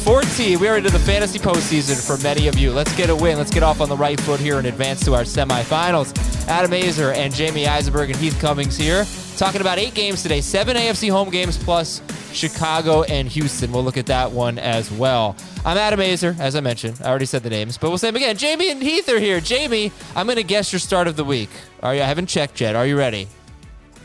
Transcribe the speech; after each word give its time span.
14. 0.00 0.58
We 0.58 0.66
are 0.66 0.78
into 0.78 0.90
the 0.90 0.98
fantasy 0.98 1.38
postseason 1.38 2.04
for 2.04 2.20
many 2.22 2.48
of 2.48 2.56
you. 2.58 2.72
Let's 2.72 2.94
get 2.96 3.10
a 3.10 3.14
win. 3.16 3.36
Let's 3.36 3.50
get 3.50 3.62
off 3.62 3.80
on 3.80 3.88
the 3.88 3.96
right 3.96 4.18
foot 4.20 4.40
here 4.40 4.58
and 4.58 4.66
advance 4.66 5.04
to 5.04 5.14
our 5.14 5.22
semifinals. 5.22 6.16
Adam 6.48 6.70
Aizer 6.70 7.14
and 7.14 7.34
Jamie 7.34 7.66
Eisenberg 7.66 8.10
and 8.10 8.18
Heath 8.18 8.38
Cummings 8.40 8.76
here, 8.76 9.04
talking 9.36 9.60
about 9.60 9.78
eight 9.78 9.94
games 9.94 10.22
today, 10.22 10.40
seven 10.40 10.76
AFC 10.76 11.10
home 11.10 11.28
games 11.28 11.62
plus 11.62 12.00
Chicago 12.32 13.02
and 13.02 13.28
Houston. 13.28 13.72
We'll 13.72 13.84
look 13.84 13.98
at 13.98 14.06
that 14.06 14.32
one 14.32 14.58
as 14.58 14.90
well. 14.90 15.36
I'm 15.64 15.76
Adam 15.76 16.00
Aizer, 16.00 16.38
as 16.38 16.56
I 16.56 16.60
mentioned. 16.60 16.98
I 17.04 17.08
already 17.08 17.26
said 17.26 17.42
the 17.42 17.50
names, 17.50 17.76
but 17.76 17.90
we'll 17.90 17.98
say 17.98 18.08
them 18.08 18.16
again. 18.16 18.36
Jamie 18.36 18.70
and 18.70 18.82
Heath 18.82 19.08
are 19.10 19.20
here. 19.20 19.40
Jamie, 19.40 19.92
I'm 20.16 20.26
going 20.26 20.36
to 20.36 20.42
guess 20.42 20.72
your 20.72 20.80
start 20.80 21.08
of 21.08 21.16
the 21.16 21.24
week. 21.24 21.50
Are 21.82 21.94
you? 21.94 22.00
I 22.00 22.06
haven't 22.06 22.26
checked 22.26 22.60
yet. 22.60 22.74
Are 22.74 22.86
you 22.86 22.96
ready? 22.96 23.28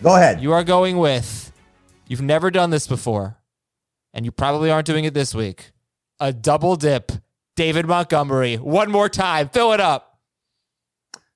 Go 0.03 0.15
ahead. 0.15 0.41
You 0.41 0.51
are 0.51 0.63
going 0.63 0.97
with. 0.97 1.53
You've 2.07 2.21
never 2.21 2.51
done 2.51 2.69
this 2.69 2.85
before, 2.85 3.37
and 4.13 4.25
you 4.25 4.31
probably 4.31 4.69
aren't 4.69 4.85
doing 4.85 5.05
it 5.05 5.13
this 5.13 5.33
week. 5.33 5.71
A 6.19 6.31
double 6.33 6.75
dip. 6.75 7.11
David 7.55 7.85
Montgomery. 7.85 8.55
One 8.55 8.91
more 8.91 9.09
time. 9.09 9.49
Fill 9.49 9.71
it 9.73 9.79
up. 9.79 10.19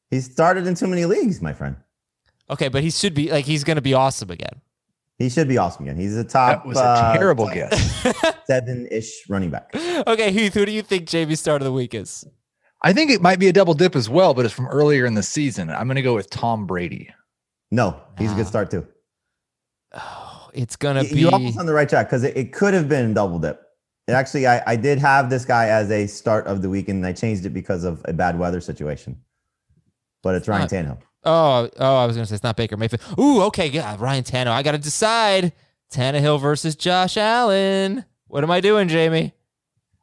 He 0.09 0.19
started 0.21 0.67
in 0.67 0.75
too 0.75 0.87
many 0.87 1.05
leagues, 1.05 1.41
my 1.41 1.53
friend. 1.53 1.75
Okay, 2.49 2.67
but 2.67 2.81
he 2.83 2.89
should 2.89 3.13
be 3.13 3.31
like 3.31 3.45
he's 3.45 3.63
going 3.63 3.75
to 3.75 3.81
be 3.81 3.93
awesome 3.93 4.31
again. 4.31 4.61
He 5.17 5.29
should 5.29 5.47
be 5.47 5.57
awesome 5.57 5.83
again. 5.85 5.97
He's 5.97 6.15
a 6.15 6.23
top 6.23 6.63
That 6.63 6.67
was 6.67 6.77
a 6.77 6.83
uh, 6.83 7.13
terrible 7.13 7.47
guess. 7.49 8.05
seven-ish 8.47 9.29
running 9.29 9.49
back. 9.49 9.69
Okay, 10.07 10.31
Heath, 10.31 10.53
who 10.53 10.65
do 10.65 10.71
you 10.71 10.81
think 10.81 11.07
Jamie's 11.07 11.39
start 11.41 11.61
of 11.61 11.65
the 11.65 11.73
week 11.73 11.93
is? 11.93 12.25
I 12.81 12.93
think 12.93 13.11
it 13.11 13.21
might 13.21 13.37
be 13.37 13.49
a 13.49 13.53
double 13.53 13.73
dip 13.73 13.95
as 13.97 14.09
well, 14.09 14.33
but 14.33 14.45
it's 14.45 14.53
from 14.53 14.67
earlier 14.67 15.05
in 15.05 15.13
the 15.13 15.21
season. 15.23 15.69
I'm 15.69 15.87
going 15.87 15.97
to 15.97 16.01
go 16.01 16.15
with 16.15 16.29
Tom 16.29 16.65
Brady. 16.65 17.13
No, 17.69 17.99
he's 18.17 18.29
a 18.31 18.33
Ah. 18.33 18.37
good 18.37 18.47
start 18.47 18.71
too. 18.71 18.87
Oh, 19.93 20.49
it's 20.53 20.75
going 20.77 20.95
to 21.05 21.13
be 21.13 21.19
You're 21.21 21.33
almost 21.33 21.59
on 21.59 21.65
the 21.65 21.73
right 21.73 21.87
track 21.89 22.07
because 22.07 22.23
it, 22.23 22.37
it 22.37 22.53
could 22.53 22.73
have 22.73 22.87
been 22.87 23.13
double 23.13 23.39
dip. 23.39 23.61
It 24.09 24.13
actually, 24.13 24.47
I, 24.47 24.63
I 24.65 24.75
did 24.75 24.97
have 24.97 25.29
this 25.29 25.45
guy 25.45 25.67
as 25.67 25.91
a 25.91 26.07
start 26.07 26.47
of 26.47 26.63
the 26.63 26.69
week, 26.69 26.89
and 26.89 27.05
I 27.05 27.13
changed 27.13 27.45
it 27.45 27.51
because 27.51 27.83
of 27.83 28.01
a 28.05 28.13
bad 28.13 28.39
weather 28.39 28.59
situation. 28.59 29.21
But 30.23 30.33
it's 30.33 30.47
Ryan 30.47 30.67
Tannehill. 30.67 30.97
Oh, 31.23 31.69
oh, 31.77 31.95
I 31.97 32.05
was 32.07 32.15
going 32.15 32.23
to 32.23 32.29
say 32.29 32.33
it's 32.35 32.43
not 32.43 32.57
Baker 32.57 32.75
Mayfield. 32.75 33.01
Ooh, 33.19 33.43
okay, 33.43 33.67
yeah, 33.67 33.95
Ryan 33.99 34.23
Tannehill. 34.23 34.47
I 34.51 34.63
got 34.63 34.71
to 34.71 34.79
decide 34.79 35.53
Tannehill 35.93 36.41
versus 36.41 36.75
Josh 36.75 37.17
Allen. 37.17 38.03
What 38.27 38.43
am 38.43 38.49
I 38.49 38.61
doing, 38.61 38.87
Jamie? 38.87 39.33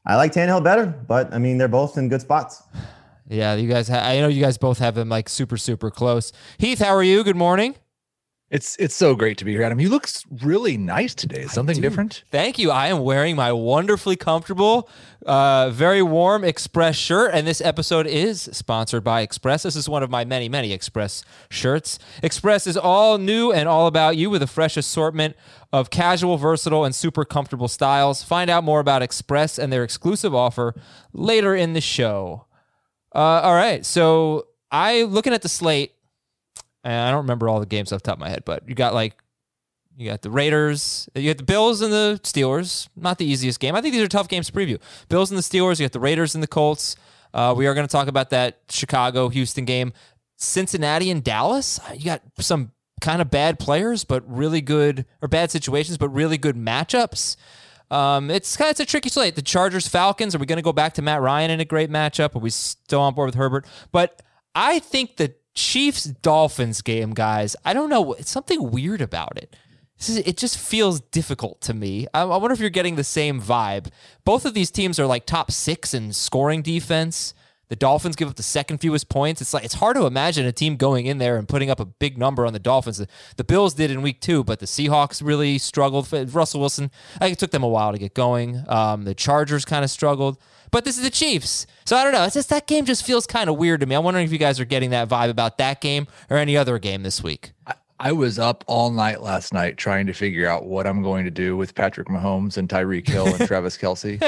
I 0.07 0.15
like 0.15 0.33
Tannehill 0.33 0.63
better, 0.63 0.87
but 0.87 1.35
I 1.35 1.39
mean 1.39 1.59
they're 1.59 1.67
both 1.67 1.99
in 1.99 2.09
good 2.09 2.21
spots. 2.21 2.63
Yeah, 3.29 3.57
you 3.57 3.69
guys. 3.69 3.89
Ha- 3.89 4.09
I 4.09 4.21
know 4.21 4.29
you 4.29 4.41
guys 4.41 4.57
both 4.57 4.79
have 4.79 4.95
them 4.95 5.09
like 5.09 5.29
super, 5.29 5.57
super 5.57 5.91
close. 5.91 6.31
Heath, 6.59 6.79
how 6.79 6.95
are 6.95 7.03
you? 7.03 7.25
Good 7.25 7.35
morning. 7.35 7.75
It's 8.49 8.77
it's 8.77 8.95
so 8.95 9.17
great 9.17 9.39
to 9.39 9.45
be 9.45 9.51
here, 9.51 9.65
Adam. 9.65 9.81
You 9.81 9.89
look 9.89 10.09
really 10.41 10.77
nice 10.77 11.17
today. 11.17 11.43
Is 11.43 11.53
something 11.53 11.81
different? 11.81 12.23
Thank 12.31 12.61
you. 12.61 12.71
I 12.71 12.87
am 12.87 13.01
wearing 13.01 13.35
my 13.35 13.51
wonderfully 13.51 14.15
comfortable, 14.15 14.89
uh, 15.27 15.71
very 15.71 16.01
warm 16.01 16.45
Express 16.45 16.95
shirt, 16.95 17.33
and 17.35 17.45
this 17.45 17.61
episode 17.61 18.07
is 18.07 18.43
sponsored 18.53 19.03
by 19.03 19.23
Express. 19.23 19.65
This 19.65 19.75
is 19.75 19.89
one 19.89 20.05
of 20.05 20.11
my 20.11 20.25
many, 20.25 20.49
many 20.49 20.73
Express 20.73 21.25
shirts. 21.51 21.99
Express 22.23 22.69
is 22.69 22.77
all 22.77 23.19
new 23.19 23.51
and 23.51 23.69
all 23.69 23.89
about 23.89 24.17
you 24.17 24.31
with 24.31 24.43
a 24.43 24.47
fresh 24.47 24.77
assortment 24.77 25.35
of 25.73 25.91
casual, 25.91 26.37
versatile, 26.37 26.85
and 26.85 26.95
super 26.95 27.25
comfortable 27.25 27.67
styles. 27.67 28.23
Find 28.23 28.49
out 28.49 28.63
more 28.63 28.79
about 28.79 29.03
Express 29.03 29.59
and 29.59 29.73
their 29.73 29.83
exclusive 29.83 30.37
offer 30.37 30.73
later 31.13 31.57
in 31.57 31.73
the 31.73 31.81
show. 31.81 32.47
Uh, 33.13 33.41
all 33.43 33.55
right, 33.55 33.85
so 33.85 34.47
I 34.71 35.03
looking 35.03 35.33
at 35.33 35.43
the 35.43 35.49
slate, 35.49 35.96
I 36.93 37.11
don't 37.11 37.23
remember 37.23 37.49
all 37.49 37.61
the 37.61 37.67
games 37.67 37.93
off 37.93 38.03
the 38.03 38.07
top 38.07 38.17
of 38.17 38.21
my 38.21 38.29
head, 38.29 38.45
but 38.45 38.69
you 38.69 38.75
got 38.75 38.95
like 38.95 39.15
you 39.97 40.09
got 40.09 40.23
the 40.23 40.31
Raiders. 40.31 41.09
You 41.15 41.31
got 41.31 41.39
the 41.39 41.45
Bills 41.45 41.81
and 41.81 41.93
the 41.93 42.21
Steelers. 42.23 42.89
Not 42.97 43.19
the 43.19 43.25
easiest 43.25 43.61
game. 43.61 43.75
I 43.75 43.81
think 43.81 43.95
these 43.95 44.03
are 44.03 44.09
tough 44.09 44.29
games 44.29 44.47
to 44.47 44.53
preview. 44.53 44.79
Bills 45.09 45.31
and 45.31 45.39
the 45.39 45.43
Steelers. 45.43 45.81
You 45.81 45.85
got 45.87 45.93
the 45.93 46.01
Raiders 46.01 46.35
and 46.35 46.43
the 46.43 46.49
Colts. 46.49 46.97
Uh, 47.33 47.55
we 47.57 47.67
are 47.67 47.75
going 47.75 47.87
to 47.87 47.91
talk 47.93 48.09
about 48.09 48.31
that 48.31 48.61
Chicago 48.69 49.29
Houston 49.29 49.65
game. 49.65 49.93
Cincinnati 50.37 51.11
and 51.11 51.25
Dallas. 51.25 51.79
Uh, 51.81 51.95
You 51.95 52.05
got 52.05 52.23
some 52.39 52.73
kind 53.01 53.23
of 53.23 53.31
bad 53.31 53.59
players, 53.59 54.05
but 54.05 54.23
really 54.31 54.61
good, 54.61 55.07
or 55.23 55.29
bad 55.29 55.51
situations, 55.51 55.99
but 55.99 56.09
really 56.11 56.39
good 56.39 56.57
matchups. 56.57 57.37
Um, 57.91 58.31
it's 58.31 58.57
kind 58.57 58.69
of 58.69 58.73
it's 58.73 58.81
a 58.81 58.87
tricky 58.87 59.09
slate. 59.09 59.35
The 59.35 59.43
Chargers 59.43 59.87
Falcons. 59.89 60.35
Are 60.35 60.39
we 60.39 60.47
going 60.47 60.57
to 60.59 60.63
go 60.63 60.73
back 60.73 60.95
to 60.95 61.03
Matt 61.03 61.23
Ryan 61.23 61.51
in 61.51 61.61
a 61.61 61.65
great 61.65 61.91
matchup? 61.91 62.35
Are 62.35 62.41
we 62.41 62.51
still 62.51 63.01
on 63.01 63.15
board 63.15 63.29
with 63.29 63.35
Herbert? 63.37 63.67
But 63.93 64.23
I 64.55 64.79
think 64.81 65.17
the 65.17 65.35
Chiefs 65.57 66.05
Dolphins 66.05 66.83
game, 66.83 67.15
guys. 67.15 67.57
I 67.65 67.73
don't 67.73 67.91
know. 67.91 68.13
It's 68.13 68.31
something 68.31 68.71
weird 68.71 69.01
about 69.01 69.37
it. 69.39 69.57
It 69.99 70.37
just 70.37 70.59
feels 70.59 71.01
difficult 71.01 71.63
to 71.63 71.75
me. 71.75 72.07
I, 72.13 72.25
wonder 72.25 72.53
if 72.53 72.61
you're 72.61 72.69
getting 72.69 72.97
the 72.97 73.05
same 73.05 73.41
vibe. 73.41 73.91
Both 74.25 74.45
of 74.45 74.53
these 74.53 74.71
teams 74.71 75.01
are 75.01 75.07
like 75.07 75.25
top 75.25 75.51
six 75.51 75.95
in 75.95 76.13
scoring 76.13 76.61
defense. 76.61 77.33
The 77.69 77.77
Dolphins 77.77 78.15
give 78.15 78.29
up 78.29 78.37
the 78.37 78.43
second 78.43 78.79
fewest 78.79 79.09
points. 79.09 79.41
It's 79.41 79.55
like 79.55 79.65
it's 79.65 79.75
hard 79.75 79.97
to 79.97 80.07
imagine 80.07 80.47
a 80.47 80.53
team 80.53 80.77
going 80.77 81.07
in 81.07 81.19
there 81.19 81.37
and 81.37 81.49
putting 81.49 81.71
up 81.71 81.81
a 81.81 81.87
big 81.87 82.17
number 82.17 82.47
on 82.47 82.53
the 82.53 82.59
Dolphins. 82.61 83.05
The, 83.37 83.45
Bills 83.45 83.75
did 83.75 83.91
in 83.91 84.03
week 84.03 84.21
two, 84.21 84.45
but 84.45 84.61
the 84.61 84.67
Seahawks 84.67 85.21
really 85.25 85.59
struggled. 85.59 86.13
Russell 86.33 86.61
Wilson, 86.61 86.91
it 87.21 87.39
took 87.39 87.51
them 87.51 87.65
a 87.65 87.69
while 87.69 87.93
to 87.93 87.99
get 87.99 88.15
going. 88.15 88.63
Um, 88.69 89.05
the 89.05 89.15
Chargers 89.15 89.65
kind 89.65 89.83
of 89.83 89.91
struggled, 89.91 90.39
but 90.71 90.85
this 90.85 90.97
is 90.99 91.05
the 91.05 91.11
Chiefs. 91.11 91.67
So 91.85 91.97
I 91.97 92.03
don't 92.05 92.13
know. 92.13 92.25
It's 92.25 92.35
just 92.35 92.49
that 92.51 92.67
game 92.67 92.85
just 92.85 93.05
feels 93.05 93.27
kind 93.27 93.49
of 93.51 93.57
weird 93.57 93.81
to 93.81 93.87
me. 93.87 93.95
I'm 93.95 94.05
wondering 94.05 94.27
if 94.27 94.33
you 94.33 94.39
guys 94.39 94.59
are 94.61 94.65
getting 94.65 94.91
that 94.91 95.09
vibe 95.09 95.31
about 95.31 95.59
that 95.59 95.81
game 95.81 96.07
or 96.31 96.37
any 96.37 96.57
other 96.57 96.79
game 96.79 97.03
this 97.03 97.23
week. 97.23 97.53
I, 97.67 97.75
I 97.99 98.13
was 98.13 98.39
up 98.39 98.65
all 98.67 98.91
night 98.91 99.23
last 99.23 99.55
night 99.55 99.77
trying 99.79 100.07
to 100.07 100.13
figure 100.13 100.49
out 100.49 100.67
what 100.67 100.87
I'm 100.87 101.03
going 101.03 101.25
to 101.25 101.31
do 101.31 101.57
with 101.57 101.75
Patrick 101.75 102.09
Mahomes 102.09 102.57
and 102.59 102.69
Tyreek 102.69 103.09
Hill 103.09 103.27
and 103.27 103.39
Travis 103.47 103.79
Kelce. 103.79 104.21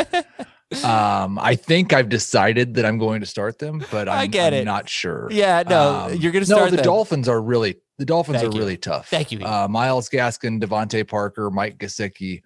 Um, 0.85 1.39
I 1.39 1.55
think 1.55 1.93
I've 1.95 2.11
decided 2.11 2.75
that 2.75 2.85
I'm 2.85 2.99
going 2.99 3.21
to 3.21 3.27
start 3.27 3.59
them, 3.59 3.83
but 3.91 4.07
I'm, 4.09 4.19
I 4.19 4.27
get 4.27 4.53
I'm 4.53 4.61
it. 4.61 4.65
not 4.67 4.89
sure. 4.89 5.29
Yeah, 5.31 5.63
no, 5.67 5.95
Um, 6.11 6.15
you're 6.15 6.31
going 6.33 6.43
to 6.43 6.47
start. 6.47 6.65
No, 6.67 6.71
the 6.71 6.77
them. 6.77 6.85
Dolphins 6.85 7.27
are 7.29 7.41
really 7.41 7.79
the 7.99 8.05
Dolphins 8.05 8.39
Thank 8.41 8.53
are 8.53 8.55
you. 8.55 8.61
really 8.63 8.77
tough. 8.77 9.09
Thank 9.09 9.33
you. 9.33 9.41
Uh, 9.45 9.67
Myles 9.69 10.09
Gaskin, 10.11 10.63
DeVante 10.63 11.09
Parker, 11.09 11.51
Mike 11.51 11.79
Gesicki, 11.79 12.43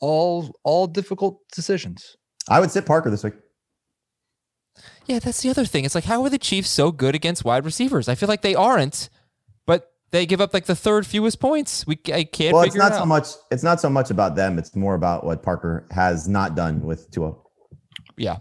all 0.00 0.54
all 0.64 0.86
difficult 0.86 1.38
decisions. 1.54 2.16
I 2.48 2.60
would 2.60 2.70
sit 2.70 2.86
Parker 2.86 3.10
this 3.10 3.24
week. 3.24 3.34
Yeah, 5.06 5.20
that's 5.20 5.42
the 5.42 5.50
other 5.50 5.64
thing. 5.64 5.84
It's 5.84 5.94
like, 5.94 6.04
how 6.04 6.22
are 6.24 6.30
the 6.30 6.38
Chiefs 6.38 6.68
so 6.68 6.90
good 6.90 7.14
against 7.14 7.44
wide 7.44 7.64
receivers? 7.64 8.08
I 8.08 8.14
feel 8.14 8.28
like 8.28 8.42
they 8.42 8.54
aren't, 8.54 9.08
but 9.64 9.92
they 10.10 10.26
give 10.26 10.40
up 10.40 10.52
like 10.52 10.66
the 10.66 10.74
third 10.74 11.06
fewest 11.06 11.40
points. 11.40 11.86
We 11.86 11.98
I 12.12 12.24
can't 12.24 12.54
well, 12.54 12.64
it's 12.64 12.74
not 12.74 12.92
it 12.92 12.96
so 12.96 13.06
much. 13.06 13.28
It's 13.50 13.62
not 13.62 13.80
so 13.80 13.88
much 13.88 14.10
about 14.10 14.34
them. 14.34 14.58
It's 14.58 14.74
more 14.74 14.94
about 14.94 15.24
what 15.24 15.42
Parker 15.42 15.86
has 15.92 16.28
not 16.28 16.54
done 16.56 16.82
with 16.82 17.10
Tua. 17.10 17.34
Yeah, 18.16 18.38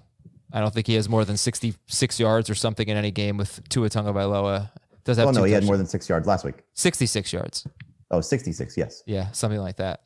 I 0.52 0.60
don't 0.60 0.74
think 0.74 0.88
he 0.88 0.96
has 0.96 1.08
more 1.08 1.24
than 1.24 1.38
sixty-six 1.38 2.20
yards 2.20 2.50
or 2.50 2.56
something 2.56 2.88
in 2.88 2.98
any 2.98 3.12
game 3.12 3.38
with 3.38 3.68
Tua 3.70 3.90
Tagovailoa. 3.90 4.72
Does 5.04 5.18
have 5.18 5.26
Well, 5.26 5.34
no, 5.36 5.44
he 5.44 5.54
had 5.54 5.66
more 5.66 5.78
than 5.78 5.86
six 5.86 6.10
yards 6.10 6.28
last 6.28 6.44
week. 6.44 6.56
sixty-six 6.74 7.32
yards. 7.32 7.68
Oh, 8.12 8.22
66. 8.22 8.78
Yes. 8.78 9.04
Yeah, 9.08 9.32
something 9.32 9.60
like 9.60 9.78
that. 9.78 10.02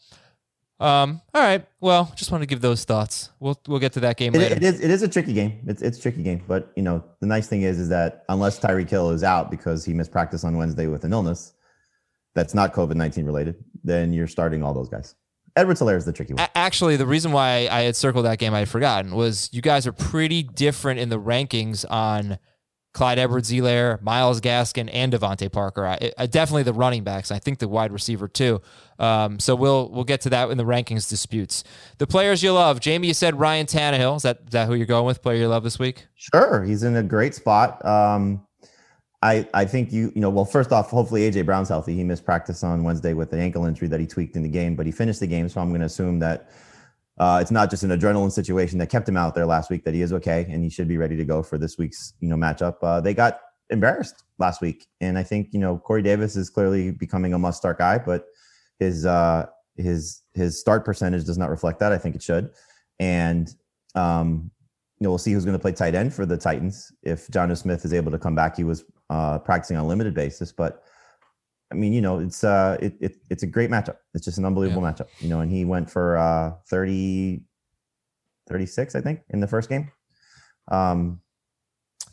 Um, 0.80 1.22
all 1.34 1.42
right. 1.42 1.66
Well, 1.82 2.12
just 2.16 2.32
want 2.32 2.42
to 2.42 2.46
give 2.46 2.62
those 2.62 2.86
thoughts. 2.86 3.30
We'll 3.40 3.60
we'll 3.68 3.80
get 3.80 3.94
to 3.94 4.00
that 4.02 4.16
game 4.18 4.34
It, 4.36 4.40
later. 4.40 4.56
it 4.56 4.64
is 4.64 4.80
it 4.80 4.90
is 4.90 5.02
a 5.02 5.08
tricky 5.08 5.34
game. 5.34 5.60
It's 5.68 5.82
it's 5.82 5.98
a 5.98 6.02
tricky 6.02 6.24
game, 6.24 6.44
but 6.48 6.72
you 6.76 6.84
know 6.84 7.04
the 7.20 7.28
nice 7.28 7.48
thing 7.48 7.64
is 7.64 7.80
is 7.80 7.90
that 7.90 8.24
unless 8.30 8.60
Tyreek 8.60 8.90
Hill 8.90 9.10
is 9.12 9.24
out 9.24 9.52
because 9.52 9.84
he 9.84 9.94
missed 9.94 10.12
practice 10.12 10.44
on 10.44 10.56
Wednesday 10.58 10.88
with 10.88 11.04
an 11.04 11.12
illness 11.12 11.54
that's 12.34 12.54
not 12.54 12.74
COVID 12.74 12.96
nineteen 12.96 13.26
related, 13.26 13.56
then 13.84 14.14
you're 14.14 14.28
starting 14.28 14.64
all 14.64 14.74
those 14.74 14.90
guys. 14.90 15.16
Edwards 15.56 15.82
Helaire 15.82 15.98
is 15.98 16.06
the 16.06 16.14
tricky 16.14 16.34
one. 16.34 16.48
Actually, 16.56 16.96
the 16.96 17.08
reason 17.08 17.32
why 17.34 17.68
I 17.70 17.82
had 17.82 17.96
circled 17.96 18.24
that 18.26 18.38
game 18.38 18.54
I 18.54 18.60
had 18.60 18.70
forgotten 18.70 19.14
was 19.16 19.50
you 19.52 19.62
guys 19.62 19.86
are 19.86 19.92
pretty 19.92 20.44
different 20.44 21.00
in 21.02 21.10
the 21.10 21.20
rankings 21.20 21.84
on 21.90 22.38
Clyde 22.94 23.20
Edwards 23.20 23.52
Helaire, 23.52 24.02
Myles 24.02 24.42
Gaskin, 24.42 24.90
and 24.92 25.14
DeVante 25.14 25.52
Parker. 25.52 25.86
I, 25.86 26.12
I, 26.18 26.26
definitely 26.26 26.64
the 26.64 26.74
running 26.74 27.04
backs. 27.04 27.32
I 27.32 27.38
think 27.38 27.60
the 27.60 27.68
wide 27.68 27.92
receiver 27.92 28.28
too. 28.28 28.62
Um, 28.98 29.40
so 29.40 29.56
we'll 29.56 29.90
we'll 29.90 30.04
get 30.04 30.22
to 30.22 30.30
that 30.32 30.50
in 30.50 30.58
the 30.58 30.66
rankings 30.66 31.08
disputes. 31.08 31.64
The 32.00 32.08
players 32.08 32.42
you 32.42 32.52
love, 32.52 32.80
Jamie. 32.80 33.08
You 33.08 33.14
said 33.14 33.40
Ryan 33.40 33.68
Tannehill. 33.68 34.18
Is 34.18 34.24
that 34.24 34.40
is 34.46 34.52
that 34.52 34.68
who 34.68 34.74
you're 34.74 34.88
going 34.88 35.06
with? 35.06 35.22
Player 35.22 35.38
you 35.38 35.48
love 35.48 35.64
this 35.64 35.78
week? 35.78 36.08
Sure, 36.16 36.64
he's 36.64 36.84
in 36.84 36.96
a 36.96 37.04
great 37.04 37.36
spot. 37.36 37.84
Um, 37.86 38.46
I 39.22 39.48
I 39.54 39.66
think 39.66 39.92
you 39.92 40.12
you 40.16 40.22
know 40.22 40.32
well 40.32 40.46
first 40.46 40.72
off, 40.72 40.90
hopefully 40.90 41.30
AJ 41.30 41.46
Brown's 41.46 41.70
healthy. 41.70 41.94
He 41.94 42.04
missed 42.04 42.26
practice 42.26 42.64
on 42.64 42.84
Wednesday 42.84 43.14
with 43.14 43.32
an 43.34 43.40
ankle 43.40 43.66
injury 43.66 43.88
that 43.90 44.00
he 44.00 44.08
tweaked 44.08 44.36
in 44.36 44.42
the 44.42 44.50
game, 44.50 44.76
but 44.76 44.88
he 44.88 44.92
finished 44.92 45.20
the 45.20 45.28
game. 45.28 45.48
So 45.48 45.62
I'm 45.62 45.70
going 45.70 45.82
to 45.82 45.86
assume 45.86 46.18
that 46.20 46.50
uh, 47.20 47.40
it's 47.42 47.52
not 47.52 47.70
just 47.70 47.84
an 47.84 47.90
adrenaline 47.90 48.32
situation 48.32 48.80
that 48.80 48.88
kept 48.88 49.08
him 49.08 49.18
out 49.18 49.36
there 49.36 49.46
last 49.46 49.70
week. 49.70 49.84
That 49.84 49.94
he 49.94 50.02
is 50.02 50.14
okay 50.14 50.48
and 50.50 50.64
he 50.64 50.70
should 50.70 50.88
be 50.88 50.98
ready 50.98 51.18
to 51.18 51.26
go 51.26 51.44
for 51.44 51.58
this 51.58 51.78
week's 51.78 52.14
you 52.22 52.30
know 52.30 52.36
matchup. 52.36 52.78
Uh, 52.82 53.02
they 53.02 53.14
got 53.14 53.42
embarrassed 53.70 54.24
last 54.38 54.62
week, 54.62 54.88
and 55.02 55.18
I 55.18 55.24
think 55.24 55.50
you 55.52 55.60
know 55.60 55.78
Corey 55.78 56.02
Davis 56.02 56.36
is 56.36 56.50
clearly 56.50 56.92
becoming 56.92 57.34
a 57.34 57.40
must 57.40 57.58
start 57.58 57.78
guy, 57.78 57.98
but 57.98 58.26
his 58.80 59.06
uh, 59.06 59.48
his 59.76 60.22
his 60.34 60.60
start 60.60 60.86
percentage 60.86 61.26
does 61.26 61.38
not 61.38 61.50
reflect 61.50 61.80
that. 61.80 61.92
I 61.92 61.98
think 61.98 62.16
it 62.16 62.24
should, 62.24 62.52
and 63.00 63.54
um, 63.96 64.50
you 65.00 65.06
know 65.06 65.10
we'll 65.10 65.18
see 65.18 65.34
who's 65.34 65.46
going 65.46 65.58
to 65.58 65.62
play 65.62 65.74
tight 65.74 65.96
end 65.96 66.14
for 66.14 66.26
the 66.26 66.38
Titans 66.38 66.92
if 67.04 67.28
Jonnu 67.28 67.58
Smith 67.58 67.84
is 67.84 67.94
able 67.94 68.12
to 68.12 68.20
come 68.20 68.36
back. 68.36 68.56
He 68.56 68.64
was 68.64 68.86
uh, 69.10 69.40
practicing 69.40 69.76
on 69.76 69.84
a 69.84 69.88
limited 69.88 70.14
basis, 70.14 70.54
but 70.54 70.84
I 71.72 71.76
mean, 71.76 71.94
you 71.94 72.02
know, 72.02 72.20
it's 72.20 72.44
uh, 72.44 72.78
it, 72.82 72.96
it 73.00 73.16
it's 73.30 73.44
a 73.44 73.48
great 73.48 73.70
matchup. 73.70 73.98
It's 74.14 74.26
just 74.26 74.38
an 74.38 74.46
unbelievable 74.46 74.82
matchup, 74.82 75.08
you 75.20 75.30
know. 75.30 75.42
And 75.42 75.52
he 75.52 75.66
went 75.66 75.90
for 75.90 76.18
uh, 76.18 76.54
30, 76.68 77.42
36, 78.48 78.96
I 78.96 79.02
think, 79.02 79.22
in 79.30 79.40
the 79.40 79.48
first 79.48 79.70
game. 79.70 79.92
Um, 80.72 81.22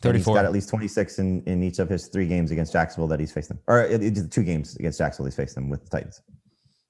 and 0.03 0.15
He's 0.15 0.25
34. 0.25 0.35
got 0.35 0.45
at 0.45 0.51
least 0.51 0.69
26 0.69 1.17
in, 1.19 1.43
in 1.45 1.63
each 1.63 1.79
of 1.79 1.89
his 1.89 2.07
three 2.07 2.27
games 2.27 2.51
against 2.51 2.71
Jacksonville 2.71 3.07
that 3.07 3.19
he's 3.19 3.31
faced 3.31 3.49
them, 3.49 3.59
or 3.67 3.81
it, 3.81 4.03
it's 4.03 4.27
two 4.27 4.43
games 4.43 4.75
against 4.75 4.99
Jacksonville 4.99 5.25
he's 5.25 5.35
faced 5.35 5.55
them 5.55 5.69
with 5.69 5.83
the 5.83 5.89
Titans. 5.89 6.21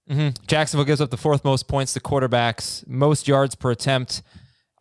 hmm 0.09 0.29
Jacksonville 0.45 0.83
gives 0.85 0.99
up 0.99 1.09
the 1.09 1.15
fourth 1.17 1.45
most 1.45 1.69
points 1.69 1.93
to 1.93 2.01
quarterbacks, 2.01 2.85
most 2.85 3.27
yards 3.27 3.55
per 3.55 3.71
attempt. 3.71 4.23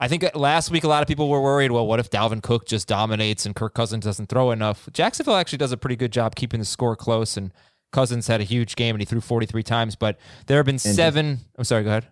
I 0.00 0.08
think 0.08 0.24
last 0.34 0.70
week 0.72 0.82
a 0.84 0.88
lot 0.88 1.02
of 1.02 1.08
people 1.08 1.28
were 1.28 1.40
worried. 1.40 1.70
Well, 1.70 1.86
what 1.86 2.00
if 2.00 2.10
Dalvin 2.10 2.42
Cook 2.42 2.66
just 2.66 2.88
dominates 2.88 3.46
and 3.46 3.54
Kirk 3.54 3.74
Cousins 3.74 4.04
doesn't 4.04 4.28
throw 4.28 4.50
enough? 4.50 4.88
Jacksonville 4.92 5.36
actually 5.36 5.58
does 5.58 5.72
a 5.72 5.76
pretty 5.76 5.96
good 5.96 6.12
job 6.12 6.34
keeping 6.34 6.58
the 6.60 6.66
score 6.66 6.96
close, 6.96 7.36
and 7.36 7.52
Cousins 7.96 8.26
had 8.26 8.42
a 8.42 8.44
huge 8.44 8.76
game 8.76 8.94
and 8.94 9.00
he 9.00 9.06
threw 9.06 9.22
43 9.22 9.62
times. 9.62 9.96
But 9.96 10.18
there 10.46 10.58
have 10.58 10.66
been 10.66 10.76
just- 10.76 10.94
seven. 10.94 11.40
I'm 11.56 11.64
sorry. 11.64 11.82
Go 11.82 11.88
ahead. 11.88 12.06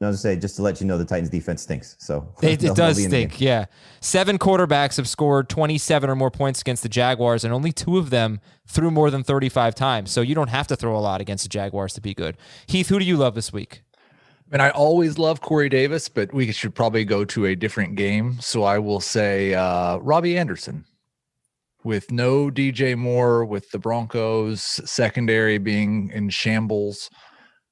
No, 0.00 0.06
I 0.06 0.10
was 0.10 0.18
to 0.18 0.22
say 0.22 0.36
just 0.36 0.56
to 0.56 0.62
let 0.62 0.80
you 0.80 0.86
know, 0.86 0.96
the 0.96 1.04
Titans 1.04 1.28
defense 1.28 1.60
stinks. 1.62 1.96
So 1.98 2.32
It, 2.42 2.60
they'll- 2.60 2.72
it 2.72 2.76
does 2.76 2.96
be 2.96 3.04
in 3.04 3.10
the 3.10 3.16
game. 3.18 3.28
stink. 3.28 3.40
Yeah. 3.42 3.66
Seven 4.00 4.38
quarterbacks 4.38 4.96
have 4.96 5.06
scored 5.08 5.48
27 5.50 6.08
or 6.08 6.16
more 6.16 6.30
points 6.30 6.62
against 6.62 6.82
the 6.82 6.88
Jaguars, 6.88 7.44
and 7.44 7.52
only 7.52 7.72
two 7.72 7.98
of 7.98 8.08
them 8.10 8.40
threw 8.66 8.90
more 8.90 9.10
than 9.10 9.22
35 9.22 9.74
times. 9.74 10.10
So 10.10 10.22
you 10.22 10.34
don't 10.34 10.48
have 10.50 10.66
to 10.68 10.76
throw 10.76 10.96
a 10.96 11.00
lot 11.02 11.20
against 11.20 11.44
the 11.44 11.48
Jaguars 11.50 11.92
to 11.94 12.00
be 12.00 12.14
good. 12.14 12.38
Heath, 12.66 12.88
who 12.88 12.98
do 12.98 13.04
you 13.04 13.16
love 13.18 13.34
this 13.34 13.52
week? 13.52 13.82
And 14.50 14.62
I 14.62 14.70
always 14.70 15.18
love 15.18 15.42
Corey 15.42 15.68
Davis, 15.68 16.08
but 16.08 16.32
we 16.32 16.50
should 16.52 16.74
probably 16.74 17.04
go 17.04 17.24
to 17.26 17.44
a 17.46 17.54
different 17.54 17.96
game. 17.96 18.38
So 18.40 18.62
I 18.62 18.78
will 18.78 19.00
say 19.00 19.52
uh, 19.52 19.98
Robby 19.98 20.38
Anderson. 20.38 20.84
With 21.84 22.10
no 22.10 22.50
DJ 22.50 22.96
Moore, 22.96 23.44
with 23.44 23.70
the 23.70 23.78
Broncos 23.78 24.62
secondary 24.62 25.58
being 25.58 26.10
in 26.10 26.28
shambles, 26.28 27.08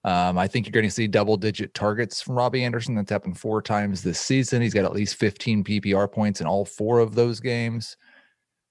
um, 0.07 0.39
I 0.39 0.47
think 0.47 0.67
you're 0.67 0.73
going 0.73 0.85
to 0.87 0.91
see 0.91 1.09
double 1.09 1.37
digit 1.37 1.75
targets 1.75 2.23
from 2.23 2.37
Robby 2.37 2.63
Anderson. 2.63 2.95
That's 2.95 3.11
happened 3.11 3.39
four 3.39 3.61
times 3.61 4.03
this 4.03 4.21
season. 4.21 4.63
He's 4.63 4.73
got 4.73 4.85
at 4.85 4.93
least 4.93 5.17
15 5.17 5.65
PPR 5.65 6.11
points 6.11 6.41
in 6.41 6.47
all 6.47 6.65
four 6.65 7.01
of 7.01 7.17
those 7.17 7.41
games. 7.41 7.97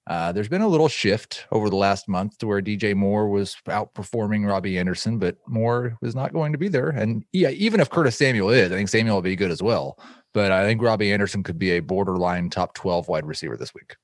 Uh, 0.06 0.32
there's 0.32 0.48
been 0.48 0.62
a 0.62 0.68
little 0.68 0.88
shift 0.88 1.46
over 1.50 1.68
the 1.68 1.76
last 1.76 2.08
month 2.08 2.38
to 2.38 2.46
where 2.46 2.62
DJ 2.62 2.94
Moore 2.94 3.28
was 3.28 3.56
outperforming 3.66 4.48
Robby 4.48 4.78
Anderson, 4.78 5.18
but 5.18 5.36
Moore 5.46 5.98
was 6.00 6.14
not 6.14 6.32
going 6.32 6.52
to 6.52 6.58
be 6.58 6.68
there. 6.68 6.88
And 6.88 7.22
yeah, 7.32 7.50
even 7.50 7.80
if 7.80 7.90
Curtis 7.90 8.16
Samuel 8.16 8.50
is, 8.50 8.72
I 8.72 8.76
think 8.76 8.88
Samuel 8.88 9.16
will 9.16 9.22
be 9.22 9.36
good 9.36 9.50
as 9.50 9.62
well. 9.62 9.98
But 10.32 10.52
I 10.52 10.64
think 10.64 10.80
Robby 10.80 11.12
Anderson 11.12 11.42
could 11.42 11.58
be 11.58 11.72
a 11.72 11.80
borderline 11.80 12.48
top 12.48 12.72
12 12.74 13.08
wide 13.08 13.26
receiver 13.26 13.56
this 13.56 13.74
week. 13.74 13.96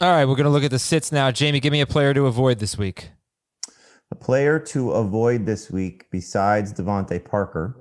All 0.00 0.08
right, 0.10 0.24
we're 0.26 0.36
going 0.36 0.44
to 0.44 0.50
look 0.50 0.62
at 0.62 0.70
the 0.70 0.78
sits 0.78 1.10
now. 1.10 1.30
Jamie, 1.30 1.58
give 1.60 1.72
me 1.72 1.80
a 1.80 1.86
player 1.86 2.14
to 2.14 2.26
avoid 2.26 2.60
this 2.60 2.78
week. 2.78 3.10
A 4.10 4.14
player 4.14 4.58
to 4.60 4.92
avoid 4.92 5.44
this 5.44 5.70
week 5.70 6.06
besides 6.12 6.72
DeVante 6.72 7.24
Parker. 7.24 7.76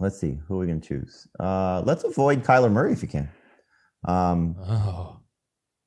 Let's 0.00 0.18
see 0.20 0.38
who 0.46 0.56
are 0.56 0.58
we 0.58 0.66
can 0.66 0.80
choose. 0.80 1.26
Uh, 1.38 1.82
let's 1.84 2.04
avoid 2.04 2.42
Kyler 2.44 2.70
Murray 2.72 2.92
if 2.92 3.02
you 3.02 3.08
can. 3.08 3.28
Um, 4.06 4.56
Oh, 4.66 5.20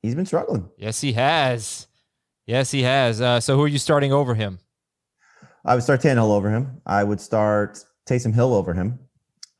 he's 0.02 0.14
been 0.14 0.26
struggling. 0.26 0.68
yes, 0.78 1.00
he 1.00 1.12
has. 1.12 1.86
Yes, 2.46 2.70
he 2.70 2.82
has. 2.82 3.20
Uh, 3.20 3.38
so 3.40 3.56
who 3.56 3.62
are 3.62 3.68
you 3.68 3.78
starting 3.78 4.12
over 4.12 4.34
him? 4.34 4.58
I 5.64 5.74
would 5.74 5.84
start 5.84 6.00
Tannehill 6.00 6.30
over 6.30 6.50
him. 6.50 6.80
I 6.86 7.04
would 7.04 7.20
start 7.20 7.78
Taysom 8.08 8.34
Hill 8.34 8.52
over 8.54 8.74
him. 8.74 8.98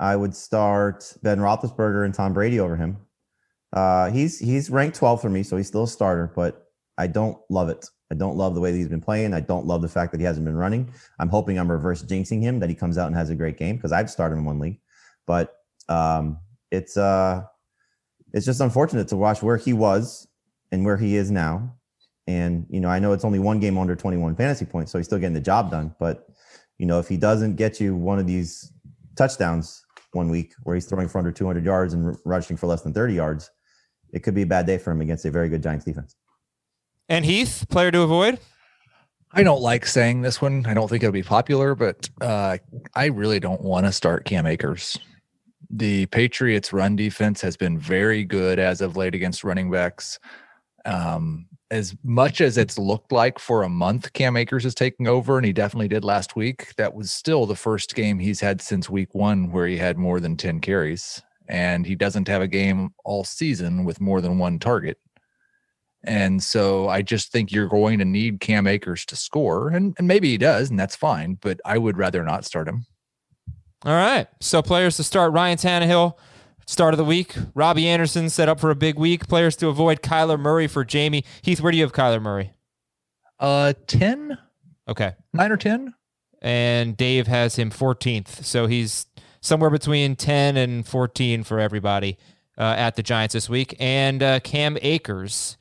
I 0.00 0.16
would 0.16 0.34
start 0.34 1.14
Ben 1.22 1.38
Roethlisberger 1.38 2.04
and 2.04 2.12
Tom 2.14 2.32
Brady 2.32 2.58
over 2.58 2.76
him. 2.76 2.96
Uh, 3.72 4.10
he's 4.10 4.38
he's 4.38 4.70
ranked 4.70 4.96
12 4.96 5.20
for 5.22 5.30
me, 5.30 5.42
so 5.42 5.56
he's 5.56 5.68
still 5.68 5.84
a 5.84 5.88
starter, 5.88 6.32
but 6.34 6.68
I 6.98 7.06
don't 7.06 7.38
love 7.48 7.68
it. 7.68 7.88
I 8.10 8.14
don't 8.14 8.36
love 8.36 8.54
the 8.54 8.60
way 8.60 8.70
that 8.70 8.76
he's 8.76 8.88
been 8.88 9.00
playing. 9.00 9.32
I 9.32 9.40
don't 9.40 9.64
love 9.64 9.80
the 9.80 9.88
fact 9.88 10.12
that 10.12 10.20
he 10.20 10.26
hasn't 10.26 10.44
been 10.44 10.56
running. 10.56 10.92
I'm 11.18 11.30
hoping 11.30 11.58
I'm 11.58 11.70
reverse 11.70 12.02
jinxing 12.02 12.42
him 12.42 12.60
that 12.60 12.68
he 12.68 12.74
comes 12.74 12.98
out 12.98 13.06
and 13.06 13.16
has 13.16 13.30
a 13.30 13.34
great 13.34 13.56
game 13.56 13.76
because 13.76 13.90
I've 13.90 14.10
started 14.10 14.34
him 14.34 14.40
in 14.40 14.44
one 14.44 14.58
league. 14.58 14.80
But 15.26 15.56
um, 15.88 16.38
it's 16.70 16.98
uh, 16.98 17.44
it's 18.34 18.44
just 18.44 18.60
unfortunate 18.60 19.08
to 19.08 19.16
watch 19.16 19.42
where 19.42 19.56
he 19.56 19.72
was 19.72 20.28
and 20.70 20.84
where 20.84 20.98
he 20.98 21.16
is 21.16 21.30
now. 21.30 21.74
And 22.26 22.66
you 22.68 22.80
know, 22.80 22.88
I 22.88 22.98
know 22.98 23.12
it's 23.12 23.24
only 23.24 23.38
one 23.38 23.60
game 23.60 23.78
under 23.78 23.96
21 23.96 24.36
fantasy 24.36 24.66
points, 24.66 24.92
so 24.92 24.98
he's 24.98 25.06
still 25.06 25.18
getting 25.18 25.34
the 25.34 25.40
job 25.40 25.70
done. 25.70 25.94
But 25.98 26.26
you 26.78 26.86
know, 26.86 26.98
if 26.98 27.08
he 27.08 27.16
doesn't 27.16 27.56
get 27.56 27.80
you 27.80 27.96
one 27.96 28.18
of 28.18 28.26
these 28.26 28.72
touchdowns 29.16 29.84
one 30.12 30.28
week 30.28 30.52
where 30.64 30.74
he's 30.74 30.86
throwing 30.86 31.08
for 31.08 31.18
under 31.18 31.32
200 31.32 31.64
yards 31.64 31.94
and 31.94 32.16
rushing 32.24 32.56
for 32.56 32.66
less 32.66 32.82
than 32.82 32.92
30 32.92 33.14
yards, 33.14 33.50
it 34.12 34.22
could 34.22 34.34
be 34.34 34.42
a 34.42 34.46
bad 34.46 34.66
day 34.66 34.78
for 34.78 34.90
him 34.90 35.00
against 35.00 35.24
a 35.24 35.30
very 35.30 35.48
good 35.48 35.62
Giants 35.62 35.84
defense. 35.84 36.14
And 37.08 37.24
Heath, 37.24 37.66
player 37.68 37.90
to 37.90 38.02
avoid? 38.02 38.38
I 39.32 39.42
don't 39.42 39.62
like 39.62 39.86
saying 39.86 40.22
this 40.22 40.42
one. 40.42 40.66
I 40.66 40.74
don't 40.74 40.88
think 40.88 41.02
it'll 41.02 41.12
be 41.12 41.22
popular, 41.22 41.74
but 41.74 42.08
uh, 42.20 42.58
I 42.94 43.06
really 43.06 43.40
don't 43.40 43.62
want 43.62 43.86
to 43.86 43.92
start 43.92 44.26
Cam 44.26 44.46
Akers. 44.46 44.98
The 45.70 46.04
Patriots' 46.06 46.72
run 46.72 46.96
defense 46.96 47.40
has 47.40 47.56
been 47.56 47.78
very 47.78 48.24
good 48.24 48.58
as 48.58 48.82
of 48.82 48.96
late 48.96 49.14
against 49.14 49.42
running 49.42 49.70
backs. 49.70 50.18
Um, 50.84 51.46
as 51.70 51.96
much 52.04 52.42
as 52.42 52.58
it's 52.58 52.78
looked 52.78 53.10
like 53.10 53.38
for 53.38 53.62
a 53.62 53.68
month, 53.70 54.12
Cam 54.12 54.36
Akers 54.36 54.66
is 54.66 54.74
taking 54.74 55.08
over, 55.08 55.38
and 55.38 55.46
he 55.46 55.54
definitely 55.54 55.88
did 55.88 56.04
last 56.04 56.36
week. 56.36 56.74
That 56.76 56.94
was 56.94 57.10
still 57.10 57.46
the 57.46 57.56
first 57.56 57.94
game 57.94 58.18
he's 58.18 58.40
had 58.40 58.60
since 58.60 58.90
week 58.90 59.14
one 59.14 59.50
where 59.50 59.66
he 59.66 59.78
had 59.78 59.96
more 59.96 60.20
than 60.20 60.36
10 60.36 60.60
carries. 60.60 61.22
And 61.52 61.84
he 61.86 61.94
doesn't 61.94 62.28
have 62.28 62.40
a 62.40 62.48
game 62.48 62.94
all 63.04 63.24
season 63.24 63.84
with 63.84 64.00
more 64.00 64.22
than 64.22 64.38
one 64.38 64.58
target. 64.58 64.96
And 66.02 66.42
so 66.42 66.88
I 66.88 67.02
just 67.02 67.30
think 67.30 67.52
you're 67.52 67.68
going 67.68 67.98
to 67.98 68.06
need 68.06 68.40
Cam 68.40 68.66
Akers 68.66 69.04
to 69.06 69.16
score, 69.16 69.68
and, 69.68 69.94
and 69.98 70.08
maybe 70.08 70.30
he 70.30 70.38
does, 70.38 70.70
and 70.70 70.80
that's 70.80 70.96
fine. 70.96 71.34
But 71.40 71.60
I 71.64 71.76
would 71.76 71.98
rather 71.98 72.24
not 72.24 72.46
start 72.46 72.68
him. 72.68 72.86
All 73.84 73.92
right. 73.92 74.28
So 74.40 74.62
players 74.62 74.96
to 74.96 75.04
start 75.04 75.32
Ryan 75.32 75.58
Tannehill, 75.58 76.14
start 76.66 76.94
of 76.94 76.98
the 76.98 77.04
week. 77.04 77.34
Robby 77.54 77.86
Anderson 77.86 78.30
set 78.30 78.48
up 78.48 78.58
for 78.58 78.70
a 78.70 78.74
big 78.74 78.98
week. 78.98 79.28
Players 79.28 79.54
to 79.56 79.68
avoid 79.68 80.00
Kyler 80.00 80.40
Murray 80.40 80.66
for 80.66 80.84
Jamie. 80.84 81.22
Heath, 81.42 81.60
where 81.60 81.70
do 81.70 81.76
you 81.76 81.84
have 81.84 81.92
Kyler 81.92 82.22
Murray? 82.22 82.54
Uh, 83.38 83.74
10, 83.86 84.38
Okay. 84.88 85.12
9 85.32 85.52
or 85.52 85.56
10? 85.56 85.94
And 86.40 86.96
Dave 86.96 87.26
has 87.28 87.56
him 87.56 87.70
14th. 87.70 88.44
So 88.44 88.66
he's 88.66 89.06
somewhere 89.42 89.68
between 89.68 90.16
10 90.16 90.56
and 90.56 90.86
14 90.86 91.42
for 91.44 91.60
everybody 91.60 92.16
uh, 92.56 92.74
at 92.78 92.96
the 92.96 93.02
Giants 93.02 93.34
this 93.34 93.50
week. 93.50 93.76
And 93.78 94.22
uh, 94.22 94.40
Cam 94.40 94.78
Akers, 94.80 95.58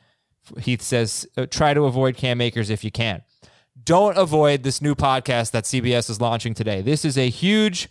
Heath 0.60 0.82
says, 0.82 1.28
uh, 1.36 1.48
try 1.48 1.74
to 1.74 1.84
avoid 1.84 2.16
Cam 2.16 2.40
Akers 2.40 2.70
if 2.70 2.86
you 2.86 2.92
can. 2.92 3.24
Don't 3.84 4.18
avoid 4.18 4.64
this 4.64 4.82
new 4.82 4.96
podcast 4.96 5.52
that 5.52 5.66
CBS 5.66 6.10
is 6.10 6.22
launching 6.22 6.54
today. 6.54 6.82
This 6.82 7.04
is 7.04 7.18
a 7.18 7.30
huge, 7.30 7.90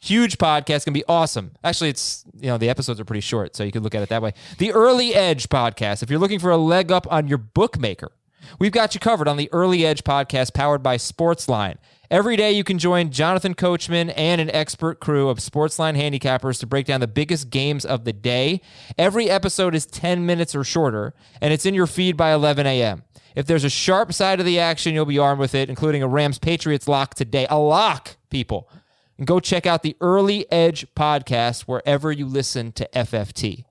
huge 0.00 0.38
podcast. 0.38 0.86
Gonna 0.86 0.94
be 0.94 1.04
awesome. 1.06 1.52
Actually, 1.62 1.90
it's 1.90 2.24
you 2.34 2.46
know 2.48 2.56
the 2.56 2.70
episodes 2.70 2.98
are 2.98 3.04
pretty 3.04 3.20
short, 3.20 3.54
so 3.54 3.62
you 3.62 3.70
can 3.70 3.82
look 3.82 3.94
at 3.94 4.02
it 4.02 4.08
that 4.08 4.22
way. 4.22 4.32
The 4.56 4.72
Early 4.72 5.14
Edge 5.14 5.50
podcast. 5.50 6.02
If 6.02 6.08
you're 6.08 6.18
looking 6.18 6.38
for 6.38 6.50
a 6.50 6.56
leg 6.56 6.90
up 6.90 7.06
on 7.12 7.28
your 7.28 7.36
bookmaker, 7.36 8.10
We've 8.58 8.72
got 8.72 8.94
you 8.94 9.00
covered 9.00 9.28
on 9.28 9.36
the 9.36 9.48
Early 9.52 9.84
Edge 9.84 10.04
podcast 10.04 10.54
powered 10.54 10.82
by 10.82 10.96
Sportsline. 10.96 11.76
Every 12.10 12.36
day 12.36 12.52
you 12.52 12.64
can 12.64 12.78
join 12.78 13.10
Jonathan 13.10 13.52
Coachman 13.52 14.08
and 14.08 14.40
an 14.40 14.50
expert 14.52 14.98
crew 14.98 15.28
of 15.28 15.40
Sportsline 15.40 15.94
handicappers 15.94 16.58
to 16.60 16.66
break 16.66 16.86
down 16.86 17.00
the 17.00 17.06
biggest 17.06 17.50
games 17.50 17.84
of 17.84 18.04
the 18.04 18.14
day. 18.14 18.62
Every 18.96 19.28
episode 19.28 19.74
is 19.74 19.84
10 19.84 20.24
minutes 20.24 20.54
or 20.54 20.64
shorter, 20.64 21.12
and 21.42 21.52
it's 21.52 21.66
in 21.66 21.74
your 21.74 21.86
feed 21.86 22.16
by 22.16 22.32
11 22.32 22.66
a.m. 22.66 23.02
If 23.34 23.44
there's 23.44 23.64
a 23.64 23.68
sharp 23.68 24.14
side 24.14 24.40
of 24.40 24.46
the 24.46 24.58
action, 24.58 24.94
you'll 24.94 25.04
be 25.04 25.18
armed 25.18 25.38
with 25.38 25.54
it, 25.54 25.68
including 25.68 26.02
a 26.02 26.08
Rams 26.08 26.38
Patriots 26.38 26.88
lock 26.88 27.14
today. 27.14 27.46
A 27.50 27.58
lock, 27.58 28.16
people. 28.30 28.70
And 29.18 29.26
go 29.26 29.38
check 29.38 29.66
out 29.66 29.82
the 29.82 29.96
Early 30.00 30.50
Edge 30.50 30.86
podcast 30.96 31.64
wherever 31.64 32.10
you 32.10 32.24
listen 32.24 32.72
to 32.72 32.88
FFT. 32.94 33.66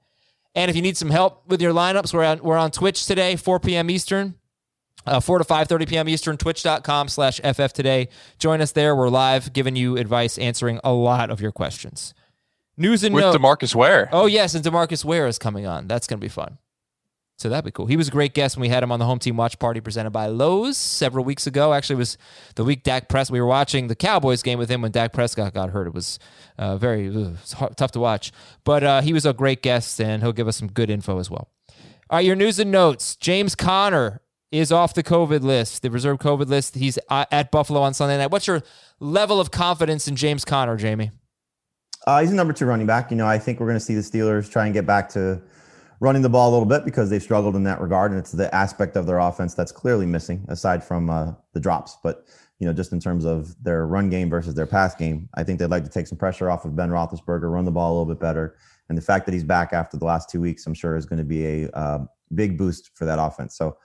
And 0.53 0.69
if 0.69 0.75
you 0.75 0.83
need 0.83 0.95
some 0.95 1.09
help 1.09 1.47
with 1.47 1.59
your 1.59 1.73
lineups, 1.73 2.13
we're 2.13 2.23
on, 2.23 2.43
we're 2.43 2.57
on 2.57 2.69
Twitch 2.69 3.07
today, 3.07 3.35
4 3.35 3.59
p.m. 3.59 3.89
Eastern. 3.89 4.35
Uh, 5.07 5.19
4 5.21 5.39
to 5.39 5.45
5.30 5.45 5.87
p.m. 5.87 6.09
Eastern, 6.09 6.37
twitch.com 6.37 7.07
slash 7.07 7.39
FF 7.39 7.71
today. 7.71 8.09
Join 8.39 8.61
us 8.61 8.73
there. 8.73 8.95
We're 8.95 9.09
live 9.09 9.53
giving 9.53 9.75
you 9.75 9.97
advice, 9.97 10.37
answering 10.37 10.79
a 10.83 10.91
lot 10.91 11.29
of 11.29 11.39
your 11.39 11.53
questions. 11.53 12.13
News 12.75 13.03
and 13.03 13.15
notes. 13.15 13.33
with 13.33 13.41
note. 13.41 13.59
Demarcus 13.59 13.73
Ware. 13.73 14.09
Oh, 14.11 14.25
yes, 14.25 14.53
and 14.53 14.63
Demarcus 14.63 15.05
Ware 15.05 15.25
is 15.27 15.39
coming 15.39 15.65
on. 15.65 15.87
That's 15.87 16.07
going 16.07 16.19
to 16.19 16.25
be 16.25 16.29
fun. 16.29 16.57
So 17.37 17.49
that'd 17.49 17.63
be 17.65 17.71
cool. 17.71 17.85
He 17.85 17.97
was 17.97 18.07
a 18.07 18.11
great 18.11 18.33
guest 18.33 18.57
when 18.57 18.61
we 18.61 18.69
had 18.69 18.81
him 18.81 18.91
on 18.91 18.97
the 18.97 19.05
home 19.05 19.19
team 19.19 19.37
watch 19.37 19.59
party 19.59 19.79
presented 19.79 20.09
by 20.09 20.25
Lowe's 20.25 20.75
several 20.75 21.23
weeks 21.23 21.45
ago. 21.45 21.71
Actually, 21.71 21.95
it 21.95 21.99
was 21.99 22.17
the 22.55 22.63
week 22.63 22.81
Dak 22.81 23.09
Prescott. 23.09 23.33
We 23.33 23.39
were 23.39 23.47
watching 23.47 23.87
the 23.87 23.95
Cowboys 23.95 24.41
game 24.41 24.57
with 24.57 24.69
him 24.71 24.81
when 24.81 24.91
Dak 24.91 25.13
Prescott 25.13 25.53
got 25.53 25.69
hurt. 25.69 25.85
It 25.85 25.93
was 25.93 26.17
uh, 26.57 26.77
very 26.77 27.09
ugh, 27.09 27.37
it's 27.39 27.53
hard, 27.53 27.77
tough 27.77 27.91
to 27.91 27.99
watch, 27.99 28.31
but 28.63 28.83
uh, 28.83 29.01
he 29.01 29.13
was 29.13 29.23
a 29.23 29.33
great 29.33 29.61
guest, 29.61 30.01
and 30.01 30.23
he'll 30.23 30.33
give 30.33 30.47
us 30.47 30.57
some 30.57 30.67
good 30.67 30.89
info 30.89 31.19
as 31.19 31.29
well. 31.29 31.47
All 32.09 32.17
right, 32.17 32.25
your 32.25 32.35
news 32.35 32.57
and 32.57 32.71
notes. 32.71 33.15
James 33.15 33.53
Conner 33.53 34.21
is 34.51 34.71
off 34.71 34.93
the 34.93 35.03
COVID 35.03 35.41
list, 35.41 35.81
the 35.81 35.91
reserve 35.91 36.19
COVID 36.19 36.47
list. 36.47 36.75
He's 36.75 36.97
uh, 37.09 37.25
at 37.31 37.51
Buffalo 37.51 37.81
on 37.81 37.93
Sunday 37.93 38.17
night. 38.17 38.31
What's 38.31 38.47
your 38.47 38.63
level 38.99 39.39
of 39.39 39.51
confidence 39.51 40.07
in 40.07 40.15
James 40.15 40.45
Conner, 40.45 40.77
Jamie? 40.77 41.11
Uh, 42.05 42.21
he's 42.21 42.31
a 42.31 42.35
number 42.35 42.53
two 42.53 42.65
running 42.65 42.87
back. 42.87 43.11
You 43.11 43.17
know, 43.17 43.27
I 43.27 43.37
think 43.37 43.59
we're 43.59 43.67
going 43.67 43.79
to 43.79 43.83
see 43.83 43.95
the 43.95 44.01
Steelers 44.01 44.49
try 44.49 44.65
and 44.65 44.73
get 44.73 44.85
back 44.85 45.09
to 45.09 45.41
running 45.99 46.21
the 46.21 46.29
ball 46.29 46.49
a 46.49 46.51
little 46.51 46.65
bit 46.65 46.85
because 46.85 47.09
they've 47.09 47.23
struggled 47.23 47.55
in 47.55 47.63
that 47.63 47.81
regard, 47.81 48.11
and 48.11 48.19
it's 48.19 48.31
the 48.31 48.53
aspect 48.55 48.95
of 48.95 49.05
their 49.05 49.19
offense 49.19 49.53
that's 49.53 49.71
clearly 49.71 50.05
missing, 50.05 50.45
aside 50.47 50.83
from 50.83 51.09
uh, 51.09 51.33
the 51.53 51.59
drops. 51.59 51.97
But 52.01 52.25
you 52.59 52.65
know, 52.65 52.73
just 52.73 52.91
in 52.91 52.99
terms 52.99 53.25
of 53.25 53.61
their 53.63 53.85
run 53.85 54.09
game 54.09 54.29
versus 54.29 54.55
their 54.55 54.65
pass 54.65 54.95
game, 54.95 55.29
I 55.35 55.43
think 55.43 55.59
they'd 55.59 55.69
like 55.69 55.83
to 55.83 55.89
take 55.89 56.07
some 56.07 56.17
pressure 56.17 56.49
off 56.49 56.65
of 56.65 56.75
Ben 56.75 56.89
Roethlisberger, 56.89 57.51
run 57.51 57.65
the 57.65 57.71
ball 57.71 57.91
a 57.91 57.93
little 57.99 58.13
bit 58.13 58.21
better, 58.21 58.55
and 58.89 58.97
the 58.97 59.01
fact 59.01 59.25
that 59.25 59.33
he's 59.33 59.43
back 59.43 59.73
after 59.73 59.97
the 59.97 60.05
last 60.05 60.29
two 60.29 60.39
weeks, 60.39 60.65
I'm 60.65 60.73
sure, 60.73 60.95
is 60.95 61.05
going 61.05 61.19
to 61.19 61.25
be 61.25 61.45
a 61.45 61.69
uh, 61.71 62.05
big 62.33 62.57
boost 62.57 62.91
for 62.95 63.05
that 63.05 63.19
offense. 63.19 63.57
So 63.57 63.77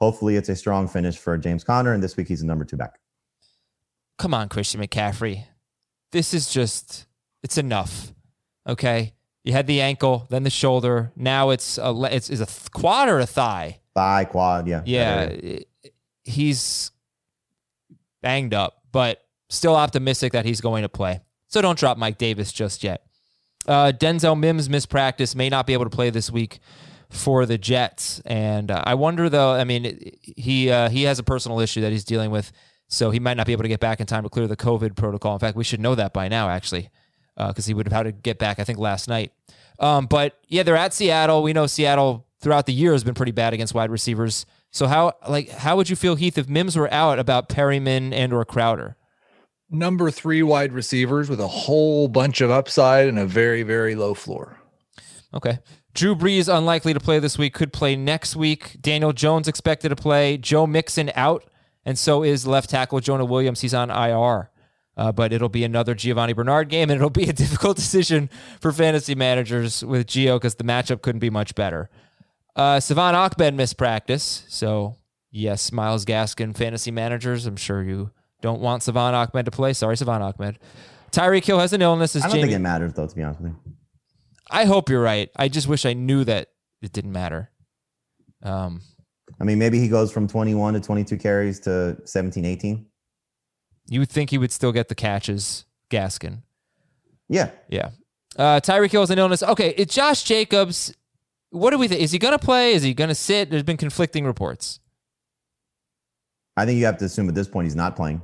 hopefully, 0.00 0.36
it's 0.36 0.48
a 0.48 0.56
strong 0.56 0.88
finish 0.88 1.18
for 1.18 1.36
James 1.38 1.64
Conner, 1.64 1.92
and 1.92 2.02
this 2.02 2.16
week 2.16 2.28
he's 2.28 2.42
a 2.42 2.46
number 2.46 2.64
two 2.64 2.76
back. 2.76 2.98
Come 4.18 4.34
on, 4.34 4.48
Christian 4.48 4.80
McCaffrey. 4.80 5.44
This 6.12 6.34
is 6.34 6.50
just 6.50 7.06
it's 7.42 7.58
enough. 7.58 8.12
Okay. 8.66 9.14
You 9.44 9.52
had 9.52 9.66
the 9.66 9.80
ankle, 9.80 10.26
then 10.28 10.42
the 10.42 10.50
shoulder. 10.50 11.12
Now 11.16 11.50
it's 11.50 11.78
a 11.78 11.94
it's, 12.10 12.28
it's 12.28 12.40
a 12.40 12.46
th- 12.46 12.70
quad 12.72 13.08
or 13.08 13.20
a 13.20 13.26
thigh. 13.26 13.80
Thigh, 13.94 14.24
quad, 14.26 14.68
yeah. 14.68 14.82
Yeah, 14.84 15.60
he's 16.24 16.90
banged 18.22 18.52
up, 18.54 18.82
but 18.92 19.22
still 19.48 19.74
optimistic 19.74 20.32
that 20.32 20.44
he's 20.44 20.60
going 20.60 20.82
to 20.82 20.88
play. 20.88 21.20
So 21.48 21.62
don't 21.62 21.78
drop 21.78 21.96
Mike 21.96 22.18
Davis 22.18 22.52
just 22.52 22.84
yet. 22.84 23.06
Uh, 23.66 23.92
Denzel 23.92 24.38
Mims 24.38 24.68
missed 24.68 24.88
practice, 24.90 25.34
may 25.34 25.48
not 25.48 25.66
be 25.66 25.72
able 25.72 25.84
to 25.84 25.90
play 25.90 26.10
this 26.10 26.30
week 26.30 26.60
for 27.10 27.44
the 27.44 27.58
Jets, 27.58 28.20
and 28.24 28.70
uh, 28.70 28.82
I 28.86 28.94
wonder 28.94 29.28
though. 29.28 29.50
I 29.50 29.64
mean, 29.64 30.12
he 30.22 30.70
uh, 30.70 30.88
he 30.88 31.02
has 31.02 31.18
a 31.18 31.22
personal 31.22 31.60
issue 31.60 31.80
that 31.82 31.92
he's 31.92 32.04
dealing 32.04 32.30
with, 32.30 32.52
so 32.88 33.10
he 33.10 33.20
might 33.20 33.36
not 33.36 33.46
be 33.46 33.52
able 33.52 33.64
to 33.64 33.68
get 33.68 33.80
back 33.80 34.00
in 34.00 34.06
time 34.06 34.22
to 34.22 34.28
clear 34.28 34.46
the 34.46 34.56
COVID 34.56 34.96
protocol. 34.96 35.34
In 35.34 35.40
fact, 35.40 35.56
we 35.56 35.64
should 35.64 35.80
know 35.80 35.94
that 35.96 36.12
by 36.12 36.28
now, 36.28 36.48
actually, 36.48 36.88
because 37.36 37.66
he 37.66 37.74
would 37.74 37.86
have 37.86 37.92
had 37.92 38.02
to 38.04 38.12
get 38.12 38.38
back, 38.38 38.58
I 38.58 38.64
think, 38.64 38.78
last 38.78 39.08
night. 39.08 39.32
Um, 39.78 40.06
but 40.06 40.38
yeah, 40.48 40.62
they're 40.62 40.76
at 40.76 40.94
Seattle. 40.94 41.42
We 41.42 41.52
know 41.52 41.66
Seattle 41.66 42.26
throughout 42.40 42.66
the 42.66 42.72
year 42.72 42.92
has 42.92 43.02
been 43.04 43.14
pretty 43.14 43.32
bad 43.32 43.52
against 43.52 43.74
wide 43.74 43.90
receivers. 43.90 44.46
So 44.70 44.86
how 44.86 45.14
like 45.28 45.48
how 45.50 45.76
would 45.76 45.90
you 45.90 45.96
feel, 45.96 46.14
Heath, 46.14 46.38
if 46.38 46.48
Mims 46.48 46.76
were 46.76 46.92
out 46.92 47.18
about 47.18 47.48
Perriman 47.48 48.12
and 48.12 48.32
or 48.32 48.44
Crowder? 48.44 48.96
Number 49.68 50.10
three 50.10 50.42
wide 50.42 50.72
receivers 50.72 51.28
with 51.28 51.40
a 51.40 51.48
whole 51.48 52.08
bunch 52.08 52.40
of 52.40 52.50
upside 52.50 53.08
and 53.08 53.18
a 53.18 53.26
very, 53.26 53.62
very 53.62 53.94
low 53.94 54.14
floor. 54.14 54.60
Okay. 55.32 55.58
Drew 55.94 56.14
Brees 56.14 56.54
unlikely 56.54 56.94
to 56.94 57.00
play 57.00 57.18
this 57.18 57.36
week, 57.36 57.54
could 57.54 57.72
play 57.72 57.96
next 57.96 58.36
week. 58.36 58.76
Daniel 58.80 59.12
Jones 59.12 59.48
expected 59.48 59.88
to 59.88 59.96
play. 59.96 60.36
Joe 60.36 60.66
Mixon 60.66 61.10
out, 61.14 61.44
and 61.84 61.98
so 61.98 62.22
is 62.22 62.46
left 62.46 62.70
tackle 62.70 63.00
Jonah 63.00 63.24
Williams. 63.24 63.60
He's 63.60 63.74
on 63.74 63.90
IR. 63.90 64.50
Uh, 64.96 65.10
but 65.12 65.32
it'll 65.32 65.48
be 65.48 65.64
another 65.64 65.94
Giovanni 65.94 66.32
Bernard 66.32 66.68
game, 66.68 66.90
and 66.90 66.96
it'll 66.96 67.10
be 67.10 67.28
a 67.28 67.32
difficult 67.32 67.76
decision 67.76 68.28
for 68.60 68.70
fantasy 68.70 69.14
managers 69.14 69.84
with 69.84 70.06
Gio 70.06 70.36
because 70.36 70.56
the 70.56 70.64
matchup 70.64 71.00
couldn't 71.00 71.20
be 71.20 71.30
much 71.30 71.54
better. 71.54 71.88
Uh, 72.54 72.80
Salvon 72.80 73.14
Ahmed 73.14 73.54
missed 73.54 73.78
practice, 73.78 74.44
so 74.48 74.96
yes, 75.30 75.72
Myles 75.72 76.04
Gaskin 76.04 76.54
fantasy 76.56 76.90
managers. 76.90 77.46
I'm 77.46 77.56
sure 77.56 77.82
you 77.82 78.10
don't 78.42 78.60
want 78.60 78.82
Salvon 78.82 79.14
Ahmed 79.14 79.46
to 79.46 79.50
play. 79.50 79.72
Sorry, 79.72 79.96
Salvon 79.96 80.20
Ahmed. 80.20 80.58
Tyreek 81.12 81.44
Hill 81.44 81.60
has 81.60 81.72
an 81.72 81.80
illness. 81.82 82.14
As 82.14 82.22
I 82.22 82.26
don't 82.26 82.36
Jamie, 82.36 82.48
think 82.48 82.56
it 82.56 82.62
matters 82.62 82.92
though, 82.92 83.06
to 83.06 83.16
be 83.16 83.22
honest 83.22 83.40
with 83.40 83.52
you. 83.52 83.72
I 84.50 84.64
hope 84.64 84.88
you're 84.88 85.02
right. 85.02 85.30
I 85.36 85.48
just 85.48 85.68
wish 85.68 85.86
I 85.86 85.92
knew 85.92 86.24
that 86.24 86.48
it 86.82 86.92
didn't 86.92 87.12
matter. 87.12 87.50
Um, 88.42 88.82
I 89.40 89.44
mean, 89.44 89.58
maybe 89.58 89.78
he 89.78 89.88
goes 89.88 90.10
from 90.12 90.26
21 90.26 90.74
to 90.74 90.80
22 90.80 91.16
carries 91.18 91.60
to 91.60 91.96
17, 92.04 92.44
18. 92.44 92.86
you 93.88 94.00
would 94.00 94.08
think 94.10 94.30
he 94.30 94.38
would 94.38 94.52
still 94.52 94.72
get 94.72 94.88
the 94.88 94.94
catches, 94.94 95.64
Gaskin. 95.90 96.42
Yeah. 97.28 97.50
Yeah. 97.68 97.90
Uh, 98.36 98.60
Tyreek 98.60 98.90
Hill 98.90 99.02
has 99.02 99.10
an 99.10 99.18
illness. 99.18 99.42
Okay, 99.42 99.74
it's 99.76 99.94
Josh 99.94 100.22
Jacobs. 100.24 100.94
What 101.50 101.70
do 101.70 101.78
we 101.78 101.88
think? 101.88 102.00
Is 102.00 102.12
he 102.12 102.18
going 102.18 102.36
to 102.36 102.44
play? 102.44 102.72
Is 102.74 102.82
he 102.82 102.94
going 102.94 103.08
to 103.08 103.14
sit? 103.14 103.50
There's 103.50 103.62
been 103.62 103.76
conflicting 103.76 104.24
reports. 104.24 104.80
I 106.56 106.66
think 106.66 106.78
you 106.78 106.84
have 106.86 106.98
to 106.98 107.04
assume 107.06 107.28
at 107.28 107.34
this 107.34 107.48
point 107.48 107.66
he's 107.66 107.76
not 107.76 107.96
playing. 107.96 108.22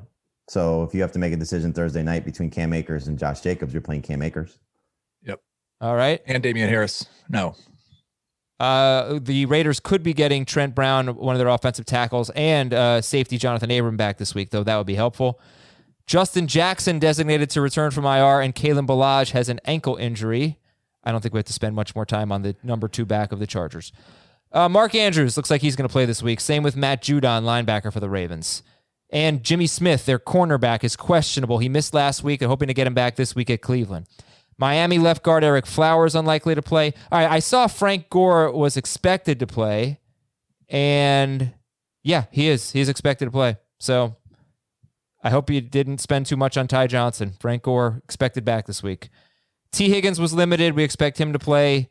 So 0.48 0.84
if 0.84 0.94
you 0.94 1.00
have 1.02 1.12
to 1.12 1.18
make 1.18 1.32
a 1.32 1.36
decision 1.36 1.72
Thursday 1.72 2.02
night 2.02 2.24
between 2.24 2.50
Cam 2.50 2.72
Akers 2.72 3.08
and 3.08 3.18
Josh 3.18 3.40
Jacobs, 3.40 3.72
you're 3.72 3.82
playing 3.82 4.02
Cam 4.02 4.22
Akers. 4.22 4.58
All 5.80 5.94
right. 5.96 6.22
And 6.26 6.42
Damien 6.42 6.68
Harris. 6.68 7.06
No. 7.28 7.54
Uh, 8.58 9.18
the 9.20 9.44
Raiders 9.46 9.80
could 9.80 10.02
be 10.02 10.14
getting 10.14 10.46
Trent 10.46 10.74
Brown, 10.74 11.08
one 11.16 11.34
of 11.34 11.38
their 11.38 11.48
offensive 11.48 11.84
tackles, 11.84 12.30
and 12.30 12.72
uh, 12.72 13.02
safety 13.02 13.36
Jonathan 13.36 13.70
Abram 13.70 13.98
back 13.98 14.16
this 14.16 14.34
week, 14.34 14.50
though 14.50 14.64
that 14.64 14.76
would 14.76 14.86
be 14.86 14.94
helpful. 14.94 15.38
Justin 16.06 16.46
Jackson 16.46 16.98
designated 16.98 17.50
to 17.50 17.60
return 17.60 17.90
from 17.90 18.06
IR, 18.06 18.40
and 18.40 18.54
Kalen 18.54 18.86
Ballage 18.86 19.32
has 19.32 19.48
an 19.48 19.60
ankle 19.64 19.96
injury. 19.96 20.58
I 21.04 21.12
don't 21.12 21.20
think 21.20 21.34
we 21.34 21.38
have 21.38 21.46
to 21.46 21.52
spend 21.52 21.74
much 21.74 21.94
more 21.94 22.06
time 22.06 22.32
on 22.32 22.42
the 22.42 22.56
number 22.62 22.88
two 22.88 23.04
back 23.04 23.32
of 23.32 23.38
the 23.38 23.46
Chargers. 23.46 23.92
Uh, 24.52 24.68
Mark 24.68 24.94
Andrews 24.94 25.36
looks 25.36 25.50
like 25.50 25.60
he's 25.60 25.76
going 25.76 25.88
to 25.88 25.92
play 25.92 26.06
this 26.06 26.22
week. 26.22 26.40
Same 26.40 26.62
with 26.62 26.76
Matt 26.76 27.02
Judon, 27.02 27.42
linebacker 27.42 27.92
for 27.92 28.00
the 28.00 28.08
Ravens. 28.08 28.62
And 29.10 29.44
Jimmy 29.44 29.66
Smith, 29.66 30.06
their 30.06 30.18
cornerback, 30.18 30.82
is 30.82 30.96
questionable. 30.96 31.58
He 31.58 31.68
missed 31.68 31.92
last 31.94 32.24
week. 32.24 32.40
They're 32.40 32.48
hoping 32.48 32.68
to 32.68 32.74
get 32.74 32.86
him 32.86 32.94
back 32.94 33.16
this 33.16 33.34
week 33.34 33.50
at 33.50 33.60
Cleveland. 33.60 34.06
Miami 34.58 34.98
left 34.98 35.22
guard 35.22 35.42
Ereck 35.42 35.66
Flowers 35.66 36.14
unlikely 36.14 36.54
to 36.54 36.62
play. 36.62 36.94
All 37.12 37.18
right, 37.18 37.30
I 37.30 37.40
saw 37.40 37.66
Frank 37.66 38.08
Gore 38.08 38.50
was 38.50 38.76
expected 38.76 39.38
to 39.40 39.46
play, 39.46 40.00
and 40.68 41.52
yeah, 42.02 42.24
he 42.30 42.48
is. 42.48 42.72
He's 42.72 42.88
expected 42.88 43.26
to 43.26 43.30
play. 43.30 43.58
So 43.78 44.16
I 45.22 45.30
hope 45.30 45.50
you 45.50 45.60
didn't 45.60 45.98
spend 45.98 46.26
too 46.26 46.36
much 46.36 46.56
on 46.56 46.68
Ty 46.68 46.86
Johnson. 46.86 47.34
Frank 47.40 47.64
Gore 47.64 48.00
expected 48.04 48.44
back 48.44 48.66
this 48.66 48.82
week. 48.82 49.10
Tee 49.72 49.90
Higgins 49.90 50.20
was 50.20 50.32
limited. 50.32 50.74
We 50.74 50.84
expect 50.84 51.20
him 51.20 51.32
to 51.32 51.38
play. 51.38 51.90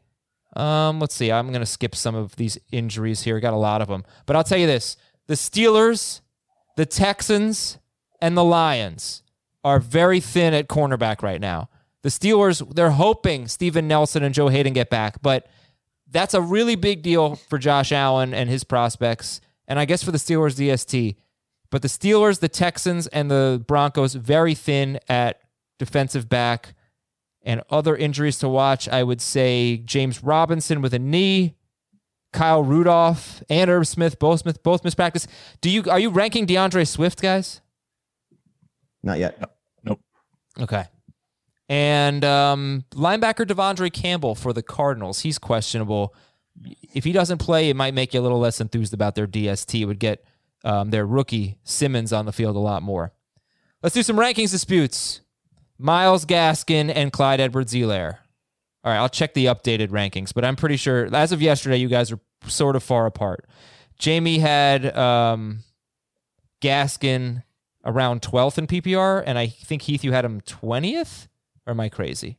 Um, 0.55 0.99
let's 0.99 1.13
see. 1.13 1.31
I'm 1.31 1.49
going 1.49 1.59
to 1.59 1.65
skip 1.65 1.93
some 1.93 2.15
of 2.15 2.37
these 2.37 2.57
injuries 2.71 3.23
here. 3.23 3.39
Got 3.39 3.53
a 3.53 3.57
lot 3.57 3.81
of 3.81 3.89
them, 3.89 4.05
but 4.25 4.35
I'll 4.35 4.43
tell 4.43 4.57
you 4.57 4.67
this: 4.67 4.97
the 5.27 5.35
Steelers, 5.35 6.21
the 6.77 6.85
Texans, 6.85 7.77
and 8.21 8.35
the 8.35 8.43
Lions 8.43 9.21
are 9.63 9.79
very 9.79 10.19
thin 10.19 10.53
at 10.53 10.67
cornerback 10.67 11.21
right 11.21 11.41
now. 11.41 11.69
The 12.05 12.11
Steelers, 12.11 12.75
they're 12.75 12.91
hoping 12.91 13.47
Steven 13.47 13.87
Nelson 13.87 14.21
and 14.21 14.31
Joe 14.31 14.49
Haden 14.49 14.73
get 14.73 14.91
back, 14.91 15.23
but 15.23 15.47
that's 16.07 16.35
a 16.35 16.39
really 16.39 16.75
big 16.75 17.01
deal 17.01 17.33
for 17.33 17.57
Josh 17.57 17.91
Allen 17.91 18.31
and 18.31 18.47
his 18.47 18.63
prospects, 18.63 19.41
and 19.67 19.79
I 19.79 19.85
guess 19.85 20.03
for 20.03 20.11
the 20.11 20.19
Steelers 20.19 20.55
DST. 20.55 21.15
But 21.71 21.81
the 21.81 21.87
Steelers, 21.87 22.41
the 22.41 22.47
Texans, 22.47 23.07
and 23.07 23.31
the 23.31 23.59
Broncos 23.65 24.13
very 24.13 24.53
thin 24.53 24.99
at 25.09 25.41
defensive 25.79 26.29
back. 26.29 26.75
And 27.41 27.63
other 27.71 27.95
injuries 27.95 28.37
to 28.37 28.49
watch, 28.49 28.87
I 28.87 29.01
would 29.01 29.19
say 29.19 29.77
James 29.77 30.23
Robinson 30.23 30.83
with 30.83 30.93
a 30.93 30.99
knee, 30.99 31.55
Kyle 32.31 32.63
Rudolph, 32.63 33.41
and 33.49 33.67
Irv 33.67 33.87
Smith, 33.87 34.19
both 34.19 34.41
Smith, 34.41 34.61
both 34.61 34.83
missed 34.83 34.97
practice. 34.97 35.25
Do 35.59 35.71
you 35.71 35.83
are 35.89 35.99
you 35.99 36.11
ranking 36.11 36.45
D'Andre 36.45 36.83
Swift, 36.83 37.19
guys? 37.19 37.61
Not 39.01 39.17
yet. 39.17 39.41
Nope. 39.83 40.01
Okay. 40.59 40.85
And 41.67 42.23
um, 42.23 42.85
linebacker 42.91 43.45
De'Vondre 43.45 43.91
Campbell 43.91 44.35
for 44.35 44.53
the 44.53 44.61
Cardinals. 44.61 45.21
He's 45.21 45.39
questionable. 45.39 46.13
if 46.93 47.03
he 47.03 47.11
doesn't 47.11 47.39
play, 47.39 47.69
it 47.69 47.75
might 47.75 47.93
make 47.93 48.13
you 48.13 48.19
a 48.19 48.23
little 48.23 48.39
less 48.39 48.61
enthused 48.61 48.93
about 48.93 49.15
their 49.15 49.27
DST. 49.27 49.81
It 49.81 49.85
would 49.85 49.99
get 49.99 50.23
um, 50.63 50.89
their 50.89 51.05
rookie 51.05 51.57
Simmons 51.63 52.13
on 52.13 52.25
the 52.25 52.31
field 52.31 52.55
a 52.55 52.59
lot 52.59 52.83
more. 52.83 53.13
Let's 53.81 53.95
do 53.95 54.03
some 54.03 54.17
rankings 54.17 54.51
disputes. 54.51 55.21
Myles 55.77 56.25
Gaskin 56.25 56.91
and 56.93 57.11
Clyde 57.11 57.39
Edwards 57.39 57.73
Helaire. 57.73 58.17
All 58.83 58.91
right, 58.91 58.97
I'll 58.97 59.09
check 59.09 59.33
the 59.33 59.45
updated 59.45 59.89
rankings, 59.89 60.33
but 60.33 60.45
I'm 60.45 60.55
pretty 60.55 60.77
sure 60.77 61.13
as 61.13 61.31
of 61.31 61.41
yesterday, 61.41 61.77
you 61.77 61.87
guys 61.87 62.11
are 62.11 62.19
sort 62.47 62.75
of 62.75 62.83
far 62.83 63.07
apart. 63.07 63.47
Jamie 63.97 64.39
had 64.39 64.95
um, 64.95 65.63
Gaskin 66.61 67.43
around 67.83 68.21
12th 68.21 68.57
in 68.57 68.67
PPR, 68.67 69.23
and 69.25 69.37
I 69.37 69.47
think 69.47 69.83
Heath, 69.83 70.03
you 70.03 70.11
had 70.11 70.25
him 70.25 70.41
20th? 70.41 71.27
Or 71.65 71.71
am 71.71 71.79
I 71.79 71.89
crazy? 71.89 72.37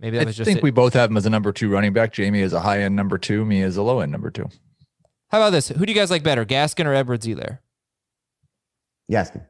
Maybe 0.00 0.16
that 0.18 0.24
I 0.24 0.26
was 0.26 0.36
just 0.36 0.46
think 0.46 0.58
it. 0.58 0.62
we 0.62 0.70
both 0.70 0.94
have 0.94 1.10
him 1.10 1.16
as 1.16 1.26
a 1.26 1.30
number 1.30 1.52
two 1.52 1.70
running 1.70 1.92
back. 1.92 2.12
Jamie 2.12 2.40
is 2.40 2.52
a 2.52 2.60
high 2.60 2.82
end 2.82 2.96
number 2.96 3.18
two. 3.18 3.44
Me 3.44 3.62
is 3.62 3.76
a 3.76 3.82
low 3.82 4.00
end 4.00 4.12
number 4.12 4.30
two. 4.30 4.48
How 5.28 5.38
about 5.38 5.50
this? 5.50 5.68
Who 5.68 5.86
do 5.86 5.92
you 5.92 5.98
guys 5.98 6.10
like 6.10 6.22
better, 6.22 6.44
Gaskin 6.44 6.86
or 6.86 6.94
Edwards 6.94 7.26
Helaire? 7.26 7.58
Gaskin. 9.10 9.44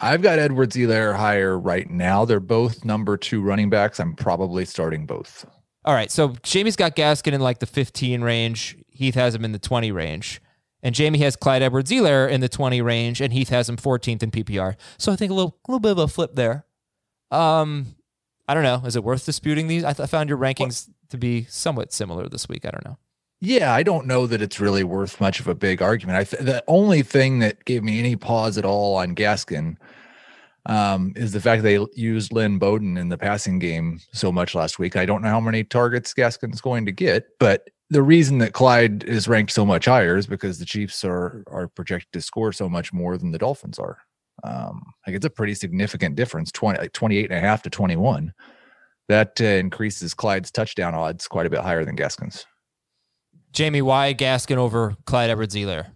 I've 0.00 0.22
got 0.22 0.38
Edwards 0.38 0.76
Helaire 0.76 1.16
higher 1.16 1.58
right 1.58 1.88
now. 1.90 2.24
They're 2.24 2.40
both 2.40 2.84
number 2.84 3.16
two 3.16 3.42
running 3.42 3.68
backs. 3.68 3.98
I'm 3.98 4.14
probably 4.14 4.64
starting 4.64 5.06
both. 5.06 5.44
All 5.84 5.94
right, 5.94 6.10
so 6.10 6.34
Jamie's 6.42 6.76
got 6.76 6.94
Gaskin 6.94 7.32
in 7.32 7.40
like 7.40 7.58
the 7.58 7.66
15 7.66 8.22
range. 8.22 8.76
Heath 8.90 9.14
has 9.14 9.34
him 9.34 9.44
in 9.44 9.52
the 9.52 9.58
20 9.58 9.90
range. 9.90 10.40
And 10.82 10.94
Jamie 10.94 11.18
has 11.20 11.34
Clyde 11.34 11.62
Edwards 11.62 11.90
Helaire 11.90 12.30
in 12.30 12.40
the 12.40 12.48
20 12.48 12.80
range, 12.82 13.20
and 13.20 13.32
Heath 13.32 13.48
has 13.48 13.68
him 13.68 13.76
14th 13.76 14.22
in 14.22 14.30
PPR. 14.30 14.76
So 14.96 15.10
I 15.10 15.16
think 15.16 15.32
a 15.32 15.34
little, 15.34 15.58
little 15.66 15.80
bit 15.80 15.92
of 15.92 15.98
a 15.98 16.06
flip 16.06 16.36
there. 16.36 16.64
Um, 17.30 17.94
I 18.46 18.54
don't 18.54 18.62
know. 18.62 18.82
Is 18.86 18.96
it 18.96 19.04
worth 19.04 19.26
disputing 19.26 19.68
these? 19.68 19.84
I, 19.84 19.92
th- 19.92 20.04
I 20.04 20.06
found 20.06 20.28
your 20.28 20.38
rankings 20.38 20.88
to 21.10 21.18
be 21.18 21.44
somewhat 21.44 21.92
similar 21.92 22.28
this 22.28 22.48
week. 22.48 22.64
I 22.64 22.70
don't 22.70 22.84
know. 22.84 22.96
Yeah, 23.40 23.72
I 23.72 23.82
don't 23.82 24.06
know 24.06 24.26
that 24.26 24.42
it's 24.42 24.58
really 24.58 24.82
worth 24.82 25.20
much 25.20 25.38
of 25.38 25.46
a 25.46 25.54
big 25.54 25.80
argument. 25.80 26.18
I 26.18 26.24
th- 26.24 26.42
the 26.42 26.64
only 26.66 27.02
thing 27.02 27.38
that 27.40 27.64
gave 27.64 27.84
me 27.84 27.98
any 27.98 28.16
pause 28.16 28.58
at 28.58 28.64
all 28.64 28.96
on 28.96 29.14
Gaskin 29.14 29.76
um, 30.66 31.12
is 31.14 31.32
the 31.32 31.40
fact 31.40 31.62
they 31.62 31.78
used 31.94 32.32
Lynn 32.32 32.58
Bowden 32.58 32.96
in 32.96 33.10
the 33.10 33.18
passing 33.18 33.58
game 33.58 34.00
so 34.12 34.32
much 34.32 34.54
last 34.54 34.78
week. 34.78 34.96
I 34.96 35.06
don't 35.06 35.22
know 35.22 35.28
how 35.28 35.40
many 35.40 35.62
targets 35.62 36.14
Gaskin's 36.14 36.60
going 36.60 36.84
to 36.86 36.92
get, 36.92 37.26
but 37.38 37.68
the 37.90 38.02
reason 38.02 38.38
that 38.38 38.52
Clyde 38.54 39.04
is 39.04 39.28
ranked 39.28 39.52
so 39.52 39.64
much 39.64 39.86
higher 39.86 40.16
is 40.16 40.26
because 40.26 40.58
the 40.58 40.66
Chiefs 40.66 41.04
are 41.04 41.44
are 41.46 41.68
projected 41.68 42.12
to 42.14 42.20
score 42.20 42.52
so 42.52 42.68
much 42.68 42.92
more 42.92 43.16
than 43.16 43.30
the 43.30 43.38
Dolphins 43.38 43.78
are. 43.78 43.98
Um, 44.44 44.82
like 45.06 45.16
it's 45.16 45.26
a 45.26 45.30
pretty 45.30 45.54
significant 45.54 46.14
difference 46.14 46.52
20 46.52 46.78
like 46.78 46.92
28 46.92 47.30
and 47.30 47.38
a 47.38 47.40
half 47.40 47.62
to 47.62 47.70
21 47.70 48.32
that 49.08 49.40
uh, 49.40 49.44
increases 49.44 50.14
clyde's 50.14 50.52
touchdown 50.52 50.94
odds 50.94 51.26
quite 51.26 51.44
a 51.44 51.50
bit 51.50 51.58
higher 51.58 51.84
than 51.84 51.96
gaskin's 51.96 52.46
Jamie, 53.52 53.82
why 53.82 54.14
Gaskin 54.14 54.56
over 54.56 54.96
Clyde 55.06 55.30
Edwards 55.30 55.54
Helaire? 55.54 55.86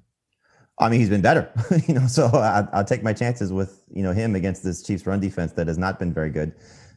I 0.79 0.89
mean, 0.89 1.01
he's 1.01 1.11
been 1.11 1.21
better, 1.21 1.51
you 1.87 1.95
know. 1.95 2.07
So 2.07 2.27
I, 2.27 2.67
I'll 2.73 2.85
take 2.85 3.03
my 3.03 3.13
chances 3.13 3.53
with 3.53 3.85
you 3.95 4.03
know 4.03 4.13
him 4.13 4.35
against 4.35 4.65
this 4.65 4.83
Chiefs 4.83 5.07
run 5.07 5.21
defense 5.21 5.53
that 5.53 5.69
has 5.69 5.79
not 5.79 5.99
been 5.99 6.13
very 6.13 6.31
good, 6.31 6.55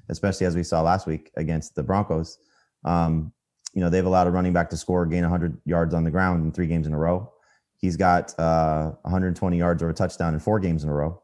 especially 0.10 0.48
as 0.48 0.56
we 0.56 0.64
saw 0.64 0.82
last 0.82 1.08
week 1.08 1.32
against 1.36 1.75
the 1.75 1.84
Broncos. 1.84 2.38
Um, 2.84 3.34
you 3.74 3.82
know, 3.82 3.90
they've 3.90 4.06
allowed 4.06 4.28
a 4.28 4.32
running 4.32 4.54
back 4.54 4.70
to 4.70 4.78
score, 4.78 5.06
gain 5.06 5.22
100 5.22 5.58
yards 5.66 5.94
on 5.94 6.06
the 6.06 6.12
ground 6.12 6.46
in 6.46 6.52
three 6.52 6.68
games 6.68 6.88
in 6.88 6.94
a 6.94 6.98
row. 6.98 7.32
He's 7.78 7.98
got 7.98 8.34
uh, 8.40 8.92
120 9.02 9.58
yards 9.58 9.84
or 9.84 9.90
a 9.90 9.94
touchdown 9.94 10.34
in 10.34 10.40
four 10.40 10.60
games 10.60 10.84
in 10.84 10.90
a 10.90 10.94
row. 10.94 11.22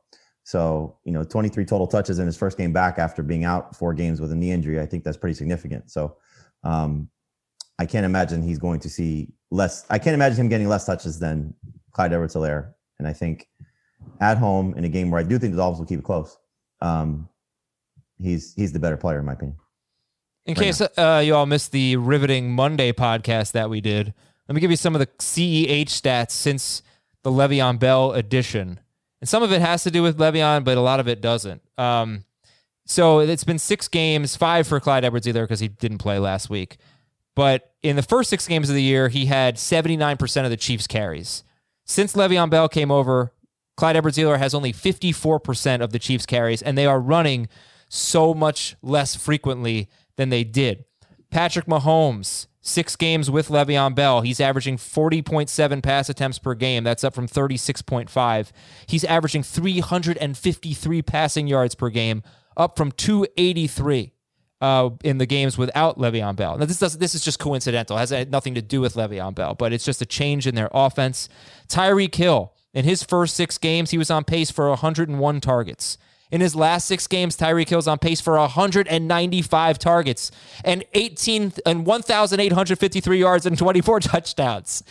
So, 0.52 0.98
you 1.06 1.14
know, 1.14 1.24
23 1.24 1.64
total 1.64 1.88
touches 1.88 2.20
in 2.20 2.26
his 2.26 2.36
first 2.36 2.58
game 2.58 2.74
back 2.74 3.00
after 3.00 3.24
being 3.24 3.46
out 3.46 3.74
four 3.74 3.94
games 3.94 4.20
with 4.20 4.34
a 4.34 4.36
knee 4.36 4.52
injury. 4.52 4.82
I 4.82 4.86
think 4.86 5.06
that's 5.06 5.16
pretty 5.16 5.34
significant. 5.34 5.90
So, 5.90 6.18
um, 6.66 7.08
I 7.80 7.86
can't 7.86 8.06
imagine 8.06 8.44
he's 8.44 8.60
going 8.60 8.82
to 8.82 8.90
see 8.90 9.30
less. 9.50 9.86
I 9.90 9.98
can't 9.98 10.14
imagine 10.14 10.42
him 10.42 10.50
getting 10.50 10.68
less 10.68 10.86
touches 10.86 11.20
than 11.20 11.54
Clyde 11.94 12.12
Edwards 12.12 12.36
Helaire. 12.36 12.74
And 13.00 13.08
I 13.08 13.14
think 13.14 13.48
at 14.20 14.38
home 14.38 14.74
in 14.76 14.84
a 14.84 14.90
game 14.90 15.10
where 15.10 15.22
I 15.22 15.24
do 15.24 15.40
think 15.40 15.54
the 15.54 15.58
Dolphins 15.58 15.80
will 15.80 15.88
keep 15.88 16.00
it 16.00 16.04
close, 16.04 16.38
um, 16.82 17.30
he's 18.20 18.54
he's 18.54 18.74
the 18.74 18.80
better 18.80 18.98
player 18.98 19.20
in 19.20 19.26
my 19.26 19.34
opinion. 19.34 19.56
In 20.46 20.56
Right 20.56 20.66
case 20.66 20.82
uh, 20.82 21.22
you 21.24 21.34
all 21.34 21.46
missed 21.46 21.72
the 21.72 21.96
riveting 21.96 22.52
Monday 22.52 22.92
podcast 22.92 23.54
that 23.54 23.70
we 23.70 23.80
did, 23.80 24.14
let 24.50 24.56
me 24.56 24.60
give 24.60 24.70
you 24.70 24.76
some 24.76 24.96
of 24.96 25.00
the 25.00 25.08
CEH 25.08 25.86
stats 25.86 26.32
since 26.32 26.82
the 27.24 27.32
Le'Veon 27.32 27.80
Bell 27.80 28.12
edition. 28.12 28.82
And 29.22 29.30
some 29.30 29.44
of 29.44 29.52
it 29.52 29.62
has 29.62 29.84
to 29.84 29.92
do 29.92 30.04
with 30.04 30.18
Le'Veon, 30.18 30.64
but 30.64 30.78
a 30.78 30.82
lot 30.82 31.00
of 31.00 31.08
it 31.08 31.22
doesn't. 31.22 31.62
Um, 31.78 32.26
so 32.86 33.20
it's 33.20 33.44
been 33.44 33.60
six 33.60 33.88
games, 33.88 34.36
five 34.36 34.68
for 34.68 34.80
Clyde 34.80 35.06
Edwards 35.06 35.28
either 35.28 35.44
because 35.44 35.60
he 35.60 35.68
didn't 35.68 36.00
play 36.00 36.20
last 36.20 36.50
week. 36.50 36.78
But 37.36 37.72
in 37.82 37.96
the 37.96 38.02
first 38.02 38.30
six 38.30 38.48
games 38.48 38.70
of 38.70 38.76
the 38.76 38.84
year, 38.84 39.08
he 39.08 39.28
had 39.28 39.56
79% 39.56 40.44
of 40.44 40.50
the 40.50 40.58
Chiefs' 40.58 40.88
carries. 40.88 41.44
Since 41.86 42.14
Le'Veon 42.14 42.50
Bell 42.50 42.68
came 42.68 42.92
over, 42.92 43.32
Clyde 43.78 43.96
Edwards 43.96 44.18
Helaire 44.18 44.38
has 44.38 44.54
only 44.54 44.74
54% 44.74 45.82
of 45.82 45.92
the 45.92 46.00
Chiefs' 46.00 46.26
carries, 46.26 46.62
and 46.62 46.78
they 46.78 46.86
are 46.86 47.00
running 47.00 47.48
so 47.88 48.34
much 48.34 48.76
less 48.82 49.16
frequently 49.16 49.90
than 50.18 50.30
they 50.30 50.44
did. 50.44 50.86
Patrick 51.30 51.66
Mahomes, 51.66 52.48
six 52.62 52.96
games 52.96 53.30
with 53.30 53.50
Le'Veon 53.50 53.96
Bell. 53.96 54.22
He's 54.22 54.40
averaging 54.40 54.78
40.7 54.78 55.84
pass 55.84 56.10
attempts 56.10 56.40
per 56.40 56.54
game. 56.54 56.84
That's 56.84 57.04
up 57.04 57.14
from 57.14 57.28
36.5. 57.28 58.52
He's 58.86 59.04
averaging 59.04 59.44
353 59.44 61.02
passing 61.02 61.48
yards 61.48 61.76
per 61.76 61.90
game, 61.90 62.24
up 62.56 62.78
from 62.78 62.92
283 62.92 64.14
uh, 64.62 64.92
in 65.04 65.18
the 65.18 65.26
games 65.26 65.58
without 65.58 65.98
Le'Veon 65.98 66.36
Bell. 66.36 66.58
Now 66.58 66.66
this 66.66 66.80
does 66.80 66.98
this 66.98 67.16
is 67.16 67.24
just 67.24 67.40
coincidental. 67.40 67.98
It 67.98 68.10
has 68.10 68.28
nothing 68.28 68.56
to 68.56 68.62
do 68.62 68.80
with 68.80 68.94
Le'Veon 68.94 69.36
Bell, 69.36 69.56
but 69.56 69.74
it's 69.74 69.84
just 69.84 70.02
a 70.02 70.06
change 70.06 70.48
in 70.48 70.56
their 70.56 70.70
offense. 70.72 71.28
Tyreek 71.68 72.16
Hill 72.16 72.54
in 72.74 72.86
his 72.86 73.04
first 73.04 73.36
six 73.36 73.58
games, 73.58 73.92
he 73.92 73.98
was 73.98 74.12
on 74.12 74.24
pace 74.24 74.52
for 74.52 74.70
101 74.70 75.42
targets. 75.42 75.98
In 76.32 76.40
his 76.42 76.56
last 76.56 76.88
six 76.88 77.08
games, 77.08 77.36
Tyreek 77.36 77.68
Hill's 77.68 77.88
on 77.88 78.00
pace 78.00 78.22
for 78.22 78.38
195 78.38 79.78
targets 79.78 80.32
and 80.64 80.84
18 80.94 81.54
and 81.66 81.86
1,853 81.86 83.20
yards 83.20 83.46
and 83.46 83.58
24 83.58 84.00
touchdowns. 84.02 84.84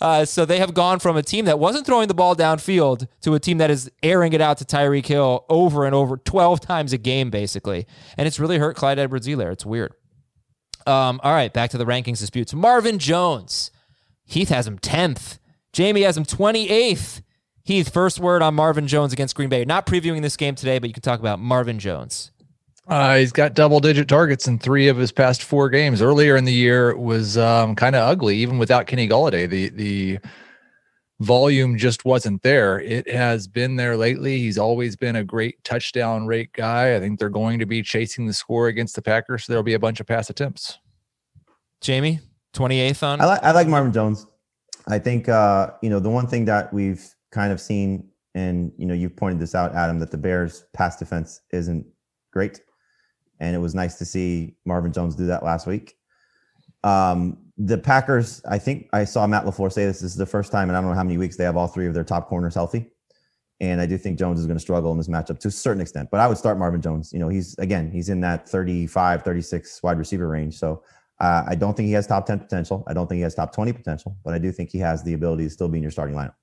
Uh, 0.00 0.24
so 0.24 0.44
they 0.44 0.58
have 0.58 0.72
gone 0.72 1.00
from 1.00 1.16
a 1.16 1.22
team 1.22 1.44
that 1.46 1.58
wasn't 1.58 1.84
throwing 1.84 2.08
the 2.08 2.14
ball 2.14 2.36
downfield 2.36 3.08
to 3.22 3.34
a 3.34 3.40
team 3.40 3.58
that 3.58 3.70
is 3.70 3.90
airing 4.02 4.32
it 4.32 4.40
out 4.40 4.58
to 4.58 4.64
Tyreek 4.64 5.06
Hill 5.06 5.44
over 5.48 5.84
and 5.84 5.94
over 5.94 6.16
12 6.16 6.60
times 6.60 6.92
a 6.92 6.98
game, 6.98 7.28
basically. 7.30 7.86
And 8.16 8.26
it's 8.26 8.38
really 8.38 8.58
hurt 8.58 8.76
Clyde 8.76 8.98
Edwards 8.98 9.26
Helaire. 9.26 9.52
It's 9.52 9.66
weird. 9.66 9.94
Um, 10.86 11.20
all 11.22 11.32
right, 11.32 11.52
back 11.52 11.70
to 11.70 11.78
the 11.78 11.86
rankings 11.86 12.20
disputes. 12.20 12.54
Marvin 12.54 12.98
Jones. 12.98 13.70
Heath 14.24 14.48
has 14.48 14.66
him 14.66 14.78
10th. 14.78 15.38
Jamie 15.72 16.02
has 16.02 16.16
him 16.16 16.24
28th. 16.24 17.22
Heath, 17.64 17.90
first 17.90 18.20
word 18.20 18.42
on 18.42 18.54
Marvin 18.54 18.86
Jones 18.86 19.14
against 19.14 19.34
Green 19.34 19.48
Bay. 19.48 19.64
Not 19.64 19.86
previewing 19.86 20.20
this 20.20 20.36
game 20.36 20.54
today, 20.54 20.78
but 20.78 20.90
you 20.90 20.92
can 20.92 21.02
talk 21.02 21.18
about 21.18 21.40
Marvin 21.40 21.78
Jones. 21.78 22.30
Uh, 22.86 23.16
he's 23.16 23.32
got 23.32 23.54
double 23.54 23.80
digit 23.80 24.06
targets 24.06 24.46
in 24.46 24.58
three 24.58 24.88
of 24.88 24.98
his 24.98 25.10
past 25.10 25.42
four 25.42 25.70
games. 25.70 26.02
Earlier 26.02 26.36
in 26.36 26.44
the 26.44 26.52
year, 26.52 26.94
was 26.94 27.38
um, 27.38 27.74
kind 27.74 27.96
of 27.96 28.06
ugly, 28.06 28.36
even 28.36 28.58
without 28.58 28.86
Kenny 28.86 29.08
Golladay. 29.08 29.48
The 29.48 29.70
the 29.70 30.18
volume 31.20 31.78
just 31.78 32.04
wasn't 32.04 32.42
there. 32.42 32.80
It 32.80 33.10
has 33.10 33.46
been 33.48 33.76
there 33.76 33.96
lately. 33.96 34.36
He's 34.36 34.58
always 34.58 34.94
been 34.94 35.16
a 35.16 35.24
great 35.24 35.64
touchdown 35.64 36.26
rate 36.26 36.52
guy. 36.52 36.94
I 36.94 37.00
think 37.00 37.18
they're 37.18 37.30
going 37.30 37.60
to 37.60 37.66
be 37.66 37.80
chasing 37.82 38.26
the 38.26 38.34
score 38.34 38.68
against 38.68 38.94
the 38.94 39.00
Packers. 39.00 39.44
So 39.44 39.54
there'll 39.54 39.62
be 39.62 39.72
a 39.72 39.78
bunch 39.78 40.00
of 40.00 40.06
pass 40.06 40.28
attempts. 40.28 40.78
Jamie, 41.80 42.20
28th 42.52 43.02
on. 43.02 43.22
I 43.22 43.24
like 43.24 43.42
I 43.42 43.52
like 43.52 43.68
Marvin 43.68 43.94
Jones. 43.94 44.26
I 44.86 44.98
think 44.98 45.30
uh, 45.30 45.70
you 45.80 45.88
know 45.88 46.00
the 46.00 46.10
one 46.10 46.26
thing 46.26 46.44
that 46.44 46.70
we've 46.70 47.13
kind 47.34 47.52
of 47.52 47.60
seen, 47.60 48.08
and 48.34 48.72
you 48.78 48.86
know 48.86 48.94
you've 48.94 49.16
pointed 49.16 49.40
this 49.40 49.54
out, 49.54 49.74
Adam, 49.74 49.98
that 49.98 50.10
the 50.10 50.18
Bears' 50.18 50.64
pass 50.72 50.96
defense 50.96 51.42
isn't 51.52 51.86
great, 52.32 52.62
and 53.40 53.54
it 53.54 53.58
was 53.58 53.74
nice 53.74 53.96
to 53.96 54.04
see 54.04 54.56
Marvin 54.64 54.92
Jones 54.92 55.16
do 55.16 55.26
that 55.26 55.42
last 55.42 55.66
week. 55.66 55.96
Um, 56.84 57.38
the 57.58 57.78
Packers, 57.78 58.42
I 58.48 58.58
think 58.58 58.88
I 58.92 59.04
saw 59.04 59.26
Matt 59.26 59.44
Lafleur 59.44 59.72
say 59.72 59.84
this. 59.86 60.00
This 60.00 60.12
is 60.12 60.16
the 60.16 60.26
first 60.26 60.52
time, 60.52 60.68
and 60.68 60.76
I 60.76 60.80
don't 60.80 60.90
know 60.90 60.96
how 60.96 61.04
many 61.04 61.18
weeks 61.18 61.36
they 61.36 61.44
have 61.44 61.56
all 61.56 61.68
three 61.68 61.86
of 61.86 61.94
their 61.94 62.04
top 62.04 62.28
corners 62.28 62.54
healthy. 62.54 62.90
And 63.60 63.80
I 63.80 63.86
do 63.86 63.96
think 63.96 64.18
Jones 64.18 64.40
is 64.40 64.46
going 64.46 64.56
to 64.56 64.60
struggle 64.60 64.90
in 64.90 64.98
this 64.98 65.08
matchup 65.08 65.38
to 65.38 65.48
a 65.48 65.50
certain 65.50 65.80
extent. 65.80 66.08
But 66.10 66.20
I 66.20 66.26
would 66.26 66.36
start 66.36 66.58
Marvin 66.58 66.82
Jones. 66.82 67.12
You 67.12 67.20
know, 67.20 67.28
he's 67.28 67.56
again, 67.58 67.90
he's 67.90 68.08
in 68.08 68.20
that 68.20 68.48
35, 68.48 69.22
36 69.22 69.82
wide 69.82 69.98
receiver 69.98 70.28
range. 70.28 70.58
So 70.58 70.82
uh, 71.20 71.44
I 71.46 71.54
don't 71.54 71.76
think 71.76 71.86
he 71.86 71.92
has 71.92 72.06
top 72.06 72.26
10 72.26 72.40
potential. 72.40 72.84
I 72.88 72.92
don't 72.92 73.06
think 73.06 73.18
he 73.18 73.22
has 73.22 73.34
top 73.34 73.54
20 73.54 73.72
potential, 73.72 74.16
but 74.24 74.34
I 74.34 74.38
do 74.38 74.50
think 74.50 74.70
he 74.70 74.78
has 74.78 75.04
the 75.04 75.14
ability 75.14 75.44
to 75.44 75.50
still 75.50 75.68
be 75.68 75.78
in 75.78 75.82
your 75.82 75.92
starting 75.92 76.16
lineup. 76.16 76.34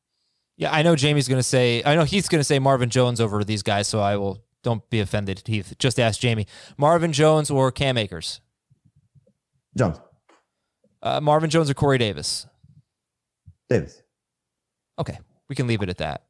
Yeah, 0.58 0.72
I 0.72 0.84
know 0.84 0.96
Jamie's 0.96 1.28
going 1.28 1.40
to 1.40 1.44
say, 1.44 1.82
I 1.86 1.96
know 1.96 2.04
Heath's 2.04 2.30
going 2.30 2.40
to 2.40 2.44
say 2.46 2.60
Marvin 2.60 2.90
Jones 2.90 3.20
over 3.20 3.44
these 3.44 3.64
guys, 3.64 3.88
so 3.88 4.00
I 4.00 4.18
will, 4.18 4.44
don't 4.64 4.88
be 4.90 5.00
offended, 5.00 5.42
Heath. 5.48 5.74
Just 5.80 6.00
ask 6.00 6.20
Jamie. 6.20 6.46
Marvin 6.78 7.14
Jones 7.14 7.50
or 7.50 7.72
Cam 7.72 7.98
Akers? 7.98 8.42
Jones, 9.78 10.00
Uh, 11.02 11.20
Marvin 11.22 11.50
Jones 11.50 11.70
or 11.70 11.74
Corey 11.74 11.98
Davis? 11.98 12.46
Davis. 13.70 14.02
Okay, 15.00 15.18
we 15.50 15.56
can 15.56 15.66
leave 15.66 15.82
it 15.82 15.90
at 15.90 15.98
that. 16.00 16.24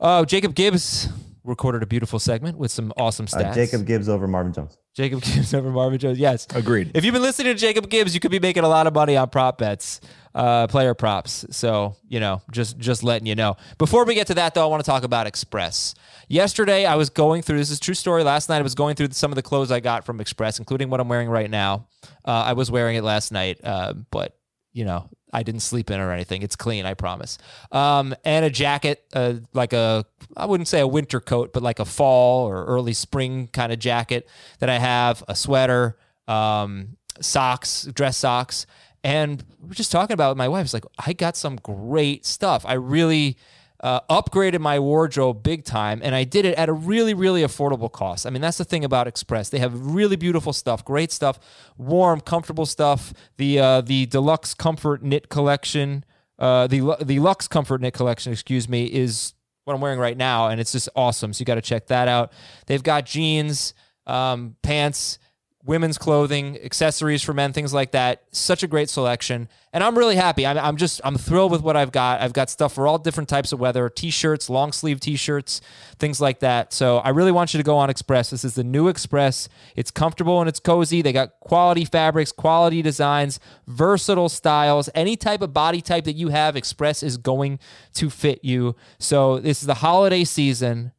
Oh, 0.00 0.24
Jacob 0.24 0.54
Gibbs 0.54 1.08
recorded 1.44 1.82
a 1.82 1.86
beautiful 1.86 2.18
segment 2.18 2.58
with 2.58 2.70
some 2.70 2.92
awesome 2.96 3.26
Uh, 3.32 3.38
stats. 3.38 3.54
Jacob 3.54 3.86
Gibbs 3.86 4.08
over 4.08 4.26
Marvin 4.28 4.52
Jones. 4.52 4.76
Jacob 4.94 5.22
Gibbs 5.22 5.54
over 5.54 5.70
Marvin 5.70 5.98
Jones. 5.98 6.18
Yes. 6.18 6.46
Agreed. 6.54 6.90
If 6.94 7.04
you've 7.04 7.12
been 7.12 7.22
listening 7.22 7.54
to 7.54 7.58
Jacob 7.58 7.88
Gibbs, 7.88 8.12
you 8.14 8.20
could 8.20 8.30
be 8.30 8.40
making 8.40 8.64
a 8.64 8.68
lot 8.68 8.86
of 8.86 8.94
money 8.94 9.16
on 9.16 9.28
prop 9.30 9.58
bets, 9.58 10.00
uh, 10.34 10.66
player 10.66 10.94
props. 10.94 11.46
So, 11.50 11.96
you 12.08 12.20
know, 12.20 12.42
just 12.50 12.78
just 12.78 13.02
letting 13.02 13.26
you 13.26 13.34
know. 13.34 13.56
Before 13.78 14.04
we 14.04 14.14
get 14.14 14.26
to 14.28 14.34
that, 14.34 14.54
though, 14.54 14.64
I 14.64 14.66
want 14.66 14.84
to 14.84 14.90
talk 14.90 15.02
about 15.04 15.26
Express. 15.26 15.94
Yesterday, 16.28 16.86
I 16.86 16.94
was 16.96 17.10
going 17.10 17.42
through 17.42 17.58
this 17.58 17.70
is 17.70 17.78
a 17.78 17.80
true 17.80 17.94
story. 17.94 18.22
Last 18.24 18.48
night, 18.48 18.58
I 18.58 18.62
was 18.62 18.74
going 18.74 18.94
through 18.96 19.08
some 19.12 19.32
of 19.32 19.36
the 19.36 19.42
clothes 19.42 19.70
I 19.70 19.80
got 19.80 20.04
from 20.04 20.20
Express, 20.20 20.58
including 20.58 20.90
what 20.90 21.00
I'm 21.00 21.08
wearing 21.08 21.28
right 21.28 21.50
now. 21.50 21.86
Uh, 22.24 22.30
I 22.30 22.52
was 22.52 22.70
wearing 22.70 22.96
it 22.96 23.02
last 23.02 23.32
night, 23.32 23.58
uh, 23.64 23.94
but 24.10 24.36
you 24.72 24.84
know, 24.84 25.08
I 25.32 25.42
didn't 25.42 25.60
sleep 25.60 25.90
in 25.90 26.00
or 26.00 26.12
anything. 26.12 26.42
It's 26.42 26.56
clean, 26.56 26.86
I 26.86 26.94
promise. 26.94 27.38
Um, 27.72 28.14
and 28.24 28.44
a 28.44 28.50
jacket, 28.50 29.04
uh, 29.12 29.34
like 29.52 29.72
a, 29.72 30.04
I 30.36 30.46
wouldn't 30.46 30.68
say 30.68 30.80
a 30.80 30.86
winter 30.86 31.20
coat, 31.20 31.52
but 31.52 31.62
like 31.62 31.78
a 31.78 31.84
fall 31.84 32.46
or 32.46 32.64
early 32.64 32.92
spring 32.92 33.48
kind 33.52 33.72
of 33.72 33.78
jacket 33.78 34.28
that 34.58 34.68
I 34.68 34.78
have, 34.78 35.22
a 35.28 35.34
sweater, 35.34 35.98
um, 36.26 36.96
socks, 37.20 37.84
dress 37.92 38.16
socks. 38.16 38.66
And 39.02 39.44
we're 39.60 39.74
just 39.74 39.92
talking 39.92 40.14
about 40.14 40.36
my 40.36 40.48
wife. 40.48 40.64
It's 40.64 40.74
like, 40.74 40.84
I 41.06 41.12
got 41.12 41.36
some 41.36 41.56
great 41.56 42.26
stuff. 42.26 42.64
I 42.66 42.74
really 42.74 43.36
uh, 43.82 44.00
upgraded 44.10 44.60
my 44.60 44.78
wardrobe 44.78 45.42
big 45.42 45.64
time, 45.64 46.00
and 46.02 46.14
I 46.14 46.24
did 46.24 46.44
it 46.44 46.54
at 46.56 46.68
a 46.68 46.72
really, 46.72 47.14
really 47.14 47.42
affordable 47.42 47.90
cost. 47.90 48.26
I 48.26 48.30
mean, 48.30 48.42
that's 48.42 48.58
the 48.58 48.64
thing 48.64 48.84
about 48.84 49.06
Express. 49.06 49.48
They 49.48 49.58
have 49.58 49.74
really 49.94 50.16
beautiful 50.16 50.52
stuff, 50.52 50.84
great 50.84 51.12
stuff, 51.12 51.38
warm, 51.78 52.20
comfortable 52.20 52.66
stuff. 52.66 53.14
The 53.38 53.58
uh, 53.58 53.80
the 53.80 54.06
deluxe 54.06 54.54
comfort 54.54 55.02
knit 55.02 55.28
collection, 55.28 56.04
uh, 56.38 56.66
the 56.66 56.96
the 57.00 57.20
Lux 57.20 57.48
Comfort 57.48 57.80
knit 57.80 57.94
collection, 57.94 58.32
excuse 58.32 58.68
me, 58.68 58.86
is 58.86 59.34
what 59.64 59.74
I'm 59.74 59.80
wearing 59.80 60.00
right 60.00 60.16
now, 60.16 60.48
and 60.48 60.60
it's 60.60 60.72
just 60.72 60.88
awesome. 60.96 61.32
So 61.32 61.40
you 61.40 61.46
got 61.46 61.54
to 61.54 61.62
check 61.62 61.86
that 61.86 62.08
out. 62.08 62.32
They've 62.66 62.82
got 62.82 63.06
jeans, 63.06 63.74
um, 64.06 64.56
pants, 64.62 65.18
women's 65.64 65.98
clothing, 65.98 66.58
accessories 66.62 67.22
for 67.22 67.34
men, 67.34 67.52
things 67.52 67.74
like 67.74 67.90
that. 67.90 68.22
Such 68.32 68.62
a 68.62 68.66
great 68.66 68.88
selection, 68.88 69.48
and 69.72 69.84
I'm 69.84 69.96
really 69.96 70.16
happy. 70.16 70.46
I'm, 70.46 70.56
I'm 70.56 70.76
just 70.76 71.00
I'm 71.04 71.16
thrilled 71.16 71.52
with 71.52 71.62
what 71.62 71.76
I've 71.76 71.92
got. 71.92 72.20
I've 72.20 72.32
got 72.32 72.48
stuff 72.48 72.74
for 72.74 72.86
all 72.86 72.98
different 72.98 73.28
types 73.28 73.52
of 73.52 73.60
weather: 73.60 73.88
t-shirts, 73.88 74.48
long 74.48 74.72
sleeve 74.72 75.00
t-shirts, 75.00 75.60
things 75.98 76.20
like 76.20 76.40
that. 76.40 76.72
So 76.72 76.98
I 76.98 77.10
really 77.10 77.32
want 77.32 77.52
you 77.52 77.58
to 77.58 77.64
go 77.64 77.76
on 77.76 77.90
Express. 77.90 78.30
This 78.30 78.44
is 78.44 78.54
the 78.54 78.64
new 78.64 78.88
Express. 78.88 79.48
It's 79.76 79.90
comfortable 79.90 80.40
and 80.40 80.48
it's 80.48 80.60
cozy. 80.60 81.02
They 81.02 81.12
got 81.12 81.38
quality 81.40 81.84
fabrics, 81.84 82.32
quality 82.32 82.82
designs, 82.82 83.38
versatile 83.66 84.28
styles. 84.28 84.88
Any 84.94 85.16
type 85.16 85.42
of 85.42 85.52
body 85.52 85.82
type 85.82 86.04
that 86.04 86.16
you 86.16 86.28
have, 86.28 86.56
Express 86.56 87.02
is 87.02 87.16
going 87.16 87.58
to 87.94 88.08
fit 88.08 88.44
you. 88.44 88.76
So 88.98 89.38
this 89.38 89.60
is 89.60 89.66
the 89.66 89.74
holiday 89.74 90.24
season, 90.24 90.92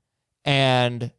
and 0.45 1.11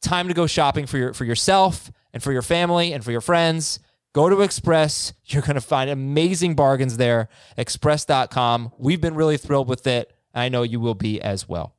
time 0.00 0.28
to 0.28 0.34
go 0.34 0.46
shopping 0.46 0.86
for 0.86 0.98
your 0.98 1.12
for 1.12 1.24
yourself 1.24 1.90
and 2.16 2.22
for 2.22 2.32
your 2.32 2.40
family 2.40 2.94
and 2.94 3.04
for 3.04 3.12
your 3.12 3.20
friends. 3.20 3.78
Go 4.14 4.30
to 4.30 4.40
Express. 4.40 5.12
You're 5.26 5.42
going 5.42 5.56
to 5.56 5.60
find 5.60 5.90
amazing 5.90 6.54
bargains 6.54 6.96
there. 6.96 7.28
Express.com. 7.58 8.72
We've 8.78 9.02
been 9.02 9.14
really 9.14 9.36
thrilled 9.36 9.68
with 9.68 9.86
it. 9.86 10.14
I 10.32 10.48
know 10.48 10.62
you 10.62 10.80
will 10.80 10.94
be 10.94 11.20
as 11.20 11.46
well. 11.46 11.74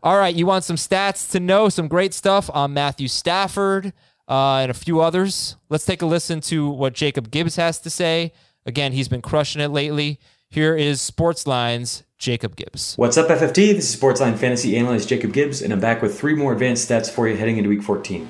All 0.00 0.16
right, 0.16 0.34
you 0.34 0.46
want 0.46 0.62
some 0.62 0.76
stats 0.76 1.28
to 1.32 1.40
know, 1.40 1.68
some 1.68 1.88
great 1.88 2.14
stuff 2.14 2.48
on 2.54 2.72
Matthew 2.72 3.08
Stafford 3.08 3.92
uh, 4.28 4.58
and 4.58 4.70
a 4.70 4.74
few 4.74 5.00
others. 5.00 5.56
Let's 5.68 5.84
take 5.84 6.02
a 6.02 6.06
listen 6.06 6.40
to 6.42 6.70
what 6.70 6.92
Jacob 6.92 7.32
Gibbs 7.32 7.56
has 7.56 7.80
to 7.80 7.90
say. 7.90 8.32
Again, 8.66 8.92
he's 8.92 9.08
been 9.08 9.22
crushing 9.22 9.60
it 9.60 9.68
lately. 9.68 10.20
Here 10.50 10.76
is 10.76 11.00
Sportsline's 11.00 12.04
Jacob 12.16 12.54
Gibbs. 12.54 12.94
What's 12.96 13.16
up, 13.16 13.26
FFT? 13.26 13.74
This 13.74 13.92
is 13.92 14.00
Sportsline 14.00 14.38
Fantasy 14.38 14.76
Analyst 14.76 15.08
Jacob 15.08 15.32
Gibbs, 15.32 15.62
and 15.62 15.72
I'm 15.72 15.80
back 15.80 16.00
with 16.00 16.16
three 16.16 16.36
more 16.36 16.52
advanced 16.52 16.88
stats 16.88 17.10
for 17.10 17.26
you 17.26 17.36
heading 17.36 17.56
into 17.56 17.70
Week 17.70 17.82
14. 17.82 18.28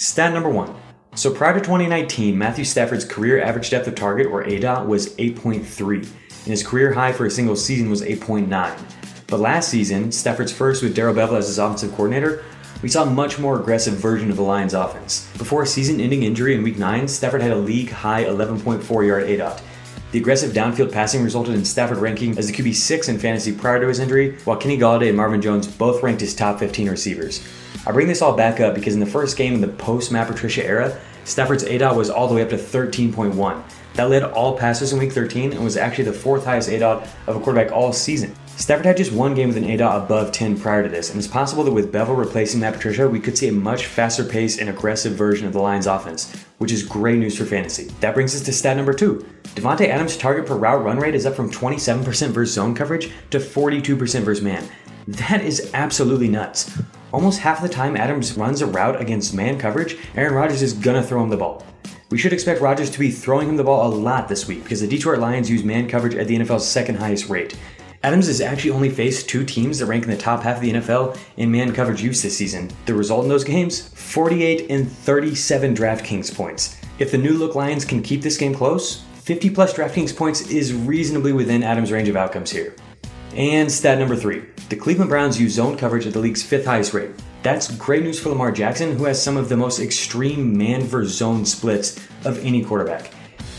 Stat 0.00 0.32
number 0.32 0.48
one. 0.48 0.76
So 1.16 1.34
prior 1.34 1.54
to 1.54 1.58
2019, 1.58 2.38
Matthew 2.38 2.64
Stafford's 2.64 3.04
career 3.04 3.42
average 3.42 3.70
depth 3.70 3.88
of 3.88 3.96
target, 3.96 4.28
or 4.28 4.44
ADOT, 4.44 4.86
was 4.86 5.12
8.3, 5.16 6.04
and 6.04 6.46
his 6.46 6.64
career 6.64 6.92
high 6.92 7.10
for 7.10 7.26
a 7.26 7.30
single 7.32 7.56
season 7.56 7.90
was 7.90 8.02
8.9. 8.02 8.78
But 9.26 9.40
last 9.40 9.70
season, 9.70 10.12
Stafford's 10.12 10.52
first 10.52 10.84
with 10.84 10.94
Darrell 10.94 11.14
Bevell 11.14 11.38
as 11.38 11.48
his 11.48 11.58
offensive 11.58 11.90
coordinator, 11.90 12.44
we 12.80 12.88
saw 12.88 13.02
a 13.02 13.10
much 13.10 13.40
more 13.40 13.58
aggressive 13.58 13.94
version 13.94 14.30
of 14.30 14.36
the 14.36 14.42
Lions 14.44 14.72
offense. 14.72 15.28
Before 15.36 15.64
a 15.64 15.66
season-ending 15.66 16.22
injury 16.22 16.54
in 16.54 16.62
Week 16.62 16.78
9, 16.78 17.08
Stafford 17.08 17.42
had 17.42 17.50
a 17.50 17.56
league-high 17.56 18.22
11.4 18.22 19.04
yard 19.04 19.24
ADOT. 19.24 19.60
The 20.12 20.20
aggressive 20.20 20.52
downfield 20.52 20.92
passing 20.92 21.24
resulted 21.24 21.56
in 21.56 21.64
Stafford 21.64 21.98
ranking 21.98 22.38
as 22.38 22.46
the 22.46 22.52
QB 22.52 22.72
6 22.76 23.08
in 23.08 23.18
fantasy 23.18 23.52
prior 23.52 23.80
to 23.80 23.88
his 23.88 23.98
injury, 23.98 24.38
while 24.44 24.56
Kenny 24.56 24.78
Golladay 24.78 25.08
and 25.08 25.16
Marvin 25.16 25.42
Jones 25.42 25.66
both 25.66 26.04
ranked 26.04 26.22
as 26.22 26.36
top 26.36 26.60
15 26.60 26.88
receivers. 26.88 27.44
I 27.86 27.92
bring 27.92 28.06
this 28.08 28.22
all 28.22 28.36
back 28.36 28.60
up 28.60 28.74
because 28.74 28.94
in 28.94 29.00
the 29.00 29.06
first 29.06 29.36
game 29.36 29.54
in 29.54 29.60
the 29.60 29.68
post 29.68 30.12
Matt 30.12 30.28
Patricia 30.28 30.64
era, 30.64 30.98
Stafford's 31.24 31.64
ADOT 31.64 31.96
was 31.96 32.10
all 32.10 32.28
the 32.28 32.34
way 32.34 32.42
up 32.42 32.50
to 32.50 32.56
13.1. 32.56 33.62
That 33.94 34.10
led 34.10 34.22
all 34.22 34.56
passes 34.56 34.92
in 34.92 34.98
Week 34.98 35.12
13 35.12 35.52
and 35.52 35.64
was 35.64 35.76
actually 35.76 36.04
the 36.04 36.12
fourth 36.12 36.44
highest 36.44 36.68
ADOT 36.68 37.06
of 37.26 37.36
a 37.36 37.40
quarterback 37.40 37.72
all 37.72 37.92
season. 37.92 38.34
Stafford 38.46 38.86
had 38.86 38.96
just 38.96 39.12
one 39.12 39.34
game 39.34 39.48
with 39.48 39.56
an 39.56 39.64
ADOT 39.64 40.04
above 40.04 40.32
10 40.32 40.58
prior 40.58 40.82
to 40.82 40.88
this, 40.88 41.10
and 41.10 41.18
it's 41.18 41.28
possible 41.28 41.62
that 41.64 41.72
with 41.72 41.92
Bevell 41.92 42.16
replacing 42.16 42.60
Matt 42.60 42.74
Patricia, 42.74 43.08
we 43.08 43.20
could 43.20 43.38
see 43.38 43.48
a 43.48 43.52
much 43.52 43.86
faster 43.86 44.24
pace 44.24 44.58
and 44.58 44.68
aggressive 44.68 45.12
version 45.12 45.46
of 45.46 45.52
the 45.52 45.60
Lions 45.60 45.86
offense, 45.86 46.32
which 46.58 46.72
is 46.72 46.82
great 46.82 47.18
news 47.18 47.36
for 47.38 47.44
fantasy. 47.44 47.84
That 48.00 48.14
brings 48.14 48.34
us 48.34 48.42
to 48.42 48.52
stat 48.52 48.76
number 48.76 48.92
two. 48.92 49.24
Davante 49.54 49.88
Adams' 49.88 50.16
target 50.16 50.46
per 50.46 50.56
route 50.56 50.82
run 50.82 50.98
rate 50.98 51.14
is 51.14 51.26
up 51.26 51.34
from 51.34 51.50
27% 51.50 52.04
versus 52.30 52.54
zone 52.54 52.74
coverage 52.74 53.12
to 53.30 53.38
42% 53.38 53.98
versus 54.22 54.42
man. 54.42 54.68
That 55.06 55.42
is 55.42 55.70
absolutely 55.72 56.28
nuts. 56.28 56.80
Almost 57.12 57.40
half 57.40 57.62
the 57.62 57.68
time 57.68 57.96
Adams 57.96 58.36
runs 58.36 58.60
a 58.60 58.66
route 58.66 59.00
against 59.00 59.34
man 59.34 59.58
coverage, 59.58 59.96
Aaron 60.14 60.34
Rodgers 60.34 60.60
is 60.60 60.74
gonna 60.74 61.02
throw 61.02 61.22
him 61.22 61.30
the 61.30 61.38
ball. 61.38 61.64
We 62.10 62.18
should 62.18 62.34
expect 62.34 62.60
Rodgers 62.60 62.90
to 62.90 62.98
be 62.98 63.10
throwing 63.10 63.48
him 63.48 63.56
the 63.56 63.64
ball 63.64 63.86
a 63.86 63.94
lot 63.94 64.28
this 64.28 64.46
week 64.46 64.62
because 64.62 64.82
the 64.82 64.86
Detroit 64.86 65.18
Lions 65.18 65.50
use 65.50 65.64
man 65.64 65.88
coverage 65.88 66.14
at 66.14 66.28
the 66.28 66.36
NFL's 66.36 66.68
second 66.68 66.96
highest 66.96 67.30
rate. 67.30 67.56
Adams 68.02 68.26
has 68.26 68.42
actually 68.42 68.70
only 68.70 68.90
faced 68.90 69.28
two 69.28 69.44
teams 69.44 69.78
that 69.78 69.86
rank 69.86 70.04
in 70.04 70.10
the 70.10 70.16
top 70.16 70.42
half 70.42 70.56
of 70.56 70.62
the 70.62 70.72
NFL 70.72 71.18
in 71.38 71.50
man 71.50 71.72
coverage 71.72 72.02
use 72.02 72.22
this 72.22 72.36
season. 72.36 72.70
The 72.84 72.94
result 72.94 73.24
in 73.24 73.30
those 73.30 73.44
games 73.44 73.88
48 73.88 74.70
and 74.70 74.90
37 74.90 75.74
DraftKings 75.74 76.34
points. 76.34 76.78
If 76.98 77.10
the 77.10 77.18
new 77.18 77.32
look 77.32 77.54
Lions 77.54 77.86
can 77.86 78.02
keep 78.02 78.20
this 78.20 78.36
game 78.36 78.54
close, 78.54 79.02
50 79.14 79.50
plus 79.50 79.72
DraftKings 79.72 80.14
points 80.14 80.42
is 80.50 80.74
reasonably 80.74 81.32
within 81.32 81.62
Adams' 81.62 81.90
range 81.90 82.08
of 82.08 82.16
outcomes 82.16 82.50
here. 82.50 82.74
And 83.38 83.70
stat 83.70 84.00
number 84.00 84.16
three 84.16 84.42
the 84.68 84.74
Cleveland 84.74 85.10
Browns 85.10 85.40
use 85.40 85.54
zone 85.54 85.78
coverage 85.78 86.06
at 86.06 86.12
the 86.12 86.18
league's 86.18 86.42
fifth 86.42 86.66
highest 86.66 86.92
rate. 86.92 87.10
That's 87.44 87.72
great 87.76 88.02
news 88.02 88.18
for 88.18 88.30
Lamar 88.30 88.50
Jackson, 88.50 88.98
who 88.98 89.04
has 89.04 89.22
some 89.22 89.36
of 89.36 89.48
the 89.48 89.56
most 89.56 89.78
extreme 89.78 90.58
man 90.58 90.82
versus 90.82 91.16
zone 91.16 91.46
splits 91.46 91.96
of 92.24 92.44
any 92.44 92.64
quarterback. 92.64 93.12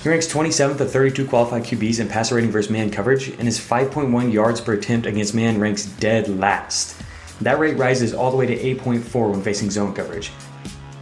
He 0.04 0.10
ranks 0.10 0.28
27th 0.28 0.82
of 0.82 0.92
32 0.92 1.26
qualified 1.28 1.64
QBs 1.64 2.02
in 2.02 2.10
passer 2.10 2.36
rating 2.36 2.52
versus 2.52 2.70
man 2.70 2.92
coverage, 2.92 3.30
and 3.30 3.44
his 3.44 3.58
5.1 3.58 4.34
yards 4.34 4.60
per 4.60 4.74
attempt 4.74 5.08
against 5.08 5.34
man 5.34 5.60
ranks 5.60 5.86
dead 5.86 6.28
last. 6.28 7.02
That 7.40 7.58
rate 7.58 7.78
rises 7.78 8.14
all 8.14 8.32
the 8.32 8.38
way 8.38 8.48
to 8.48 8.58
8.4 8.58 9.32
when 9.32 9.42
facing 9.42 9.72
zone 9.72 9.94
coverage. 9.94 10.32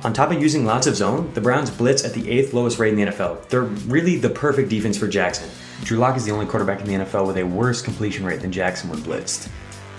On 0.03 0.13
top 0.13 0.31
of 0.31 0.39
using 0.39 0.63
lots 0.63 0.85
of 0.85 0.95
zone, 0.95 1.31
the 1.33 1.41
Browns 1.41 1.71
blitz 1.71 2.05
at 2.05 2.13
the 2.13 2.21
8th 2.21 2.53
lowest 2.53 2.77
rate 2.77 2.93
in 2.93 2.99
the 2.99 3.11
NFL. 3.11 3.49
They're 3.49 3.63
really 3.63 4.17
the 4.17 4.29
perfect 4.29 4.69
defense 4.69 4.95
for 4.95 5.07
Jackson. 5.07 5.49
Drew 5.83 5.97
Lock 5.97 6.15
is 6.15 6.23
the 6.23 6.31
only 6.31 6.45
quarterback 6.45 6.81
in 6.81 6.85
the 6.85 7.03
NFL 7.03 7.25
with 7.25 7.37
a 7.37 7.43
worse 7.43 7.81
completion 7.81 8.23
rate 8.23 8.41
than 8.41 8.51
Jackson 8.51 8.91
when 8.91 8.99
blitzed. 8.99 9.49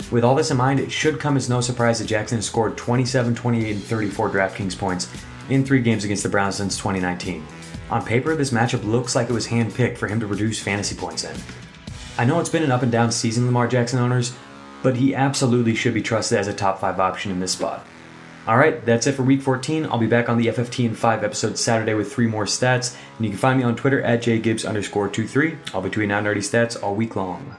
With 0.09 0.23
all 0.23 0.35
this 0.35 0.51
in 0.51 0.57
mind, 0.57 0.79
it 0.79 0.89
should 0.89 1.19
come 1.19 1.35
as 1.35 1.49
no 1.49 1.59
surprise 1.59 1.99
that 1.99 2.05
Jackson 2.05 2.37
has 2.37 2.45
scored 2.45 2.77
27, 2.77 3.35
28, 3.35 3.75
and 3.75 3.83
34 3.83 4.29
DraftKings 4.29 4.77
points 4.77 5.11
in 5.49 5.65
three 5.65 5.81
games 5.81 6.05
against 6.05 6.23
the 6.23 6.29
Browns 6.29 6.55
since 6.55 6.77
2019. 6.77 7.45
On 7.91 8.03
paper, 8.03 8.35
this 8.35 8.51
matchup 8.51 8.85
looks 8.85 9.15
like 9.15 9.29
it 9.29 9.33
was 9.33 9.47
handpicked 9.47 9.97
for 9.97 10.07
him 10.07 10.21
to 10.21 10.27
reduce 10.27 10.61
fantasy 10.61 10.95
points 10.95 11.25
in. 11.25 11.35
I 12.17 12.23
know 12.23 12.39
it's 12.39 12.49
been 12.49 12.63
an 12.63 12.71
up 12.71 12.83
and 12.83 12.91
down 12.91 13.11
season, 13.11 13.45
Lamar 13.45 13.67
Jackson 13.67 13.99
owners, 13.99 14.33
but 14.81 14.95
he 14.95 15.13
absolutely 15.13 15.75
should 15.75 15.93
be 15.93 16.01
trusted 16.01 16.37
as 16.37 16.47
a 16.47 16.53
top 16.53 16.79
5 16.79 16.99
option 16.99 17.31
in 17.31 17.39
this 17.39 17.51
spot. 17.51 17.85
Alright, 18.49 18.83
that's 18.83 19.05
it 19.05 19.11
for 19.11 19.21
week 19.21 19.43
14. 19.43 19.85
I'll 19.85 19.99
be 19.99 20.07
back 20.07 20.27
on 20.27 20.39
the 20.39 20.47
FFT 20.47 20.83
in 20.83 20.95
5 20.95 21.23
episodes 21.23 21.61
Saturday 21.61 21.93
with 21.93 22.11
three 22.11 22.25
more 22.25 22.45
stats, 22.45 22.97
and 23.17 23.23
you 23.23 23.29
can 23.29 23.37
find 23.37 23.59
me 23.59 23.63
on 23.63 23.75
Twitter 23.75 24.01
at 24.01 24.23
jgibbs 24.23 24.67
underscore 24.67 25.07
23. 25.07 25.55
I'll 25.71 25.83
be 25.83 25.89
tweeting 25.91 26.11
out 26.11 26.23
nerdy 26.23 26.37
stats 26.37 26.81
all 26.81 26.95
week 26.95 27.15
long. 27.15 27.55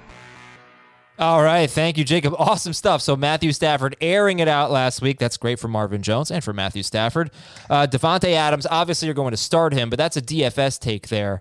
All 1.17 1.45
right. 1.45 1.71
Thank 1.71 1.97
you, 1.97 2.03
Jacob. 2.03 2.35
Awesome 2.41 2.73
stuff. 2.73 3.03
So, 3.03 3.15
Matthew 3.15 3.53
Stafford 3.53 3.95
airing 4.01 4.41
it 4.41 4.49
out 4.49 4.73
last 4.73 5.01
week. 5.01 5.21
That's 5.21 5.37
great 5.37 5.61
for 5.61 5.69
Marvin 5.69 6.03
Jones 6.03 6.33
and 6.33 6.43
for 6.43 6.53
Matthew 6.53 6.83
Stafford. 6.83 7.31
Uh, 7.69 7.87
Davante 7.87 8.33
Adams, 8.33 8.67
obviously, 8.69 9.07
you're 9.07 9.15
going 9.15 9.31
to 9.31 9.37
start 9.37 9.73
him, 9.73 9.91
but 9.91 9.99
that's 9.99 10.17
a 10.17 10.23
DFS 10.23 10.81
take 10.81 11.07
there. 11.09 11.41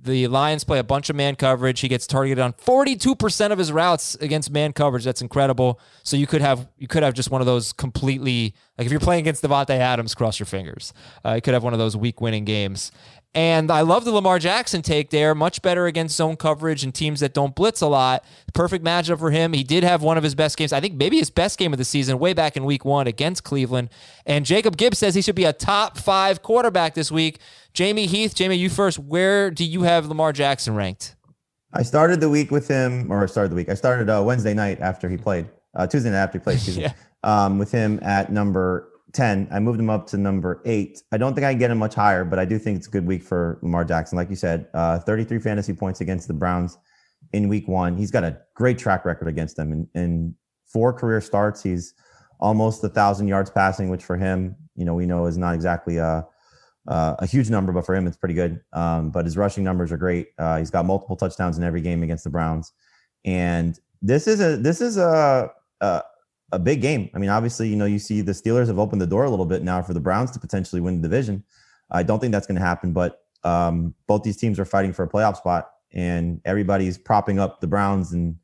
The 0.00 0.28
Lions 0.28 0.64
play 0.64 0.78
a 0.78 0.84
bunch 0.84 1.10
of 1.10 1.16
man 1.16 1.34
coverage. 1.34 1.80
He 1.80 1.88
gets 1.88 2.06
targeted 2.06 2.38
on 2.38 2.52
42% 2.52 3.50
of 3.50 3.58
his 3.58 3.72
routes 3.72 4.14
against 4.16 4.50
man 4.50 4.72
coverage. 4.72 5.04
That's 5.04 5.22
incredible. 5.22 5.80
So 6.04 6.16
you 6.16 6.26
could 6.26 6.40
have 6.40 6.68
you 6.78 6.86
could 6.86 7.02
have 7.02 7.14
just 7.14 7.30
one 7.30 7.40
of 7.40 7.46
those 7.46 7.72
completely 7.72 8.54
like 8.78 8.86
if 8.86 8.92
you're 8.92 9.00
playing 9.00 9.20
against 9.20 9.42
Davante 9.42 9.70
Adams, 9.70 10.14
cross 10.14 10.38
your 10.38 10.46
fingers. 10.46 10.92
Uh, 11.24 11.34
you 11.34 11.40
could 11.40 11.54
have 11.54 11.64
one 11.64 11.72
of 11.72 11.78
those 11.78 11.96
week 11.96 12.20
winning 12.20 12.44
games. 12.44 12.92
And 13.38 13.70
I 13.70 13.82
love 13.82 14.04
the 14.04 14.10
Lamar 14.10 14.40
Jackson 14.40 14.82
take 14.82 15.10
there. 15.10 15.32
Much 15.32 15.62
better 15.62 15.86
against 15.86 16.16
zone 16.16 16.34
coverage 16.34 16.82
and 16.82 16.92
teams 16.92 17.20
that 17.20 17.34
don't 17.34 17.54
blitz 17.54 17.80
a 17.80 17.86
lot. 17.86 18.24
Perfect 18.52 18.84
matchup 18.84 19.20
for 19.20 19.30
him. 19.30 19.52
He 19.52 19.62
did 19.62 19.84
have 19.84 20.02
one 20.02 20.18
of 20.18 20.24
his 20.24 20.34
best 20.34 20.56
games. 20.56 20.72
I 20.72 20.80
think 20.80 20.94
maybe 20.96 21.18
his 21.18 21.30
best 21.30 21.56
game 21.56 21.72
of 21.72 21.78
the 21.78 21.84
season 21.84 22.18
way 22.18 22.32
back 22.32 22.56
in 22.56 22.64
week 22.64 22.84
one 22.84 23.06
against 23.06 23.44
Cleveland. 23.44 23.90
And 24.26 24.44
Jacob 24.44 24.76
Gibbs 24.76 24.98
says 24.98 25.14
he 25.14 25.22
should 25.22 25.36
be 25.36 25.44
a 25.44 25.52
top 25.52 25.98
five 25.98 26.42
quarterback 26.42 26.94
this 26.94 27.12
week. 27.12 27.38
Jamie 27.74 28.06
Heath, 28.06 28.34
Jamie, 28.34 28.56
you 28.56 28.68
first. 28.68 28.98
Where 28.98 29.52
do 29.52 29.64
you 29.64 29.82
have 29.82 30.06
Lamar 30.06 30.32
Jackson 30.32 30.74
ranked? 30.74 31.14
I 31.72 31.84
started 31.84 32.18
the 32.18 32.28
week 32.30 32.50
with 32.50 32.66
him, 32.66 33.08
or 33.08 33.22
I 33.22 33.26
started 33.26 33.50
the 33.52 33.56
week. 33.56 33.68
I 33.68 33.74
started 33.74 34.10
uh, 34.10 34.20
Wednesday 34.20 34.52
night 34.54 34.80
after 34.80 35.08
he 35.08 35.16
played, 35.16 35.46
uh, 35.76 35.86
Tuesday 35.86 36.10
night 36.10 36.22
after 36.24 36.40
he 36.40 36.42
played, 36.42 36.56
excuse 36.56 36.76
me, 36.78 36.82
Yeah. 36.86 36.92
um, 37.22 37.56
with 37.60 37.70
him 37.70 38.00
at 38.02 38.32
number 38.32 38.88
10. 39.18 39.48
I 39.50 39.58
moved 39.58 39.80
him 39.80 39.90
up 39.90 40.06
to 40.06 40.16
number 40.16 40.62
eight. 40.64 41.02
I 41.10 41.18
don't 41.18 41.34
think 41.34 41.44
I 41.44 41.50
can 41.50 41.58
get 41.58 41.72
him 41.72 41.78
much 41.78 41.96
higher, 41.96 42.24
but 42.24 42.38
I 42.38 42.44
do 42.44 42.56
think 42.56 42.76
it's 42.76 42.86
a 42.86 42.90
good 42.90 43.04
week 43.04 43.24
for 43.24 43.58
Lamar 43.62 43.84
Jackson. 43.84 44.16
Like 44.16 44.30
you 44.30 44.36
said, 44.36 44.68
uh, 44.74 45.00
33 45.00 45.40
fantasy 45.40 45.72
points 45.72 46.00
against 46.00 46.28
the 46.28 46.34
Browns 46.34 46.78
in 47.32 47.48
week 47.48 47.66
one. 47.66 47.96
He's 47.96 48.12
got 48.12 48.22
a 48.22 48.38
great 48.54 48.78
track 48.78 49.04
record 49.04 49.26
against 49.26 49.56
them. 49.56 49.72
In, 49.72 49.88
in 50.00 50.34
four 50.66 50.92
career 50.92 51.20
starts, 51.20 51.64
he's 51.64 51.94
almost 52.38 52.84
a 52.84 52.88
thousand 52.88 53.26
yards 53.26 53.50
passing, 53.50 53.90
which 53.90 54.04
for 54.04 54.16
him, 54.16 54.54
you 54.76 54.84
know, 54.84 54.94
we 54.94 55.04
know 55.04 55.26
is 55.26 55.36
not 55.36 55.56
exactly 55.56 55.96
a, 55.96 56.24
uh, 56.86 57.16
a 57.18 57.26
huge 57.26 57.50
number, 57.50 57.72
but 57.72 57.84
for 57.84 57.96
him, 57.96 58.06
it's 58.06 58.16
pretty 58.16 58.34
good. 58.34 58.60
Um, 58.72 59.10
but 59.10 59.24
his 59.24 59.36
rushing 59.36 59.64
numbers 59.64 59.90
are 59.90 59.96
great. 59.96 60.28
Uh, 60.38 60.58
he's 60.58 60.70
got 60.70 60.86
multiple 60.86 61.16
touchdowns 61.16 61.58
in 61.58 61.64
every 61.64 61.80
game 61.80 62.04
against 62.04 62.22
the 62.22 62.30
Browns, 62.30 62.72
and 63.24 63.76
this 64.00 64.28
is 64.28 64.40
a 64.40 64.56
this 64.56 64.80
is 64.80 64.96
a, 64.96 65.50
a 65.80 66.02
a 66.52 66.58
big 66.58 66.80
game. 66.80 67.10
I 67.14 67.18
mean, 67.18 67.30
obviously, 67.30 67.68
you 67.68 67.76
know, 67.76 67.84
you 67.84 67.98
see 67.98 68.20
the 68.20 68.32
Steelers 68.32 68.68
have 68.68 68.78
opened 68.78 69.00
the 69.00 69.06
door 69.06 69.24
a 69.24 69.30
little 69.30 69.46
bit 69.46 69.62
now 69.62 69.82
for 69.82 69.94
the 69.94 70.00
Browns 70.00 70.30
to 70.32 70.38
potentially 70.38 70.80
win 70.80 71.00
the 71.00 71.08
division. 71.08 71.44
I 71.90 72.02
don't 72.02 72.20
think 72.20 72.32
that's 72.32 72.46
going 72.46 72.58
to 72.58 72.64
happen, 72.64 72.92
but 72.92 73.22
um, 73.44 73.94
both 74.06 74.22
these 74.22 74.36
teams 74.36 74.58
are 74.58 74.64
fighting 74.64 74.92
for 74.92 75.02
a 75.02 75.08
playoff 75.08 75.36
spot, 75.36 75.70
and 75.92 76.40
everybody's 76.44 76.98
propping 76.98 77.38
up 77.38 77.60
the 77.60 77.66
Browns, 77.66 78.12
and 78.12 78.36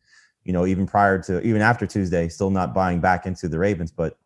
you 0.45 0.53
know, 0.53 0.67
even 0.67 0.87
prior 0.87 1.19
to 1.23 1.41
even 1.43 1.63
after 1.63 1.87
Tuesday, 1.87 2.29
still 2.29 2.51
not 2.51 2.75
buying 2.75 3.01
back 3.01 3.27
into 3.27 3.49
the 3.49 3.59
Ravens, 3.59 3.91
but 3.91 4.19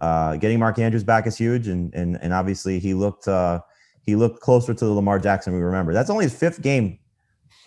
uh, 0.00 0.36
getting 0.36 0.58
Mark 0.58 0.78
Andrews 0.78 1.04
back 1.04 1.26
is 1.26 1.36
huge, 1.36 1.68
and 1.68 1.92
and 1.94 2.18
and 2.22 2.32
obviously 2.32 2.78
he 2.78 2.94
looked 2.94 3.28
uh, 3.28 3.60
he 4.02 4.16
looked 4.16 4.40
closer 4.40 4.74
to 4.74 4.84
the 4.84 4.92
Lamar 4.92 5.18
Jackson 5.18 5.52
we 5.52 5.60
remember. 5.60 5.92
That's 5.92 6.10
only 6.10 6.24
his 6.24 6.36
fifth 6.36 6.62
game 6.62 6.98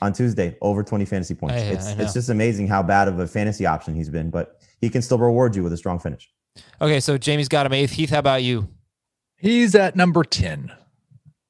on 0.01 0.13
Tuesday 0.13 0.57
over 0.61 0.83
20 0.83 1.05
fantasy 1.05 1.35
points. 1.35 1.61
It's 1.61 1.87
I 1.87 2.03
it's 2.03 2.13
just 2.13 2.29
amazing 2.29 2.67
how 2.67 2.81
bad 2.81 3.07
of 3.07 3.19
a 3.19 3.27
fantasy 3.27 3.65
option 3.65 3.95
he's 3.95 4.09
been, 4.09 4.29
but 4.29 4.58
he 4.81 4.89
can 4.89 5.01
still 5.01 5.17
reward 5.17 5.55
you 5.55 5.63
with 5.63 5.73
a 5.73 5.77
strong 5.77 5.99
finish. 5.99 6.29
Okay, 6.81 6.99
so 6.99 7.17
Jamie's 7.17 7.47
got 7.47 7.65
him 7.65 7.73
eighth. 7.73 7.91
Heath, 7.91 8.09
how 8.09 8.19
about 8.19 8.43
you? 8.43 8.67
He's 9.37 9.75
at 9.75 9.95
number 9.95 10.23
10. 10.23 10.71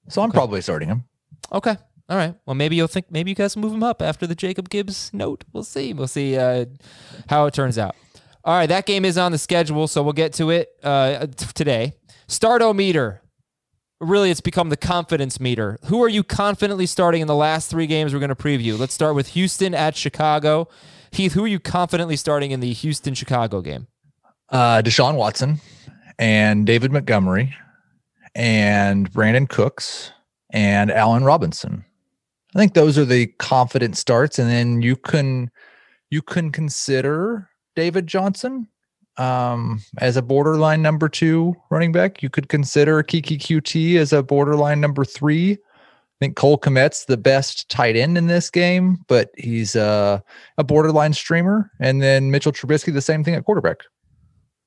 So 0.09 0.21
I'm 0.21 0.31
probably 0.31 0.61
starting 0.61 0.89
him. 0.89 1.05
Okay. 1.51 1.75
All 2.09 2.17
right. 2.17 2.35
Well, 2.45 2.55
maybe 2.55 2.75
you'll 2.75 2.87
think 2.87 3.11
maybe 3.11 3.31
you 3.31 3.35
guys 3.35 3.55
move 3.55 3.71
him 3.73 3.83
up 3.83 4.01
after 4.01 4.25
the 4.25 4.35
Jacob 4.35 4.69
Gibbs 4.69 5.11
note. 5.13 5.43
We'll 5.53 5.63
see. 5.63 5.93
We'll 5.93 6.07
see 6.07 6.37
uh, 6.37 6.65
how 7.29 7.45
it 7.45 7.53
turns 7.53 7.77
out. 7.77 7.95
All 8.43 8.55
right, 8.55 8.67
that 8.67 8.85
game 8.85 9.05
is 9.05 9.17
on 9.17 9.31
the 9.31 9.37
schedule, 9.37 9.87
so 9.87 10.01
we'll 10.01 10.13
get 10.13 10.33
to 10.33 10.49
it 10.49 10.69
uh, 10.81 11.27
t- 11.27 11.45
today. 11.53 11.93
Stardo 12.27 12.75
meter. 12.75 13.21
Really, 13.99 14.31
it's 14.31 14.39
become 14.39 14.69
the 14.69 14.77
confidence 14.77 15.41
meter. 15.41 15.77
Who 15.85 16.01
are 16.01 16.07
you 16.07 16.23
confidently 16.23 16.85
starting 16.85 17.21
in 17.21 17.27
the 17.27 17.35
last 17.35 17.69
three 17.69 17.85
games 17.85 18.13
we're 18.13 18.19
going 18.19 18.29
to 18.29 18.35
preview? 18.35 18.79
Let's 18.79 18.93
start 18.93 19.13
with 19.13 19.27
Houston 19.29 19.75
at 19.75 19.95
Chicago. 19.97 20.69
Heath, 21.11 21.33
who 21.33 21.43
are 21.43 21.47
you 21.47 21.59
confidently 21.59 22.15
starting 22.15 22.51
in 22.51 22.59
the 22.59 22.73
Houston 22.73 23.13
Chicago 23.13 23.61
game? 23.61 23.87
Uh, 24.49 24.81
Deshaun 24.81 25.15
Watson 25.15 25.59
and 26.17 26.65
David 26.65 26.91
Montgomery 26.91 27.55
and 28.35 29.11
Brandin 29.11 29.47
Cooks 29.47 30.11
and 30.51 30.91
Allen 30.91 31.23
Robinson. 31.23 31.85
I 32.55 32.59
think 32.59 32.73
those 32.73 32.97
are 32.97 33.05
the 33.05 33.27
confident 33.37 33.95
starts, 33.95 34.39
and 34.39 34.49
then 34.49 34.81
you 34.81 34.95
can 34.95 35.51
you 36.09 36.21
can 36.21 36.51
consider 36.51 37.49
David 37.75 38.07
Johnson 38.07 38.67
um, 39.17 39.81
as 39.99 40.17
a 40.17 40.21
borderline 40.23 40.81
number 40.81 41.09
two 41.09 41.55
running 41.69 41.91
back. 41.91 42.23
You 42.23 42.29
could 42.29 42.49
consider 42.49 43.03
Keke 43.03 43.37
Coutee 43.37 43.97
as 43.97 44.13
a 44.13 44.23
borderline 44.23 44.81
number 44.81 45.05
three. 45.05 45.59
I 46.21 46.25
think 46.25 46.35
Cole 46.35 46.57
Kmet's 46.57 47.05
the 47.05 47.15
best 47.15 47.69
tight 47.69 47.95
end 47.95 48.17
in 48.17 48.27
this 48.27 48.49
game, 48.49 48.97
but 49.07 49.29
he's 49.37 49.75
uh, 49.77 50.19
a 50.57 50.63
borderline 50.65 51.13
streamer. 51.13 51.71
And 51.79 52.01
then 52.01 52.29
Mitchell 52.29 52.51
Trubisky, 52.51 52.93
the 52.93 53.01
same 53.01 53.23
thing 53.23 53.35
at 53.35 53.45
quarterback. 53.45 53.77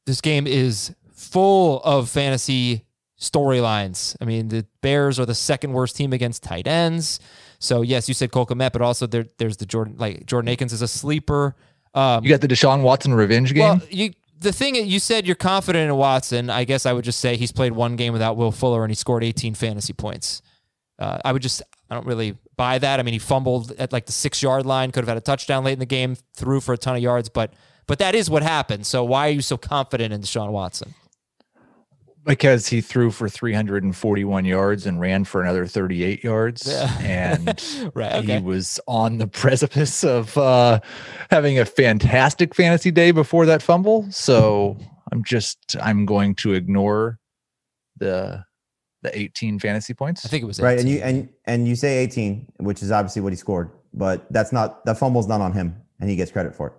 this 0.06 0.20
game 0.22 0.46
is 0.46 0.94
full 1.12 1.80
of 1.82 2.08
fantasy 2.08 2.86
storylines. 3.20 4.16
I 4.20 4.24
mean, 4.24 4.48
the 4.48 4.66
Bears 4.80 5.20
are 5.20 5.26
the 5.26 5.34
second 5.34 5.72
worst 5.72 5.94
team 5.96 6.12
against 6.12 6.42
tight 6.42 6.66
ends. 6.66 7.20
So 7.58 7.82
yes, 7.82 8.08
you 8.08 8.14
said 8.14 8.32
Cole 8.32 8.46
Kmet, 8.46 8.72
but 8.72 8.82
also 8.82 9.06
there, 9.06 9.26
there's 9.38 9.58
the 9.58 9.66
Jordan 9.66 9.96
like 9.98 10.26
Jordan 10.26 10.48
Akins 10.48 10.72
is 10.72 10.82
a 10.82 10.88
sleeper. 10.88 11.54
Um, 11.94 12.24
You 12.24 12.30
got 12.30 12.40
the 12.40 12.48
Deshaun 12.48 12.82
Watson 12.82 13.14
revenge 13.14 13.52
game. 13.54 13.62
well, 13.62 13.80
you 13.90 14.12
the 14.40 14.52
thing 14.52 14.74
you 14.74 14.98
said 14.98 15.26
you're 15.26 15.36
confident 15.36 15.88
in 15.90 15.96
Watson. 15.96 16.50
I 16.50 16.64
guess 16.64 16.86
I 16.86 16.92
would 16.92 17.04
just 17.04 17.20
say 17.20 17.36
he's 17.36 17.52
played 17.52 17.72
one 17.72 17.94
game 17.96 18.12
without 18.12 18.36
Will 18.36 18.50
Fuller 18.50 18.82
and 18.82 18.90
he 18.90 18.94
scored 18.96 19.22
18 19.22 19.54
fantasy 19.54 19.92
points. 19.92 20.42
Uh, 21.02 21.18
I 21.24 21.32
would 21.32 21.42
just 21.42 21.62
I 21.90 21.94
don't 21.94 22.06
really 22.06 22.38
buy 22.56 22.78
that. 22.78 23.00
I 23.00 23.02
mean, 23.02 23.12
he 23.12 23.18
fumbled 23.18 23.72
at 23.78 23.92
like 23.92 24.06
the 24.06 24.12
six 24.12 24.42
yard 24.42 24.64
line, 24.66 24.92
could 24.92 25.00
have 25.02 25.08
had 25.08 25.16
a 25.16 25.20
touchdown 25.20 25.64
late 25.64 25.72
in 25.74 25.78
the 25.80 25.86
game, 25.86 26.16
threw 26.36 26.60
for 26.60 26.72
a 26.74 26.78
ton 26.78 26.94
of 26.96 27.02
yards, 27.02 27.28
but 27.28 27.52
but 27.88 27.98
that 27.98 28.14
is 28.14 28.30
what 28.30 28.42
happened. 28.42 28.86
So 28.86 29.02
why 29.04 29.26
are 29.28 29.32
you 29.32 29.42
so 29.42 29.56
confident 29.56 30.12
in 30.14 30.20
Deshaun 30.20 30.50
Watson? 30.52 30.94
because 32.24 32.68
he 32.68 32.80
threw 32.80 33.10
for 33.10 33.28
341 33.28 34.44
yards 34.44 34.86
and 34.86 35.00
ran 35.00 35.24
for 35.24 35.42
another 35.42 35.66
38 35.66 36.22
yards 36.22 36.68
Yeah. 36.68 36.98
and 37.00 37.90
Right. 37.96 38.12
Okay. 38.22 38.38
he 38.38 38.42
was 38.44 38.78
on 38.86 39.18
the 39.18 39.26
precipice 39.42 40.04
of 40.04 40.38
uh, 40.38 40.78
having 41.30 41.58
a 41.58 41.64
fantastic 41.64 42.54
fantasy 42.54 42.92
day 42.92 43.10
before 43.10 43.44
that 43.46 43.60
fumble 43.60 44.06
so 44.12 44.76
i'm 45.10 45.24
just 45.24 45.74
i'm 45.82 46.06
going 46.06 46.36
to 46.36 46.52
ignore 46.52 47.18
the 47.96 48.44
the 49.02 49.16
18 49.18 49.58
fantasy 49.58 49.94
points 49.94 50.24
I 50.24 50.28
think 50.28 50.42
it 50.42 50.46
was 50.46 50.60
Right. 50.60 50.78
And 50.78 50.88
you 50.88 51.00
and 51.02 51.28
and 51.44 51.68
you 51.68 51.76
say 51.76 51.98
18, 51.98 52.52
which 52.58 52.82
is 52.82 52.90
obviously 52.90 53.20
what 53.22 53.32
he 53.32 53.36
scored, 53.36 53.70
but 53.92 54.26
that's 54.32 54.52
not 54.52 54.84
that 54.86 54.98
fumble's 54.98 55.26
not 55.26 55.40
on 55.40 55.52
him 55.52 55.76
and 56.00 56.08
he 56.08 56.16
gets 56.16 56.30
credit 56.32 56.54
for 56.54 56.68
it. 56.68 56.72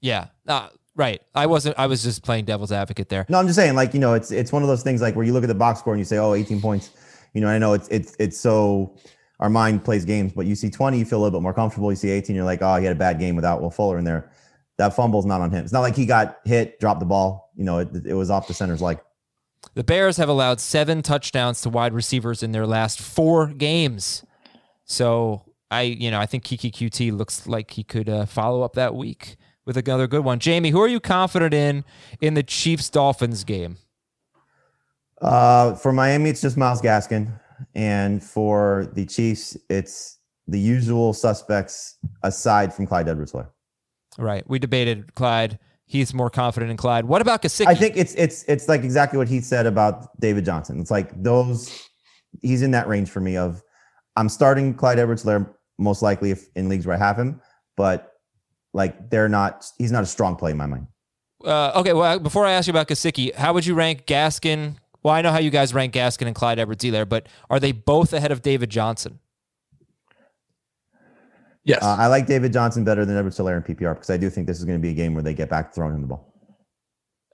yeah. 0.00 0.28
Uh, 0.46 0.68
right. 0.94 1.20
I 1.34 1.46
wasn't. 1.46 1.78
I 1.78 1.86
was 1.86 2.02
just 2.02 2.22
playing 2.22 2.44
devil's 2.44 2.72
advocate 2.72 3.08
there. 3.08 3.26
No, 3.28 3.38
I'm 3.38 3.46
just 3.46 3.56
saying, 3.56 3.74
like, 3.74 3.94
you 3.94 4.00
know, 4.00 4.14
it's 4.14 4.30
it's 4.30 4.52
one 4.52 4.62
of 4.62 4.68
those 4.68 4.82
things 4.82 5.00
like 5.00 5.16
where 5.16 5.24
you 5.24 5.32
look 5.32 5.44
at 5.44 5.48
the 5.48 5.54
box 5.54 5.80
score 5.80 5.92
and 5.94 6.00
you 6.00 6.04
say, 6.04 6.18
oh, 6.18 6.34
18 6.34 6.60
points. 6.60 6.90
You 7.34 7.40
know, 7.40 7.48
I 7.48 7.58
know 7.58 7.72
it's 7.72 7.88
it's 7.88 8.16
it's 8.18 8.38
so 8.38 8.96
our 9.40 9.50
mind 9.50 9.84
plays 9.84 10.04
games, 10.04 10.32
but 10.32 10.46
you 10.46 10.54
see 10.54 10.70
20, 10.70 10.98
you 10.98 11.04
feel 11.04 11.18
a 11.18 11.22
little 11.22 11.38
bit 11.38 11.42
more 11.42 11.52
comfortable. 11.52 11.92
You 11.92 11.96
see 11.96 12.10
18, 12.10 12.34
you're 12.34 12.44
like, 12.44 12.62
oh, 12.62 12.76
he 12.76 12.84
had 12.84 12.96
a 12.96 12.98
bad 12.98 13.18
game 13.18 13.36
without 13.36 13.60
Will 13.60 13.70
Fuller 13.70 13.98
in 13.98 14.04
there. 14.04 14.30
That 14.78 14.94
fumble's 14.94 15.26
not 15.26 15.40
on 15.40 15.50
him. 15.50 15.64
It's 15.64 15.72
not 15.72 15.80
like 15.80 15.96
he 15.96 16.06
got 16.06 16.38
hit, 16.44 16.80
dropped 16.80 17.00
the 17.00 17.06
ball. 17.06 17.50
You 17.54 17.64
know, 17.64 17.78
it, 17.78 17.88
it 18.06 18.14
was 18.14 18.30
off 18.30 18.46
the 18.46 18.54
center's 18.54 18.82
leg. 18.82 18.98
The 19.76 19.84
Bears 19.84 20.16
have 20.16 20.30
allowed 20.30 20.58
seven 20.58 21.02
touchdowns 21.02 21.60
to 21.60 21.68
wide 21.68 21.92
receivers 21.92 22.42
in 22.42 22.52
their 22.52 22.66
last 22.66 22.98
four 22.98 23.48
games. 23.48 24.24
So 24.86 25.42
I, 25.70 25.82
you 25.82 26.10
know, 26.10 26.18
I 26.18 26.24
think 26.24 26.44
Keke 26.44 26.72
Coutee 26.72 27.14
looks 27.14 27.46
like 27.46 27.72
he 27.72 27.84
could 27.84 28.08
uh, 28.08 28.24
follow 28.24 28.62
up 28.62 28.72
that 28.72 28.94
week 28.94 29.36
with 29.66 29.76
another 29.76 30.06
good 30.06 30.24
one. 30.24 30.38
Jamie, 30.38 30.70
who 30.70 30.80
are 30.80 30.88
you 30.88 30.98
confident 30.98 31.52
in 31.52 31.84
in 32.22 32.32
the 32.32 32.42
Chiefs 32.42 32.88
Dolphins 32.88 33.44
game? 33.44 33.76
Uh, 35.20 35.74
for 35.74 35.92
Miami, 35.92 36.30
it's 36.30 36.40
just 36.40 36.56
Myles 36.56 36.80
Gaskin, 36.80 37.38
and 37.74 38.24
for 38.24 38.90
the 38.94 39.04
Chiefs, 39.04 39.58
it's 39.68 40.20
the 40.48 40.58
usual 40.58 41.12
suspects 41.12 41.98
aside 42.22 42.72
from 42.72 42.86
Clyde 42.86 43.08
Edwards-Helaire. 43.08 43.48
Right. 44.16 44.48
We 44.48 44.58
debated 44.58 45.14
Clyde. 45.14 45.58
He's 45.88 46.12
more 46.12 46.30
confident 46.30 46.70
in 46.70 46.76
Clyde. 46.76 47.04
What 47.04 47.22
about 47.22 47.42
Gesicki? 47.42 47.68
I 47.68 47.74
think 47.74 47.96
it's 47.96 48.12
it's 48.16 48.42
it's 48.44 48.68
like 48.68 48.82
exactly 48.82 49.18
what 49.18 49.28
he 49.28 49.40
said 49.40 49.66
about 49.66 50.18
David 50.20 50.44
Johnson. 50.44 50.80
It's 50.80 50.90
like 50.90 51.22
those 51.22 51.88
he's 52.42 52.62
in 52.62 52.72
that 52.72 52.88
range 52.88 53.08
for 53.08 53.20
me 53.20 53.36
of 53.36 53.62
I'm 54.16 54.28
starting 54.28 54.74
Clyde 54.74 54.98
Edwards-Helaire 54.98 55.48
most 55.78 56.02
likely 56.02 56.32
if 56.32 56.48
in 56.56 56.68
leagues 56.68 56.86
where 56.86 56.96
I 56.96 56.98
have 56.98 57.16
him, 57.16 57.40
but 57.76 58.14
like 58.72 59.10
they're 59.10 59.28
not 59.28 59.64
he's 59.78 59.92
not 59.92 60.02
a 60.02 60.06
strong 60.06 60.34
play 60.34 60.50
in 60.50 60.56
my 60.56 60.66
mind. 60.66 60.88
Uh, 61.44 61.72
okay, 61.76 61.92
well, 61.92 62.18
before 62.18 62.46
I 62.46 62.52
ask 62.52 62.66
you 62.66 62.72
about 62.72 62.88
Gesicki, 62.88 63.32
how 63.34 63.52
would 63.52 63.64
you 63.64 63.74
rank 63.74 64.06
Gaskin? 64.06 64.76
Well, 65.02 65.14
I 65.14 65.22
know 65.22 65.30
how 65.30 65.38
you 65.38 65.50
guys 65.50 65.72
rank 65.72 65.94
Gaskin 65.94 66.26
and 66.26 66.34
Clyde 66.34 66.58
edwards 66.58 66.82
helaire 66.82 67.08
but 67.08 67.28
are 67.48 67.60
they 67.60 67.70
both 67.70 68.12
ahead 68.12 68.32
of 68.32 68.42
David 68.42 68.70
Johnson? 68.70 69.20
Yes 71.66 71.82
Uh, 71.82 71.96
I 71.98 72.06
like 72.06 72.26
David 72.26 72.52
Johnson 72.54 72.82
better 72.84 73.04
than 73.04 73.16
Edwards-Helaire 73.18 73.58
in 73.58 73.62
PPR 73.76 73.92
because 73.94 74.08
I 74.08 74.16
do 74.16 74.30
think 74.30 74.46
this 74.46 74.58
is 74.58 74.64
going 74.64 74.78
to 74.78 74.82
be 74.82 74.90
a 74.90 74.94
game 74.94 75.12
where 75.12 75.22
they 75.22 75.34
get 75.34 75.50
back 75.50 75.74
throwing 75.74 75.94
him 75.94 76.00
the 76.00 76.06
ball. 76.06 76.32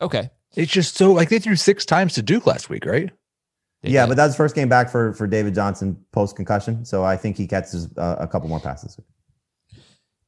Okay. 0.01 0.31
it's 0.57 0.73
just 0.73 0.97
so 0.97 1.12
like 1.12 1.29
they 1.29 1.38
threw 1.38 1.55
six 1.57 1.85
times 1.87 2.14
to 2.14 2.23
duke 2.23 2.47
last 2.47 2.68
week 2.68 2.85
right 2.85 3.11
They 3.83 3.90
yeah, 3.90 4.03
did. 4.05 4.09
but 4.11 4.16
that's 4.16 4.35
first 4.37 4.55
game 4.57 4.68
back 4.68 4.90
for 4.90 5.12
for 5.12 5.27
David 5.29 5.55
Johnson 5.55 5.97
post 6.12 6.35
concussion, 6.37 6.85
so 6.85 7.05
I 7.05 7.16
think 7.16 7.37
he 7.37 7.47
catches 7.47 7.88
uh, 7.97 8.16
a 8.18 8.27
couple 8.27 8.49
more 8.49 8.61
passes. 8.61 8.99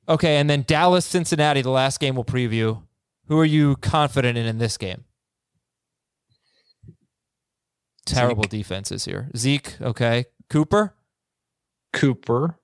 Okay, 0.08 0.36
and 0.36 0.48
then 0.50 0.62
Dallas, 0.66 1.06
Cincinnati, 1.06 1.62
the 1.62 1.70
last 1.70 1.98
game 1.98 2.14
we'll 2.14 2.24
preview. 2.24 2.82
Who 3.28 3.38
are 3.40 3.44
you 3.46 3.76
confident 3.76 4.36
in 4.36 4.44
in 4.46 4.58
this 4.58 4.76
game? 4.76 5.04
Terrible 8.06 8.42
defenses 8.44 9.06
here. 9.06 9.30
Zeke, 9.36 9.76
okay. 9.80 10.26
Cooper? 10.50 10.94
Cooper. 11.94 12.58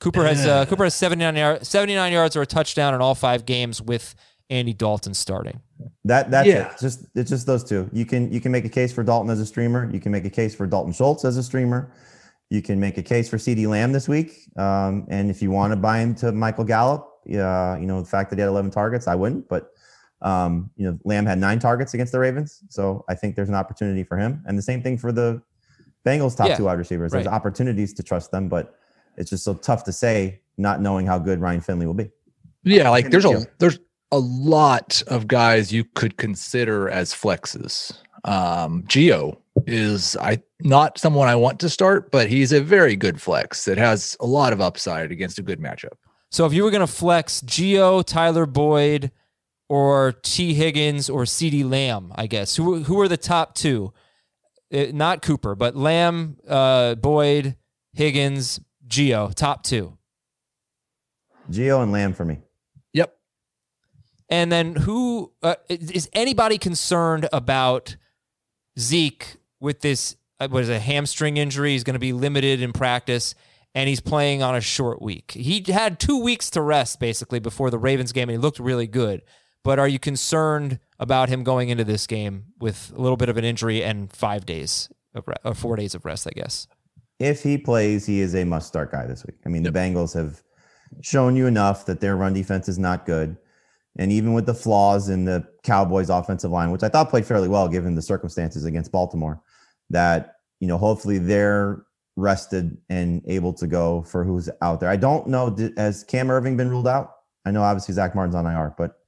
Cooper 0.00 0.24
has 0.24 0.46
uh, 0.46 0.66
Cooper 0.66 0.84
has 0.84 0.94
79, 0.94 1.36
yard, 1.36 1.66
79 1.66 2.12
yards 2.12 2.36
or 2.36 2.42
a 2.42 2.46
touchdown 2.46 2.94
in 2.94 3.00
all 3.00 3.14
five 3.14 3.46
games 3.46 3.80
with 3.80 4.14
Andy 4.50 4.72
Dalton 4.72 5.14
starting. 5.14 5.60
That 6.04 6.30
that's 6.30 6.46
Yeah. 6.46 6.70
it. 6.72 6.78
Just 6.80 7.06
it's 7.14 7.30
just 7.30 7.46
those 7.46 7.64
two. 7.64 7.88
You 7.92 8.04
can 8.04 8.32
you 8.32 8.40
can 8.40 8.52
make 8.52 8.64
a 8.64 8.68
case 8.68 8.92
for 8.92 9.02
Dalton 9.02 9.30
as 9.30 9.40
a 9.40 9.46
streamer. 9.46 9.90
You 9.92 10.00
can 10.00 10.12
make 10.12 10.24
a 10.24 10.30
case 10.30 10.54
for 10.54 10.66
Dalton 10.66 10.92
Schultz 10.92 11.24
as 11.24 11.36
a 11.36 11.42
streamer. 11.42 11.90
You 12.50 12.62
can 12.62 12.78
make 12.78 12.96
a 12.96 13.02
case 13.02 13.28
for 13.28 13.38
CeeDee 13.38 13.66
Lamb 13.66 13.92
this 13.92 14.08
week. 14.08 14.48
Um, 14.56 15.06
and 15.08 15.30
if 15.30 15.42
you 15.42 15.50
want 15.50 15.72
to 15.72 15.76
buy 15.76 15.98
him 15.98 16.14
to 16.16 16.30
Michael 16.30 16.64
Gallup, 16.64 17.08
yeah, 17.24 17.76
you 17.76 17.86
know 17.86 18.00
the 18.00 18.08
fact 18.08 18.30
that 18.30 18.36
he 18.36 18.40
had 18.40 18.48
11 18.48 18.70
targets, 18.70 19.08
I 19.08 19.16
wouldn't. 19.16 19.48
But 19.48 19.70
um, 20.22 20.70
you 20.76 20.86
know 20.90 20.98
Lamb 21.04 21.26
had 21.26 21.38
nine 21.38 21.58
targets 21.58 21.94
against 21.94 22.12
the 22.12 22.20
Ravens, 22.20 22.62
so 22.68 23.04
I 23.08 23.14
think 23.14 23.34
there's 23.34 23.48
an 23.48 23.54
opportunity 23.56 24.04
for 24.04 24.16
him. 24.16 24.44
And 24.46 24.56
the 24.56 24.62
same 24.62 24.82
thing 24.82 24.96
for 24.98 25.10
the 25.10 25.42
Bengals 26.06 26.36
top 26.36 26.48
Yeah, 26.48 26.56
two 26.56 26.64
wide 26.64 26.78
receivers. 26.78 27.10
There's 27.12 27.26
right. 27.26 27.34
opportunities 27.34 27.92
to 27.94 28.02
trust 28.04 28.30
them, 28.30 28.48
but 28.48 28.76
it's 29.16 29.30
just 29.30 29.44
so 29.44 29.54
tough 29.54 29.84
to 29.84 29.92
say, 29.92 30.40
not 30.58 30.80
knowing 30.80 31.06
how 31.06 31.18
good 31.18 31.40
Ryan 31.40 31.60
Finley 31.60 31.86
will 31.86 31.94
be. 31.94 32.10
Yeah, 32.62 32.90
like 32.90 33.10
there's 33.10 33.24
a 33.24 33.46
there's 33.58 33.78
a 34.12 34.18
lot 34.18 35.02
of 35.06 35.28
guys 35.28 35.72
you 35.72 35.84
could 35.94 36.16
consider 36.16 36.88
as 36.88 37.12
flexes. 37.12 37.98
Um, 38.24 38.82
Gio 38.84 39.38
is 39.66 40.16
I 40.16 40.42
not 40.60 40.98
someone 40.98 41.28
I 41.28 41.36
want 41.36 41.60
to 41.60 41.68
start, 41.68 42.10
but 42.10 42.28
he's 42.28 42.52
a 42.52 42.60
very 42.60 42.96
good 42.96 43.20
flex 43.20 43.64
that 43.66 43.78
has 43.78 44.16
a 44.20 44.26
lot 44.26 44.52
of 44.52 44.60
upside 44.60 45.12
against 45.12 45.38
a 45.38 45.42
good 45.42 45.60
matchup. 45.60 45.94
So 46.30 46.44
if 46.44 46.52
you 46.52 46.64
were 46.64 46.70
going 46.70 46.80
to 46.80 46.86
flex 46.86 47.40
Gio, 47.42 48.04
Tyler 48.04 48.46
Boyd, 48.46 49.12
or 49.68 50.12
Tee 50.22 50.54
Higgins 50.54 51.08
or 51.08 51.22
CeeDee 51.22 51.68
Lamb, 51.68 52.12
I 52.14 52.26
guess 52.26 52.56
who 52.56 52.82
who 52.84 53.00
are 53.00 53.08
the 53.08 53.16
top 53.16 53.54
two? 53.54 53.92
Uh, 54.72 54.86
not 54.92 55.22
Cooper, 55.22 55.54
but 55.54 55.76
Lamb, 55.76 56.38
uh, 56.48 56.96
Boyd, 56.96 57.56
Higgins, 57.92 58.60
Gio, 58.88 59.34
top 59.34 59.62
two. 59.62 59.96
Gio 61.50 61.82
and 61.82 61.92
Lamb 61.92 62.12
for 62.12 62.24
me. 62.24 62.38
Yep. 62.92 63.16
And 64.28 64.50
then 64.50 64.74
who 64.74 65.32
uh, 65.42 65.56
is 65.68 66.08
anybody 66.12 66.58
concerned 66.58 67.28
about 67.32 67.96
Zeke 68.78 69.36
with 69.60 69.80
this? 69.80 70.16
Uh, 70.38 70.48
what 70.48 70.62
is 70.62 70.68
a 70.68 70.78
hamstring 70.78 71.36
injury? 71.36 71.72
He's 71.72 71.84
going 71.84 71.94
to 71.94 72.00
be 72.00 72.12
limited 72.12 72.60
in 72.60 72.72
practice, 72.72 73.34
and 73.74 73.88
he's 73.88 74.00
playing 74.00 74.42
on 74.42 74.54
a 74.54 74.60
short 74.60 75.00
week. 75.00 75.32
He 75.32 75.64
had 75.68 75.98
two 75.98 76.20
weeks 76.20 76.50
to 76.50 76.60
rest 76.60 77.00
basically 77.00 77.38
before 77.38 77.70
the 77.70 77.78
Ravens 77.78 78.12
game, 78.12 78.28
and 78.28 78.32
he 78.32 78.38
looked 78.38 78.58
really 78.58 78.86
good. 78.86 79.22
But 79.62 79.78
are 79.78 79.88
you 79.88 79.98
concerned 79.98 80.78
about 80.98 81.28
him 81.28 81.42
going 81.42 81.70
into 81.70 81.84
this 81.84 82.06
game 82.06 82.44
with 82.60 82.92
a 82.94 83.00
little 83.00 83.16
bit 83.16 83.28
of 83.28 83.36
an 83.36 83.44
injury 83.44 83.82
and 83.82 84.12
five 84.12 84.46
days 84.46 84.88
of 85.14 85.26
re- 85.26 85.34
or 85.44 85.54
four 85.54 85.76
days 85.76 85.94
of 85.94 86.04
rest? 86.04 86.26
I 86.26 86.30
guess. 86.30 86.68
If 87.18 87.42
he 87.42 87.56
plays, 87.56 88.06
he 88.06 88.20
is 88.20 88.34
a 88.34 88.44
must 88.44 88.68
start 88.68 88.92
guy 88.92 89.06
this 89.06 89.24
week. 89.24 89.36
I 89.46 89.48
mean, 89.48 89.62
the 89.62 89.70
Bengals 89.70 90.14
have 90.14 90.42
shown 91.00 91.36
you 91.36 91.46
enough 91.46 91.86
that 91.86 92.00
their 92.00 92.16
run 92.16 92.34
defense 92.34 92.68
is 92.68 92.78
not 92.78 93.06
good. 93.06 93.36
And 93.98 94.12
even 94.12 94.34
with 94.34 94.44
the 94.44 94.54
flaws 94.54 95.08
in 95.08 95.24
the 95.24 95.46
Cowboys 95.62 96.10
offensive 96.10 96.50
line, 96.50 96.70
which 96.70 96.82
I 96.82 96.88
thought 96.88 97.08
played 97.08 97.24
fairly 97.24 97.48
well 97.48 97.68
given 97.68 97.94
the 97.94 98.02
circumstances 98.02 98.64
against 98.64 98.92
Baltimore, 98.92 99.40
that, 99.88 100.34
you 100.60 100.68
know, 100.68 100.76
hopefully 100.76 101.18
they're 101.18 101.82
rested 102.16 102.76
and 102.90 103.22
able 103.26 103.52
to 103.54 103.66
go 103.66 104.02
for 104.02 104.22
who's 104.24 104.50
out 104.60 104.80
there. 104.80 104.90
I 104.90 104.96
don't 104.96 105.26
know, 105.28 105.54
has 105.78 106.04
Cam 106.04 106.28
Erving 106.28 106.56
been 106.56 106.68
ruled 106.68 106.88
out? 106.88 107.12
I 107.46 107.50
know 107.50 107.62
obviously 107.62 107.94
Zack 107.94 108.14
Martin's 108.14 108.34
on 108.34 108.46
IR, 108.46 108.74
but 108.76 108.98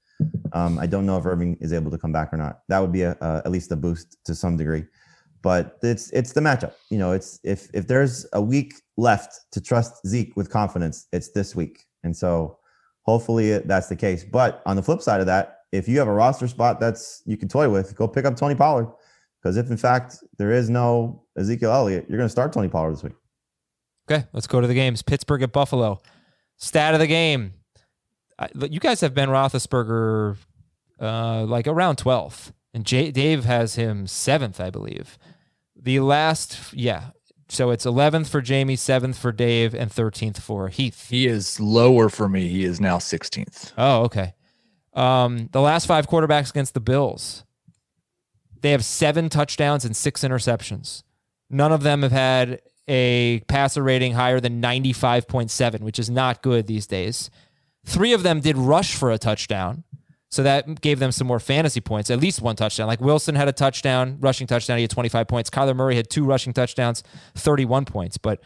um, 0.53 0.79
I 0.79 0.87
don't 0.87 1.05
know 1.05 1.19
if 1.19 1.27
Irving 1.27 1.59
is 1.61 1.73
able 1.73 1.91
to 1.91 1.99
come 1.99 2.13
back 2.13 2.33
or 2.33 2.39
not. 2.39 2.61
That 2.69 2.79
would 2.79 2.93
be 2.93 3.03
a, 3.03 3.17
a, 3.21 3.43
at 3.45 3.51
least 3.51 3.73
a 3.73 3.77
boost 3.77 4.17
to 4.25 4.35
some 4.35 4.57
degree 4.57 4.85
but 5.43 5.79
it's 5.83 6.11
it's 6.11 6.33
the 6.33 6.41
matchup. 6.41 6.73
You 6.91 6.99
know, 6.99 7.13
it's 7.13 7.41
if 7.45 7.69
if 7.75 7.87
there's 7.87 8.27
a 8.33 8.43
week 8.43 8.75
left 8.97 9.41
to 9.53 9.61
trust 9.61 10.07
Zeke 10.07 10.37
with 10.37 10.51
confidence, 10.51 11.07
it's 11.13 11.31
this 11.31 11.55
week, 11.55 11.85
and 12.05 12.17
so 12.17 12.59
hopefully 13.03 13.59
that's 13.59 13.89
the 13.89 13.97
case. 13.97 14.25
But 14.25 14.63
on 14.67 14.77
the 14.77 14.83
flip 14.83 15.03
side 15.03 15.21
of 15.21 15.27
that, 15.27 15.59
if 15.73 15.89
you 15.89 15.99
have 15.99 16.09
a 16.09 16.13
roster 16.13 16.49
spot 16.49 16.81
that's 16.81 17.23
you 17.27 17.37
can 17.37 17.49
toy 17.49 17.69
with, 17.69 17.95
go 17.95 18.09
pick 18.09 18.25
up 18.25 18.37
Tony 18.37 18.55
Pollard 18.55 18.89
because 19.43 19.57
if 19.57 19.71
in 19.71 19.77
fact 19.77 20.19
there 20.39 20.53
is 20.53 20.69
no 20.69 21.25
Ezekiel 21.37 21.73
Elliott, 21.73 22.07
you're 22.09 22.19
going 22.19 22.29
to 22.29 22.33
start 22.33 22.53
Tony 22.53 22.69
Pollard 22.69 22.93
this 22.93 23.03
week. 23.03 23.15
Okay, 24.11 24.27
let's 24.33 24.47
go 24.47 24.61
to 24.61 24.67
the 24.67 24.75
games. 24.75 25.03
Pittsburgh 25.03 25.43
at 25.43 25.53
Buffalo. 25.53 26.01
Stat 26.57 26.95
of 26.95 27.01
the 27.01 27.07
game. 27.07 27.53
You 28.55 28.81
guys 28.81 29.01
have 29.01 29.15
Ben 29.15 29.29
Roethlisberger 29.29 30.37
uh, 31.01 31.45
like 31.45 31.67
around 31.67 31.97
12th, 31.97 32.53
and 32.73 32.85
J- 32.85 33.11
Dave 33.11 33.45
has 33.45 33.75
him 33.75 34.07
seventh, 34.07 34.61
I 34.61 34.71
believe. 34.71 35.19
The 35.81 36.01
last, 36.01 36.73
yeah. 36.73 37.11
So 37.49 37.71
it's 37.71 37.87
11th 37.87 38.29
for 38.29 38.43
Jamie, 38.43 38.77
7th 38.77 39.17
for 39.17 39.33
Dave, 39.33 39.75
and 39.75 39.91
13th 39.91 40.39
for 40.39 40.69
Heath. 40.69 41.09
He 41.09 41.27
is 41.27 41.59
lower 41.59 42.09
for 42.09 42.29
me. 42.29 42.49
He 42.49 42.65
is 42.65 42.81
now 42.81 42.99
16th. 42.99 43.73
Oh, 43.79 44.03
okay. 44.03 44.35
Um, 44.93 45.49
the 45.53 45.61
last 45.61 45.87
five 45.87 46.09
quarterbacks 46.09 46.51
against 46.51 46.75
the 46.75 46.81
Bills, 46.81 47.45
they 48.61 48.73
have 48.73 48.85
seven 48.85 49.29
touchdowns 49.29 49.85
and 49.85 49.97
six 49.97 50.23
interceptions. 50.23 51.05
None 51.49 51.73
of 51.73 51.83
them 51.83 52.03
have 52.03 52.13
had 52.13 52.61
a 52.87 53.41
passer 53.49 53.83
rating 53.83 54.15
higher 54.15 54.41
than 54.41 54.61
95.7, 54.61 55.81
which 55.81 55.99
is 55.99 56.11
not 56.11 56.43
good 56.43 56.67
these 56.67 56.87
days. 56.87 57.31
Three 57.87 58.13
of 58.13 58.23
them 58.23 58.41
did 58.41 58.57
rush 58.59 58.95
for 58.95 59.11
a 59.11 59.19
touchdown. 59.19 59.85
So 60.31 60.43
that 60.43 60.81
gave 60.83 60.99
them 60.99 61.11
some 61.11 61.27
more 61.27 61.41
fantasy 61.41 61.81
points, 61.81 62.11
at 62.11 62.21
least 62.21 62.43
one 62.43 62.55
touchdown. 62.55 62.87
Like 62.87 63.01
Wilson 63.01 63.35
had 63.35 63.49
a 63.49 63.53
touchdown, 63.53 64.19
rushing 64.21 64.47
touchdown. 64.47 64.77
He 64.77 64.83
had 64.83 64.91
25 64.91 65.27
points. 65.27 65.49
Kyler 65.49 65.75
Murray 65.75 65.97
had 65.97 66.11
two 66.11 66.25
rushing 66.25 66.53
touchdowns, 66.53 67.03
31 67.35 67.87
points. 67.87 68.19
But 68.19 68.41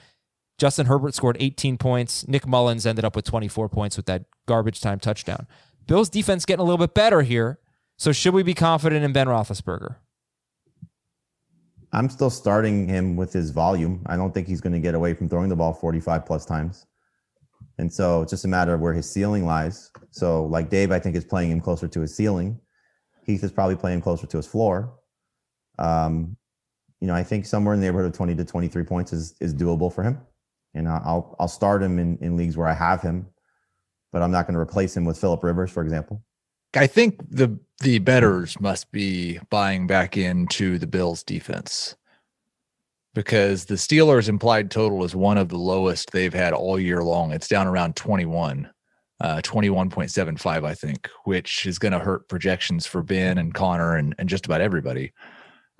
Justin 0.58 0.86
Herbert 0.86 1.14
scored 1.14 1.36
18 1.40 1.78
points. 1.78 2.26
Nick 2.28 2.46
Mullins 2.46 2.86
ended 2.86 3.04
up 3.04 3.16
with 3.16 3.24
24 3.24 3.68
points 3.68 3.96
with 3.96 4.06
that 4.06 4.26
garbage 4.46 4.80
time 4.80 5.00
touchdown. 5.00 5.48
Bills 5.86 6.08
defense 6.08 6.46
getting 6.46 6.60
a 6.60 6.64
little 6.64 6.78
bit 6.78 6.94
better 6.94 7.22
here. 7.22 7.58
So 7.98 8.12
should 8.12 8.34
we 8.34 8.44
be 8.44 8.54
confident 8.54 9.04
in 9.04 9.12
Ben 9.12 9.26
Roethlisberger? 9.26 9.96
I'm 11.92 12.08
still 12.08 12.30
starting 12.30 12.88
him 12.88 13.16
with 13.16 13.32
his 13.32 13.50
volume. 13.50 14.02
I 14.06 14.16
don't 14.16 14.32
think 14.32 14.46
he's 14.46 14.60
going 14.60 14.72
to 14.72 14.78
get 14.78 14.94
away 14.94 15.14
from 15.14 15.28
throwing 15.28 15.48
the 15.48 15.56
ball 15.56 15.74
45 15.74 16.24
plus 16.24 16.46
times. 16.46 16.86
And 17.78 17.92
so 17.92 18.22
it's 18.22 18.30
just 18.30 18.44
a 18.44 18.48
matter 18.48 18.74
of 18.74 18.80
where 18.80 18.92
his 18.92 19.10
ceiling 19.10 19.46
lies. 19.46 19.90
So, 20.10 20.44
like 20.44 20.68
Dave, 20.70 20.92
I 20.92 20.98
think 20.98 21.16
is 21.16 21.24
playing 21.24 21.50
him 21.50 21.60
closer 21.60 21.88
to 21.88 22.00
his 22.00 22.14
ceiling. 22.14 22.60
Heath 23.24 23.42
is 23.42 23.52
probably 23.52 23.76
playing 23.76 24.02
closer 24.02 24.26
to 24.26 24.36
his 24.36 24.46
floor. 24.46 24.94
Um, 25.78 26.36
you 27.00 27.06
know, 27.06 27.14
I 27.14 27.24
think 27.24 27.46
somewhere 27.46 27.74
in 27.74 27.80
the 27.80 27.86
neighborhood 27.86 28.10
of 28.10 28.16
20 28.16 28.36
to 28.36 28.44
23 28.44 28.84
points 28.84 29.12
is 29.12 29.34
is 29.40 29.54
doable 29.54 29.92
for 29.92 30.02
him. 30.02 30.20
And 30.74 30.88
I'll 30.88 31.36
I'll 31.38 31.48
start 31.48 31.82
him 31.82 31.98
in, 31.98 32.18
in 32.18 32.36
leagues 32.36 32.56
where 32.56 32.68
I 32.68 32.74
have 32.74 33.02
him, 33.02 33.26
but 34.12 34.22
I'm 34.22 34.30
not 34.30 34.46
going 34.46 34.54
to 34.54 34.60
replace 34.60 34.96
him 34.96 35.04
with 35.04 35.18
Philip 35.18 35.42
Rivers, 35.42 35.70
for 35.70 35.82
example. 35.82 36.22
I 36.74 36.86
think 36.86 37.18
the 37.28 37.58
the 37.80 37.98
betters 37.98 38.58
must 38.60 38.90
be 38.92 39.38
buying 39.50 39.86
back 39.86 40.16
into 40.16 40.78
the 40.78 40.86
Bills 40.86 41.22
defense 41.22 41.96
because 43.14 43.64
the 43.66 43.74
Steelers 43.74 44.28
implied 44.28 44.70
total 44.70 45.04
is 45.04 45.14
one 45.14 45.38
of 45.38 45.48
the 45.48 45.58
lowest 45.58 46.10
they've 46.12 46.32
had 46.34 46.52
all 46.52 46.78
year 46.78 47.02
long. 47.02 47.32
It's 47.32 47.48
down 47.48 47.66
around 47.66 47.94
21, 47.96 48.70
uh, 49.20 49.40
21.75, 49.42 50.64
I 50.64 50.74
think, 50.74 51.08
which 51.24 51.66
is 51.66 51.78
going 51.78 51.92
to 51.92 51.98
hurt 51.98 52.28
projections 52.28 52.86
for 52.86 53.02
Ben 53.02 53.38
and 53.38 53.52
Conner 53.52 53.96
and, 53.96 54.14
and 54.18 54.28
just 54.28 54.46
about 54.46 54.60
everybody. 54.60 55.12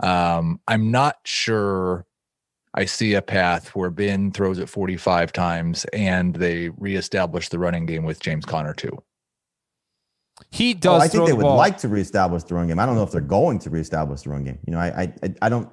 Um, 0.02 0.60
I'm 0.68 0.90
not 0.90 1.16
sure 1.24 2.04
I 2.74 2.84
see 2.86 3.14
a 3.14 3.22
path 3.22 3.74
where 3.76 3.90
Ben 3.90 4.30
throws 4.32 4.58
it 4.58 4.68
45 4.68 5.32
times 5.32 5.84
and 5.92 6.34
they 6.34 6.70
reestablish 6.70 7.48
the 7.48 7.58
running 7.58 7.86
game 7.86 8.04
with 8.04 8.20
James 8.20 8.44
Conner, 8.44 8.74
too. 8.74 8.96
He 10.50 10.72
Oh, 10.74 10.78
does. 10.80 11.02
I 11.02 11.08
think 11.08 11.12
throw 11.12 11.24
they 11.26 11.30
the 11.32 11.36
would 11.36 11.42
ball. 11.42 11.56
like 11.56 11.78
to 11.78 11.88
reestablish 11.88 12.42
the 12.44 12.54
run 12.54 12.66
game. 12.66 12.78
I 12.78 12.86
don't 12.86 12.96
know 12.96 13.02
if 13.04 13.12
they're 13.12 13.20
going 13.20 13.58
to 13.60 13.70
reestablish 13.70 14.22
the 14.22 14.30
run 14.30 14.44
game. 14.44 14.58
You 14.66 14.72
know, 14.72 14.80
I 14.80 14.86
I 15.02 15.14
I- 15.22 15.34
I 15.42 15.48
don't. 15.48 15.68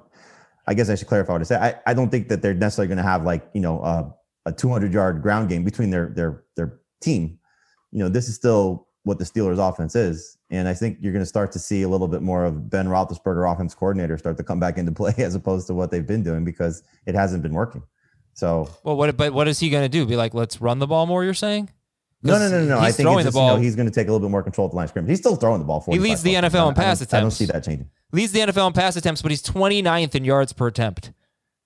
I 0.70 0.74
guess 0.74 0.88
I 0.88 0.94
should 0.94 1.08
clarify 1.08 1.32
what 1.32 1.40
I 1.40 1.44
said. 1.44 1.60
I, 1.60 1.90
I 1.90 1.94
don't 1.94 2.10
think 2.10 2.28
that 2.28 2.42
they're 2.42 2.54
necessarily 2.54 2.86
going 2.86 2.98
to 2.98 3.02
have 3.02 3.24
like 3.24 3.42
you 3.54 3.60
know 3.60 3.80
uh, 3.80 4.08
a 4.46 4.52
200 4.52 4.92
yard 4.92 5.20
ground 5.20 5.48
game 5.48 5.64
between 5.64 5.90
their 5.90 6.10
their 6.10 6.44
their 6.54 6.78
team. 7.00 7.40
You 7.90 7.98
know, 7.98 8.08
this 8.08 8.28
is 8.28 8.36
still 8.36 8.86
what 9.02 9.18
the 9.18 9.24
Steelers' 9.24 9.58
offense 9.58 9.96
is, 9.96 10.38
and 10.48 10.68
I 10.68 10.74
think 10.74 10.98
you're 11.00 11.12
going 11.12 11.24
to 11.24 11.26
start 11.26 11.50
to 11.52 11.58
see 11.58 11.82
a 11.82 11.88
little 11.88 12.06
bit 12.06 12.22
more 12.22 12.44
of 12.44 12.70
Ben 12.70 12.86
Roethlisberger, 12.86 13.52
offense 13.52 13.74
coordinator, 13.74 14.16
start 14.16 14.36
to 14.36 14.44
come 14.44 14.60
back 14.60 14.78
into 14.78 14.92
play 15.00 15.12
as 15.18 15.34
opposed 15.34 15.66
to 15.66 15.74
what 15.74 15.90
they've 15.90 16.06
been 16.06 16.22
doing 16.22 16.44
because 16.44 16.84
it 17.04 17.16
hasn't 17.16 17.42
been 17.42 17.54
working. 17.54 17.82
So 18.34 18.70
Well, 18.84 18.96
what? 18.96 19.16
But 19.16 19.32
what 19.32 19.48
is 19.48 19.58
he 19.58 19.70
going 19.70 19.82
to 19.82 19.88
do? 19.88 20.06
Be 20.06 20.14
like, 20.14 20.34
let's 20.34 20.60
run 20.60 20.78
the 20.78 20.86
ball 20.86 21.06
more? 21.06 21.24
You're 21.24 21.34
saying? 21.34 21.70
No, 22.22 22.38
no, 22.38 22.50
no, 22.50 22.60
no, 22.60 22.64
no. 22.66 22.78
I 22.78 22.92
think 22.92 23.06
throwing 23.06 23.20
it's 23.20 23.26
just, 23.26 23.34
the 23.34 23.40
you 23.40 23.46
know, 23.46 23.52
ball. 23.54 23.62
he's 23.62 23.74
going 23.76 23.88
to 23.88 23.94
take 23.94 24.08
a 24.08 24.12
little 24.12 24.26
bit 24.26 24.30
more 24.30 24.42
control 24.42 24.66
at 24.66 24.72
the 24.72 24.76
line 24.76 24.84
of 24.84 24.90
scrimmage. 24.90 25.08
He's 25.08 25.18
still 25.18 25.36
throwing 25.36 25.58
the 25.60 25.64
ball. 25.64 25.80
45 25.80 26.02
leads 26.02 26.22
the. 26.22 26.34
NFL 26.34 26.68
in 26.68 26.74
pass 26.74 27.00
I 27.00 27.04
don't, 27.04 27.14
I 27.14 27.20
don't 27.20 27.30
see 27.30 27.46
that 27.46 27.64
changing. 27.64 27.88
leads 28.12 28.32
the 28.32 28.40
NFL 28.40 28.66
in 28.68 28.72
pass 28.74 28.96
attempts, 28.96 29.22
but 29.22 29.30
he's 29.30 29.42
29th 29.42 30.14
in 30.14 30.24
yards 30.24 30.52
per 30.52 30.66
attempt. 30.66 31.12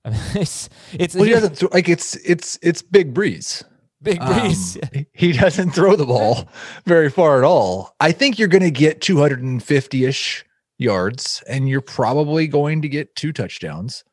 I 0.04 0.10
mean, 0.10 0.20
it's 0.34 0.68
it's 0.92 1.14
Well, 1.14 1.24
he 1.24 1.30
doesn't 1.30 1.56
throw, 1.58 1.68
like 1.72 1.88
it's 1.88 2.14
it's 2.16 2.58
it's 2.62 2.82
big 2.82 3.12
breeze. 3.14 3.64
big 4.02 4.20
breeze. 4.20 4.78
Um, 4.94 5.06
he 5.12 5.32
doesn't 5.32 5.70
throw 5.70 5.96
the 5.96 6.06
ball 6.06 6.48
very 6.84 7.10
far 7.10 7.38
at 7.38 7.44
all. 7.44 7.94
I 8.00 8.12
think 8.12 8.38
you're 8.38 8.48
going 8.48 8.62
to 8.62 8.70
get 8.70 9.00
250 9.00 10.04
ish 10.04 10.44
yards, 10.78 11.42
and 11.48 11.68
you're 11.68 11.80
probably 11.80 12.46
going 12.46 12.82
to 12.82 12.88
get 12.88 13.14
two 13.16 13.32
touchdowns. 13.32 14.04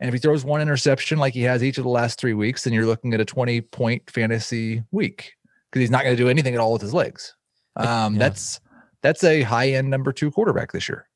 And 0.00 0.08
if 0.08 0.14
he 0.14 0.18
throws 0.18 0.44
one 0.44 0.60
interception 0.60 1.18
like 1.18 1.34
he 1.34 1.42
has 1.42 1.62
each 1.64 1.78
of 1.78 1.84
the 1.84 1.90
last 1.90 2.18
three 2.18 2.34
weeks, 2.34 2.64
then 2.64 2.72
you're 2.72 2.86
looking 2.86 3.14
at 3.14 3.20
a 3.20 3.24
20 3.24 3.60
point 3.62 4.08
fantasy 4.10 4.82
week 4.92 5.34
because 5.74 5.80
he's 5.80 5.90
not 5.90 6.04
going 6.04 6.16
to 6.16 6.22
do 6.22 6.28
anything 6.28 6.54
at 6.54 6.60
all 6.60 6.72
with 6.72 6.82
his 6.82 6.94
legs. 6.94 7.34
Um, 7.76 8.14
Yeah. 8.14 8.18
That's 8.20 8.60
that's 9.02 9.24
a 9.24 9.42
high 9.42 9.70
end 9.70 9.90
number 9.90 10.12
two 10.12 10.30
quarterback 10.30 10.70
this 10.70 10.88
year. 10.88 11.08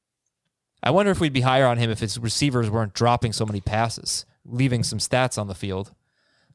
I 0.82 0.90
wonder 0.90 1.12
if 1.12 1.20
we'd 1.20 1.32
be 1.32 1.40
higher 1.42 1.66
on 1.66 1.78
him 1.78 1.88
if 1.88 2.00
his 2.00 2.18
receivers 2.18 2.68
weren't 2.68 2.94
dropping 2.94 3.32
so 3.32 3.46
many 3.46 3.60
passes, 3.60 4.26
leaving 4.44 4.82
some 4.82 4.98
stats 4.98 5.38
on 5.38 5.46
the 5.46 5.54
field. 5.54 5.94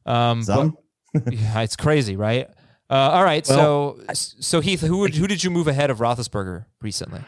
Um, 0.06 0.39
but- 0.39 0.45
Some 0.45 0.78
yeah, 1.32 1.62
it's 1.62 1.78
crazy, 1.78 2.18
right? 2.18 2.49
Uh, 2.89 2.93
all 3.14 3.24
right, 3.24 3.45
so 3.47 3.97
so 4.14 4.60
Heath, 4.60 4.82
who 4.82 4.97
would, 4.97 5.16
who 5.16 5.26
did 5.26 5.41
you 5.41 5.49
move 5.49 5.68
ahead 5.70 5.89
of 5.89 5.99
Roethlisberger 5.99 6.66
recently? 6.82 7.22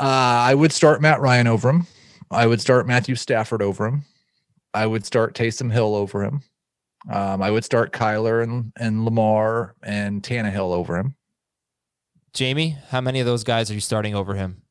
Uh, 0.00 0.04
I 0.48 0.54
would 0.54 0.72
start 0.72 1.02
Matt 1.02 1.20
Ryan 1.20 1.46
over 1.46 1.68
him. 1.68 1.86
I 2.30 2.46
would 2.46 2.60
start 2.62 2.86
Matthew 2.86 3.16
Stafford 3.16 3.60
over 3.60 3.86
him. 3.86 4.04
I 4.72 4.86
would 4.86 5.04
start 5.04 5.34
Taysom 5.34 5.70
Hill 5.70 5.94
over 5.94 6.24
him. 6.24 6.42
Um, 7.10 7.42
I 7.42 7.50
would 7.50 7.64
start 7.64 7.92
Kyler 7.92 8.42
and, 8.42 8.72
and 8.76 9.04
Lamar 9.04 9.74
and 9.82 10.22
Tannehill 10.22 10.72
over 10.72 10.96
him. 10.96 11.16
Jamie, 12.32 12.76
how 12.88 13.00
many 13.00 13.20
of 13.20 13.26
those 13.26 13.44
guys 13.44 13.70
are 13.70 13.74
you 13.74 13.80
starting 13.80 14.14
over 14.14 14.34
him? 14.34 14.62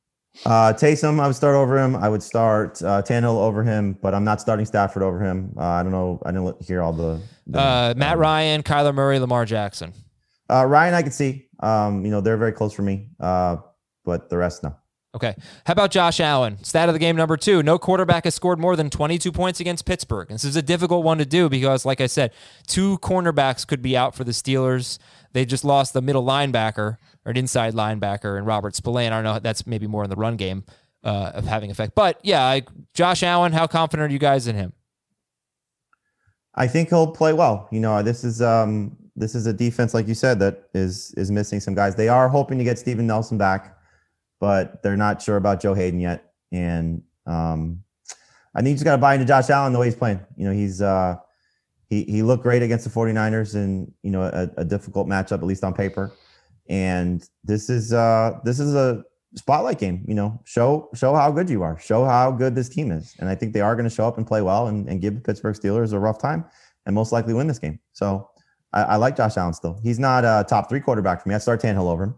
Uh, 0.45 0.73
Taysom, 0.73 1.19
I 1.19 1.27
would 1.27 1.35
start 1.35 1.55
over 1.55 1.77
him. 1.77 1.95
I 1.95 2.09
would 2.09 2.23
start 2.23 2.81
uh, 2.81 3.03
Tannehill 3.03 3.39
over 3.39 3.63
him, 3.63 3.93
but 4.01 4.15
I'm 4.15 4.23
not 4.23 4.41
starting 4.41 4.65
Stafford 4.65 5.03
over 5.03 5.19
him. 5.19 5.53
Uh, 5.57 5.61
I 5.61 5.83
don't 5.83 5.91
know. 5.91 6.19
I 6.25 6.31
didn't 6.31 6.61
hear 6.61 6.81
all 6.81 6.91
the. 6.91 7.21
the 7.45 7.59
Uh, 7.59 7.93
Matt 7.95 8.15
um, 8.15 8.19
Ryan, 8.19 8.63
Kyler 8.63 8.95
Murray, 8.95 9.19
Lamar 9.19 9.45
Jackson. 9.45 9.93
Uh, 10.49 10.65
Ryan, 10.65 10.95
I 10.95 11.03
could 11.03 11.13
see. 11.13 11.47
Um, 11.59 12.03
you 12.03 12.09
know, 12.11 12.19
they're 12.19 12.37
very 12.37 12.51
close 12.51 12.73
for 12.73 12.81
me. 12.81 13.09
Uh, 13.19 13.57
but 14.03 14.29
the 14.29 14.37
rest, 14.37 14.63
no. 14.63 14.75
Okay. 15.15 15.35
How 15.65 15.73
about 15.73 15.91
Josh 15.91 16.19
Allen? 16.19 16.63
Stat 16.63 16.89
of 16.89 16.93
the 16.93 16.99
game 16.99 17.15
number 17.15 17.37
two. 17.37 17.61
No 17.61 17.77
quarterback 17.77 18.23
has 18.23 18.33
scored 18.33 18.59
more 18.59 18.75
than 18.75 18.89
22 18.89 19.31
points 19.31 19.59
against 19.59 19.85
Pittsburgh. 19.85 20.27
This 20.29 20.43
is 20.43 20.55
a 20.55 20.61
difficult 20.61 21.03
one 21.03 21.19
to 21.19 21.25
do 21.25 21.49
because, 21.49 21.85
like 21.85 22.01
I 22.01 22.07
said, 22.07 22.31
two 22.65 22.97
cornerbacks 22.97 23.65
could 23.67 23.83
be 23.83 23.95
out 23.95 24.15
for 24.15 24.23
the 24.23 24.31
Steelers. 24.31 24.97
They 25.33 25.45
just 25.45 25.63
lost 25.63 25.93
the 25.93 26.01
middle 26.01 26.23
linebacker 26.23 26.97
or 27.25 27.31
an 27.31 27.37
inside 27.37 27.73
linebacker 27.73 28.37
and 28.37 28.47
Robert 28.47 28.75
Spillane. 28.75 29.11
I 29.13 29.21
don't 29.21 29.23
know. 29.23 29.39
That's 29.39 29.67
maybe 29.67 29.85
more 29.85 30.03
in 30.03 30.09
the 30.09 30.15
run 30.15 30.35
game 30.35 30.63
uh, 31.03 31.31
of 31.35 31.45
having 31.45 31.69
effect. 31.69 31.93
But 31.95 32.19
yeah, 32.23 32.43
I, 32.43 32.63
Josh 32.93 33.21
Allen, 33.23 33.51
how 33.51 33.67
confident 33.67 34.09
are 34.09 34.13
you 34.13 34.19
guys 34.19 34.47
in 34.47 34.55
him? 34.55 34.73
I 36.55 36.67
think 36.67 36.89
he'll 36.89 37.11
play 37.11 37.33
well. 37.33 37.67
You 37.71 37.79
know, 37.79 38.01
this 38.03 38.23
is 38.23 38.41
um, 38.41 38.95
this 39.15 39.35
is 39.35 39.47
a 39.47 39.53
defense, 39.53 39.93
like 39.93 40.07
you 40.07 40.13
said, 40.13 40.39
that 40.39 40.69
is 40.73 41.13
is 41.17 41.31
missing 41.31 41.59
some 41.59 41.73
guys. 41.73 41.95
They 41.95 42.09
are 42.09 42.29
hoping 42.29 42.57
to 42.57 42.63
get 42.63 42.77
Steven 42.77 43.07
Nelson 43.07 43.37
back, 43.37 43.77
but 44.43 44.83
they're 44.83 44.97
not 44.97 45.21
sure 45.21 45.37
about 45.37 45.61
Joe 45.61 45.73
Haden 45.73 46.01
yet. 46.01 46.33
And 46.51 47.01
um, 47.25 47.81
I 48.53 48.59
think 48.59 48.71
you 48.71 48.73
just 48.73 48.83
got 48.83 48.91
to 48.91 48.97
buy 48.97 49.13
into 49.13 49.25
Josh 49.25 49.49
Allen 49.49 49.71
the 49.71 49.79
way 49.79 49.87
he's 49.87 49.95
playing. 49.95 50.19
You 50.35 50.47
know, 50.47 50.51
he's 50.51 50.81
uh, 50.81 51.15
he 51.87 52.03
he 52.03 52.23
looked 52.23 52.43
great 52.43 52.61
against 52.61 52.83
the 52.83 52.91
49ers 52.91 53.55
in 53.55 53.89
you 54.01 54.11
know 54.11 54.23
a, 54.23 54.49
a 54.57 54.65
difficult 54.65 55.07
matchup, 55.07 55.37
at 55.37 55.43
least 55.43 55.63
on 55.63 55.73
paper. 55.73 56.11
And 56.67 57.25
this 57.45 57.69
is 57.69 57.93
uh, 57.93 58.39
this 58.43 58.59
is 58.59 58.75
a 58.75 59.05
spotlight 59.35 59.79
game. 59.79 60.03
You 60.09 60.15
know, 60.15 60.41
show 60.43 60.89
show 60.93 61.15
how 61.15 61.31
good 61.31 61.49
you 61.49 61.63
are. 61.63 61.79
Show 61.79 62.03
how 62.03 62.29
good 62.29 62.53
this 62.53 62.67
team 62.67 62.91
is. 62.91 63.15
And 63.19 63.29
I 63.29 63.35
think 63.35 63.53
they 63.53 63.61
are 63.61 63.77
going 63.77 63.87
to 63.87 63.95
show 63.95 64.09
up 64.09 64.17
and 64.17 64.27
play 64.27 64.41
well 64.41 64.67
and, 64.67 64.89
and 64.89 64.99
give 64.99 65.15
the 65.15 65.21
Pittsburgh 65.21 65.55
Steelers 65.55 65.93
a 65.93 65.99
rough 65.99 66.19
time 66.19 66.43
and 66.85 66.93
most 66.93 67.13
likely 67.13 67.33
win 67.33 67.47
this 67.47 67.59
game. 67.59 67.79
So 67.93 68.29
I, 68.73 68.81
I 68.81 68.95
like 68.97 69.15
Josh 69.15 69.37
Allen 69.37 69.53
still. 69.53 69.79
He's 69.81 69.99
not 69.99 70.25
a 70.25 70.45
top 70.49 70.67
three 70.67 70.81
quarterback 70.81 71.23
for 71.23 71.29
me. 71.29 71.35
I 71.35 71.37
start 71.37 71.61
Tannehill 71.61 71.89
over 71.89 72.03
him, 72.03 72.15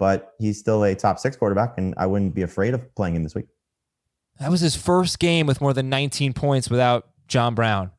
but 0.00 0.32
he's 0.40 0.58
still 0.58 0.82
a 0.82 0.94
top 0.96 1.20
six 1.20 1.36
quarterback, 1.36 1.74
and 1.76 1.94
I 1.96 2.06
wouldn't 2.06 2.34
be 2.34 2.42
afraid 2.42 2.74
of 2.74 2.92
playing 2.96 3.14
him 3.14 3.22
this 3.22 3.34
week. 3.36 3.46
That 4.40 4.50
was 4.50 4.62
his 4.62 4.74
first 4.74 5.18
game 5.20 5.46
with 5.46 5.60
more 5.60 5.74
than 5.74 5.88
19 5.90 6.32
points 6.32 6.68
without 6.70 7.06
John 7.28 7.54
Brown. 7.54 7.90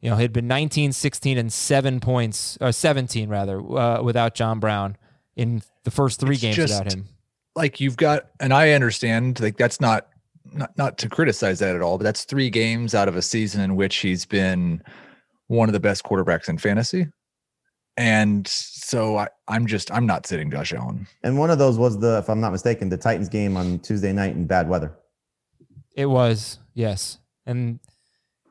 You 0.00 0.10
know, 0.10 0.16
he'd 0.16 0.32
been 0.32 0.46
19, 0.48 0.92
16, 0.92 1.36
and 1.36 1.52
seven 1.52 2.00
points, 2.00 2.56
or 2.60 2.72
17 2.72 3.28
rather, 3.28 3.60
uh, 3.60 4.00
without 4.02 4.34
John 4.34 4.60
Brown 4.60 4.96
in 5.36 5.62
the 5.84 5.90
first 5.90 6.20
three 6.20 6.34
It's 6.34 6.42
games 6.42 6.56
just- 6.56 6.72
without 6.78 6.92
him. 6.92 7.08
Like 7.54 7.80
you've 7.80 7.98
got, 7.98 8.28
and 8.40 8.54
I 8.54 8.70
understand, 8.72 9.38
like 9.40 9.58
that's 9.58 9.78
not 9.80 10.06
not 10.54 10.76
not 10.78 10.98
to 10.98 11.08
criticize 11.08 11.58
that 11.58 11.76
at 11.76 11.82
all, 11.82 11.98
but 11.98 12.04
that's 12.04 12.24
three 12.24 12.48
games 12.50 12.94
out 12.94 13.08
of 13.08 13.16
a 13.16 13.20
season 13.22 13.60
in 13.60 13.76
which 13.76 13.96
he's 13.96 14.24
been 14.24 14.82
one 15.48 15.68
of 15.68 15.72
the 15.74 15.80
best 15.80 16.02
quarterbacks 16.02 16.48
in 16.48 16.56
fantasy. 16.56 17.08
And 17.96 18.48
so 18.48 19.18
I, 19.18 19.28
I'm 19.48 19.66
just 19.66 19.90
I'm 19.92 20.06
not 20.06 20.26
sitting 20.26 20.50
Josh 20.50 20.72
Allen. 20.72 21.06
And 21.22 21.38
one 21.38 21.50
of 21.50 21.58
those 21.58 21.78
was 21.78 21.98
the, 21.98 22.18
if 22.18 22.30
I'm 22.30 22.40
not 22.40 22.52
mistaken, 22.52 22.88
the 22.88 22.96
Titans 22.96 23.28
game 23.28 23.56
on 23.56 23.80
Tuesday 23.80 24.12
night 24.12 24.34
in 24.34 24.46
bad 24.46 24.68
weather. 24.68 24.96
It 25.94 26.06
was, 26.06 26.58
yes. 26.72 27.18
And, 27.44 27.80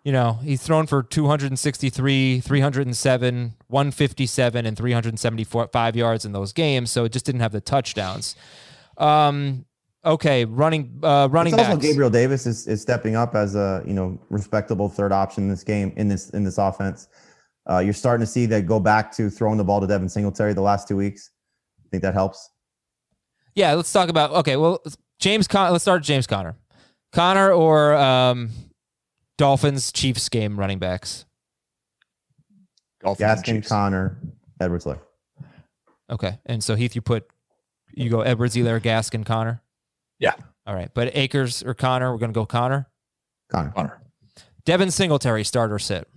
you 0.04 0.12
know, 0.12 0.34
he's 0.44 0.62
thrown 0.62 0.86
for 0.86 1.02
263, 1.02 2.40
307, 2.40 3.54
157, 3.68 4.66
and 4.66 4.78
375 4.78 5.96
yards 5.96 6.26
in 6.26 6.34
those 6.34 6.54
games. 6.54 6.92
So 6.92 7.06
it 7.06 7.12
just 7.12 7.26
didn't 7.26 7.42
have 7.42 7.52
the 7.52 7.62
touchdowns. 7.62 8.36
Um, 8.98 9.66
okay, 10.06 10.46
running 10.46 11.00
uh, 11.04 11.28
running 11.32 11.54
it's 11.54 11.60
also 11.60 11.76
backs. 11.76 11.86
Gabriel 11.86 12.10
Davis 12.10 12.46
is, 12.46 12.68
is 12.68 12.82
stepping 12.82 13.16
up 13.16 13.36
as 13.36 13.56
a 13.56 13.84
you 13.86 13.94
know 13.94 14.20
respectable 14.30 14.90
third 14.90 15.12
option 15.12 15.44
in 15.44 15.50
this 15.50 15.64
game 15.64 15.94
in 15.96 16.08
this 16.08 16.30
in 16.32 16.44
this 16.44 16.58
offense. 16.58 17.08
Uh, 17.70 17.80
you're 17.80 17.94
starting 17.94 18.26
to 18.26 18.32
see 18.32 18.46
that 18.48 18.66
go 18.66 18.80
back 18.80 19.12
to 19.14 19.30
throwing 19.30 19.58
the 19.58 19.64
ball 19.64 19.80
to 19.80 19.88
Devin 19.88 20.10
Singletary 20.10 20.54
the 20.54 20.62
last 20.62 20.88
two 20.88 20.98
weeks. 20.98 21.32
I 21.86 21.88
think 21.90 22.04
that 22.04 22.14
helps. 22.14 22.50
Yeah, 23.56 23.74
let's 23.74 23.92
talk 23.92 24.10
about. 24.10 24.32
Okay, 24.32 24.56
well, 24.56 24.82
James. 25.20 25.48
Con- 25.48 25.72
let's 25.72 25.84
start 25.84 26.02
with 26.02 26.08
James 26.08 26.26
Conner. 26.26 26.56
Connor 27.12 27.52
or 27.52 27.94
um, 27.96 28.50
Dolphins 29.38 29.92
Chiefs 29.92 30.30
game 30.30 30.60
running 30.60 30.80
backs. 30.80 31.26
Dolphins 33.04 33.30
and 33.30 33.40
Gaskin, 33.40 33.56
Chiefs. 33.58 33.68
Conner, 33.68 34.18
Edwards, 34.60 34.86
Helaire. 34.86 35.02
Okay, 36.10 36.40
and 36.46 36.64
so 36.64 36.76
Heath, 36.76 36.96
you 36.96 37.02
put 37.02 37.26
you 37.94 38.10
go 38.10 38.22
Edwards, 38.22 38.56
Helaire, 38.56 38.82
Gaskin, 38.82 39.26
Conner. 39.26 39.62
Yeah. 40.20 40.34
All 40.66 40.76
right, 40.76 40.90
but 40.94 41.16
Akers 41.16 41.64
or 41.64 41.74
Conner, 41.74 42.12
we're 42.12 42.20
gonna 42.20 42.34
go 42.34 42.46
Conner. 42.46 42.88
Conner. 43.52 43.72
Conner. 43.72 44.02
Devin 44.64 44.92
Singletary, 44.92 45.44
start 45.44 45.72
or 45.72 45.80
sit. 45.80 46.08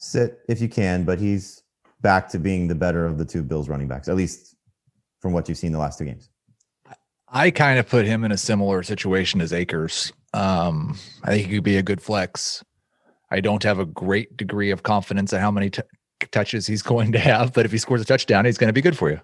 Sit 0.00 0.40
if 0.48 0.60
you 0.60 0.68
can, 0.68 1.04
but 1.04 1.18
he's 1.18 1.62
back 2.00 2.28
to 2.30 2.38
being 2.38 2.68
the 2.68 2.74
better 2.74 3.04
of 3.04 3.18
the 3.18 3.24
two 3.24 3.42
Bills 3.42 3.68
running 3.68 3.86
backs, 3.86 4.08
at 4.08 4.16
least 4.16 4.56
from 5.20 5.32
what 5.32 5.48
you've 5.48 5.58
seen 5.58 5.72
the 5.72 5.78
last 5.78 5.98
two 5.98 6.06
games. 6.06 6.30
I 7.28 7.50
kind 7.50 7.78
of 7.78 7.88
put 7.88 8.06
him 8.06 8.24
in 8.24 8.32
a 8.32 8.38
similar 8.38 8.82
situation 8.82 9.40
as 9.40 9.52
Akers. 9.52 10.12
Um, 10.32 10.98
I 11.22 11.32
think 11.32 11.46
he 11.46 11.54
could 11.56 11.64
be 11.64 11.76
a 11.76 11.82
good 11.82 12.00
flex. 12.00 12.64
I 13.30 13.40
don't 13.40 13.62
have 13.62 13.78
a 13.78 13.84
great 13.84 14.36
degree 14.36 14.70
of 14.70 14.82
confidence 14.82 15.32
in 15.32 15.40
how 15.40 15.50
many 15.50 15.70
t- 15.70 15.82
touches 16.32 16.66
he's 16.66 16.82
going 16.92 17.12
to 17.12 17.18
have, 17.18 17.52
but 17.52 17.66
if 17.66 17.72
he 17.72 17.78
scores 17.78 18.00
a 18.00 18.04
touchdown, 18.04 18.46
he's 18.46 18.58
going 18.58 18.68
to 18.68 18.72
be 18.72 18.80
good 18.82 18.96
for 18.96 19.10
you. 19.10 19.20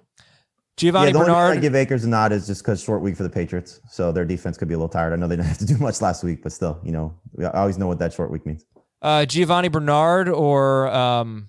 Giovani 0.77 1.07
yeah, 1.07 1.13
the 1.13 1.19
only 1.21 1.31
reason 1.31 1.59
I 1.59 1.61
give 1.61 1.75
Akers 1.75 2.05
a 2.05 2.09
nod 2.09 2.33
is 2.33 2.47
just 2.47 2.63
because 2.63 2.83
short 2.83 3.01
week 3.01 3.17
for 3.17 3.23
the 3.23 3.31
Patriots, 3.31 3.81
so 3.91 4.13
their 4.13 4.27
defense 4.27 4.59
could 4.59 4.69
be 4.69 4.75
a 4.75 4.77
little 4.77 4.91
tired. 4.91 5.15
I 5.15 5.17
know 5.17 5.27
they 5.27 5.37
didn't 5.37 5.49
have 5.49 5.59
to 5.59 5.65
do 5.65 5.79
much 5.79 6.03
last 6.03 6.23
week, 6.23 6.43
but 6.43 6.53
still, 6.53 6.79
you 6.85 6.93
know, 6.93 7.19
I 7.41 7.61
always 7.61 7.79
know 7.79 7.87
what 7.87 7.99
that 8.01 8.13
short 8.13 8.31
week 8.31 8.45
means. 8.45 8.67
Uh, 9.03 9.27
Giovani 9.27 9.69
Bernard 9.69 10.29
or 10.29 10.89
um, 10.89 11.49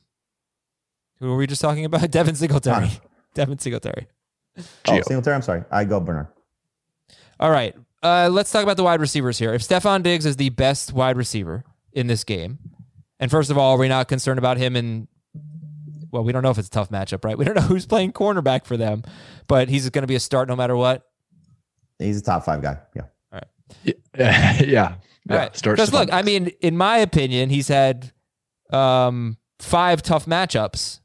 who 1.20 1.30
were 1.30 1.38
we 1.38 1.48
just 1.48 1.62
talking 1.62 1.86
about? 1.86 2.10
Devin 2.12 2.36
Singletary. 2.36 2.88
Conner. 2.88 3.02
Devin 3.34 3.60
Singletary. 3.60 4.08
Oh, 4.58 4.64
Gio. 4.84 5.04
Singletary, 5.04 5.36
I'm 5.36 5.42
sorry, 5.42 5.64
I 5.72 5.86
go 5.86 6.00
Bernard. 6.00 6.28
All 7.40 7.52
right. 7.52 7.76
Uh, 8.04 8.30
let's 8.32 8.52
talk 8.52 8.64
about 8.64 8.78
the 8.78 8.84
wide 8.84 9.00
receivers 9.00 9.38
here. 9.38 9.54
If 9.54 9.62
Stefon 9.62 10.04
Diggs 10.04 10.26
is 10.26 10.36
the 10.36 10.50
best 10.50 10.94
wide 10.94 11.18
receiver 11.18 11.64
in 11.94 12.08
this 12.08 12.24
game, 12.24 12.60
and 13.20 13.30
first 13.32 13.50
of 13.50 13.58
all, 13.58 13.74
are 13.74 13.78
we 13.78 13.88
not 13.88 14.08
concerned 14.08 14.40
about 14.40 14.58
him 14.58 14.76
in 14.76 15.08
well, 16.12 16.24
we 16.24 16.32
don't 16.32 16.42
know 16.42 16.50
if 16.50 16.58
it's 16.58 16.68
a 16.68 16.72
tough 16.72 16.90
matchup, 16.90 17.24
right? 17.26 17.38
We 17.38 17.46
don't 17.46 17.56
know 17.56 17.62
who's 17.62 17.86
playing 17.86 18.14
cornerback 18.14 18.66
for 18.66 18.78
them, 18.78 19.04
but 19.48 19.70
he's 19.70 19.90
going 19.90 20.04
to 20.04 20.08
be 20.08 20.16
a 20.16 20.20
start 20.20 20.48
no 20.48 20.56
matter 20.56 20.76
what. 20.76 21.04
He's 22.00 22.20
a 22.20 22.22
top 22.22 22.46
five 22.46 22.62
guy. 22.62 22.78
Yeah. 22.96 23.04
All 23.32 23.40
right. 23.40 23.96
Yeah. 24.18 24.64
yeah. 24.64 24.96
All 25.30 25.38
right. 25.38 25.56
Start 25.56 25.78
Because 25.78 25.94
look, 25.94 26.12
I 26.12 26.22
mean, 26.22 26.48
in 26.62 26.78
my 26.78 26.98
opinion, 26.98 27.50
he's 27.50 27.68
had 27.68 28.12
um, 28.72 29.38
five 29.60 30.02
tough 30.02 30.26
matchups: 30.26 31.00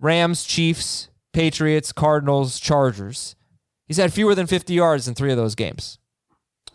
Rams, 0.00 0.44
Chiefs, 0.44 1.08
Patriots, 1.32 1.92
Cardinals, 1.92 2.58
Chargers. 2.60 3.36
He's 3.86 3.98
had 3.98 4.12
fewer 4.12 4.34
than 4.34 4.46
50 4.46 4.74
yards 4.74 5.06
in 5.06 5.14
three 5.14 5.30
of 5.30 5.36
those 5.36 5.54
games. 5.54 5.98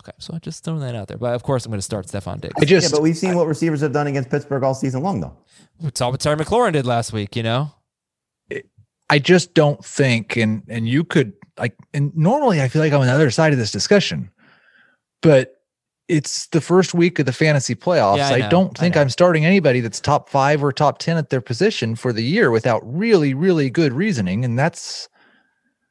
Okay, 0.02 0.14
so 0.18 0.34
I 0.34 0.40
just 0.40 0.64
throwing 0.64 0.80
that 0.80 0.96
out 0.96 1.10
there. 1.10 1.18
But 1.18 1.36
of 1.36 1.44
course, 1.44 1.66
I'm 1.66 1.72
going 1.72 1.78
to 1.78 1.84
start 1.84 2.08
Stefon 2.08 2.42
Diggs. 2.42 2.56
I 2.60 2.66
just, 2.66 2.90
yeah, 2.90 2.98
but 2.98 3.04
we've 3.04 3.18
seen 3.18 3.36
what 3.36 3.48
receivers 3.48 3.82
have 3.82 3.92
done 3.92 4.08
against 4.08 4.30
Pittsburgh 4.30 4.64
all 4.64 4.74
season 4.74 5.04
long, 5.04 5.20
though. 5.20 5.36
We 5.80 5.92
saw 5.94 6.10
what 6.10 6.20
Terry 6.20 6.38
McLaurin 6.38 6.74
did 6.74 6.86
last 6.86 7.14
week, 7.14 7.36
you 7.36 7.44
know? 7.44 7.72
I 9.12 9.20
just 9.20 9.54
don't 9.54 9.84
think, 9.84 10.38
and 10.38 10.64
and 10.70 10.88
you 10.88 11.04
could 11.04 11.34
like, 11.60 11.76
and 11.94 12.16
normally 12.16 12.62
I 12.62 12.70
feel 12.70 12.82
like 12.82 12.94
I'm 12.94 13.02
on 13.02 13.08
the 13.08 13.14
other 13.14 13.30
side 13.30 13.52
of 13.52 13.60
this 13.60 13.72
discussion, 13.72 14.32
but 15.22 15.61
it's 16.12 16.48
the 16.48 16.62
first 16.62 16.94
week 16.94 17.18
of 17.20 17.26
the 17.26 17.34
fantasy 17.34 17.74
playoffs. 17.74 18.18
Yeah, 18.18 18.30
I 18.30 18.46
I, 18.48 18.50
don't 18.50 18.78
think 18.78 18.96
know. 18.96 19.02
I'm 19.02 19.10
starting 19.10 19.46
anybody 19.46 19.80
that's 19.80 20.00
top 20.00 20.30
five 20.30 20.64
or 20.64 20.72
top 20.72 21.00
ten 21.00 21.18
at 21.18 21.30
their 21.30 21.42
position 21.42 21.96
for 21.96 22.12
the 22.12 22.24
year 22.24 22.52
without 22.52 22.82
really, 22.86 23.34
really 23.34 23.70
good 23.70 23.94
reasoning, 23.94 24.44
and 24.46 24.60
that's 24.60 25.08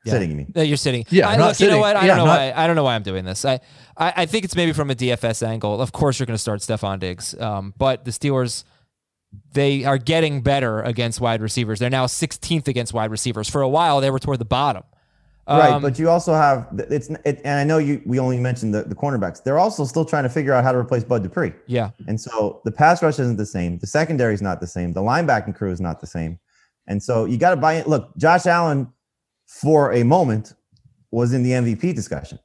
Yeah. 0.05 0.13
Sitting, 0.13 0.31
you 0.31 0.37
mean? 0.37 0.53
You're 0.55 0.77
sitting. 0.77 1.05
Yeah, 1.11 1.29
I, 1.29 1.33
I'm 1.33 1.39
not 1.41 1.49
look, 1.49 1.61
you 1.61 1.69
know 1.69 1.79
what? 1.79 1.97
I 1.97 2.07
Yeah, 2.07 2.17
don't 2.17 2.27
know 2.27 2.33
I'm 2.33 2.53
why. 2.55 2.63
I 2.63 2.67
don't 2.67 2.77
know 2.77 2.85
why 2.85 2.95
I'm 2.95 3.03
doing 3.03 3.25
this. 3.25 3.45
I, 3.45 3.61
I, 3.97 4.13
I 4.17 4.27
think 4.27 4.45
it's 4.45 4.57
maybe 4.57 4.73
from 4.73 4.91
a 4.91 4.95
DFS 4.95 5.47
angle. 5.47 5.81
Of 5.81 5.93
course, 5.93 6.19
you're 6.19 6.27
going 6.27 6.37
to 6.37 6.39
start 6.39 6.61
Stefon 6.61 6.99
Diggs, 7.01 7.35
um, 7.41 7.75
but 7.77 8.05
the 8.05 8.11
Steelers, 8.11 8.65
they 9.53 9.85
are 9.85 9.99
getting 9.99 10.43
better 10.43 10.81
against 10.83 11.21
wide 11.21 11.41
receivers. 11.41 11.79
They're 11.79 11.91
now 11.91 12.07
16th 12.07 12.67
against 12.69 12.93
wide 12.93 13.11
receivers. 13.11 13.49
For 13.49 13.63
a 13.63 13.69
while, 13.69 14.01
they 14.01 14.11
were 14.11 14.19
toward 14.19 14.39
the 14.39 14.45
bottom. 14.45 14.83
Right, 15.59 15.73
Um, 15.73 15.83
but 15.83 15.99
you 15.99 16.09
also 16.09 16.33
have 16.33 16.69
it's 16.91 17.11
it, 17.25 17.41
and 17.45 17.59
I 17.59 17.65
know 17.65 17.79
you 17.79 18.01
we 18.07 18.19
only 18.19 18.39
mentioned 18.39 18.73
the, 18.75 18.83
the 18.85 18.95
cornerbacks. 18.95 19.43
They're 19.43 19.59
also 19.59 19.85
still 19.85 20.05
trying 20.05 20.23
to 20.23 20.29
figure 20.29 20.53
out 20.53 20.63
how 20.65 20.73
to 20.73 20.79
replace 20.79 21.05
Bud 21.05 21.23
Dupree. 21.23 21.53
yeah, 21.67 21.91
And 22.07 22.21
so 22.21 22.61
the 22.65 22.73
pass 22.73 23.03
rush 23.03 23.19
isn't 23.19 23.37
the 23.37 23.47
same. 23.47 23.79
The 23.79 23.87
secondary 23.87 24.35
is 24.35 24.43
not 24.43 24.61
the 24.61 24.67
same. 24.67 24.93
The 24.93 25.01
linebacking 25.01 25.55
crew 25.57 25.73
is 25.73 25.81
not 25.81 26.01
the 26.01 26.07
same. 26.07 26.39
And 26.87 27.03
so 27.03 27.25
you 27.25 27.37
got 27.39 27.51
to 27.51 27.57
buy 27.57 27.75
it. 27.75 27.89
Look, 27.89 28.17
Josh 28.17 28.47
Allen, 28.47 28.89
for 29.47 29.93
a 29.93 30.03
moment, 30.05 30.55
was 31.11 31.33
in 31.33 31.43
the 31.43 31.51
MVP 31.51 31.95
discussion. 31.95 32.39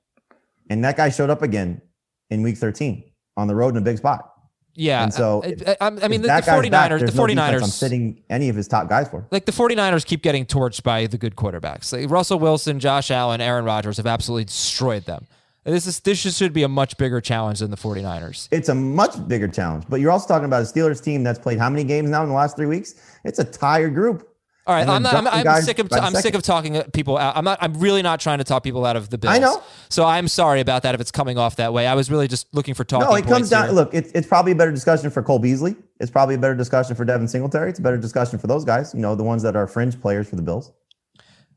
And 0.70 0.84
that 0.84 0.98
guy 0.98 1.10
showed 1.10 1.30
up 1.30 1.42
again 1.42 1.82
in 2.30 2.42
week 2.42 2.58
13 2.58 3.04
on 3.38 3.48
the 3.48 3.56
road 3.56 3.70
in 3.70 3.78
a 3.78 3.82
big 3.82 3.98
spot. 3.98 4.32
Yeah. 4.76 5.04
And 5.04 5.14
so 5.14 5.42
I, 5.44 5.78
I, 5.82 5.88
I 5.88 6.08
mean, 6.08 6.22
the, 6.22 6.28
the 6.28 6.34
49ers, 6.34 7.00
there's 7.00 7.14
the 7.14 7.18
no 7.18 7.28
defense 7.28 7.56
49ers, 7.56 7.64
I'm 7.64 7.70
sitting 7.70 8.22
any 8.30 8.50
of 8.50 8.56
his 8.56 8.68
top 8.68 8.90
guys 8.90 9.10
for. 9.10 9.26
like 9.32 9.46
the 9.46 9.52
49ers 9.52 10.06
keep 10.06 10.22
getting 10.22 10.46
torched 10.46 10.84
by 10.84 11.08
the 11.08 11.18
good 11.18 11.36
quarterbacks. 11.36 11.92
Like 11.92 12.10
Russell 12.10 12.40
Wilson, 12.40 12.80
Josh 12.80 13.12
Allen, 13.12 13.42
Aaron 13.42 13.66
Rodgers 13.66 13.98
have 13.98 14.08
absolutely 14.08 14.46
destroyed 14.46 15.06
them. 15.06 15.26
This 15.64 15.88
is 15.88 16.00
this 16.02 16.20
should 16.20 16.54
be 16.54 16.62
a 16.62 16.68
much 16.68 16.96
bigger 16.98 17.20
challenge 17.20 17.60
than 17.60 17.72
the 17.72 17.78
49ers. 17.78 18.48
It's 18.52 18.70
a 18.70 18.76
much 18.76 19.28
bigger 19.28 19.48
challenge. 19.48 19.86
But 19.90 20.00
you're 20.00 20.12
also 20.12 20.28
talking 20.28 20.46
about 20.46 20.62
a 20.62 20.66
Steelers 20.66 21.04
team 21.04 21.24
that's 21.24 21.40
played 21.40 21.58
how 21.58 21.72
many 21.72 21.84
games 21.84 22.12
now 22.12 22.22
in 22.22 22.30
the 22.30 22.36
last 22.36 22.56
three 22.56 22.68
weeks? 22.68 22.94
It's 23.24 23.40
a 23.40 23.44
tired 23.44 23.96
group. 23.96 24.30
All 24.68 24.74
right, 24.74 24.88
I'm 24.88 25.04
not. 25.04 25.14
I'm, 25.14 25.28
I'm 25.28 25.62
sick 25.62 25.78
of. 25.78 25.90
by 25.90 26.00
I'm 26.00 26.16
sick 26.16 26.34
of 26.34 26.42
talking 26.42 26.82
people 26.92 27.20
out. 27.20 27.38
I'm 27.38 27.46
not. 27.46 27.60
I'm 27.62 27.74
really 27.76 28.02
not 28.02 28.20
trying 28.20 28.40
to 28.40 28.44
talk 28.44 28.64
people 28.64 28.84
out 28.84 28.96
of 28.96 29.12
the 29.12 29.18
Bills. 29.20 29.36
I 29.36 29.38
know. 29.38 29.62
So 29.90 30.04
I'm 30.04 30.28
sorry 30.28 30.60
about 30.60 30.82
that 30.84 30.96
if 30.96 31.02
it's 31.02 31.12
coming 31.12 31.38
off 31.38 31.58
that 31.58 31.72
way. 31.72 31.86
I 31.86 31.94
was 31.94 32.10
really 32.10 32.28
just 32.28 32.52
looking 32.52 32.74
for 32.74 32.84
talking. 32.84 33.08
No, 33.08 33.16
it 33.16 33.28
comes 33.28 33.52
down. 33.52 33.66
here. 33.66 33.74
Look, 33.74 33.94
it's 33.94 34.12
it's 34.14 34.26
probably 34.28 34.54
a 34.54 34.56
better 34.56 34.72
discussion 34.72 35.12
for 35.12 35.22
Cole 35.22 35.38
Beasley. 35.38 35.76
It's 36.00 36.10
probably 36.10 36.34
a 36.34 36.40
better 36.40 36.56
discussion 36.56 36.96
for 36.96 37.06
Devin 37.06 37.28
Singletary. 37.28 37.70
It's 37.70 37.78
a 37.78 37.84
better 37.84 37.98
discussion 37.98 38.40
for 38.40 38.48
those 38.48 38.66
guys. 38.66 38.92
You 38.96 39.02
know, 39.02 39.14
the 39.14 39.24
ones 39.24 39.44
that 39.44 39.56
are 39.56 39.68
fringe 39.68 40.02
players 40.02 40.28
for 40.28 40.36
the 40.36 40.42
Bills. 40.42 40.72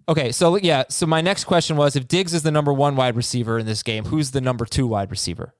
Okay, 0.06 0.30
so 0.30 0.56
yeah. 0.56 0.84
So 0.90 1.06
my 1.06 1.22
next 1.22 1.44
question 1.44 1.78
was: 1.78 1.96
If 1.96 2.08
Diggs 2.08 2.34
is 2.34 2.42
the 2.42 2.50
number 2.50 2.74
one 2.74 2.94
wide 2.94 3.16
receiver 3.16 3.58
in 3.58 3.64
this 3.64 3.82
game, 3.82 4.04
who's 4.04 4.32
the 4.32 4.42
number 4.42 4.66
two 4.66 4.86
wide 4.86 5.10
receiver? 5.10 5.54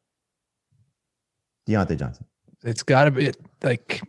Diontae 1.67 1.99
Johnson. 1.99 2.27
It's 2.63 2.83
got 2.83 3.05
to 3.05 3.11
be 3.11 3.33
like 3.63 4.03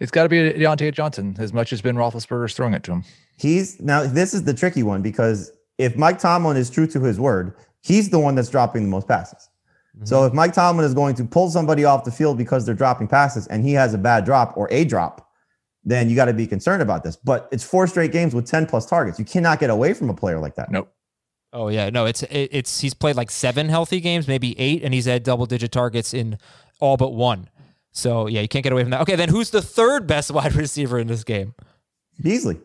it's 0.00 0.10
got 0.10 0.24
to 0.24 0.28
be 0.28 0.38
Diontae 0.38 0.92
Johnson 0.92 1.36
as 1.38 1.52
much 1.52 1.72
as 1.72 1.82
Ben 1.82 1.94
Roethlisberger's 1.94 2.54
throwing 2.54 2.74
it 2.74 2.82
to 2.84 2.92
him. 2.92 3.04
He's 3.36 3.80
now. 3.80 4.04
This 4.04 4.34
is 4.34 4.44
the 4.44 4.54
tricky 4.54 4.82
one 4.82 5.02
because 5.02 5.52
if 5.78 5.96
Mike 5.96 6.18
Tomlin 6.18 6.56
is 6.56 6.70
true 6.70 6.86
to 6.88 7.00
his 7.00 7.20
word, 7.20 7.54
he's 7.82 8.10
the 8.10 8.18
one 8.18 8.34
that's 8.34 8.48
dropping 8.48 8.82
the 8.82 8.88
most 8.88 9.06
passes. 9.06 9.48
Mm-hmm. 9.96 10.06
So 10.06 10.24
if 10.24 10.32
Mike 10.32 10.52
Tomlin 10.52 10.86
is 10.86 10.94
going 10.94 11.14
to 11.16 11.24
pull 11.24 11.50
somebody 11.50 11.84
off 11.84 12.04
the 12.04 12.10
field 12.10 12.38
because 12.38 12.66
they're 12.66 12.74
dropping 12.74 13.08
passes 13.08 13.46
and 13.46 13.64
he 13.64 13.72
has 13.74 13.94
a 13.94 13.98
bad 13.98 14.24
drop 14.24 14.56
or 14.56 14.68
a 14.70 14.84
drop, 14.84 15.28
then 15.84 16.08
you 16.08 16.16
got 16.16 16.26
to 16.26 16.32
be 16.34 16.46
concerned 16.46 16.82
about 16.82 17.04
this. 17.04 17.16
But 17.16 17.48
it's 17.52 17.64
four 17.64 17.86
straight 17.86 18.12
games 18.12 18.34
with 18.34 18.46
10 18.46 18.66
plus 18.66 18.86
targets. 18.86 19.18
You 19.18 19.24
cannot 19.24 19.60
get 19.60 19.70
away 19.70 19.94
from 19.94 20.10
a 20.10 20.14
player 20.14 20.38
like 20.38 20.54
that. 20.56 20.70
Nope. 20.70 20.92
Oh 21.52 21.66
yeah, 21.66 21.90
no, 21.90 22.06
it's 22.06 22.22
it, 22.22 22.50
it's 22.52 22.80
he's 22.80 22.94
played 22.94 23.16
like 23.16 23.28
seven 23.28 23.68
healthy 23.68 24.00
games, 24.00 24.28
maybe 24.28 24.58
eight, 24.58 24.84
and 24.84 24.94
he's 24.94 25.06
had 25.06 25.24
double 25.24 25.46
digit 25.46 25.72
targets 25.72 26.14
in 26.14 26.38
all 26.78 26.96
but 26.96 27.12
one. 27.12 27.48
So 27.92 28.26
yeah, 28.26 28.40
you 28.40 28.48
can't 28.48 28.62
get 28.62 28.72
away 28.72 28.82
from 28.82 28.90
that. 28.90 29.00
Okay, 29.02 29.16
then 29.16 29.28
who's 29.28 29.50
the 29.50 29.62
third 29.62 30.06
best 30.06 30.30
wide 30.32 30.54
receiver 30.54 30.98
in 30.98 31.06
this 31.06 31.24
game? 31.24 31.54
Beasley. 32.22 32.60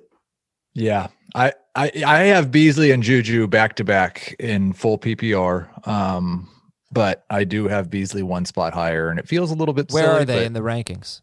Yeah, 0.73 1.07
I 1.33 1.53
I 1.75 1.91
I 2.05 2.17
have 2.23 2.51
Beasley 2.51 2.91
and 2.91 3.01
Juju 3.01 3.47
back 3.47 3.75
to 3.77 3.83
back 3.83 4.35
in 4.39 4.73
full 4.73 4.97
PPR. 4.97 5.87
Um, 5.87 6.49
but 6.91 7.25
I 7.29 7.43
do 7.43 7.67
have 7.67 7.89
Beasley 7.89 8.23
one 8.23 8.45
spot 8.45 8.73
higher, 8.73 9.09
and 9.09 9.19
it 9.19 9.27
feels 9.27 9.51
a 9.51 9.55
little 9.55 9.73
bit. 9.73 9.91
Where 9.91 10.03
silly, 10.03 10.21
are 10.21 10.25
they 10.25 10.45
in 10.45 10.53
the 10.53 10.61
rankings? 10.61 11.21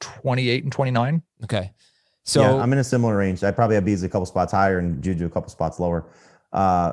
28 0.00 0.64
and 0.64 0.72
29? 0.72 1.22
Okay, 1.44 1.72
so 2.26 2.42
yeah, 2.42 2.56
I'm 2.56 2.72
in 2.72 2.78
a 2.80 2.84
similar 2.84 3.16
range. 3.16 3.44
I 3.44 3.52
probably 3.52 3.76
have 3.76 3.84
Beasley 3.84 4.08
a 4.08 4.10
couple 4.10 4.26
spots 4.26 4.52
higher 4.52 4.78
and 4.78 5.02
Juju 5.02 5.26
a 5.26 5.30
couple 5.30 5.48
spots 5.48 5.78
lower. 5.78 6.06
Uh, 6.52 6.92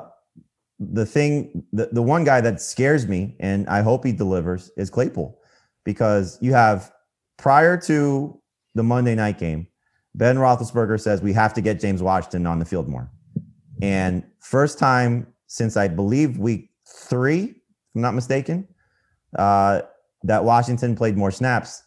the 0.78 1.04
thing, 1.04 1.64
the, 1.72 1.88
the 1.90 2.02
one 2.02 2.24
guy 2.24 2.40
that 2.40 2.60
scares 2.60 3.08
me, 3.08 3.34
and 3.40 3.68
I 3.68 3.82
hope 3.82 4.04
he 4.04 4.12
delivers, 4.12 4.70
is 4.76 4.90
Claypool, 4.90 5.38
because 5.84 6.38
you 6.40 6.52
have 6.52 6.92
prior 7.36 7.76
to 7.82 8.40
the 8.74 8.82
Monday 8.82 9.14
night 9.14 9.38
game, 9.38 9.66
Ben 10.14 10.36
Roethlisberger 10.36 11.00
says 11.00 11.22
we 11.22 11.32
have 11.32 11.54
to 11.54 11.60
get 11.60 11.80
James 11.80 12.02
Washington 12.02 12.46
on 12.46 12.58
the 12.58 12.64
field 12.64 12.88
more, 12.88 13.10
and 13.82 14.24
first 14.40 14.78
time 14.78 15.26
since 15.46 15.76
I 15.76 15.88
believe 15.88 16.38
week 16.38 16.70
three, 16.86 17.42
if 17.44 17.56
I'm 17.94 18.02
not 18.02 18.14
mistaken, 18.14 18.66
uh, 19.38 19.82
that 20.22 20.44
Washington 20.44 20.96
played 20.96 21.16
more 21.16 21.30
snaps 21.30 21.82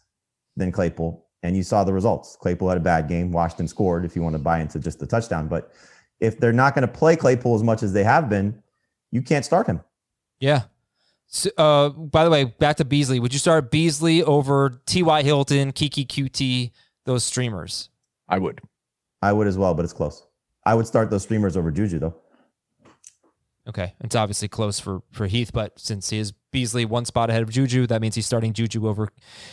than 0.56 0.72
Claypool, 0.72 1.26
and 1.42 1.56
you 1.56 1.62
saw 1.62 1.84
the 1.84 1.92
results. 1.92 2.36
Claypool 2.36 2.68
had 2.68 2.78
a 2.78 2.82
bad 2.82 3.08
game. 3.08 3.32
Washington 3.32 3.68
scored. 3.68 4.04
If 4.04 4.16
you 4.16 4.22
want 4.22 4.34
to 4.34 4.38
buy 4.38 4.60
into 4.60 4.78
just 4.78 4.98
the 4.98 5.06
touchdown, 5.06 5.48
but 5.48 5.72
if 6.20 6.38
they're 6.38 6.52
not 6.52 6.74
going 6.74 6.86
to 6.86 6.92
play 6.92 7.16
Claypool 7.16 7.54
as 7.54 7.62
much 7.62 7.82
as 7.82 7.92
they 7.92 8.04
have 8.04 8.28
been, 8.28 8.62
you 9.10 9.22
can't 9.22 9.44
start 9.44 9.66
him. 9.66 9.80
yeah. 10.40 10.62
So, 11.28 11.50
uh, 11.58 11.90
by 11.90 12.24
the 12.24 12.30
way, 12.30 12.44
back 12.44 12.76
to 12.78 12.84
Beasley. 12.84 13.20
Would 13.20 13.34
you 13.34 13.38
start 13.38 13.70
Beasley 13.70 14.22
over 14.22 14.80
T.Y. 14.86 15.22
Hilton, 15.22 15.72
Keke 15.72 16.06
Coutee, 16.06 16.72
those 17.04 17.22
streamers? 17.22 17.90
I 18.28 18.38
would. 18.38 18.60
I 19.20 19.32
would 19.32 19.46
as 19.46 19.58
well, 19.58 19.74
but 19.74 19.84
it's 19.84 19.92
close. 19.92 20.22
I 20.64 20.74
would 20.74 20.86
start 20.86 21.10
those 21.10 21.22
streamers 21.22 21.56
over 21.56 21.70
Juju 21.70 21.98
though. 21.98 22.14
Okay, 23.68 23.94
it's 24.00 24.16
obviously 24.16 24.48
close 24.48 24.80
for 24.80 25.02
for 25.12 25.26
Heath, 25.26 25.50
but 25.52 25.78
since 25.78 26.08
he 26.08 26.18
is 26.18 26.32
Beasley 26.50 26.86
one 26.86 27.04
spot 27.04 27.28
ahead 27.28 27.42
of 27.42 27.50
Juju, 27.50 27.86
that 27.88 28.00
means 28.00 28.14
he's 28.14 28.26
starting 28.26 28.54
Juju 28.54 28.88
over 28.88 29.08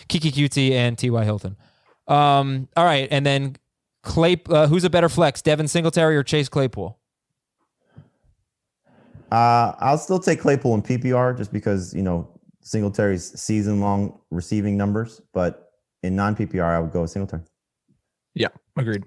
Keke 0.08 0.32
Coutee 0.32 0.72
and 0.72 0.98
T.Y. 0.98 1.24
Hilton. 1.26 1.58
Um, 2.08 2.70
all 2.78 2.86
right, 2.86 3.10
and 3.12 3.26
then 3.26 3.58
Clay, 4.04 4.42
uh, 4.50 4.68
who's 4.68 4.86
a 4.86 4.90
better 4.90 5.10
flex, 5.10 5.42
Devin 5.42 5.68
Singletary 5.68 6.16
or 6.16 6.24
Chase 6.24 6.48
Claypool? 6.48 6.98
Uh, 9.32 9.74
I'll 9.80 9.98
still 9.98 10.20
take 10.20 10.40
Claypool 10.40 10.74
in 10.76 10.82
PPR 10.82 11.36
just 11.38 11.52
because 11.52 11.94
you 11.94 12.04
know 12.04 12.28
Singletary's 12.62 13.40
season 13.40 13.80
long 13.80 14.20
receiving 14.32 14.78
numbers, 14.78 15.22
but 15.34 15.72
in 16.04 16.16
non 16.16 16.36
PPR, 16.36 16.64
I 16.64 16.80
would 16.80 16.92
go 16.92 17.02
with 17.02 17.12
Singletary. 17.12 17.44
Yeah, 18.34 18.50
agreed. 18.78 19.04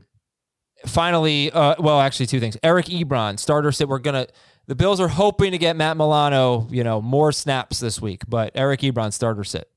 finally, 0.86 1.50
uh, 1.52 1.74
well, 1.78 2.00
actually, 2.00 2.26
two 2.26 2.40
things. 2.40 2.56
Eric 2.62 2.86
Ebron, 2.86 3.38
starter 3.38 3.72
sit. 3.72 3.88
We're 3.88 3.98
gonna. 3.98 4.26
The 4.66 4.74
Bills 4.74 5.00
are 5.00 5.08
hoping 5.08 5.52
to 5.52 5.58
get 5.58 5.76
Matt 5.76 5.96
Milano, 5.96 6.66
you 6.70 6.84
know, 6.84 7.00
more 7.00 7.32
snaps 7.32 7.80
this 7.80 8.02
week, 8.02 8.22
but 8.28 8.52
Eric 8.54 8.80
Ebron, 8.80 9.12
starter 9.12 9.42
sit. 9.44 9.70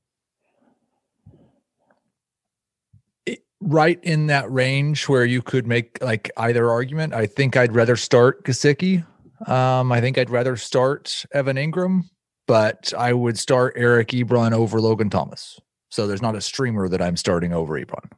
It- 3.26 3.42
right 3.60 3.98
in 4.02 4.26
that 4.26 4.50
range 4.52 5.08
where 5.08 5.24
you 5.24 5.40
could 5.40 5.66
make 5.66 5.98
like 6.02 6.30
either 6.36 6.70
argument. 6.70 7.14
I 7.14 7.26
think 7.26 7.56
I'd 7.56 7.74
rather 7.74 7.96
start 7.96 8.44
Gesicki. 8.44 9.04
Um, 9.46 9.92
I 9.92 10.00
think 10.00 10.18
I'd 10.18 10.30
rather 10.30 10.56
start 10.56 11.24
Evan 11.32 11.56
Engram, 11.56 12.02
but 12.46 12.92
I 12.96 13.12
would 13.12 13.38
start 13.38 13.74
Eric 13.76 14.08
Ebron 14.08 14.52
over 14.52 14.80
Logan 14.80 15.10
Thomas. 15.10 15.58
So 15.90 16.06
there's 16.06 16.22
not 16.22 16.36
a 16.36 16.40
streamer 16.40 16.88
that 16.88 17.02
I'm 17.02 17.16
starting 17.16 17.52
over 17.52 17.78
Ebron. 17.78 18.10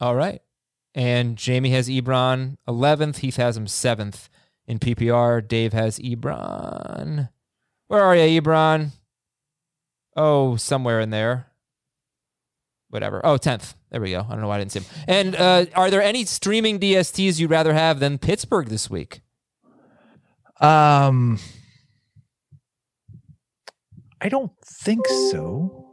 All 0.00 0.14
right, 0.14 0.42
and 0.94 1.36
Jamie 1.36 1.70
has 1.70 1.88
Ebron 1.88 2.56
eleventh. 2.66 3.18
Heath 3.18 3.36
has 3.36 3.56
him 3.56 3.66
seventh 3.66 4.28
in 4.66 4.78
PPR. 4.78 5.46
Dave 5.46 5.72
has 5.72 5.98
Ebron. 5.98 7.30
Where 7.88 8.02
are 8.02 8.16
you, 8.16 8.42
Ebron? 8.42 8.90
Oh, 10.16 10.56
somewhere 10.56 11.00
in 11.00 11.10
there. 11.10 11.46
Whatever. 12.88 13.20
Oh, 13.24 13.36
10th. 13.36 13.74
There 13.90 14.00
we 14.00 14.12
go. 14.12 14.20
I 14.20 14.32
don't 14.32 14.40
know 14.40 14.48
why 14.48 14.56
I 14.56 14.58
didn't 14.58 14.72
see 14.72 14.80
him. 14.80 14.86
And 15.06 15.36
uh, 15.36 15.66
are 15.74 15.90
there 15.90 16.02
any 16.02 16.24
streaming 16.24 16.80
DSTs 16.80 17.38
you'd 17.38 17.50
rather 17.50 17.74
have 17.74 18.00
than 18.00 18.18
Pittsburgh 18.18 18.68
this 18.68 18.88
week? 18.88 19.20
Um, 20.60 21.38
I 24.20 24.28
don't 24.28 24.52
think 24.64 25.06
so. 25.30 25.86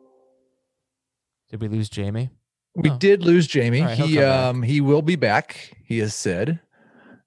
Did 1.49 1.61
we 1.61 1.67
lose 1.67 1.89
Jamie? 1.89 2.29
We 2.75 2.89
Oh. 2.89 2.97
did 2.97 3.23
lose 3.23 3.45
Jamie. 3.47 3.81
Right, 3.81 3.97
he 3.97 4.15
come 4.15 4.23
back. 4.23 4.45
um 4.55 4.63
he 4.63 4.81
will 4.81 5.01
be 5.01 5.15
back. 5.15 5.73
He 5.85 5.99
has 5.99 6.15
said 6.15 6.59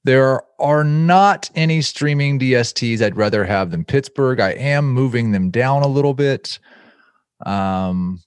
there 0.05 0.41
are 0.59 0.83
not 0.85 1.51
any 1.55 1.83
streaming 1.83 2.39
DSTs 2.39 3.01
I'd 3.03 3.17
rather 3.17 3.45
have 3.45 3.71
than 3.71 3.85
Pittsburgh. 3.85 4.41
I 4.41 4.51
am 4.53 4.91
moving 4.93 5.33
them 5.33 5.51
down 5.51 5.83
a 5.83 5.89
little 5.89 6.15
bit, 6.15 6.59
um, 7.45 8.21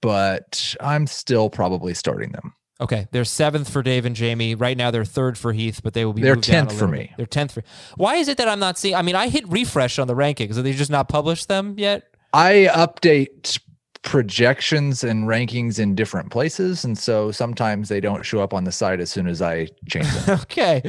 but 0.00 0.74
I'm 0.80 1.06
still 1.06 1.50
probably 1.50 1.94
starting 1.94 2.32
them. 2.32 2.52
Okay, 2.82 3.06
they're 3.12 3.24
seventh 3.24 3.70
for 3.70 3.80
Dave 3.80 4.04
and 4.04 4.16
Jamie. 4.16 4.56
Right 4.56 4.76
now, 4.76 4.90
they're 4.90 5.04
third 5.04 5.38
for 5.38 5.52
Heath, 5.52 5.80
but 5.84 5.94
they 5.94 6.04
will 6.04 6.12
be. 6.12 6.22
They're 6.22 6.34
moved 6.34 6.48
down 6.48 6.66
10th 6.66 6.72
a 6.72 6.74
for 6.74 6.88
me. 6.88 6.98
bit. 6.98 7.10
They're 7.16 7.26
tenth 7.26 7.52
for. 7.52 7.62
Why 7.96 8.16
is 8.16 8.26
it 8.26 8.38
that 8.38 8.48
I'm 8.48 8.58
not 8.58 8.76
seeing? 8.76 8.96
I 8.96 9.02
mean, 9.02 9.14
I 9.14 9.28
hit 9.28 9.48
refresh 9.48 10.00
on 10.00 10.08
the 10.08 10.16
rankings. 10.16 10.58
Are 10.58 10.62
they 10.62 10.72
just 10.72 10.90
not 10.90 11.08
published 11.08 11.46
them 11.46 11.76
yet? 11.78 12.02
I 12.32 12.68
update 12.74 13.60
projections 14.02 15.04
and 15.04 15.28
rankings 15.28 15.78
in 15.78 15.94
different 15.94 16.32
places, 16.32 16.84
and 16.84 16.98
so 16.98 17.30
sometimes 17.30 17.88
they 17.88 18.00
don't 18.00 18.24
show 18.24 18.40
up 18.40 18.52
on 18.52 18.64
the 18.64 18.72
site 18.72 18.98
as 18.98 19.12
soon 19.12 19.28
as 19.28 19.40
I 19.40 19.68
change 19.88 20.10
them. 20.14 20.40
okay. 20.42 20.82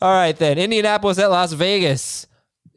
All 0.00 0.12
right, 0.14 0.36
then. 0.36 0.56
Indianapolis 0.56 1.18
at 1.18 1.30
Las 1.30 1.52
Vegas. 1.52 2.26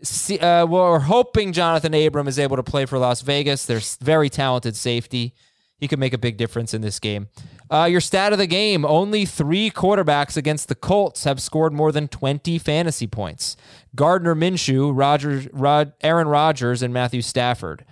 See, 0.04 0.40
uh, 0.40 0.66
we're 0.66 1.00
hoping 1.00 1.54
Johnathan 1.54 2.06
Abram 2.06 2.28
is 2.28 2.38
able 2.38 2.58
to 2.58 2.64
play 2.64 2.86
for 2.86 3.00
Las 3.00 3.22
Vegas. 3.22 3.66
They're 3.66 3.82
very 4.02 4.30
talented 4.30 4.76
safety. 4.76 5.34
He 5.80 5.88
could 5.88 6.00
make 6.00 6.14
a 6.14 6.18
big 6.18 6.38
difference 6.38 6.74
in 6.74 6.82
this 6.82 7.00
game. 7.00 7.28
Uh, 7.70 7.86
your 7.86 8.00
stat 8.00 8.32
of 8.32 8.40
the 8.40 8.48
game 8.48 8.86
only 8.86 9.26
three 9.26 9.70
quarterbacks 9.70 10.38
against 10.38 10.70
the 10.70 10.76
Colts 10.76 11.26
have 11.26 11.42
scored 11.42 11.74
more 11.74 11.92
than 11.92 12.08
20 12.08 12.58
fantasy 12.60 13.08
points 13.08 13.58
Gardner 13.96 14.36
Minshew, 14.36 14.92
Rogers, 14.96 15.48
Rod, 15.52 15.94
Aaron 16.02 16.28
Rodgers, 16.28 16.82
and 16.82 16.94
Matthew 16.94 17.22
Stafford. 17.22 17.84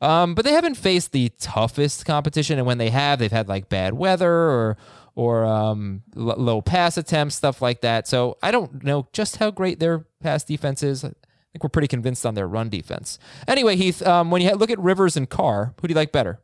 Um, 0.00 0.34
but 0.34 0.44
they 0.44 0.52
haven't 0.52 0.76
faced 0.76 1.12
the 1.12 1.30
toughest 1.38 2.06
competition, 2.06 2.58
and 2.58 2.66
when 2.66 2.78
they 2.78 2.90
have, 2.90 3.18
they've 3.18 3.30
had 3.30 3.48
like 3.48 3.68
bad 3.68 3.94
weather 3.94 4.32
or 4.32 4.76
or 5.14 5.44
um, 5.44 6.02
l- 6.16 6.34
low 6.38 6.62
pass 6.62 6.96
attempts, 6.96 7.34
stuff 7.34 7.60
like 7.60 7.82
that. 7.82 8.08
So 8.08 8.38
I 8.42 8.50
don't 8.50 8.82
know 8.82 9.08
just 9.12 9.36
how 9.36 9.50
great 9.50 9.78
their 9.78 10.06
pass 10.22 10.44
defense 10.44 10.82
is. 10.82 11.04
I 11.04 11.08
think 11.52 11.62
we're 11.62 11.68
pretty 11.68 11.88
convinced 11.88 12.24
on 12.24 12.34
their 12.34 12.48
run 12.48 12.68
defense. 12.70 13.18
Anyway, 13.46 13.76
Heath, 13.76 14.06
um, 14.06 14.30
when 14.30 14.40
you 14.40 14.50
look 14.54 14.70
at 14.70 14.78
Rivers 14.78 15.16
and 15.16 15.28
Carr, 15.28 15.74
who 15.80 15.88
do 15.88 15.92
you 15.92 15.96
like 15.96 16.12
better? 16.12 16.40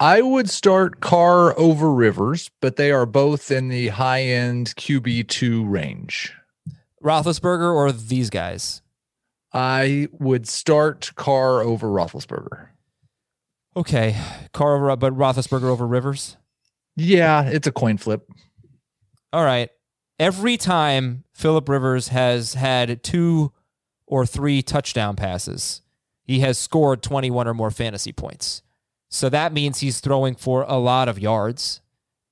I 0.00 0.20
would 0.20 0.50
start 0.50 1.00
Carr 1.00 1.58
over 1.58 1.92
Rivers, 1.92 2.50
but 2.60 2.76
they 2.76 2.90
are 2.90 3.06
both 3.06 3.50
in 3.50 3.68
the 3.68 3.88
high 3.88 4.22
end 4.22 4.74
QB 4.76 5.28
two 5.28 5.64
range. 5.64 6.34
Roethlisberger 7.02 7.74
or 7.74 7.92
these 7.92 8.30
guys? 8.30 8.82
I 9.52 10.08
would 10.12 10.46
start 10.48 11.12
Carr 11.14 11.62
over 11.62 11.88
Roethlisberger. 11.88 12.68
Okay, 13.76 14.16
Carr 14.52 14.76
over, 14.76 14.96
but 14.96 15.16
Roethlisberger 15.16 15.64
over 15.64 15.86
Rivers. 15.86 16.36
Yeah, 16.96 17.44
it's 17.44 17.66
a 17.66 17.72
coin 17.72 17.98
flip. 17.98 18.28
All 19.32 19.44
right. 19.44 19.70
Every 20.18 20.56
time 20.56 21.24
Philip 21.34 21.68
Rivers 21.68 22.08
has 22.08 22.54
had 22.54 23.02
two 23.02 23.52
or 24.06 24.24
three 24.24 24.62
touchdown 24.62 25.14
passes, 25.14 25.82
he 26.22 26.40
has 26.40 26.58
scored 26.58 27.02
21 27.02 27.46
or 27.46 27.54
more 27.54 27.70
fantasy 27.70 28.12
points. 28.12 28.62
So 29.08 29.28
that 29.28 29.52
means 29.52 29.80
he's 29.80 30.00
throwing 30.00 30.34
for 30.34 30.64
a 30.66 30.76
lot 30.76 31.08
of 31.08 31.18
yards 31.18 31.80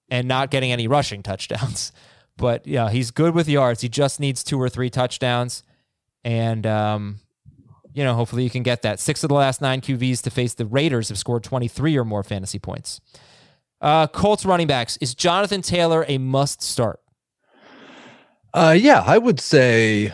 and 0.09 0.29
not 0.29 0.51
getting 0.51 0.73
any 0.73 0.87
rushing 0.87 1.23
touchdowns. 1.23 1.93
But 2.37 2.67
yeah, 2.67 2.91
he's 2.91 3.13
good 3.13 3.33
with 3.33 3.49
yards. 3.49 3.81
He 3.81 3.89
just 3.89 4.19
needs 4.19 4.43
two 4.43 4.61
or 4.61 4.69
three 4.69 4.91
touchdowns. 4.91 5.63
And, 6.25 6.67
um, 6.67 7.21
you 7.93 8.03
know, 8.03 8.15
hopefully 8.15 8.43
you 8.43 8.51
can 8.51 8.65
get 8.65 8.83
that. 8.83 8.99
Six 8.99 9.23
of 9.23 9.29
the 9.29 9.37
last 9.37 9.61
nine 9.61 9.81
QVs 9.81 10.21
to 10.23 10.31
face 10.31 10.53
the 10.55 10.67
Raiders 10.67 11.11
have 11.11 11.19
scored 11.19 11.45
23 11.45 11.97
or 11.97 12.05
more 12.05 12.25
fantasy 12.25 12.59
points. 12.59 13.01
Uh, 13.81 14.09
Colts 14.09 14.45
running 14.45 14.67
backs. 14.67 14.97
Is 14.97 15.15
Jonathan 15.15 15.63
Taylor 15.63 16.05
a 16.09 16.19
must 16.19 16.61
start? 16.61 16.99
Uh, 18.53 18.77
yeah, 18.77 19.05
I 19.07 19.19
would 19.19 19.39
say 19.39 20.13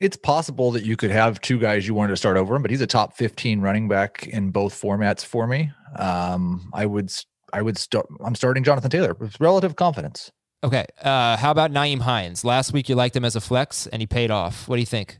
it's 0.00 0.16
possible 0.16 0.70
that 0.72 0.84
you 0.84 0.96
could 0.96 1.10
have 1.10 1.40
two 1.40 1.58
guys 1.58 1.86
you 1.86 1.94
wanted 1.94 2.10
to 2.10 2.16
start 2.16 2.36
over 2.36 2.54
him, 2.54 2.62
but 2.62 2.70
he's 2.70 2.80
a 2.80 2.86
top 2.86 3.16
15 3.16 3.60
running 3.60 3.88
back 3.88 4.26
in 4.28 4.50
both 4.50 4.80
formats 4.80 5.24
for 5.24 5.46
me. 5.46 5.72
Um, 5.96 6.70
I 6.72 6.86
would, 6.86 7.12
I 7.52 7.62
would 7.62 7.78
start, 7.78 8.06
I'm 8.24 8.34
starting 8.34 8.62
Jonathan 8.62 8.90
Taylor 8.90 9.14
with 9.14 9.40
relative 9.40 9.76
confidence. 9.76 10.30
Okay. 10.62 10.86
Uh, 11.02 11.36
how 11.36 11.50
about 11.50 11.72
Nyheim 11.72 12.00
Hines? 12.00 12.44
Last 12.44 12.72
week 12.72 12.88
you 12.88 12.94
liked 12.94 13.16
him 13.16 13.24
as 13.24 13.36
a 13.36 13.40
flex 13.40 13.86
and 13.86 14.00
he 14.02 14.06
paid 14.06 14.30
off. 14.30 14.68
What 14.68 14.76
do 14.76 14.80
you 14.80 14.86
think? 14.86 15.18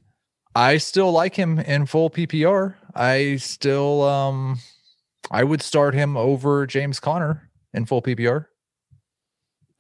I 0.55 0.79
still 0.79 1.13
like 1.13 1.35
him 1.35 1.59
in 1.59 1.87
full 1.87 2.11
PPR. 2.11 2.75
I 2.95 3.37
still, 3.37 4.03
um, 4.03 4.59
I 5.31 5.45
would 5.45 5.63
start 5.63 5.95
him 5.95 6.17
over 6.17 6.67
James 6.67 6.99
Conner 7.01 7.51
in 7.73 7.85
full 7.85 8.03
PPR. 8.03 8.47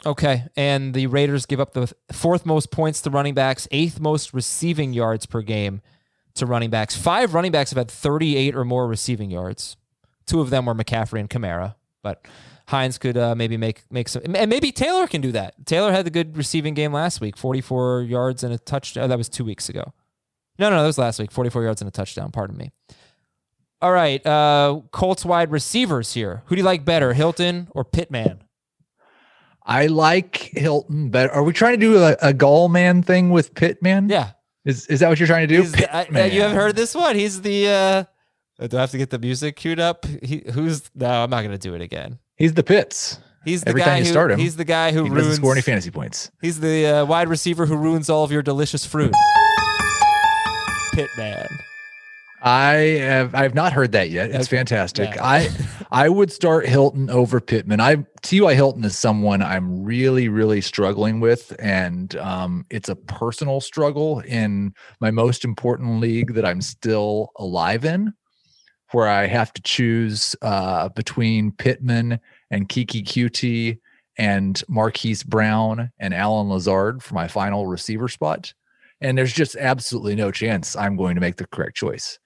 Okay. 0.06 0.44
And 0.56 0.94
the 0.94 1.06
Raiders 1.06 1.46
give 1.46 1.60
up 1.60 1.72
the 1.72 1.92
fourth 2.12 2.46
most 2.46 2.70
points 2.70 3.00
to 3.02 3.10
running 3.10 3.34
backs, 3.34 3.66
eighth 3.70 4.00
most 4.00 4.32
receiving 4.32 4.92
yards 4.92 5.26
per 5.26 5.42
game 5.42 5.80
to 6.34 6.46
running 6.46 6.70
backs. 6.70 6.96
Five 6.96 7.34
running 7.34 7.52
backs 7.52 7.70
have 7.70 7.78
had 7.78 7.90
38 7.90 8.54
or 8.54 8.64
more 8.64 8.86
receiving 8.86 9.30
yards. 9.30 9.76
Two 10.26 10.40
of 10.40 10.50
them 10.50 10.66
were 10.66 10.74
McCaffrey 10.74 11.20
and 11.20 11.28
Kamara, 11.28 11.74
but 12.02 12.26
Hines 12.68 12.98
could 12.98 13.16
uh, 13.16 13.34
maybe 13.34 13.56
make 13.56 13.82
make 13.90 14.08
some, 14.08 14.22
and 14.34 14.50
maybe 14.50 14.70
Taylor 14.70 15.06
can 15.06 15.22
do 15.22 15.32
that. 15.32 15.54
Taylor 15.64 15.90
had 15.90 16.04
the 16.04 16.10
good 16.10 16.36
receiving 16.36 16.74
game 16.74 16.92
last 16.92 17.20
week, 17.20 17.36
44 17.36 18.02
yards 18.02 18.44
and 18.44 18.52
a 18.52 18.58
touchdown. 18.58 19.08
That 19.08 19.16
was 19.16 19.28
two 19.30 19.44
weeks 19.44 19.70
ago. 19.70 19.94
No, 20.58 20.68
no, 20.68 20.80
that 20.80 20.86
was 20.86 20.98
last 20.98 21.18
week. 21.18 21.30
44 21.30 21.62
yards 21.62 21.80
and 21.80 21.88
a 21.88 21.90
touchdown. 21.92 22.30
Pardon 22.30 22.56
me. 22.58 22.70
All 23.80 23.92
right, 23.92 24.24
uh, 24.26 24.80
Colts 24.90 25.24
wide 25.24 25.50
receivers 25.50 26.12
here. 26.12 26.42
Who 26.46 26.56
do 26.56 26.60
you 26.60 26.66
like 26.66 26.84
better, 26.84 27.14
Hilton 27.14 27.68
or 27.70 27.84
Pittman? 27.84 28.42
I 29.68 29.86
like 29.86 30.36
Hilton 30.54 31.10
better. 31.10 31.30
Are 31.30 31.42
we 31.42 31.52
trying 31.52 31.74
to 31.74 31.78
do 31.78 31.98
a, 32.02 32.16
a 32.22 32.32
Gall 32.32 32.68
man 32.70 33.02
thing 33.02 33.28
with 33.30 33.54
Pittman? 33.54 34.08
Yeah, 34.08 34.30
Is 34.64 34.86
is 34.86 35.00
that 35.00 35.08
what 35.10 35.20
you're 35.20 35.26
trying 35.26 35.46
to 35.46 35.54
do? 35.56 35.62
The- 35.62 35.94
I- 35.94 36.26
you 36.26 36.40
haven't 36.40 36.56
heard 36.56 36.74
this 36.74 36.94
one. 36.94 37.14
He's 37.16 37.42
the. 37.42 37.68
Uh, 38.60 38.66
do 38.66 38.76
I 38.76 38.80
have 38.80 38.90
to 38.92 38.98
get 38.98 39.10
the 39.10 39.18
music 39.18 39.56
queued 39.56 39.78
up? 39.78 40.04
He, 40.22 40.42
who's 40.52 40.90
no? 40.94 41.06
I'm 41.06 41.30
not 41.30 41.42
going 41.42 41.52
to 41.52 41.58
do 41.58 41.74
it 41.74 41.82
again. 41.82 42.18
He's 42.36 42.54
the 42.54 42.62
Pitts. 42.64 43.20
He's 43.44 43.62
the 43.62 43.68
Every 43.70 43.80
guy 43.82 43.86
time 43.86 43.98
you 43.98 44.04
who, 44.06 44.10
start 44.10 44.30
him, 44.32 44.38
He's 44.40 44.56
the 44.56 44.64
guy 44.64 44.90
who 44.92 45.04
He 45.04 45.08
doesn't 45.10 45.22
ruins. 45.24 45.36
score 45.36 45.52
any 45.52 45.60
fantasy 45.62 45.90
points. 45.90 46.30
He's 46.42 46.58
the 46.60 46.86
uh, 46.86 47.04
wide 47.04 47.28
receiver 47.28 47.66
who 47.66 47.76
ruins 47.76 48.10
all 48.10 48.24
of 48.24 48.32
your 48.32 48.42
delicious 48.42 48.84
fruit. 48.84 49.14
Pittman. 50.92 51.46
I 52.40 52.72
have 53.00 53.34
I 53.34 53.42
have 53.42 53.54
not 53.54 53.72
heard 53.72 53.92
that 53.92 54.10
yet. 54.10 54.30
It's 54.30 54.48
fantastic. 54.48 55.14
Yeah. 55.14 55.24
I 55.24 55.50
I 55.90 56.08
would 56.08 56.30
start 56.30 56.66
Hilton 56.66 57.10
over 57.10 57.40
Pittman. 57.40 57.80
I 57.80 58.04
T.Y. 58.22 58.54
Hilton 58.54 58.84
is 58.84 58.96
someone 58.96 59.42
I'm 59.42 59.82
really 59.82 60.28
really 60.28 60.60
struggling 60.60 61.20
with, 61.20 61.54
and 61.58 62.14
um, 62.16 62.64
it's 62.70 62.88
a 62.88 62.96
personal 62.96 63.60
struggle 63.60 64.20
in 64.20 64.74
my 65.00 65.10
most 65.10 65.44
important 65.44 66.00
league 66.00 66.34
that 66.34 66.44
I'm 66.44 66.60
still 66.60 67.30
alive 67.36 67.84
in, 67.84 68.12
where 68.92 69.08
I 69.08 69.26
have 69.26 69.52
to 69.54 69.62
choose 69.62 70.36
uh, 70.42 70.90
between 70.90 71.52
Pittman 71.52 72.20
and 72.50 72.68
Keke 72.68 73.04
Coutee 73.04 73.78
and 74.16 74.62
Marquise 74.68 75.22
Brown 75.22 75.90
and 75.98 76.14
Allen 76.14 76.48
Lazard 76.48 77.02
for 77.02 77.14
my 77.14 77.28
final 77.28 77.66
receiver 77.66 78.08
spot. 78.08 78.52
And 79.00 79.16
there's 79.16 79.32
just 79.32 79.54
absolutely 79.54 80.16
no 80.16 80.32
chance 80.32 80.74
I'm 80.74 80.96
going 80.96 81.14
to 81.14 81.20
make 81.20 81.36
the 81.36 81.46
correct 81.46 81.76
choice. 81.76 82.18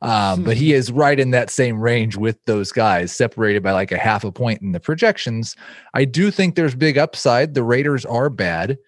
Um, 0.00 0.44
but 0.44 0.56
he 0.56 0.74
is 0.74 0.92
right 0.92 1.18
in 1.18 1.32
that 1.32 1.50
same 1.50 1.80
range 1.80 2.16
with 2.16 2.38
those 2.44 2.70
guys, 2.70 3.10
separated 3.10 3.62
by 3.64 3.72
like 3.72 3.90
a 3.90 3.98
half 3.98 4.22
a 4.22 4.30
point 4.30 4.62
in 4.62 4.70
the 4.72 4.78
projections. 4.80 5.56
I 5.94 6.04
do 6.04 6.30
think 6.30 6.54
there's 6.54 6.74
big 6.76 6.96
upside. 6.98 7.54
The 7.54 7.64
Raiders 7.64 8.04
are 8.04 8.30
bad, 8.30 8.78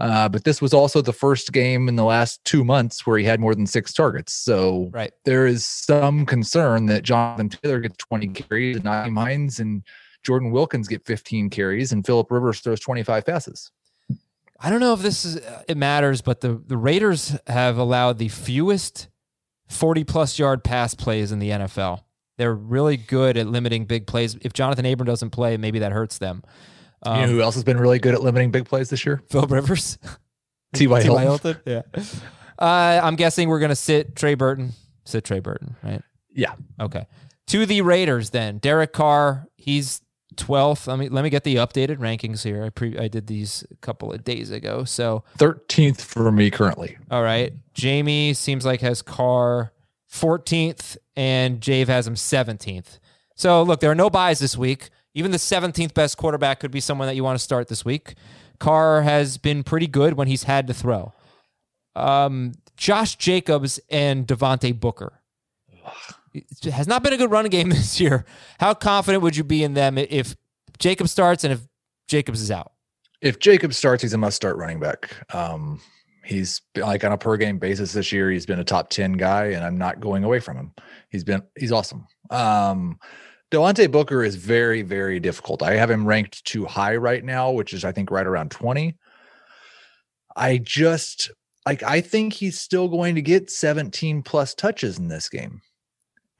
uh, 0.00 0.28
but 0.28 0.44
this 0.44 0.60
was 0.60 0.74
also 0.74 1.00
the 1.00 1.14
first 1.14 1.52
game 1.52 1.88
in 1.88 1.96
the 1.96 2.04
last 2.04 2.44
two 2.44 2.62
months 2.62 3.06
where 3.06 3.16
he 3.16 3.24
had 3.24 3.40
more 3.40 3.54
than 3.54 3.66
six 3.66 3.92
targets. 3.94 4.34
So 4.34 4.90
Right. 4.92 5.12
there 5.24 5.46
is 5.46 5.64
some 5.64 6.26
concern 6.26 6.86
that 6.86 7.04
Jonathan 7.04 7.48
Taylor 7.48 7.80
gets 7.80 7.96
20 7.96 8.28
carries, 8.28 8.76
and 8.76 8.84
Nyheim 8.84 9.16
Hines 9.18 9.60
and 9.60 9.82
Jordan 10.22 10.50
Wilkins 10.50 10.88
get 10.88 11.06
15 11.06 11.48
carries, 11.48 11.90
and 11.92 12.04
Philip 12.04 12.30
Rivers 12.30 12.60
throws 12.60 12.80
25 12.80 13.24
passes. 13.24 13.70
I 14.62 14.68
don't 14.68 14.80
know 14.80 14.92
if 14.92 15.00
this 15.00 15.24
is 15.24 15.40
it 15.68 15.78
matters, 15.78 16.20
but 16.20 16.42
the 16.42 16.60
the 16.66 16.76
Raiders 16.76 17.34
have 17.46 17.78
allowed 17.78 18.18
the 18.18 18.28
fewest 18.28 19.08
40 19.70 20.04
plus 20.04 20.38
yard 20.38 20.62
pass 20.62 20.94
plays 20.94 21.32
in 21.32 21.38
the 21.38 21.50
NFL. 21.50 22.02
They're 22.38 22.54
really 22.54 22.96
good 22.96 23.36
at 23.36 23.46
limiting 23.46 23.84
big 23.86 24.06
plays. 24.06 24.36
If 24.42 24.52
Johnathan 24.52 24.90
Abram 24.92 25.06
doesn't 25.06 25.30
play, 25.30 25.56
maybe 25.56 25.78
that 25.80 25.92
hurts 25.92 26.18
them. 26.18 26.42
you 27.04 27.12
Um, 27.12 27.20
know 27.22 27.26
who 27.28 27.40
else 27.42 27.54
has 27.54 27.64
been 27.64 27.78
really 27.78 27.98
good 27.98 28.14
at 28.14 28.22
limiting 28.22 28.50
big 28.50 28.66
plays 28.66 28.88
this 28.90 29.04
year? 29.06 29.22
Philip 29.30 29.50
Rivers. 29.50 29.98
T.Y. 30.74 31.02
T.Y. 31.02 31.22
Hilton. 31.22 31.56
Yeah. 31.66 31.82
Uh, 32.58 33.00
I'm 33.02 33.16
guessing 33.16 33.48
we're 33.48 33.58
gonna 33.58 33.74
sit 33.76 34.14
Trey 34.16 34.34
Burton. 34.34 34.72
Sit 35.04 35.24
Trey 35.24 35.40
Burton, 35.40 35.76
right? 35.82 36.02
Yeah. 36.30 36.54
Okay. 36.80 37.06
To 37.48 37.66
the 37.66 37.82
Raiders 37.82 38.30
then. 38.30 38.58
Derek 38.58 38.92
Carr, 38.92 39.46
he's 39.56 40.00
12th. 40.36 40.86
Let 40.86 40.98
me 40.98 41.08
let 41.08 41.22
me 41.22 41.30
get 41.30 41.44
the 41.44 41.56
updated 41.56 41.98
rankings 41.98 42.42
here. 42.42 42.64
I 42.64 42.70
pre 42.70 42.98
I 42.98 43.08
did 43.08 43.26
these 43.26 43.64
a 43.70 43.76
couple 43.76 44.12
of 44.12 44.24
days 44.24 44.50
ago. 44.50 44.84
So 44.84 45.24
13th 45.38 46.00
for 46.00 46.30
me 46.30 46.50
currently. 46.50 46.98
all 47.10 47.22
right. 47.22 47.52
Jamie 47.74 48.34
seems 48.34 48.64
like 48.64 48.80
has 48.80 49.02
Carr 49.02 49.72
14th 50.12 50.96
and 51.16 51.60
Jave 51.60 51.86
has 51.86 52.06
him 52.06 52.14
17th. 52.14 52.98
So 53.34 53.62
look, 53.62 53.80
there 53.80 53.90
are 53.90 53.94
no 53.96 54.10
byes 54.10 54.38
this 54.38 54.56
week. 54.56 54.90
Even 55.14 55.30
the 55.30 55.38
17th 55.38 55.94
best 55.94 56.16
quarterback 56.16 56.60
could 56.60 56.70
be 56.70 56.80
someone 56.80 57.08
that 57.08 57.16
you 57.16 57.24
want 57.24 57.38
to 57.38 57.42
start 57.42 57.68
this 57.68 57.84
week. 57.84 58.14
Carr 58.58 59.02
has 59.02 59.38
been 59.38 59.62
pretty 59.64 59.86
good 59.86 60.14
when 60.14 60.28
he's 60.28 60.44
had 60.44 60.66
to 60.66 60.74
throw. 60.74 61.12
Um, 61.96 62.52
Josh 62.76 63.16
Jacobs 63.16 63.80
and 63.88 64.26
Devontae 64.26 64.78
Booker. 64.78 65.20
Has 66.72 66.86
not 66.86 67.02
been 67.02 67.12
a 67.12 67.16
good 67.16 67.30
running 67.30 67.50
game 67.50 67.68
this 67.70 68.00
year. 68.00 68.24
How 68.58 68.74
confident 68.74 69.22
would 69.22 69.36
you 69.36 69.44
be 69.44 69.64
in 69.64 69.74
them 69.74 69.98
if 69.98 70.36
Jacob 70.78 71.08
starts 71.08 71.44
and 71.44 71.52
if 71.52 71.60
Jacobs 72.08 72.40
is 72.40 72.50
out? 72.50 72.72
If 73.20 73.38
Jacob 73.38 73.74
starts, 73.74 74.02
he's 74.02 74.14
a 74.14 74.18
must 74.18 74.36
start 74.36 74.56
running 74.56 74.80
back. 74.80 75.14
Um, 75.34 75.80
he's 76.24 76.62
like 76.76 77.04
on 77.04 77.12
a 77.12 77.18
per 77.18 77.36
game 77.36 77.58
basis 77.58 77.92
this 77.92 78.12
year, 78.12 78.30
he's 78.30 78.46
been 78.46 78.60
a 78.60 78.64
top 78.64 78.88
10 78.90 79.14
guy, 79.14 79.46
and 79.46 79.64
I'm 79.64 79.76
not 79.76 80.00
going 80.00 80.24
away 80.24 80.40
from 80.40 80.56
him. 80.56 80.72
He's 81.10 81.24
been 81.24 81.42
he's 81.58 81.72
awesome. 81.72 82.06
Um, 82.30 82.98
Devontae 83.50 83.90
Booker 83.90 84.22
is 84.22 84.36
very, 84.36 84.82
very 84.82 85.18
difficult. 85.18 85.62
I 85.62 85.74
have 85.74 85.90
him 85.90 86.06
ranked 86.06 86.44
too 86.44 86.64
high 86.64 86.96
right 86.96 87.24
now, 87.24 87.50
which 87.50 87.74
is 87.74 87.84
I 87.84 87.92
think 87.92 88.10
right 88.10 88.26
around 88.26 88.52
20. 88.52 88.96
I 90.36 90.58
just 90.58 91.30
like 91.66 91.82
I 91.82 92.00
think 92.00 92.32
he's 92.32 92.60
still 92.60 92.88
going 92.88 93.16
to 93.16 93.22
get 93.22 93.50
17 93.50 94.22
plus 94.22 94.54
touches 94.54 94.98
in 94.98 95.08
this 95.08 95.28
game. 95.28 95.60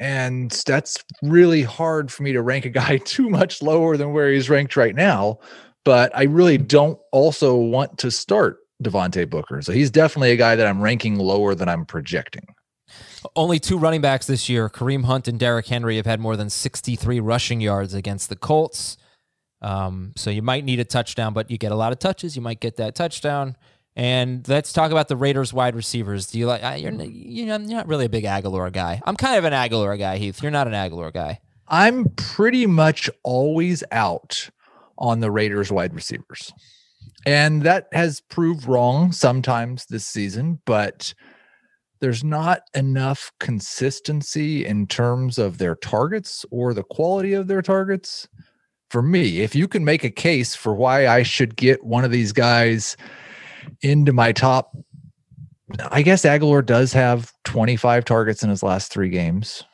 And 0.01 0.51
that's 0.67 1.05
really 1.23 1.63
hard 1.63 2.11
for 2.11 2.23
me 2.23 2.33
to 2.33 2.41
rank 2.41 2.65
a 2.65 2.71
guy 2.71 2.97
too 3.05 3.29
much 3.29 3.63
lower 3.63 3.97
than 3.97 4.13
where 4.13 4.33
he's 4.33 4.51
ranked 4.51 4.75
right 4.75 4.95
now. 4.95 5.39
But 5.85 6.11
I 6.17 6.25
really 6.25 6.59
don't 6.59 6.99
also 7.13 7.55
want 7.55 7.99
to 7.99 8.11
start 8.11 8.59
Devontae 8.83 9.29
Booker. 9.29 9.63
So 9.63 9.73
he's 9.73 9.91
definitely 9.91 10.33
a 10.33 10.37
guy 10.37 10.57
that 10.57 10.67
I'm 10.67 10.81
ranking 10.81 11.19
lower 11.19 11.55
than 11.55 11.69
I'm 11.69 11.85
projecting. 11.85 12.47
Only 13.37 13.59
two 13.59 13.79
running 13.79 14.01
backs 14.01 14.27
this 14.27 14.49
year, 14.49 14.69
Kareem 14.71 15.05
Hunt 15.05 15.29
and 15.29 15.39
Derrick 15.39 15.67
Henry, 15.67 15.97
have 15.97 16.07
had 16.07 16.19
more 16.19 16.37
than 16.37 16.49
63 16.49 17.21
rushing 17.21 17.61
yards 17.61 17.93
against 17.93 18.31
the 18.31 18.37
Colts. 18.37 18.97
Um, 19.63 20.13
so 20.17 20.31
you 20.31 20.41
might 20.41 20.65
need 20.65 20.81
a 20.81 20.85
touchdown, 20.85 21.35
but 21.35 21.51
you 21.51 21.59
get 21.59 21.73
a 21.73 21.77
lot 21.77 21.93
of 21.93 21.99
touches. 21.99 22.35
You 22.35 22.43
might 22.43 22.61
get 22.61 22.77
that 22.77 22.95
touchdown. 22.95 23.57
And 24.01 24.49
let's 24.49 24.73
talk 24.73 24.93
about 24.93 25.09
the 25.09 25.17
Raiders 25.17 25.53
wide 25.53 25.77
receivers. 25.77 26.27
Do 26.29 26.39
you 26.39 26.47
like? 26.47 26.63
You're, 26.81 26.91
you're 26.91 27.59
not 27.59 27.87
really 27.87 28.07
a 28.07 28.09
big 28.09 28.25
Agholor 28.25 28.73
guy. 28.73 28.99
I'm 29.05 29.15
kind 29.15 29.37
of 29.37 29.45
an 29.45 29.53
Agholor 29.53 29.99
guy, 29.99 30.17
Heath. 30.17 30.43
You're 30.43 30.51
not 30.51 30.67
an 30.67 30.73
Agholor 30.73 31.13
guy. 31.13 31.39
I'm 31.69 32.07
pretty 32.17 32.65
much 32.65 33.11
always 33.25 33.85
out 33.93 34.49
on 34.97 35.21
the 35.21 35.31
Raiders 35.31 35.71
wide 35.71 35.95
receivers. 35.95 36.51
And 37.27 37.61
that 37.65 37.89
has 37.93 38.23
proved 38.23 38.67
wrong 38.67 39.13
sometimes 39.13 39.85
this 39.85 40.07
season, 40.07 40.63
but 40.65 41.13
there's 42.01 42.25
not 42.25 42.63
enough 42.75 43.31
consistency 43.39 44.65
in 44.65 44.87
terms 44.87 45.37
of 45.37 45.59
their 45.59 45.75
targets 45.75 46.47
or 46.51 46.73
the 46.73 46.85
quality 46.85 47.35
of 47.35 47.49
their 47.49 47.61
targets. 47.61 48.27
For 48.89 49.03
me, 49.03 49.41
if 49.43 49.55
you 49.55 49.69
can 49.69 49.85
make 49.85 50.05
a 50.05 50.11
case 50.11 50.55
for 50.55 50.73
why 50.73 51.07
I 51.07 51.23
should 51.23 51.55
get 51.55 51.85
one 51.85 52.07
of 52.07 52.11
these 52.11 52.33
guys 52.33 52.97
into 53.83 54.13
my 54.13 54.33
top, 54.33 54.77
I 55.91 56.03
guess 56.03 56.25
Agholor 56.25 56.65
does 56.65 56.93
have 56.93 57.33
25 57.45 58.05
targets 58.05 58.43
in 58.43 58.51
his 58.51 58.63
last 58.63 58.93
three 58.93 59.09
games. 59.09 59.65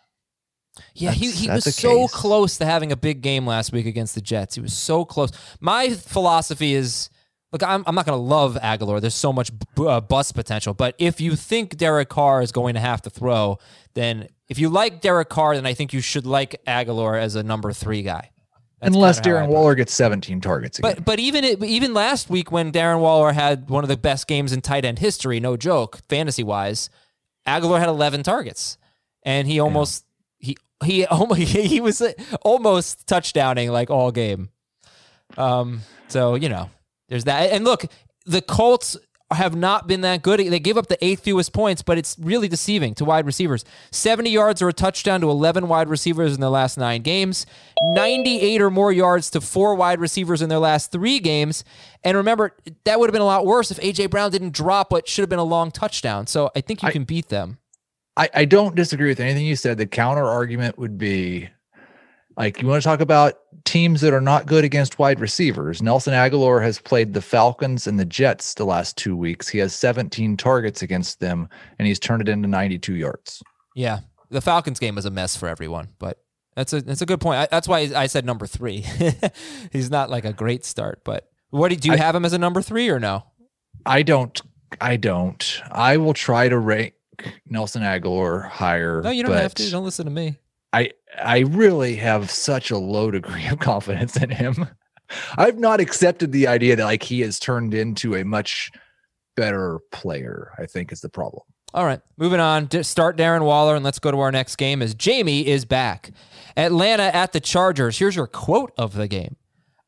Yeah, 0.94 1.12
he, 1.12 1.30
he 1.30 1.48
was 1.48 1.74
so 1.74 2.02
case. 2.02 2.12
close 2.12 2.58
to 2.58 2.66
having 2.66 2.92
a 2.92 2.96
big 2.96 3.22
game 3.22 3.46
last 3.46 3.72
week 3.72 3.86
against 3.86 4.14
the 4.14 4.20
Jets. 4.20 4.56
He 4.56 4.60
was 4.60 4.74
so 4.74 5.04
close. 5.04 5.30
My 5.60 5.90
philosophy 5.90 6.74
is 6.74 7.08
look, 7.52 7.62
I'm, 7.62 7.84
I'm 7.86 7.94
not 7.94 8.06
going 8.06 8.18
to 8.18 8.22
love 8.22 8.58
Agholor. 8.62 9.00
There's 9.00 9.14
so 9.14 9.32
much 9.32 9.50
b- 9.58 9.86
uh, 9.86 10.00
bust 10.00 10.34
potential. 10.34 10.74
But 10.74 10.94
if 10.98 11.20
you 11.20 11.36
think 11.36 11.76
Derek 11.76 12.08
Carr 12.08 12.42
is 12.42 12.52
going 12.52 12.74
to 12.74 12.80
have 12.80 13.02
to 13.02 13.10
throw, 13.10 13.58
then 13.94 14.28
if 14.48 14.58
you 14.58 14.68
like 14.68 15.00
Derek 15.00 15.28
Carr, 15.28 15.54
then 15.54 15.66
I 15.66 15.74
think 15.74 15.92
you 15.92 16.00
should 16.00 16.26
like 16.26 16.62
Agholor 16.66 17.20
as 17.20 17.34
a 17.34 17.42
number 17.42 17.72
three 17.72 18.02
guy. 18.02 18.30
That's 18.86 18.94
Unless 18.94 19.20
Darren 19.22 19.48
Waller 19.48 19.74
gets 19.74 19.92
17 19.94 20.40
targets 20.40 20.78
again. 20.78 20.94
But 20.94 21.04
but 21.04 21.18
even 21.18 21.42
it, 21.42 21.60
even 21.64 21.92
last 21.92 22.30
week 22.30 22.52
when 22.52 22.70
Darren 22.70 23.00
Waller 23.00 23.32
had 23.32 23.68
one 23.68 23.82
of 23.82 23.88
the 23.88 23.96
best 23.96 24.28
games 24.28 24.52
in 24.52 24.60
tight 24.60 24.84
end 24.84 25.00
history, 25.00 25.40
no 25.40 25.56
joke, 25.56 25.98
fantasy 26.08 26.44
wise, 26.44 26.88
Agholor 27.48 27.80
had 27.80 27.88
11 27.88 28.22
targets, 28.22 28.78
and 29.24 29.48
he 29.48 29.58
almost 29.58 30.04
he 30.38 30.56
he 30.84 31.04
almost 31.10 31.40
he 31.40 31.80
was 31.80 32.00
almost 32.42 33.08
touchdowning 33.08 33.72
like 33.72 33.90
all 33.90 34.12
game. 34.12 34.50
Um. 35.36 35.80
So 36.06 36.36
you 36.36 36.48
know, 36.48 36.70
there's 37.08 37.24
that. 37.24 37.50
And 37.50 37.64
look, 37.64 37.86
the 38.24 38.40
Colts 38.40 38.96
have 39.32 39.56
not 39.56 39.88
been 39.88 40.02
that 40.02 40.22
good. 40.22 40.38
They 40.38 40.60
give 40.60 40.78
up 40.78 40.86
the 40.86 41.04
eighth 41.04 41.24
fewest 41.24 41.52
points, 41.52 41.82
but 41.82 41.98
it's 41.98 42.16
really 42.18 42.46
deceiving 42.46 42.94
to 42.94 43.04
wide 43.04 43.26
receivers. 43.26 43.64
70 43.90 44.30
yards 44.30 44.62
or 44.62 44.68
a 44.68 44.72
touchdown 44.72 45.20
to 45.22 45.30
11 45.30 45.66
wide 45.66 45.88
receivers 45.88 46.34
in 46.34 46.40
their 46.40 46.50
last 46.50 46.78
nine 46.78 47.02
games, 47.02 47.44
98 47.94 48.62
or 48.62 48.70
more 48.70 48.92
yards 48.92 49.30
to 49.30 49.40
four 49.40 49.74
wide 49.74 49.98
receivers 49.98 50.42
in 50.42 50.48
their 50.48 50.60
last 50.60 50.92
three 50.92 51.18
games. 51.18 51.64
And 52.04 52.16
remember, 52.16 52.56
that 52.84 53.00
would 53.00 53.08
have 53.08 53.12
been 53.12 53.22
a 53.22 53.26
lot 53.26 53.44
worse 53.44 53.70
if 53.72 53.78
A.J. 53.82 54.06
Brown 54.06 54.30
didn't 54.30 54.52
drop 54.52 54.92
what 54.92 55.08
should 55.08 55.22
have 55.22 55.30
been 55.30 55.40
a 55.40 55.44
long 55.44 55.72
touchdown. 55.72 56.28
So 56.28 56.50
I 56.54 56.60
think 56.60 56.82
you 56.82 56.88
I, 56.88 56.92
can 56.92 57.04
beat 57.04 57.28
them. 57.28 57.58
I, 58.16 58.30
I 58.32 58.44
don't 58.44 58.76
disagree 58.76 59.08
with 59.08 59.18
anything 59.18 59.44
you 59.44 59.56
said. 59.56 59.76
The 59.76 59.86
counter 59.86 60.24
argument 60.24 60.78
would 60.78 60.98
be 60.98 61.48
like 62.36 62.60
you 62.60 62.68
want 62.68 62.82
to 62.82 62.86
talk 62.86 63.00
about 63.00 63.34
teams 63.64 64.00
that 64.00 64.12
are 64.12 64.20
not 64.20 64.46
good 64.46 64.64
against 64.64 64.98
wide 64.98 65.20
receivers. 65.20 65.82
Nelson 65.82 66.12
Agholor 66.14 66.62
has 66.62 66.78
played 66.78 67.14
the 67.14 67.22
Falcons 67.22 67.86
and 67.86 67.98
the 67.98 68.04
Jets 68.04 68.54
the 68.54 68.64
last 68.64 68.96
two 68.96 69.16
weeks. 69.16 69.48
He 69.48 69.58
has 69.58 69.74
17 69.74 70.36
targets 70.36 70.82
against 70.82 71.20
them, 71.20 71.48
and 71.78 71.88
he's 71.88 71.98
turned 71.98 72.22
it 72.22 72.28
into 72.28 72.48
92 72.48 72.94
yards. 72.94 73.42
Yeah, 73.74 74.00
the 74.30 74.40
Falcons 74.40 74.78
game 74.78 74.94
was 74.94 75.04
a 75.04 75.10
mess 75.10 75.36
for 75.36 75.48
everyone, 75.48 75.88
but 75.98 76.18
that's 76.54 76.72
a 76.72 76.80
that's 76.80 77.02
a 77.02 77.06
good 77.06 77.20
point. 77.20 77.38
I, 77.38 77.48
that's 77.50 77.68
why 77.68 77.90
I 77.94 78.06
said 78.06 78.24
number 78.24 78.46
three. 78.46 78.84
he's 79.72 79.90
not 79.90 80.10
like 80.10 80.24
a 80.24 80.32
great 80.32 80.64
start, 80.64 81.02
but 81.04 81.28
what 81.50 81.78
do 81.78 81.88
you 81.88 81.94
I, 81.94 81.98
have 81.98 82.14
him 82.14 82.24
as 82.24 82.32
a 82.32 82.38
number 82.38 82.62
three 82.62 82.88
or 82.88 82.98
no? 82.98 83.24
I 83.84 84.02
don't. 84.02 84.40
I 84.80 84.96
don't. 84.96 85.62
I 85.70 85.98
will 85.98 86.14
try 86.14 86.48
to 86.48 86.58
rank 86.58 86.94
Nelson 87.48 87.82
Agholor 87.82 88.48
higher. 88.48 89.02
No, 89.02 89.10
you 89.10 89.22
don't 89.22 89.32
have 89.32 89.54
to. 89.54 89.70
Don't 89.70 89.84
listen 89.84 90.06
to 90.06 90.10
me. 90.10 90.36
I 90.76 90.90
I 91.18 91.38
really 91.40 91.96
have 91.96 92.30
such 92.30 92.70
a 92.70 92.76
low 92.76 93.10
degree 93.10 93.46
of 93.46 93.58
confidence 93.58 94.16
in 94.16 94.28
him. 94.30 94.68
I've 95.38 95.58
not 95.58 95.80
accepted 95.80 96.32
the 96.32 96.46
idea 96.46 96.76
that 96.76 96.84
like 96.84 97.02
he 97.02 97.20
has 97.20 97.38
turned 97.38 97.72
into 97.72 98.14
a 98.14 98.24
much 98.24 98.70
better 99.36 99.80
player. 99.90 100.52
I 100.58 100.66
think 100.66 100.92
is 100.92 101.00
the 101.00 101.08
problem. 101.08 101.42
All 101.72 101.84
right, 101.84 102.00
moving 102.16 102.40
on. 102.40 102.70
Start 102.82 103.16
Darren 103.16 103.44
Waller 103.44 103.74
and 103.74 103.84
let's 103.84 103.98
go 103.98 104.10
to 104.10 104.20
our 104.20 104.32
next 104.32 104.56
game. 104.56 104.82
As 104.82 104.94
Jamie 104.94 105.46
is 105.46 105.64
back, 105.64 106.10
Atlanta 106.56 107.04
at 107.04 107.32
the 107.32 107.40
Chargers. 107.40 107.98
Here's 107.98 108.16
your 108.16 108.26
quote 108.26 108.72
of 108.76 108.94
the 108.94 109.08
game: 109.08 109.36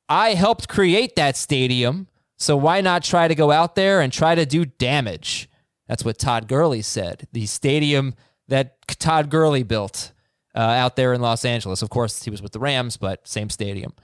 "I 0.08 0.34
helped 0.34 0.68
create 0.68 1.16
that 1.16 1.36
stadium, 1.36 2.08
so 2.38 2.56
why 2.56 2.80
not 2.80 3.04
try 3.04 3.28
to 3.28 3.34
go 3.34 3.50
out 3.50 3.74
there 3.74 4.00
and 4.00 4.10
try 4.12 4.34
to 4.34 4.46
do 4.46 4.64
damage?" 4.64 5.50
That's 5.86 6.04
what 6.04 6.18
Todd 6.18 6.48
Gurley 6.48 6.82
said. 6.82 7.28
The 7.32 7.46
stadium 7.46 8.14
that 8.48 8.76
Todd 8.86 9.30
Gurley 9.30 9.62
built 9.62 10.12
uh, 10.58 10.60
out 10.60 10.96
there 10.96 11.14
in 11.14 11.20
Los 11.20 11.44
Angeles. 11.44 11.82
Of 11.82 11.88
course, 11.88 12.24
he 12.24 12.30
was 12.30 12.42
with 12.42 12.52
the 12.52 12.58
Rams, 12.58 12.96
but 12.96 13.26
same 13.26 13.48
stadium. 13.48 13.94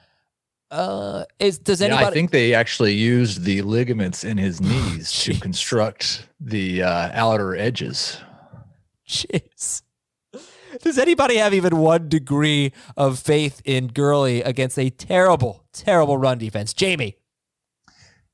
Uh, 0.70 1.24
is 1.40 1.58
does 1.58 1.82
anybody? 1.82 2.04
Yeah, 2.04 2.08
I 2.08 2.12
think 2.12 2.30
they 2.30 2.54
actually 2.54 2.94
used 2.94 3.42
the 3.42 3.62
ligaments 3.62 4.24
in 4.24 4.38
his 4.38 4.60
knees 4.60 5.12
to 5.24 5.34
construct 5.40 6.28
the 6.40 6.84
uh, 6.84 7.10
outer 7.12 7.56
edges. 7.56 8.18
Jeez. 9.06 9.82
Does 10.80 10.98
anybody 10.98 11.36
have 11.36 11.54
even 11.54 11.76
one 11.76 12.08
degree 12.08 12.72
of 12.96 13.18
faith 13.18 13.60
in 13.64 13.88
Gurley 13.88 14.42
against 14.42 14.78
a 14.78 14.90
terrible, 14.90 15.64
terrible 15.72 16.18
run 16.18 16.38
defense? 16.38 16.72
Jamie. 16.72 17.16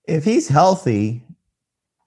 If 0.05 0.25
he's 0.25 0.49
healthy, 0.49 1.23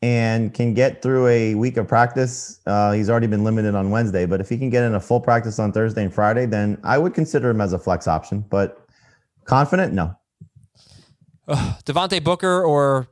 and 0.03 0.53
can 0.53 0.73
get 0.73 1.01
through 1.01 1.27
a 1.27 1.55
week 1.55 1.77
of 1.77 1.87
practice. 1.87 2.59
Uh, 2.65 2.91
he's 2.91 3.09
already 3.09 3.25
been 3.25 3.45
limited 3.45 3.73
on 3.73 3.89
Wednesday, 3.89 4.25
but 4.25 4.41
if 4.41 4.49
he 4.49 4.57
can 4.57 4.69
get 4.69 4.83
in 4.83 4.95
a 4.95 4.99
full 4.99 5.21
practice 5.21 5.59
on 5.59 5.71
Thursday 5.71 6.03
and 6.03 6.13
Friday, 6.13 6.45
then 6.45 6.77
I 6.83 6.97
would 6.97 7.13
consider 7.13 7.49
him 7.49 7.61
as 7.61 7.71
a 7.71 7.79
flex 7.79 8.05
option. 8.05 8.43
But 8.49 8.85
confident, 9.45 9.93
no. 9.93 10.13
Uh, 11.47 11.75
Devontae 11.85 12.21
Booker 12.21 12.61
or 12.65 13.07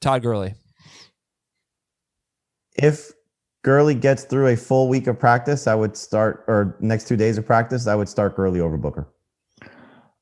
Todd 0.00 0.22
Gurley? 0.22 0.54
If 2.74 3.12
Gurley 3.62 3.94
gets 3.94 4.24
through 4.24 4.46
a 4.46 4.56
full 4.56 4.88
week 4.88 5.06
of 5.08 5.18
practice, 5.18 5.66
I 5.66 5.74
would 5.74 5.94
start, 5.94 6.46
or 6.48 6.74
next 6.80 7.06
two 7.06 7.16
days 7.16 7.36
of 7.36 7.44
practice, 7.44 7.86
I 7.86 7.96
would 7.96 8.08
start 8.08 8.34
Gurley 8.34 8.60
over 8.60 8.78
Booker. 8.78 9.12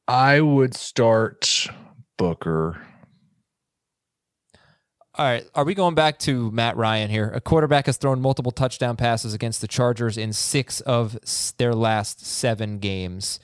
I 0.08 0.40
would 0.40 0.74
start 0.74 1.68
Booker. 2.18 2.84
All 5.14 5.26
right, 5.26 5.46
are 5.54 5.64
we 5.64 5.74
going 5.74 5.94
back 5.94 6.18
to 6.20 6.50
Matt 6.52 6.74
Ryan 6.78 7.10
here? 7.10 7.30
A 7.34 7.40
quarterback 7.40 7.84
has 7.84 7.98
thrown 7.98 8.22
multiple 8.22 8.50
touchdown 8.50 8.96
passes 8.96 9.34
against 9.34 9.60
the 9.60 9.68
Chargers 9.68 10.16
in 10.16 10.32
six 10.32 10.80
of 10.80 11.18
their 11.58 11.74
last 11.74 12.24
seven 12.24 12.78
games. 12.78 13.38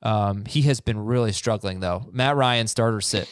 Um, 0.00 0.44
he 0.44 0.62
has 0.62 0.80
been 0.80 1.04
really 1.04 1.32
struggling, 1.32 1.80
though. 1.80 2.06
Matt 2.12 2.36
Ryan, 2.36 2.68
starter 2.68 3.00
sit. 3.00 3.28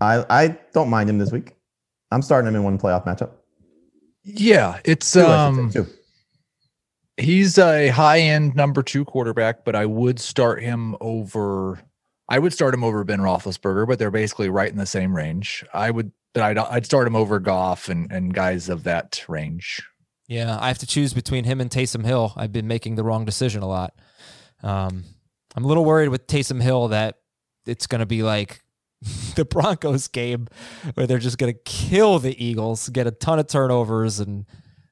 I 0.00 0.24
I 0.28 0.58
don't 0.72 0.90
mind 0.90 1.08
him 1.08 1.18
this 1.18 1.30
week. 1.30 1.54
I'm 2.10 2.22
starting 2.22 2.48
him 2.48 2.56
in 2.56 2.64
one 2.64 2.76
playoff 2.76 3.06
matchup. 3.06 3.30
Yeah, 4.24 4.80
it's 4.84 5.12
two, 5.12 5.24
um, 5.24 5.72
he's 7.16 7.58
a 7.58 7.88
high 7.90 8.18
end 8.18 8.56
number 8.56 8.82
two 8.82 9.04
quarterback, 9.04 9.64
but 9.64 9.76
I 9.76 9.86
would 9.86 10.18
start 10.18 10.62
him 10.62 10.96
over 11.00 11.80
I 12.28 12.38
would 12.38 12.52
start 12.52 12.74
him 12.74 12.84
over 12.84 13.04
Ben 13.04 13.20
Roethlisberger, 13.20 13.86
but 13.86 13.98
they're 13.98 14.10
basically 14.10 14.48
right 14.48 14.70
in 14.70 14.78
the 14.78 14.86
same 14.86 15.14
range. 15.14 15.64
I 15.74 15.90
would, 15.90 16.12
but 16.34 16.42
I'd, 16.42 16.58
I'd 16.58 16.86
start 16.86 17.06
him 17.06 17.16
over 17.16 17.38
Goff 17.38 17.88
and, 17.88 18.10
and 18.10 18.32
guys 18.32 18.68
of 18.68 18.84
that 18.84 19.24
range. 19.28 19.82
Yeah, 20.28 20.58
I 20.60 20.68
have 20.68 20.78
to 20.78 20.86
choose 20.86 21.12
between 21.12 21.44
him 21.44 21.60
and 21.60 21.70
Taysom 21.70 22.04
Hill. 22.06 22.32
I've 22.36 22.52
been 22.52 22.68
making 22.68 22.94
the 22.94 23.04
wrong 23.04 23.24
decision 23.24 23.62
a 23.62 23.68
lot. 23.68 23.94
Um, 24.62 25.04
I'm 25.54 25.64
a 25.64 25.68
little 25.68 25.84
worried 25.84 26.08
with 26.08 26.26
Taysom 26.26 26.62
Hill 26.62 26.88
that 26.88 27.16
it's 27.66 27.86
going 27.86 27.98
to 27.98 28.06
be 28.06 28.22
like 28.22 28.60
the 29.34 29.44
Broncos 29.44 30.08
game 30.08 30.48
where 30.94 31.06
they're 31.06 31.18
just 31.18 31.38
going 31.38 31.52
to 31.52 31.60
kill 31.64 32.18
the 32.18 32.42
Eagles, 32.42 32.88
get 32.88 33.06
a 33.06 33.10
ton 33.10 33.38
of 33.38 33.48
turnovers, 33.48 34.20
and 34.20 34.46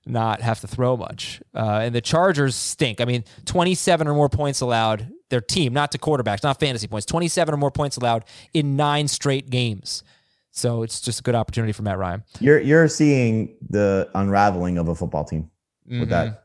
not 0.07 0.41
have 0.41 0.61
to 0.61 0.67
throw 0.67 0.97
much. 0.97 1.43
Uh, 1.55 1.81
and 1.83 1.95
the 1.95 2.01
Chargers 2.01 2.57
stink. 2.57 3.01
I 3.01 3.05
mean, 3.05 3.25
27 3.45 4.09
or 4.09 4.15
more 4.15 4.29
points 4.29 4.61
allowed, 4.61 5.11
their 5.29 5.41
team, 5.41 5.73
not 5.73 5.93
to 5.93 5.99
quarterbacks, 5.99 6.43
not 6.43 6.59
fantasy 6.59 6.89
points, 6.89 7.07
27 7.07 7.55
or 7.55 7.57
more 7.57 7.71
points 7.71 7.97
allowed 7.97 8.25
in 8.55 8.77
nine 8.77 9.07
straight 9.09 9.51
games. 9.51 10.03
So 10.51 10.83
it's 10.83 11.01
just 11.01 11.21
a 11.21 11.23
good 11.23 11.35
opportunity 11.37 11.73
for 11.73 11.83
Matt 11.83 11.99
Ryan. 11.99 12.25
You're 12.41 12.59
you're 12.59 12.89
seeing 12.89 13.55
the 13.69 14.11
unraveling 14.15 14.79
of 14.79 14.89
a 14.89 14.95
football 14.97 15.25
team 15.25 15.49
with 15.87 16.09
that. 16.09 16.45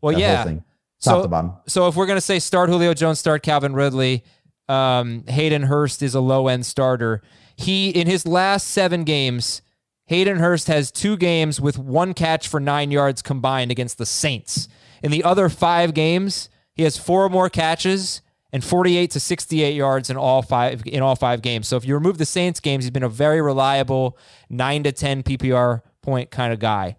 Well, 0.00 0.12
that 0.14 0.20
yeah. 0.20 0.44
thing, 0.44 0.64
top 1.00 1.16
So- 1.18 1.22
to 1.22 1.28
bottom. 1.28 1.52
So 1.66 1.88
if 1.88 1.96
we're 1.96 2.06
going 2.06 2.16
to 2.18 2.20
say 2.20 2.38
start 2.38 2.68
Julio 2.70 2.94
Jones, 2.94 3.18
start 3.18 3.42
Calvin 3.42 3.74
Ridley, 3.74 4.22
um, 4.68 5.24
Hayden 5.26 5.62
Hurst 5.62 6.02
is 6.02 6.14
a 6.14 6.20
low 6.20 6.46
end 6.46 6.64
starter. 6.66 7.20
He 7.56 7.90
in 7.90 8.06
his 8.06 8.26
last 8.26 8.68
seven 8.68 9.02
games, 9.04 9.60
Hayden 10.06 10.38
Hurst 10.38 10.68
has 10.68 10.90
two 10.90 11.16
games 11.16 11.60
with 11.60 11.78
one 11.78 12.14
catch 12.14 12.48
for 12.48 12.60
nine 12.60 12.90
yards 12.90 13.22
combined 13.22 13.70
against 13.70 13.98
the 13.98 14.06
Saints. 14.06 14.68
In 15.02 15.10
the 15.10 15.24
other 15.24 15.48
five 15.48 15.94
games, 15.94 16.48
he 16.74 16.82
has 16.82 16.96
four 16.96 17.28
more 17.28 17.48
catches 17.48 18.22
and 18.52 18.62
48 18.62 19.10
to 19.12 19.20
68 19.20 19.74
yards 19.74 20.10
in 20.10 20.16
all 20.16 20.42
five 20.42 20.82
in 20.86 21.02
all 21.02 21.16
five 21.16 21.42
games. 21.42 21.68
So 21.68 21.76
if 21.76 21.86
you 21.86 21.94
remove 21.94 22.18
the 22.18 22.26
Saints 22.26 22.60
games, 22.60 22.84
he's 22.84 22.90
been 22.90 23.02
a 23.02 23.08
very 23.08 23.40
reliable 23.40 24.18
nine 24.50 24.82
to 24.82 24.92
10 24.92 25.22
PPR 25.22 25.82
point 26.02 26.30
kind 26.30 26.52
of 26.52 26.58
guy. 26.58 26.96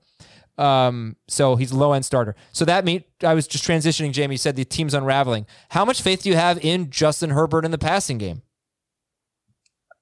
Um, 0.58 1.16
so 1.28 1.56
he's 1.56 1.72
a 1.72 1.78
low 1.78 1.94
end 1.94 2.06
starter. 2.06 2.36
So 2.52 2.66
that 2.66 2.86
mean 2.86 3.04
I 3.24 3.34
was 3.34 3.48
just 3.48 3.64
transitioning. 3.64 4.12
Jamie 4.12 4.36
you 4.36 4.38
said 4.38 4.56
the 4.56 4.66
team's 4.66 4.94
unraveling. 4.94 5.46
How 5.70 5.86
much 5.86 6.02
faith 6.02 6.24
do 6.24 6.30
you 6.30 6.36
have 6.36 6.64
in 6.64 6.90
Justin 6.90 7.32
Herbert 7.32 7.66
in 7.66 7.72
the 7.72 7.78
passing 7.78 8.18
game? 8.18 8.42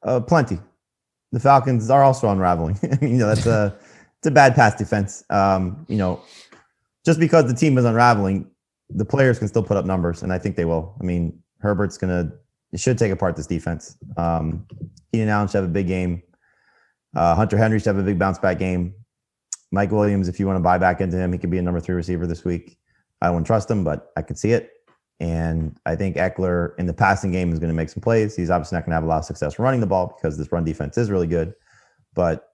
Uh, 0.04 0.20
plenty. 0.20 0.60
The 1.32 1.40
Falcons 1.40 1.90
are 1.90 2.04
also 2.04 2.30
unraveling. 2.30 2.78
I 2.84 2.98
mean, 3.02 3.12
you 3.12 3.18
know, 3.18 3.28
that's 3.28 3.46
a 3.46 3.76
it's 4.18 4.28
a 4.28 4.32
bad 4.32 4.56
pass 4.56 4.76
defense. 4.76 5.24
Um, 5.30 5.86
you 5.88 5.98
know, 5.98 6.22
just 7.06 7.20
because 7.20 7.46
the 7.46 7.54
team 7.54 7.78
is 7.78 7.86
unraveling, 7.86 8.50
the 8.90 9.06
players 9.06 9.40
can 9.40 9.48
still 9.48 9.64
put 9.64 9.78
up 9.78 9.86
numbers, 9.86 10.24
and 10.24 10.32
I 10.34 10.38
think 10.38 10.56
they 10.56 10.66
will. 10.66 10.96
I 11.00 11.04
mean, 11.04 11.42
Herbert's 11.60 11.98
gonna 11.98 12.32
should 12.76 12.98
take 12.98 13.12
apart 13.12 13.36
this 13.36 13.48
defense. 13.48 13.98
Um, 14.18 14.66
Keenan 15.12 15.30
Allen 15.30 15.48
should 15.48 15.58
have 15.58 15.66
a 15.66 15.74
big 15.74 15.88
game. 15.88 16.24
Uh, 17.16 17.36
Hunter 17.36 17.58
Henry 17.58 17.80
should 17.80 17.88
have 17.88 17.98
a 17.98 18.04
big 18.04 18.18
bounce 18.18 18.40
back 18.40 18.60
game. 18.60 18.94
Mike 19.72 19.92
Williams, 19.92 20.28
if 20.28 20.40
you 20.40 20.48
want 20.48 20.58
to 20.58 20.64
buy 20.64 20.78
back 20.78 21.02
into 21.02 21.18
him, 21.18 21.32
he 21.32 21.40
could 21.40 21.50
be 21.50 21.58
a 21.58 21.62
number 21.62 21.80
three 21.80 21.96
receiver 21.96 22.28
this 22.28 22.44
week. 22.44 22.78
I 23.22 23.30
wouldn't 23.30 23.48
trust 23.48 23.70
him, 23.70 23.84
but 23.84 24.12
I 24.18 24.22
could 24.22 24.38
see 24.38 24.52
it. 24.52 24.72
And 25.22 25.78
I 25.86 25.96
think 25.96 26.16
Ekeler 26.16 26.72
in 26.80 26.88
the 26.88 26.96
passing 26.96 27.32
game 27.32 27.54
is 27.54 27.60
going 27.60 27.70
to 27.70 27.76
make 27.76 27.90
some 27.90 28.02
plays. 28.02 28.36
He's 28.36 28.50
obviously 28.50 28.76
not 28.76 28.86
going 28.86 28.90
to 28.90 28.96
have 28.96 29.04
a 29.04 29.08
lot 29.08 29.20
of 29.20 29.26
success 29.26 29.60
running 29.60 29.80
the 29.80 29.86
ball 29.86 30.18
because 30.18 30.36
this 30.36 30.52
run 30.52 30.64
defense 30.64 30.98
is 30.98 31.12
really 31.12 31.28
good. 31.28 31.54
But 32.16 32.48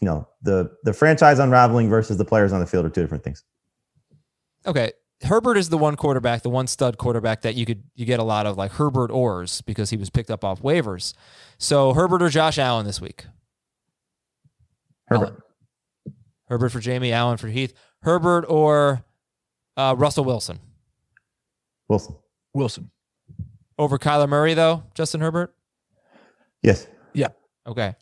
you 0.00 0.06
know, 0.06 0.26
the 0.40 0.70
the 0.82 0.94
franchise 0.94 1.38
unraveling 1.38 1.90
versus 1.90 2.16
the 2.16 2.24
players 2.24 2.54
on 2.54 2.60
the 2.60 2.66
field 2.66 2.86
are 2.86 2.88
two 2.88 3.02
different 3.02 3.22
things. 3.22 3.44
Okay. 4.66 4.92
Herbert 5.22 5.58
is 5.58 5.68
the 5.68 5.76
one 5.76 5.96
quarterback, 5.96 6.40
the 6.40 6.48
one 6.48 6.66
stud 6.66 6.96
quarterback 6.96 7.42
that 7.42 7.54
you 7.54 7.66
could 7.66 7.82
you 7.94 8.06
get 8.06 8.18
a 8.18 8.24
lot 8.24 8.46
of 8.46 8.56
like 8.56 8.72
Herbert 8.72 9.10
ors 9.10 9.60
because 9.60 9.90
he 9.90 9.98
was 9.98 10.08
picked 10.08 10.30
up 10.30 10.42
off 10.42 10.62
waivers. 10.62 11.12
So 11.58 11.92
Herbert 11.92 12.22
or 12.22 12.30
Josh 12.30 12.56
Allen 12.56 12.86
this 12.86 13.02
week. 13.02 13.26
Herbert. 15.08 15.24
Allen. 15.26 15.42
Herbert 16.48 16.70
for 16.70 16.80
Jamie, 16.80 17.12
Allen 17.12 17.36
for 17.36 17.48
Heath. 17.48 17.74
Herbert 18.00 18.46
or 18.48 19.04
uh, 19.76 19.94
Russell 19.98 20.24
Wilson 20.24 20.60
Wilson. 21.90 22.14
Wilson. 22.54 22.90
over 23.78 23.98
Kyler 23.98 24.28
Murray 24.28 24.54
though. 24.54 24.84
Justin 24.94 25.20
Herbert. 25.20 25.54
Yes. 26.62 26.86
Yeah. 27.12 27.28
Okay. 27.66 27.94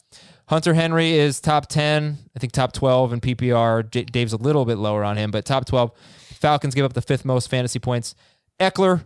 Hunter 0.48 0.74
Henry 0.74 1.12
is 1.12 1.40
top 1.40 1.66
10, 1.68 2.16
I 2.34 2.38
think 2.38 2.52
top 2.52 2.72
12 2.72 3.12
in 3.14 3.20
PPR. 3.20 3.90
J- 3.90 4.04
Dave's 4.04 4.32
a 4.32 4.36
little 4.36 4.64
bit 4.64 4.78
lower 4.78 5.04
on 5.04 5.16
him, 5.16 5.30
but 5.30 5.44
top 5.44 5.66
12. 5.66 5.90
Falcons 6.34 6.74
give 6.74 6.84
up 6.84 6.92
the 6.92 7.02
fifth 7.02 7.24
most 7.24 7.50
fantasy 7.50 7.78
points. 7.78 8.14
Ekeler 8.60 9.04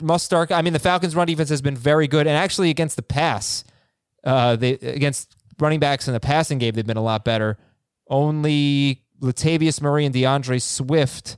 must 0.00 0.24
start. 0.24 0.52
I 0.52 0.62
mean, 0.62 0.72
the 0.72 0.78
Falcons' 0.78 1.16
run 1.16 1.26
defense 1.26 1.48
has 1.48 1.62
been 1.62 1.76
very 1.76 2.06
good, 2.06 2.26
and 2.26 2.36
actually 2.36 2.70
against 2.70 2.96
the 2.96 3.02
pass, 3.02 3.64
uh, 4.24 4.56
they 4.56 4.72
against 4.72 5.34
running 5.58 5.80
backs 5.80 6.06
in 6.06 6.14
the 6.14 6.20
passing 6.20 6.58
game, 6.58 6.74
they've 6.74 6.86
been 6.86 6.96
a 6.96 7.02
lot 7.02 7.24
better. 7.24 7.56
Only 8.08 9.02
Latavius 9.20 9.80
Murray 9.80 10.04
and 10.04 10.14
D'Andre 10.14 10.58
Swift 10.58 11.36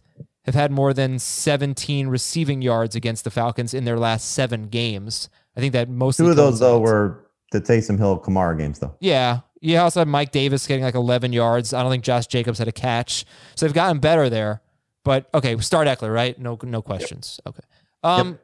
have 0.48 0.54
had 0.54 0.70
more 0.72 0.92
than 0.92 1.18
17 1.18 2.08
receiving 2.08 2.62
yards 2.62 2.96
against 2.96 3.24
the 3.24 3.30
Falcons 3.30 3.74
in 3.74 3.84
their 3.84 3.98
last 3.98 4.30
seven 4.32 4.68
games. 4.68 5.28
I 5.56 5.60
think 5.60 5.72
that 5.72 5.88
Two 5.88 6.28
of 6.28 6.36
those 6.36 6.60
though 6.60 6.78
were 6.78 7.24
the 7.52 7.60
Taysom 7.60 7.98
Hill 7.98 8.20
Kamara 8.20 8.56
games 8.56 8.78
though. 8.78 8.94
Yeah. 9.00 9.40
You 9.60 9.78
also 9.78 10.00
had 10.00 10.08
Mike 10.08 10.30
Davis 10.30 10.66
getting 10.66 10.84
like 10.84 10.94
11 10.94 11.32
yards. 11.32 11.72
I 11.72 11.82
don't 11.82 11.90
think 11.90 12.04
Josh 12.04 12.26
Jacobs 12.26 12.58
had 12.58 12.68
a 12.68 12.72
catch. 12.72 13.24
So 13.56 13.66
they've 13.66 13.74
gotten 13.74 13.98
better 13.98 14.28
there. 14.28 14.62
But 15.04 15.28
okay, 15.34 15.56
start 15.58 15.88
Ekeler, 15.88 16.12
right? 16.12 16.38
No 16.38 16.58
no 16.62 16.82
questions. 16.82 17.40
Okay. 17.46 17.62
Um 18.02 18.38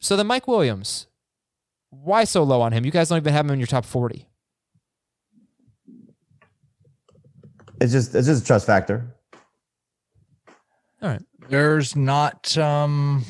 so 0.00 0.16
then 0.16 0.26
Mike 0.26 0.48
Williams. 0.48 1.06
Why 1.90 2.24
so 2.24 2.42
low 2.42 2.62
on 2.62 2.72
him? 2.72 2.84
You 2.84 2.90
guys 2.90 3.08
don't 3.08 3.18
even 3.18 3.32
have 3.32 3.44
him 3.46 3.52
in 3.52 3.60
your 3.60 3.66
top 3.66 3.84
40. 3.84 4.26
It's 7.80 7.92
just 7.92 8.14
it's 8.14 8.26
just 8.26 8.42
a 8.42 8.46
trust 8.46 8.66
factor. 8.66 9.14
All 11.02 11.10
right. 11.10 11.22
There's 11.48 11.96
not 11.96 12.56
um 12.58 13.24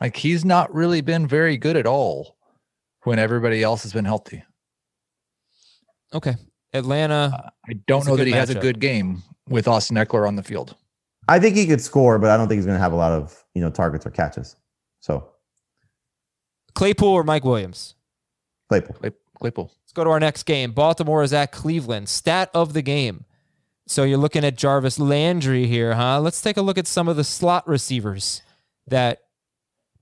like 0.00 0.16
he's 0.16 0.44
not 0.44 0.74
really 0.74 1.00
been 1.00 1.26
very 1.26 1.56
good 1.56 1.76
at 1.76 1.86
all 1.86 2.36
when 3.04 3.18
everybody 3.18 3.62
else 3.62 3.82
has 3.82 3.92
been 3.92 4.04
healthy. 4.04 4.42
Okay. 6.14 6.36
Atlanta. 6.72 7.52
I 7.68 7.74
don't 7.86 8.06
know 8.06 8.16
that 8.16 8.24
good 8.24 8.28
he 8.28 8.32
has 8.32 8.50
a 8.50 8.54
good 8.54 8.80
game 8.80 9.22
with 9.48 9.68
Austin 9.68 9.96
Ekeler 9.96 10.26
on 10.26 10.36
the 10.36 10.42
field. 10.42 10.76
I 11.28 11.38
think 11.38 11.56
he 11.56 11.66
could 11.66 11.80
score, 11.80 12.18
but 12.18 12.30
I 12.30 12.36
don't 12.36 12.48
think 12.48 12.58
he's 12.58 12.66
going 12.66 12.76
to 12.76 12.82
have 12.82 12.92
a 12.92 12.96
lot 12.96 13.12
of 13.12 13.44
you 13.54 13.62
know 13.62 13.70
targets 13.70 14.06
or 14.06 14.10
catches. 14.10 14.56
So 15.00 15.28
Claypool 16.74 17.08
or 17.08 17.24
Mike 17.24 17.44
Williams? 17.44 17.94
Claypool. 18.68 18.96
Claypool. 19.38 19.72
Let's 19.84 19.92
go 19.92 20.04
to 20.04 20.10
our 20.10 20.20
next 20.20 20.44
game. 20.44 20.72
Baltimore 20.72 21.22
is 21.22 21.32
at 21.32 21.52
Cleveland. 21.52 22.08
Stat 22.08 22.50
of 22.54 22.72
the 22.72 22.82
game. 22.82 23.24
So 23.86 24.04
you're 24.04 24.18
looking 24.18 24.44
at 24.44 24.56
Jarvis 24.56 24.98
Landry 24.98 25.66
here, 25.66 25.94
huh? 25.94 26.20
Let's 26.20 26.40
take 26.40 26.56
a 26.56 26.62
look 26.62 26.78
at 26.78 26.86
some 26.86 27.08
of 27.08 27.16
the 27.16 27.24
slot 27.24 27.66
receivers 27.66 28.42
that 28.86 29.22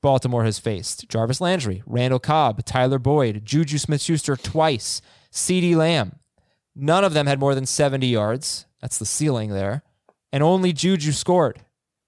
Baltimore 0.02 0.44
has 0.44 0.58
faced. 0.58 1.08
Jarvis 1.08 1.40
Landry, 1.40 1.82
Randall 1.86 2.18
Cobb, 2.18 2.64
Tyler 2.64 2.98
Boyd, 2.98 3.44
Juju 3.44 3.78
Smith 3.78 4.02
Schuster 4.02 4.36
twice, 4.36 5.02
CeeDee 5.32 5.76
Lamb. 5.76 6.16
None 6.74 7.04
of 7.04 7.14
them 7.14 7.26
had 7.26 7.40
more 7.40 7.54
than 7.54 7.66
70 7.66 8.06
yards. 8.06 8.66
That's 8.80 8.98
the 8.98 9.06
ceiling 9.06 9.50
there. 9.50 9.82
And 10.32 10.42
only 10.42 10.72
Juju 10.72 11.12
scored. 11.12 11.60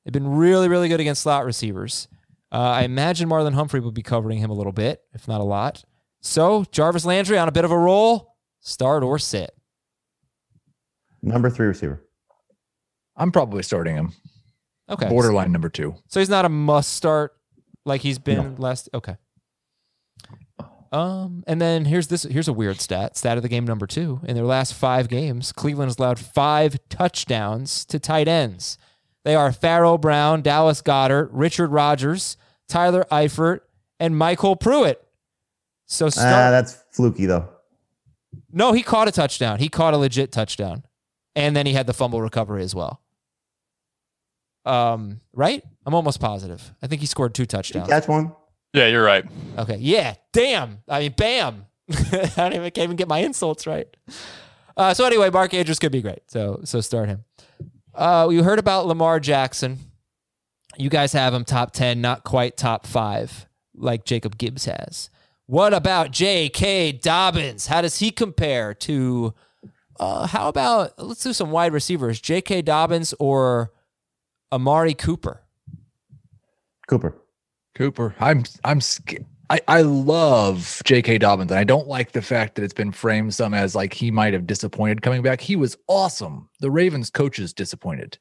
They've 0.05 0.13
been 0.13 0.29
really, 0.29 0.69
really 0.69 0.89
good 0.89 1.01
against 1.01 1.23
slot 1.23 1.45
receivers. 1.45 2.09
Uh, 2.51 2.59
I 2.59 2.83
imagine 2.83 3.29
Marlon 3.29 3.55
Humphrey 3.55 3.81
will 3.81 3.93
be 3.93 4.03
covering 4.03 4.39
him 4.39 4.51
a 4.51 4.55
little 4.55 4.73
bit, 4.73 5.03
if 5.13 5.27
not 5.27 5.41
a 5.41 5.45
lot. 5.45 5.85
So 6.21 6.65
Jarvis 6.71 7.05
Landry 7.05 7.39
on 7.39 7.49
a 7.49 7.53
bit 7.53 7.65
of 7.65 7.71
a 7.71 7.79
roll, 7.79 8.37
start 8.61 9.03
or 9.03 9.19
sit. 9.19 9.55
Number 11.23 11.51
three 11.51 11.67
receiver. 11.67 12.03
I'm 13.17 13.31
probably 13.33 13.63
starting 13.63 13.97
him. 13.97 14.13
Okay. 14.91 15.09
Borderline 15.09 15.53
number 15.53 15.69
two. 15.69 15.95
So 16.09 16.21
he's 16.21 16.29
not 16.29 16.45
a 16.45 16.49
must 16.49 16.93
start 16.95 17.35
like 17.85 18.01
he's 18.01 18.19
been 18.19 18.57
last. 18.57 18.89
Okay. 18.93 19.17
Um, 20.91 21.43
and 21.47 21.61
then 21.61 21.87
here's 21.87 22.09
this. 22.09 22.25
Here's 22.25 22.49
a 22.49 22.53
weird 22.53 22.81
stat. 22.81 23.17
Stat 23.17 23.39
of 23.39 23.43
the 23.43 23.49
game 23.49 23.65
number 23.65 23.87
two. 23.87 24.21
In 24.25 24.35
their 24.35 24.45
last 24.45 24.75
five 24.75 25.09
games, 25.09 25.51
Cleveland 25.53 25.89
has 25.89 25.99
allowed 25.99 26.19
five 26.19 26.77
touchdowns 26.91 27.85
to 27.87 27.99
tight 27.99 28.29
ends. 28.29 28.77
They 29.25 29.35
are 29.35 29.53
Pharaoh 29.53 29.97
Brown, 29.97 30.43
Dallas 30.43 30.83
Goedert, 30.83 31.31
Richard 31.33 31.69
Rogers, 31.71 32.37
Tyler 32.69 33.07
Eifert, 33.11 33.61
and 33.99 34.15
MyCole 34.17 34.61
Pruitt. 34.61 35.03
So 35.87 36.07
Ah, 36.07 36.11
start, 36.11 36.51
that's 36.51 36.75
fluky 36.91 37.25
though. 37.27 37.49
no, 38.53 38.73
he 38.73 38.83
caught 38.83 39.09
a 39.09 39.13
touchdown. 39.13 39.61
He 39.61 39.69
caught 39.71 39.95
a 39.95 39.97
legit 39.97 40.31
touchdown, 40.33 40.83
and 41.35 41.57
then 41.57 41.67
he 41.67 41.73
had 41.73 41.87
the 41.87 41.95
fumble 41.95 42.21
recovery 42.21 42.63
as 42.63 42.75
well. 42.75 43.01
Um, 44.65 45.21
right? 45.33 45.63
I'm 45.85 45.95
almost 45.95 46.21
positive. 46.21 46.73
I 46.83 46.87
think 46.87 47.01
he 47.01 47.07
scored 47.07 47.35
two 47.35 47.43
Did 47.45 47.53
he 47.53 47.57
touchdowns. 47.57 47.89
catch 47.89 48.09
one? 48.09 48.33
Yeah, 48.73 48.87
you're 48.87 49.05
right. 49.05 49.25
Okay. 49.59 49.77
Yeah. 49.77 50.15
Damn. 50.33 50.79
I 50.89 51.01
mean, 51.01 51.15
bam. 51.17 51.67
I 51.91 52.31
don't 52.37 52.53
even, 52.55 52.71
can't 52.71 52.85
even 52.85 52.97
get 52.97 53.09
my 53.09 53.19
insults 53.19 53.67
right. 53.67 53.89
Uh, 54.77 54.95
so 54.95 55.05
anyway, 55.05 55.31
Mark 55.31 55.53
Andrews 55.53 55.79
could 55.79 55.93
be 55.93 56.01
great. 56.01 56.21
So 56.29 56.61
so 56.65 56.81
start 56.81 57.09
him. 57.09 57.25
Uh, 57.95 58.29
you 58.31 58.43
heard 58.43 58.59
about 58.59 58.87
Lamar 58.87 59.21
Jackson. 59.21 59.79
You 60.79 60.89
guys 60.89 61.13
have 61.13 61.35
him 61.35 61.45
top 61.45 61.73
ten, 61.73 62.01
not 62.01 62.25
quite 62.25 62.57
top 62.57 62.87
five, 62.87 63.47
like 63.75 64.05
Jacob 64.07 64.39
Gibbs 64.39 64.65
has. 64.65 65.11
What 65.45 65.75
about 65.75 66.13
J.K. 66.13 66.93
Dobbins? 66.93 67.67
How 67.67 67.83
does 67.83 67.99
he 67.99 68.11
compare 68.11 68.73
to? 68.75 69.35
Uh, 70.03 70.27
how 70.27 70.49
about 70.49 70.99
let's 70.99 71.23
do 71.23 71.33
some 71.33 71.53
wide 71.53 71.73
receivers, 71.73 72.21
J.K. 72.21 72.63
Dobbins 72.63 73.15
or 73.21 73.73
Amari 74.51 74.95
Cooper? 74.95 75.43
Cooper. 76.89 77.17
Cooper. 77.77 78.13
I'm 78.19 78.43
I'm 78.65 78.81
sc- 78.81 79.21
I, 79.49 79.61
I 79.69 79.83
love 79.83 80.83
J.K. 80.85 81.19
Dobbins, 81.19 81.53
and 81.53 81.61
I 81.61 81.63
don't 81.63 81.87
like 81.87 82.11
the 82.11 82.21
fact 82.21 82.57
that 82.57 82.65
it's 82.65 82.75
been 82.75 82.91
framed 82.91 83.33
some 83.33 83.55
as 83.55 83.77
like 83.77 83.95
he 83.95 84.11
might 84.11 84.33
have 84.33 84.45
disappointed 84.45 85.03
coming 85.03 85.23
back. 85.23 85.41
He 85.41 85.55
was 85.55 85.77
awesome. 85.87 86.49
The 86.59 86.71
Ravens 86.73 87.09
coaches 87.09 87.53
disappointed, 87.53 88.19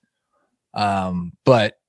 um, 0.75 1.33
but 1.45 1.79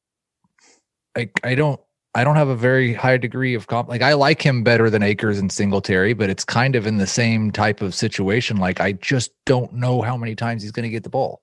I 1.15 1.29
I 1.45 1.55
don't 1.55 1.79
I 2.15 2.25
don't 2.25 2.37
have 2.37 2.49
a 2.49 2.57
very 2.57 2.93
high 2.93 3.17
degree 3.17 3.55
of 3.55 3.67
comp. 3.69 3.89
Like 3.89 4.03
I 4.03 4.13
like 4.13 4.43
him 4.43 4.63
better 4.63 4.91
than 4.91 5.03
Akers 5.03 5.39
and 5.39 5.51
Singletary, 5.51 6.13
but 6.13 6.29
it's 6.29 6.45
kind 6.45 6.77
of 6.77 6.87
in 6.87 6.99
the 6.99 7.07
same 7.07 7.51
type 7.51 7.81
of 7.81 7.95
situation. 7.95 8.59
Like 8.59 8.81
I 8.81 8.93
just 8.93 9.33
don't 9.47 9.73
know 9.73 10.03
how 10.03 10.17
many 10.17 10.35
times 10.35 10.63
he's 10.63 10.73
going 10.73 10.85
to 10.85 10.91
get 10.91 11.05
the 11.05 11.09
ball. 11.11 11.41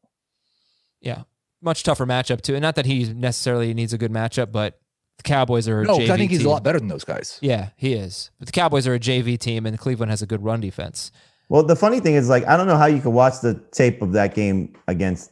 Yeah, 1.01 1.23
much 1.61 1.83
tougher 1.83 2.05
matchup 2.05 2.41
too. 2.41 2.53
And 2.55 2.61
not 2.61 2.75
that 2.75 2.85
he 2.85 3.11
necessarily 3.13 3.73
needs 3.73 3.93
a 3.93 3.97
good 3.97 4.11
matchup, 4.11 4.51
but 4.51 4.79
the 5.17 5.23
Cowboys 5.23 5.67
are 5.67 5.81
a 5.81 5.85
JV 5.85 6.09
I 6.09 6.17
think 6.17 6.31
he's 6.31 6.39
team. 6.39 6.47
a 6.47 6.51
lot 6.51 6.63
better 6.63 6.79
than 6.79 6.87
those 6.87 7.03
guys. 7.03 7.39
Yeah, 7.41 7.69
he 7.75 7.93
is. 7.93 8.31
But 8.39 8.47
the 8.47 8.51
Cowboys 8.51 8.87
are 8.87 8.93
a 8.93 8.99
JV 8.99 9.37
team, 9.37 9.65
and 9.65 9.77
Cleveland 9.77 10.11
has 10.11 10.21
a 10.21 10.25
good 10.25 10.43
run 10.43 10.61
defense. 10.61 11.11
Well, 11.49 11.63
the 11.63 11.75
funny 11.75 11.99
thing 11.99 12.13
is, 12.13 12.29
like, 12.29 12.45
I 12.45 12.55
don't 12.55 12.67
know 12.67 12.77
how 12.77 12.85
you 12.85 13.01
could 13.01 13.09
watch 13.09 13.41
the 13.41 13.55
tape 13.71 14.01
of 14.01 14.13
that 14.13 14.33
game 14.35 14.75
against 14.87 15.31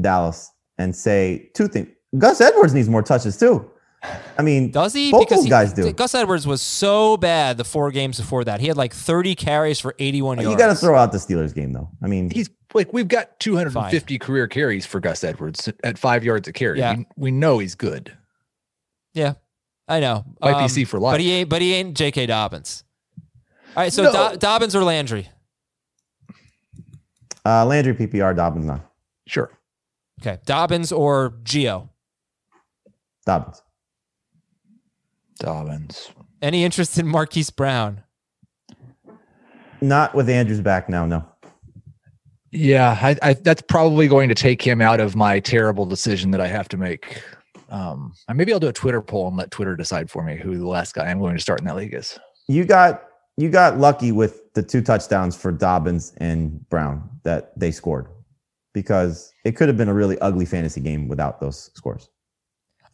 Dallas 0.00 0.50
and 0.78 0.94
say 0.94 1.50
two 1.54 1.68
things. 1.68 1.88
Gus 2.16 2.40
Edwards 2.40 2.72
needs 2.72 2.88
more 2.88 3.02
touches 3.02 3.36
too. 3.36 3.68
I 4.38 4.42
mean, 4.42 4.70
Does 4.70 4.92
he? 4.92 5.10
Both 5.10 5.22
because 5.28 5.38
those 5.38 5.44
he- 5.44 5.50
guys 5.50 5.72
do. 5.72 5.92
Gus 5.92 6.14
Edwards 6.14 6.46
was 6.46 6.60
so 6.60 7.16
bad 7.16 7.56
the 7.56 7.64
four 7.64 7.90
games 7.90 8.18
before 8.18 8.44
that. 8.44 8.60
He 8.60 8.66
had 8.68 8.76
like 8.76 8.92
30 8.94 9.34
carries 9.34 9.80
for 9.80 9.94
81 9.98 10.38
yards. 10.38 10.50
you 10.50 10.58
got 10.58 10.68
to 10.68 10.74
throw 10.74 10.96
out 10.96 11.12
the 11.12 11.18
Steelers 11.18 11.54
game 11.54 11.72
though. 11.72 11.88
I 12.02 12.06
mean, 12.06 12.30
He's 12.30 12.50
like 12.74 12.92
we've 12.92 13.08
got 13.08 13.40
250 13.40 14.18
career 14.18 14.46
carries 14.46 14.84
for 14.84 15.00
Gus 15.00 15.24
Edwards 15.24 15.68
at 15.82 15.98
five 15.98 16.24
yards 16.24 16.46
a 16.48 16.52
carry. 16.52 16.78
Yeah. 16.78 16.96
We, 16.96 17.06
we 17.16 17.30
know 17.30 17.58
he's 17.58 17.74
good. 17.74 18.14
Yeah, 19.14 19.34
I 19.88 20.00
know. 20.00 20.26
YPC 20.42 20.86
for 20.86 21.00
life. 21.00 21.14
But 21.14 21.20
he 21.22 21.32
ain't. 21.32 21.48
But 21.48 21.62
he 21.62 21.72
ain't 21.72 21.96
J.K. 21.96 22.26
Dobbins. 22.26 22.84
All 23.74 23.82
right, 23.82 23.92
so 23.92 24.02
No. 24.04 24.30
Do- 24.32 24.36
Dobbins 24.36 24.76
or 24.76 24.84
Landry? 24.84 25.28
uh, 27.44 27.64
Landry 27.64 27.94
PPR, 27.94 28.34
Dobbins 28.36 28.66
not. 28.66 28.80
Sure. 29.26 29.50
Okay, 30.20 30.38
Dobbins 30.44 30.92
or 30.92 31.30
Gio. 31.44 31.88
Dobbins. 33.24 33.62
Dobbins. 35.38 36.10
Any 36.42 36.64
interest 36.64 36.98
in 36.98 37.06
Marquise 37.06 37.50
Brown? 37.50 38.02
Not 39.80 40.14
with 40.14 40.28
Andrews 40.28 40.60
back 40.60 40.88
now. 40.88 41.06
No. 41.06 41.26
Yeah, 42.50 42.98
I, 43.00 43.16
I, 43.22 43.32
that's 43.34 43.62
probably 43.62 44.08
going 44.08 44.28
to 44.28 44.34
take 44.34 44.62
him 44.62 44.80
out 44.80 45.00
of 45.00 45.16
my 45.16 45.40
terrible 45.40 45.84
decision 45.84 46.30
that 46.30 46.40
I 46.40 46.46
have 46.46 46.68
to 46.70 46.76
make. 46.76 47.22
Um, 47.68 48.14
maybe 48.32 48.52
I'll 48.52 48.60
do 48.60 48.68
a 48.68 48.72
Twitter 48.72 49.02
poll 49.02 49.28
and 49.28 49.36
let 49.36 49.50
Twitter 49.50 49.76
decide 49.76 50.10
for 50.10 50.22
me 50.22 50.36
who 50.36 50.56
the 50.56 50.66
last 50.66 50.94
guy 50.94 51.06
I'm 51.06 51.18
going 51.18 51.34
to 51.34 51.42
start 51.42 51.60
in 51.60 51.66
that 51.66 51.76
league 51.76 51.94
is. 51.94 52.18
You 52.48 52.64
got 52.64 53.02
you 53.36 53.50
got 53.50 53.78
lucky 53.78 54.12
with 54.12 54.52
the 54.54 54.62
two 54.62 54.80
touchdowns 54.80 55.36
for 55.36 55.52
Dobbins 55.52 56.14
and 56.18 56.66
Brown 56.70 57.10
that 57.24 57.58
they 57.58 57.70
scored 57.70 58.06
because 58.72 59.32
it 59.44 59.52
could 59.52 59.68
have 59.68 59.76
been 59.76 59.88
a 59.88 59.94
really 59.94 60.18
ugly 60.20 60.46
fantasy 60.46 60.80
game 60.80 61.08
without 61.08 61.40
those 61.40 61.70
scores. 61.74 62.08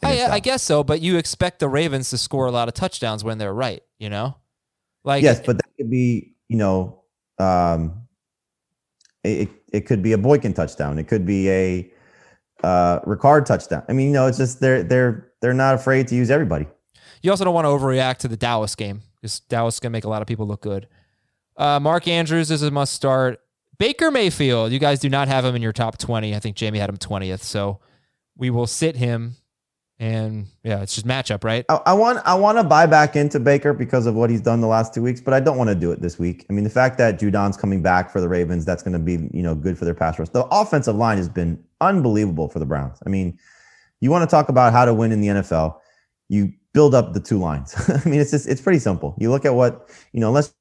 I, 0.02 0.26
I 0.32 0.38
guess 0.40 0.62
so, 0.62 0.82
but 0.82 1.00
you 1.00 1.16
expect 1.16 1.58
the 1.58 1.68
Ravens 1.68 2.10
to 2.10 2.18
score 2.18 2.46
a 2.46 2.50
lot 2.50 2.68
of 2.68 2.74
touchdowns 2.74 3.22
when 3.24 3.38
they're 3.38 3.54
right. 3.54 3.82
You 3.98 4.10
know, 4.10 4.36
like 5.04 5.22
yes, 5.22 5.40
but 5.44 5.56
that 5.58 5.68
could 5.76 5.90
be, 5.90 6.34
you 6.48 6.56
know, 6.56 7.02
um, 7.38 8.02
it, 9.24 9.48
it 9.72 9.82
could 9.82 10.02
be 10.02 10.12
a 10.12 10.18
Boykin 10.18 10.54
touchdown. 10.54 10.98
It 10.98 11.08
could 11.08 11.24
be 11.24 11.48
a 11.48 11.92
uh, 12.62 13.00
Ricard 13.00 13.44
touchdown. 13.44 13.84
I 13.88 13.92
mean, 13.92 14.08
you 14.08 14.12
know, 14.12 14.26
it's 14.26 14.38
just 14.38 14.60
they're 14.60 14.82
they're 14.82 15.32
they're 15.40 15.54
not 15.54 15.74
afraid 15.74 16.08
to 16.08 16.14
use 16.14 16.30
everybody. 16.30 16.66
You 17.22 17.30
also 17.30 17.44
don't 17.44 17.54
want 17.54 17.66
to 17.66 17.68
overreact 17.68 18.18
to 18.18 18.28
the 18.28 18.36
Dallas 18.36 18.74
game 18.74 19.02
because 19.16 19.40
Dallas 19.40 19.78
to 19.80 19.90
make 19.90 20.04
a 20.04 20.08
lot 20.08 20.22
of 20.22 20.28
people 20.28 20.46
look 20.46 20.62
good. 20.62 20.88
Uh, 21.56 21.78
Mark 21.80 22.08
Andrews 22.08 22.50
is 22.50 22.62
a 22.62 22.70
must 22.70 22.94
start. 22.94 23.40
Baker 23.78 24.10
Mayfield, 24.10 24.72
you 24.72 24.78
guys 24.78 25.00
do 25.00 25.08
not 25.08 25.28
have 25.28 25.44
him 25.44 25.54
in 25.54 25.62
your 25.62 25.72
top 25.72 25.98
20. 25.98 26.34
I 26.34 26.38
think 26.38 26.56
Jamie 26.56 26.78
had 26.78 26.88
him 26.88 26.96
20th. 26.96 27.42
So 27.42 27.80
we 28.36 28.50
will 28.50 28.66
sit 28.66 28.96
him. 28.96 29.36
And 30.02 30.48
yeah, 30.64 30.82
it's 30.82 30.96
just 30.96 31.06
matchup, 31.06 31.44
right? 31.44 31.64
I, 31.68 31.80
I 31.86 31.92
want 31.92 32.18
I 32.26 32.34
want 32.34 32.58
to 32.58 32.64
buy 32.64 32.86
back 32.86 33.14
into 33.14 33.38
Baker 33.38 33.72
because 33.72 34.04
of 34.04 34.16
what 34.16 34.30
he's 34.30 34.40
done 34.40 34.60
the 34.60 34.66
last 34.66 34.92
two 34.92 35.00
weeks, 35.00 35.20
but 35.20 35.32
I 35.32 35.38
don't 35.38 35.56
want 35.56 35.70
to 35.70 35.76
do 35.76 35.92
it 35.92 36.02
this 36.02 36.18
week. 36.18 36.44
I 36.50 36.52
mean, 36.52 36.64
the 36.64 36.70
fact 36.70 36.98
that 36.98 37.20
Judon's 37.20 37.56
coming 37.56 37.82
back 37.82 38.10
for 38.10 38.20
the 38.20 38.28
Ravens, 38.28 38.64
that's 38.64 38.82
going 38.82 38.94
to 38.94 38.98
be 38.98 39.28
you 39.32 39.44
know 39.44 39.54
good 39.54 39.78
for 39.78 39.84
their 39.84 39.94
pass 39.94 40.18
rush. 40.18 40.28
The 40.30 40.44
offensive 40.46 40.96
line 40.96 41.18
has 41.18 41.28
been 41.28 41.62
unbelievable 41.80 42.48
for 42.48 42.58
the 42.58 42.66
Browns. 42.66 42.98
I 43.06 43.10
mean, 43.10 43.38
you 44.00 44.10
want 44.10 44.28
to 44.28 44.34
talk 44.34 44.48
about 44.48 44.72
how 44.72 44.84
to 44.84 44.92
win 44.92 45.12
in 45.12 45.20
the 45.20 45.28
NFL, 45.28 45.78
you 46.28 46.52
build 46.74 46.96
up 46.96 47.12
the 47.12 47.20
two 47.20 47.38
lines. 47.38 47.72
I 48.04 48.08
mean, 48.08 48.20
it's 48.20 48.32
just 48.32 48.48
it's 48.48 48.60
pretty 48.60 48.80
simple. 48.80 49.14
You 49.18 49.30
look 49.30 49.44
at 49.44 49.54
what 49.54 49.88
you 50.10 50.18
know, 50.18 50.30
unless 50.30 50.52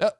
Oh, 0.00 0.12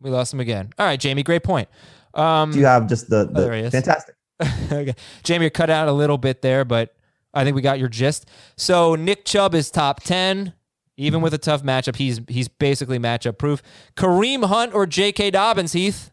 We 0.00 0.10
lost 0.10 0.32
him 0.32 0.38
again. 0.38 0.70
All 0.78 0.86
right, 0.86 1.00
Jamie, 1.00 1.24
great 1.24 1.42
point. 1.42 1.68
Um, 2.14 2.52
you 2.52 2.64
have 2.64 2.88
just 2.88 3.10
the, 3.10 3.28
Oh, 3.34 3.42
the 3.42 3.52
is. 3.54 3.72
fantastic. 3.72 4.14
okay. 4.72 4.94
Jamie, 5.24 5.44
you're 5.44 5.50
cut 5.50 5.70
out 5.70 5.88
a 5.88 5.92
little 5.92 6.18
bit 6.18 6.42
there, 6.42 6.64
but 6.64 6.94
I 7.34 7.44
think 7.44 7.54
we 7.56 7.62
got 7.62 7.78
your 7.78 7.88
gist. 7.88 8.28
So 8.56 8.94
Nick 8.94 9.24
Chubb 9.24 9.54
is 9.54 9.70
top 9.70 10.02
10. 10.02 10.52
Even 10.96 11.20
with 11.20 11.32
a 11.32 11.38
tough 11.38 11.62
matchup, 11.62 11.94
he's 11.94 12.20
he's 12.26 12.48
basically 12.48 12.98
matchup 12.98 13.38
proof. 13.38 13.62
Kareem 13.96 14.44
Hunt 14.46 14.74
or 14.74 14.84
J.K. 14.84 15.30
Dobbins, 15.30 15.72
Heath? 15.72 16.10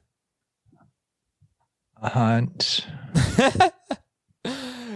Hunt. 1.99 2.86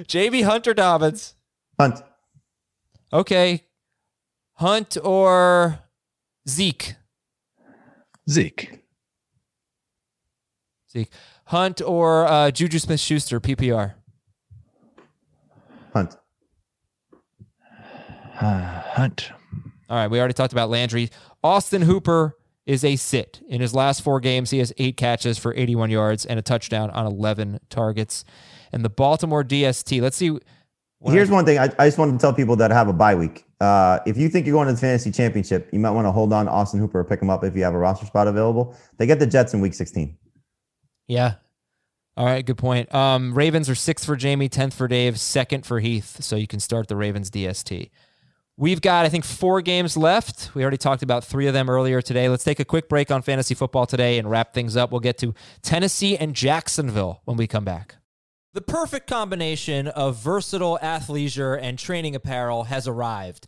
J.B. 0.08 0.42
Hunt 0.44 0.68
or 0.68 0.76
Dobbins? 0.76 1.36
Hunt, 1.80 2.02
Okay. 3.12 3.64
Hunt 4.54 4.98
or 5.04 5.80
Zeke? 6.48 6.96
Zeke. 8.30 8.82
Zeke. 10.92 11.12
Hunt 11.50 11.82
or 11.82 12.28
uh, 12.28 12.52
Juju 12.52 12.78
Smith 12.78 13.00
Schuster, 13.00 13.40
PPR? 13.40 13.94
Hunt, 15.94 16.16
Uh, 18.40 18.82
Hunt. 18.94 19.32
All 19.90 19.98
right, 19.98 20.08
we 20.12 20.20
already 20.20 20.36
talked 20.36 20.54
about 20.54 20.70
Landry. 20.70 21.10
Austin 21.44 21.82
Hooper 21.82 22.38
is 22.68 22.84
a 22.86 22.96
sit. 22.96 23.42
In 23.50 23.62
his 23.62 23.74
last 23.74 24.04
four 24.04 24.20
games, 24.20 24.52
he 24.52 24.60
has 24.60 24.72
eight 24.78 24.96
catches 24.96 25.40
for 25.40 25.56
81 25.56 25.90
yards 25.90 26.24
and 26.24 26.38
a 26.38 26.44
touchdown 26.44 26.92
on 26.92 27.08
11 27.08 27.60
targets. 27.72 28.24
And 28.72 28.86
the 28.86 28.90
Baltimore 28.90 29.44
DST, 29.44 30.00
let's 30.04 30.18
see. 30.18 30.30
what 31.00 31.14
Here's 31.16 31.32
I- 31.32 31.34
one 31.34 31.46
thing 31.46 31.58
I, 31.58 31.64
I 31.80 31.88
just 31.88 31.98
wanted 31.98 32.12
to 32.12 32.18
tell 32.20 32.32
people 32.34 32.56
that 32.58 32.70
have 32.70 32.88
a 32.90 32.94
bye 32.94 33.16
week. 33.16 33.46
Uh, 33.60 33.98
if 34.06 34.16
you 34.18 34.30
think 34.30 34.46
you're 34.46 34.54
going 34.56 34.68
to 34.68 34.74
the 34.74 34.80
fantasy 34.80 35.10
championship, 35.12 35.68
you 35.74 35.80
might 35.80 35.90
want 35.92 36.06
to 36.06 36.12
hold 36.12 36.32
on 36.32 36.46
to 36.46 36.52
Austin 36.52 36.80
Hooper 36.80 37.00
or 37.00 37.04
pick 37.04 37.20
him 37.24 37.32
up 37.32 37.44
if 37.44 37.56
you 37.56 37.64
have 37.64 37.74
a 37.74 37.78
roster 37.80 38.06
spot 38.06 38.28
available. 38.28 38.78
They 39.00 39.08
get 39.08 39.18
the 39.18 39.26
Jets 39.26 39.56
in 39.56 39.62
week 39.62 39.74
16. 39.74 40.16
Yeah. 41.10 41.36
All 42.16 42.26
right, 42.26 42.46
good 42.46 42.58
point. 42.58 42.94
Um, 42.94 43.34
Ravens 43.34 43.70
are 43.70 43.76
sixth 43.76 44.06
for 44.06 44.16
Jamie, 44.16 44.48
10th 44.48 44.74
for 44.74 44.88
Dave, 44.88 45.20
second 45.20 45.66
for 45.66 45.80
Heath. 45.80 46.24
So 46.24 46.36
you 46.36 46.48
can 46.48 46.60
start 46.60 46.88
the 46.88 46.96
Ravens 46.96 47.32
DST. 47.32 47.90
We've 48.58 48.82
got, 48.82 49.06
I 49.06 49.10
think, 49.10 49.24
four 49.24 49.62
games 49.62 49.96
left. 49.96 50.54
We 50.54 50.62
already 50.62 50.78
talked 50.78 51.02
about 51.02 51.24
three 51.24 51.48
of 51.48 51.54
them 51.54 51.70
earlier 51.70 52.02
today. 52.02 52.28
Let's 52.28 52.44
take 52.44 52.60
a 52.60 52.66
quick 52.66 52.90
break 52.90 53.10
on 53.10 53.22
fantasy 53.22 53.56
football 53.56 53.86
today 53.86 54.20
and 54.20 54.30
wrap 54.30 54.54
things 54.54 54.76
up. 54.76 54.92
We'll 54.92 55.00
get 55.00 55.18
to 55.20 55.34
Tennessee 55.62 56.18
and 56.18 56.36
Jacksonville 56.36 57.22
when 57.24 57.38
we 57.38 57.48
come 57.48 57.64
back. 57.64 57.96
The 58.54 58.62
perfect 58.62 59.08
combination 59.08 59.88
of 59.88 60.18
versatile 60.18 60.78
athleisure 60.84 61.58
and 61.60 61.80
training 61.80 62.16
apparel 62.16 62.66
has 62.66 62.88
arrived. 62.88 63.48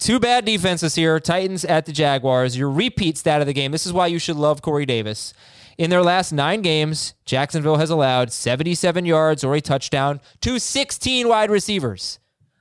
Two 0.00 0.18
bad 0.18 0.46
defenses 0.46 0.94
here 0.94 1.20
Titans 1.20 1.62
at 1.62 1.84
the 1.84 1.92
Jaguars. 1.92 2.56
Your 2.56 2.70
repeat 2.70 3.18
stat 3.18 3.42
of 3.42 3.46
the 3.46 3.52
game. 3.52 3.70
This 3.70 3.84
is 3.84 3.92
why 3.92 4.06
you 4.06 4.18
should 4.18 4.36
love 4.36 4.62
Corey 4.62 4.86
Davis. 4.86 5.34
In 5.76 5.90
their 5.90 6.02
last 6.02 6.32
nine 6.32 6.62
games, 6.62 7.12
Jacksonville 7.26 7.76
has 7.76 7.90
allowed 7.90 8.32
77 8.32 9.04
yards 9.04 9.44
or 9.44 9.54
a 9.54 9.60
touchdown 9.60 10.22
to 10.40 10.58
16 10.58 11.28
wide 11.28 11.50
receivers. 11.50 12.18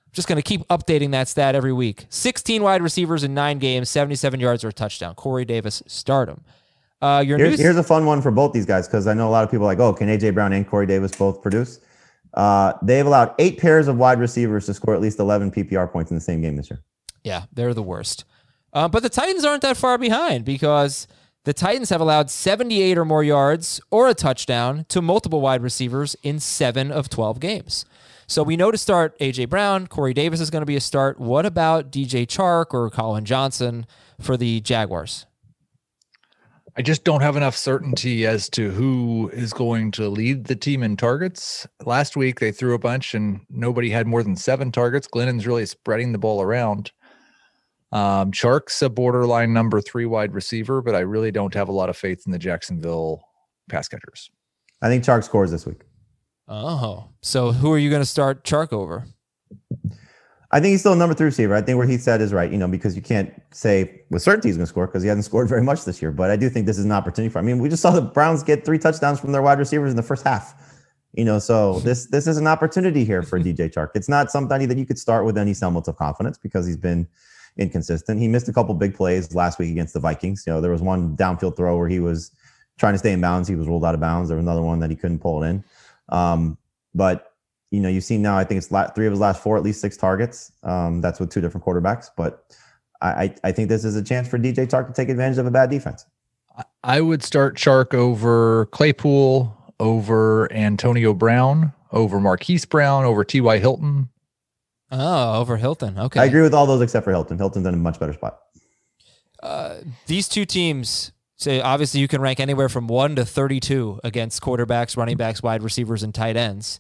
I'm 0.08 0.12
just 0.12 0.28
going 0.28 0.36
to 0.36 0.42
keep 0.42 0.68
updating 0.68 1.12
that 1.12 1.30
stat 1.30 1.56
every 1.56 1.72
week. 1.72 2.08
16 2.10 2.62
wide 2.62 2.82
receivers 2.82 3.24
in 3.24 3.34
nine 3.34 3.58
games, 3.58 3.90
77 3.90 4.42
yards 4.42 4.66
or 4.66 4.70
a 4.70 4.74
touchdown. 4.74 5.16
Corey 5.16 5.46
Davis, 5.46 5.82
stardom. 5.88 6.44
Uh, 7.02 7.24
your 7.26 7.38
Here's, 7.38 7.58
new 7.58 7.64
here's 7.64 7.78
a 7.78 7.84
fun 7.84 8.06
one 8.06 8.22
for 8.22 8.32
both 8.32 8.52
these 8.52 8.66
guys 8.66 8.86
because 8.86 9.08
I 9.08 9.14
know 9.14 9.30
a 9.30 9.32
lot 9.32 9.46
of 9.46 9.52
people 9.52 9.66
are 9.66 9.70
like, 9.70 9.80
oh, 9.80 9.94
can 9.94 10.10
AJ 10.10 10.34
Brown 10.34 10.52
and 10.52 10.68
Corey 10.68 10.86
Davis 10.86 11.16
both 11.16 11.42
produce? 11.42 11.80
Uh, 12.34 12.74
they've 12.82 13.06
allowed 13.06 13.34
eight 13.40 13.60
pairs 13.60 13.88
of 13.88 13.96
wide 13.96 14.20
receivers 14.20 14.66
to 14.66 14.74
score 14.74 14.94
at 14.94 15.00
least 15.00 15.20
11 15.20 15.52
PPR 15.52 15.90
points 15.90 16.12
in 16.12 16.16
the 16.16 16.22
same 16.22 16.42
game 16.42 16.58
this 16.58 16.70
year. 16.70 16.84
Yeah, 17.24 17.44
they're 17.52 17.74
the 17.74 17.84
worst. 17.84 18.26
Uh, 18.72 18.88
but 18.88 19.04
the 19.04 19.10
Titans 19.10 19.46
aren't 19.46 19.64
that 19.64 19.78
far 19.78 19.98
behind 19.98 20.46
because 20.46 21.08
The 21.46 21.54
Titans 21.54 21.90
have 21.90 22.02
allowed 22.02 22.30
78 22.30 22.98
or 22.98 23.06
more 23.06 23.24
yards 23.24 23.80
or 23.90 24.10
a 24.10 24.14
touchdown 24.14 24.86
to 24.90 25.02
multiple 25.02 25.40
wide 25.42 25.64
receivers 25.64 26.16
in 26.22 26.40
seven 26.40 26.92
of 26.92 27.10
12 27.10 27.40
games. 27.40 27.86
So 28.28 28.44
we 28.44 28.58
know 28.58 28.70
to 28.72 28.78
start 28.78 29.18
AJ 29.20 29.50
Brown. 29.50 29.88
Corey 29.88 30.14
Davis 30.14 30.42
is 30.42 30.50
going 30.52 30.62
to 30.62 30.68
be 30.68 30.76
a 30.76 30.82
start. 30.82 31.20
What 31.20 31.46
about 31.46 31.92
DJ 31.92 32.28
Chark 32.28 32.68
or 32.74 32.90
Collin 32.90 33.26
Johnson 33.26 33.88
for 34.20 34.38
the 34.38 34.60
Jaguars? 34.60 35.26
I 36.78 36.82
just 36.84 37.04
don't 37.04 37.22
have 37.22 37.36
enough 37.36 37.58
certainty 37.58 38.28
as 38.28 38.48
to 38.50 38.70
who 38.70 39.32
is 39.34 39.52
going 39.52 39.92
to 39.94 40.08
lead 40.08 40.46
the 40.46 40.56
team 40.56 40.84
in 40.84 40.98
targets. 40.98 41.66
Last 41.84 42.16
week 42.16 42.40
they 42.40 42.52
threw 42.52 42.74
a 42.76 42.80
bunch 42.80 43.16
and 43.16 43.42
nobody 43.50 43.90
had 43.90 44.08
more 44.08 44.24
than 44.24 44.36
seven 44.36 44.72
targets. 44.72 45.08
Glennon's 45.08 45.48
really 45.48 45.66
spreading 45.66 46.12
the 46.12 46.20
ball 46.20 46.42
around. 46.42 46.92
Um, 47.92 48.32
Chark's 48.32 48.82
a 48.82 48.90
borderline 48.90 49.54
number 49.54 49.82
three 49.82 50.06
wide 50.06 50.34
receiver, 50.34 50.82
but 50.82 50.96
I 50.96 51.00
really 51.00 51.32
don't 51.32 51.54
have 51.54 51.70
a 51.70 51.72
lot 51.72 51.90
of 51.90 51.98
faith 51.98 52.24
in 52.26 52.32
the 52.32 52.40
Jacksonville 52.40 53.24
pass 53.70 53.88
catchers. 53.88 54.30
I 54.82 54.88
think 54.90 55.04
Chark 55.04 55.24
scores 55.24 55.52
this 55.52 55.66
week. 55.66 55.82
Oh, 56.48 57.10
so 57.22 57.52
who 57.52 57.72
are 57.72 57.78
you 57.78 57.90
going 57.90 58.02
to 58.02 58.08
start 58.08 58.44
Chark 58.44 58.74
over? 58.74 59.06
I 60.52 60.60
think 60.60 60.72
he's 60.72 60.80
still 60.80 60.94
a 60.94 60.96
number 60.96 61.14
three 61.14 61.26
receiver. 61.26 61.54
I 61.54 61.62
think 61.62 61.78
what 61.78 61.88
he 61.88 61.98
said 61.98 62.22
is 62.22 62.34
right, 62.34 62.52
you 62.52 62.58
know, 62.58 62.68
because 62.68 62.96
you 62.96 63.04
can't 63.04 63.32
say 63.52 64.02
with 64.10 64.24
certainty 64.24 64.50
he's 64.50 64.58
going 64.58 64.66
to 64.66 64.70
score 64.70 64.88
because 64.88 65.04
he 65.04 65.10
hasn't 65.10 65.26
scored 65.26 65.48
very 65.48 65.62
much 65.62 65.86
this 65.86 66.02
year. 66.02 66.12
But 66.12 66.32
I 66.32 66.36
do 66.36 66.50
think 66.50 66.66
this 66.66 66.80
is 66.80 66.86
an 66.86 66.92
opportunity 66.92 67.32
for. 67.32 67.38
I 67.38 67.44
mean, 67.44 67.60
we 67.60 67.70
just 67.70 67.84
saw 67.84 67.92
the 67.92 68.02
Browns 68.02 68.42
get 68.42 68.66
three 68.66 68.80
touchdowns 68.80 69.20
from 69.20 69.32
their 69.32 69.44
wide 69.44 69.60
receivers 69.60 69.92
in 69.92 69.98
the 69.98 70.04
first 70.04 70.24
half. 70.24 70.56
You 71.14 71.24
know, 71.24 71.38
so 71.38 71.80
this 71.82 72.08
this 72.08 72.26
is 72.26 72.38
an 72.38 72.48
opportunity 72.48 73.06
here 73.06 73.22
for 73.22 73.40
DJ 73.40 73.72
Chark. 73.72 73.90
It's 73.94 74.10
not 74.10 74.32
somebody 74.32 74.66
that 74.66 74.78
you 74.78 74.88
could 74.88 74.98
start 74.98 75.24
with 75.24 75.38
any 75.38 75.54
semblance 75.54 75.88
of 75.88 75.98
confidence 75.98 76.40
because 76.40 76.66
he's 76.66 76.78
been 76.78 77.08
inconsistent. 77.60 78.20
He 78.20 78.28
missed 78.28 78.48
a 78.48 78.54
couple 78.54 78.74
big 78.74 78.96
plays 78.96 79.36
last 79.36 79.60
week 79.60 79.70
against 79.70 79.94
the 79.94 80.00
Vikings. 80.00 80.44
You 80.48 80.54
know, 80.54 80.62
there 80.62 80.72
was 80.72 80.82
one 80.82 81.16
downfield 81.16 81.56
throw 81.56 81.78
where 81.78 81.90
he 81.90 82.00
was 82.00 82.32
trying 82.78 82.94
to 82.94 83.00
stay 83.00 83.12
in 83.12 83.22
bounds. 83.22 83.48
He 83.48 83.56
was 83.56 83.68
ruled 83.68 83.86
out 83.86 83.94
of 83.94 84.00
bounds. 84.00 84.30
There 84.30 84.38
was 84.38 84.44
another 84.44 84.62
one 84.62 84.80
that 84.80 84.90
he 84.90 84.96
couldn't 84.96 85.20
pull 85.20 85.44
it 85.44 85.50
in. 85.50 85.64
Um, 86.10 86.58
but 86.96 87.34
you 87.72 87.80
know, 87.80 87.90
you've 87.90 88.04
seen 88.04 88.22
now. 88.22 88.38
I 88.38 88.44
think 88.44 88.58
it's 88.58 88.68
three 88.96 89.06
of 89.06 89.12
his 89.12 89.20
last 89.20 89.44
four, 89.44 89.56
at 89.56 89.64
least 89.64 89.80
six 89.80 89.96
targets. 89.96 90.52
Um, 90.64 91.02
that's 91.02 91.20
with 91.20 91.30
two 91.30 91.42
different 91.42 91.64
quarterbacks. 91.64 92.08
But 92.18 92.46
I, 93.02 93.34
I 93.44 93.52
think 93.52 93.70
this 93.70 93.86
is 93.86 93.96
a 93.96 94.04
chance 94.04 94.28
for 94.28 94.38
DJ 94.38 94.68
Chark 94.68 94.88
to 94.88 94.94
take 94.94 95.10
advantage 95.10 95.38
of 95.38 95.46
a 95.46 95.52
bad 95.52 95.70
defense. 95.70 96.06
I 96.84 97.00
would 97.00 97.24
start 97.24 97.56
Chark 97.56 97.94
over 97.94 98.66
Claypool, 98.68 99.56
over 99.80 100.52
Antonio 100.52 101.14
Brown, 101.14 101.74
over 101.92 102.20
Marquise 102.20 102.66
Brown, 102.66 103.06
over 103.06 103.24
T.Y. 103.24 103.60
Hilton. 103.60 104.10
Oh, 104.92 105.40
over 105.40 105.58
Hilton. 105.58 105.98
Okay. 106.00 106.20
I 106.20 106.26
agree 106.26 106.42
with 106.42 106.54
all 106.54 106.66
those 106.66 106.82
except 106.82 107.04
for 107.04 107.12
Hilton. 107.12 107.38
Hilton's 107.38 107.66
in 107.66 107.74
a 107.74 107.78
much 107.78 108.00
better 108.00 108.14
spot. 108.14 108.40
Uh, 109.42 109.76
these 110.08 110.28
two 110.28 110.46
teams 110.46 111.12
say 111.38 111.62
obviously 111.62 112.02
you 112.02 112.08
can 112.08 112.22
rank 112.22 112.40
anywhere 112.40 112.70
from 112.70 112.88
one 112.88 113.16
to 113.16 113.26
32 113.26 114.02
against 114.04 114.42
quarterbacks, 114.42 114.98
running 114.98 115.18
backs, 115.18 115.42
wide 115.42 115.64
receivers, 115.64 116.04
and 116.04 116.14
tight 116.14 116.36
ends 116.36 116.80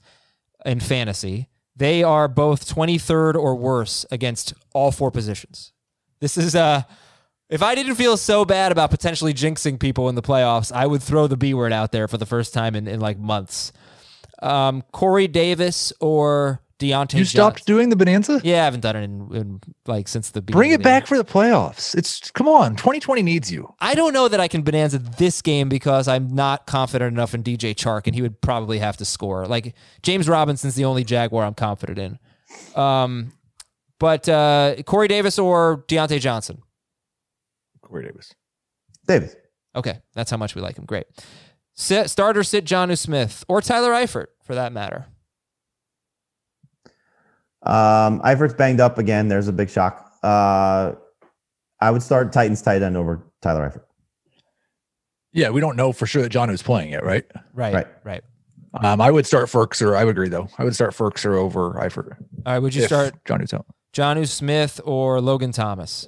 in 0.66 0.80
fantasy. 0.80 1.48
They 1.76 2.04
are 2.04 2.28
both 2.28 2.68
23rd 2.74 3.36
or 3.36 3.56
worse 3.56 4.06
against 4.12 4.54
all 4.74 4.92
four 4.92 5.12
positions. 5.12 5.72
This 6.20 6.38
is 6.38 6.56
uh 6.56 6.84
if 7.50 7.64
I 7.64 7.74
didn't 7.74 7.96
feel 7.96 8.16
so 8.16 8.46
bad 8.46 8.72
about 8.72 8.92
potentially 8.92 9.34
jinxing 9.34 9.80
people 9.80 10.08
in 10.08 10.14
the 10.16 10.22
playoffs, 10.22 10.72
I 10.72 10.86
would 10.86 11.02
throw 11.02 11.26
the 11.26 11.38
B 11.38 11.56
word 11.56 11.74
out 11.74 11.92
there 11.92 12.08
for 12.08 12.18
the 12.18 12.26
first 12.28 12.54
time 12.54 12.76
in, 12.76 12.88
in 12.88 13.00
like 13.00 13.18
months. 13.18 13.72
Um, 14.42 14.84
Corey 14.92 15.28
Davis 15.28 15.92
or 16.00 16.62
Diontae. 16.80 17.16
You 17.16 17.26
stopped 17.26 17.60
Johnson. 17.60 17.74
doing 17.76 17.90
the 17.90 17.96
bonanza? 17.96 18.40
Yeah, 18.44 18.62
I 18.62 18.66
haven't 18.66 18.80
done 18.80 18.96
it 18.96 19.04
in, 19.04 19.36
in 19.36 19.62
like 19.86 20.08
since 20.08 20.32
the 20.32 20.42
Bring 20.42 20.72
it 20.72 20.82
back 20.82 21.06
for 21.08 21.18
the 21.18 21.26
playoffs. 21.26 21.96
It's 21.96 22.32
come 22.32 22.48
on, 22.48 22.76
2020 22.76 23.22
needs 23.22 23.52
you. 23.52 23.74
I 23.80 23.96
don't 23.96 24.14
know 24.14 24.28
that 24.28 24.40
I 24.40 24.48
can 24.48 24.62
bonanza 24.62 24.98
this 24.98 25.42
game 25.42 25.70
because 25.70 26.08
I'm 26.08 26.30
not 26.34 26.66
confident 26.66 27.14
enough 27.14 27.34
in 27.34 27.44
DJ 27.44 27.76
Chark, 27.76 28.08
and 28.08 28.16
he 28.16 28.22
would 28.22 28.42
probably 28.42 28.80
have 28.80 28.98
to 28.98 29.06
score. 29.06 29.46
Like 29.46 29.76
James 30.02 30.28
Robinson's 30.30 30.76
the 30.76 30.86
only 30.86 31.04
Jaguar 31.04 31.44
I'm 31.44 31.54
confident 31.54 32.00
in. 32.00 32.82
Um, 32.82 33.34
but 34.00 34.28
uh, 34.30 34.76
Corey 34.86 35.10
Davis 35.10 35.38
or 35.38 35.84
Diontae 35.88 36.20
Johnson. 36.20 36.62
Corey 37.82 38.06
Davis. 38.06 38.34
Davis. 39.06 39.36
Okay, 39.76 40.00
that's 40.14 40.32
how 40.32 40.38
much 40.38 40.56
we 40.56 40.62
like 40.62 40.78
him. 40.78 40.86
Great. 40.86 41.06
Sit, 41.74 42.10
starter 42.10 42.44
sit 42.44 42.66
Jonnu 42.66 42.98
Smith 42.98 43.44
or 43.48 43.62
Tyler 43.62 43.92
Eifert 43.92 44.28
for 44.44 44.56
that 44.56 44.74
matter. 44.74 45.08
Um, 47.64 48.22
Eifert's 48.22 48.54
banged 48.54 48.80
up 48.80 48.98
again. 48.98 49.28
There's 49.28 49.48
a 49.48 49.54
big 49.54 49.70
shock. 49.70 50.12
Uh, 50.24 50.94
I 51.82 51.92
would 51.92 52.02
start 52.04 52.32
Titans 52.34 52.62
tight 52.62 52.82
end 52.82 52.96
over 52.98 53.26
Tyler 53.42 53.70
Eifert. 53.70 53.84
Yeah, 55.32 55.50
we 55.52 55.62
don't 55.62 55.76
know 55.76 55.92
for 55.92 56.06
sure 56.08 56.22
that 56.24 56.30
John 56.30 56.50
is 56.50 56.64
playing 56.64 56.92
yet, 56.92 57.04
right? 57.06 57.26
Right, 57.54 57.74
Right. 57.74 57.88
right. 58.04 58.24
Um, 58.74 59.02
I 59.02 59.10
would 59.12 59.26
start 59.26 59.48
Firkser. 59.48 59.96
I 59.96 60.04
would 60.06 60.12
agree 60.12 60.30
though. 60.30 60.48
I 60.58 60.64
would 60.64 60.76
start 60.76 60.94
Firkser 60.94 61.36
over 61.36 61.74
Eifert. 61.74 62.18
All 62.46 62.54
right, 62.54 62.60
would 62.60 62.74
you 62.76 62.84
start 62.86 63.14
John 63.26 63.40
Newton? 63.40 63.64
Jonnu 63.94 64.28
Smith 64.28 64.80
or 64.86 65.20
Logan 65.22 65.52
Thomas? 65.52 66.08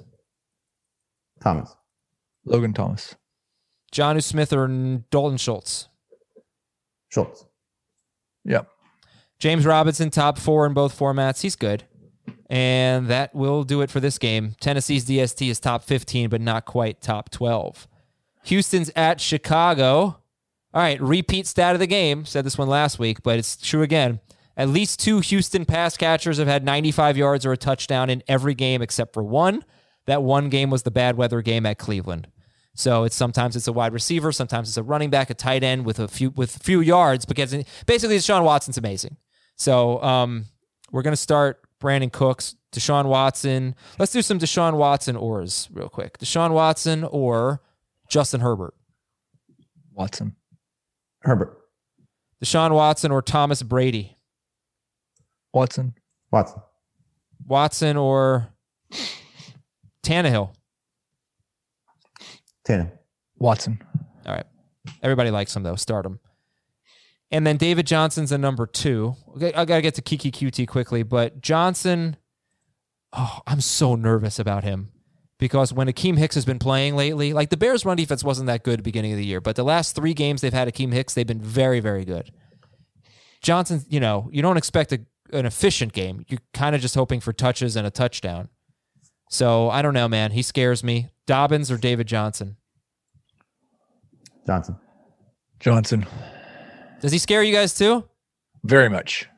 Thomas. 1.40 1.74
Logan 2.44 2.72
Thomas. 2.72 3.16
Jonnu 3.92 4.22
Smith 4.22 4.52
or 4.52 4.68
Dalton 5.10 5.36
Schultz? 5.38 5.88
Schultz. 7.08 7.44
Yep. 8.44 8.68
James 9.42 9.66
Robinson, 9.66 10.08
top 10.08 10.38
four 10.38 10.66
in 10.66 10.72
both 10.72 10.96
formats. 10.96 11.42
He's 11.42 11.56
good. 11.56 11.82
And 12.48 13.08
that 13.08 13.34
will 13.34 13.64
do 13.64 13.80
it 13.80 13.90
for 13.90 13.98
this 13.98 14.16
game. 14.16 14.54
Tennessee's 14.60 15.04
DST 15.04 15.50
is 15.50 15.58
top 15.58 15.82
15, 15.82 16.28
but 16.28 16.40
not 16.40 16.64
quite 16.64 17.00
top 17.00 17.28
12. 17.28 17.88
Houston's 18.44 18.92
at 18.94 19.20
Chicago. 19.20 19.88
All 19.92 20.16
right, 20.74 21.00
repeat 21.02 21.48
stat 21.48 21.74
of 21.74 21.80
the 21.80 21.88
game. 21.88 22.24
Said 22.24 22.44
this 22.44 22.56
one 22.56 22.68
last 22.68 23.00
week, 23.00 23.24
but 23.24 23.36
it's 23.36 23.56
true 23.56 23.82
again. 23.82 24.20
At 24.56 24.68
least 24.68 25.00
two 25.00 25.18
Houston 25.18 25.64
pass 25.64 25.96
catchers 25.96 26.38
have 26.38 26.46
had 26.46 26.64
95 26.64 27.16
yards 27.16 27.44
or 27.44 27.50
a 27.50 27.56
touchdown 27.56 28.10
in 28.10 28.22
every 28.28 28.54
game 28.54 28.80
except 28.80 29.12
for 29.12 29.24
one. 29.24 29.64
That 30.06 30.22
one 30.22 30.50
game 30.50 30.70
was 30.70 30.84
the 30.84 30.92
bad 30.92 31.16
weather 31.16 31.42
game 31.42 31.66
at 31.66 31.78
Cleveland. 31.78 32.28
So 32.76 33.02
it's 33.02 33.16
sometimes 33.16 33.56
it's 33.56 33.66
a 33.66 33.72
wide 33.72 33.92
receiver, 33.92 34.30
sometimes 34.30 34.68
it's 34.68 34.76
a 34.76 34.84
running 34.84 35.10
back, 35.10 35.30
a 35.30 35.34
tight 35.34 35.64
end 35.64 35.84
with 35.84 35.98
a 35.98 36.06
few 36.06 36.30
with 36.30 36.62
few 36.62 36.80
yards 36.80 37.24
because 37.24 37.52
basically 37.86 38.18
Deshaun 38.18 38.44
Watson's 38.44 38.78
amazing. 38.78 39.16
So 39.62 40.02
um, 40.02 40.46
we're 40.90 41.02
gonna 41.02 41.14
start 41.14 41.60
Brandin 41.80 42.10
Cooks, 42.10 42.56
Deshaun 42.72 43.04
Watson. 43.04 43.76
Let's 43.96 44.10
do 44.10 44.20
some 44.20 44.40
Deshaun 44.40 44.74
Watson 44.74 45.14
ors 45.14 45.68
real 45.72 45.88
quick. 45.88 46.18
Deshaun 46.18 46.50
Watson 46.50 47.04
or 47.04 47.62
Justin 48.08 48.40
Herbert. 48.40 48.74
Watson. 49.92 50.34
Herbert. 51.20 51.56
Deshaun 52.44 52.72
Watson 52.72 53.12
or 53.12 53.22
Thomas 53.22 53.62
Brady. 53.62 54.18
Watson. 55.54 55.94
Watson. 56.32 56.60
Watson 57.46 57.96
or 57.96 58.48
Tannehill. 60.02 60.52
Tanner. 62.64 62.92
Watson. 63.38 63.80
All 64.26 64.34
right. 64.34 64.46
Everybody 65.04 65.30
likes 65.30 65.54
him 65.54 65.62
though. 65.62 65.76
Start 65.76 66.04
him. 66.04 66.18
And 67.32 67.46
then 67.46 67.56
David 67.56 67.86
Johnson's 67.86 68.30
a 68.30 68.38
number 68.38 68.66
two. 68.66 69.16
Okay, 69.36 69.52
I 69.54 69.64
gotta 69.64 69.80
get 69.80 69.94
to 69.94 70.02
Keke 70.02 70.30
Coutee 70.30 70.68
quickly, 70.68 71.02
but 71.02 71.40
Johnson. 71.40 72.16
Oh, 73.14 73.40
I'm 73.46 73.60
so 73.60 73.94
nervous 73.94 74.38
about 74.38 74.64
him 74.64 74.90
because 75.38 75.72
when 75.72 75.86
Akiem 75.86 76.16
Hicks 76.16 76.34
has 76.34 76.44
been 76.44 76.58
playing 76.58 76.94
lately, 76.94 77.32
like 77.32 77.50
the 77.50 77.56
Bears' 77.56 77.84
run 77.84 77.96
defense 77.96 78.22
wasn't 78.22 78.46
that 78.46 78.62
good 78.62 78.74
at 78.74 78.76
the 78.78 78.82
beginning 78.84 79.12
of 79.12 79.18
the 79.18 79.24
year, 79.24 79.40
but 79.40 79.56
the 79.56 79.64
last 79.64 79.94
three 79.94 80.14
games 80.14 80.40
they've 80.40 80.52
had 80.52 80.68
Akiem 80.68 80.92
Hicks, 80.92 81.12
they've 81.12 81.26
been 81.26 81.40
very, 81.40 81.80
very 81.80 82.04
good. 82.04 82.30
Johnson, 83.42 83.84
you 83.88 84.00
know, 84.00 84.30
you 84.32 84.40
don't 84.40 84.56
expect 84.56 84.92
a, 84.92 85.00
an 85.32 85.44
efficient 85.44 85.92
game. 85.92 86.24
You're 86.28 86.40
kind 86.54 86.74
of 86.74 86.80
just 86.80 86.94
hoping 86.94 87.20
for 87.20 87.32
touches 87.32 87.76
and 87.76 87.86
a 87.86 87.90
touchdown. 87.90 88.48
So 89.28 89.68
I 89.68 89.82
don't 89.82 89.94
know, 89.94 90.08
man. 90.08 90.30
He 90.30 90.42
scares 90.42 90.84
me. 90.84 91.08
Dobbins 91.26 91.70
or 91.70 91.76
David 91.76 92.06
Johnson? 92.06 92.56
Johnson. 94.46 94.76
Johnson. 95.60 96.06
Does 97.02 97.12
he 97.12 97.18
scare 97.18 97.42
you 97.42 97.52
guys 97.52 97.74
too? 97.74 98.04
Very 98.64 98.88
much. 98.88 99.28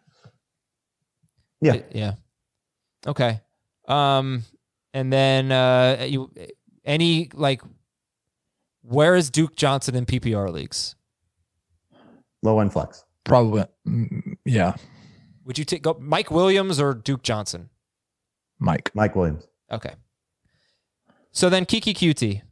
Yeah. 1.63 1.81
Yeah. 1.91 2.13
Okay. 3.07 3.41
Um, 3.89 4.45
and 4.93 5.11
then 5.13 5.51
uh, 5.51 6.07
you 6.07 6.31
any 6.85 7.31
like 7.33 7.63
where 8.83 9.17
is 9.17 9.31
Duke 9.31 9.57
Johnson 9.57 9.95
in 9.95 10.05
PPR 10.05 10.53
leagues? 10.53 10.95
Low 12.43 12.61
end 12.61 12.73
flex. 12.73 13.03
Probably. 13.25 13.65
mm, 13.89 14.35
Yeah. 14.45 14.75
Would 15.47 15.59
you 15.59 15.65
take 15.65 15.83
go 15.83 15.97
Mike 15.99 16.31
Williams 16.31 16.79
or 16.79 16.93
Duke 16.93 17.23
Johnson? 17.23 17.71
Mike. 18.59 18.91
Mike 18.95 19.17
Williams. 19.17 19.47
Okay. 19.73 19.95
So 21.33 21.49
then 21.49 21.65
Keke 21.65 21.95
Coutee. 21.95 22.43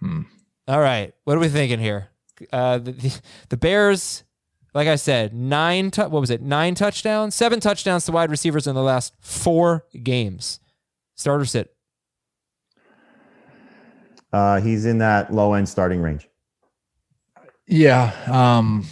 Hmm. 0.00 0.22
All 0.68 0.80
right. 0.80 1.14
What 1.24 1.36
are 1.36 1.40
we 1.40 1.48
thinking 1.48 1.78
here? 1.80 2.08
Uh, 2.52 2.78
the, 2.78 2.92
the, 2.92 3.20
the 3.50 3.56
Bears, 3.56 4.24
like 4.74 4.88
I 4.88 4.96
said, 4.96 5.34
nine, 5.34 5.90
tu- 5.90 6.08
what 6.08 6.20
was 6.20 6.30
it? 6.30 6.42
Nine 6.42 6.74
touchdowns, 6.74 7.34
seven 7.34 7.60
touchdowns 7.60 8.04
to 8.06 8.12
wide 8.12 8.30
receivers 8.30 8.66
in 8.66 8.74
the 8.74 8.82
last 8.82 9.14
four 9.20 9.86
games. 10.02 10.60
Starter 11.14 11.44
sit. 11.46 11.74
Uh, 14.32 14.60
he's 14.60 14.84
in 14.84 14.98
that 14.98 15.32
low 15.32 15.54
end 15.54 15.68
starting 15.68 16.02
range. 16.02 16.28
Yeah. 17.66 18.12
Um, 18.30 18.86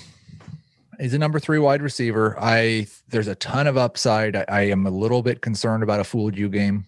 he's 0.99 1.15
a 1.15 1.19
number 1.19 1.39
three 1.39 1.59
wide 1.59 1.83
receiver. 1.83 2.37
I 2.41 2.87
there's 3.09 3.29
a 3.29 3.35
ton 3.35 3.67
of 3.67 3.77
upside. 3.77 4.37
I, 4.37 4.45
I 4.49 4.61
am 4.63 4.87
a 4.87 4.91
little 4.91 5.23
bit 5.23 5.43
concerned 5.43 5.83
about 5.83 6.01
a 6.01 6.05
fooled 6.05 6.37
you 6.37 6.49
game. 6.49 6.87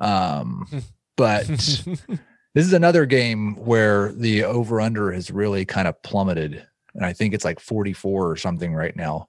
Um, 0.00 0.66
but 1.16 1.46
this 2.54 2.66
is 2.66 2.72
another 2.72 3.06
game 3.06 3.54
where 3.56 4.12
the 4.12 4.44
over 4.44 4.80
under 4.80 5.12
has 5.12 5.30
really 5.30 5.64
kind 5.64 5.86
of 5.86 6.00
plummeted. 6.02 6.66
And 6.94 7.04
I 7.04 7.12
think 7.12 7.34
it's 7.34 7.44
like 7.44 7.60
44 7.60 8.30
or 8.30 8.36
something 8.36 8.74
right 8.74 8.96
now. 8.96 9.28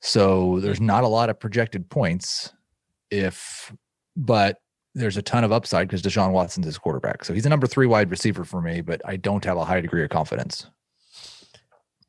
So 0.00 0.60
there's 0.60 0.80
not 0.80 1.04
a 1.04 1.08
lot 1.08 1.28
of 1.28 1.38
projected 1.38 1.88
points 1.90 2.52
if 3.10 3.72
but 4.16 4.58
there's 4.94 5.16
a 5.16 5.22
ton 5.22 5.44
of 5.44 5.52
upside 5.52 5.88
because 5.88 6.02
Deshaun 6.02 6.32
Watson's 6.32 6.66
his 6.66 6.78
quarterback. 6.78 7.24
So 7.24 7.32
he's 7.32 7.46
a 7.46 7.48
number 7.48 7.66
three 7.66 7.86
wide 7.86 8.10
receiver 8.10 8.44
for 8.44 8.60
me, 8.60 8.80
but 8.80 9.00
I 9.04 9.16
don't 9.16 9.44
have 9.44 9.56
a 9.56 9.64
high 9.64 9.80
degree 9.80 10.02
of 10.02 10.10
confidence. 10.10 10.66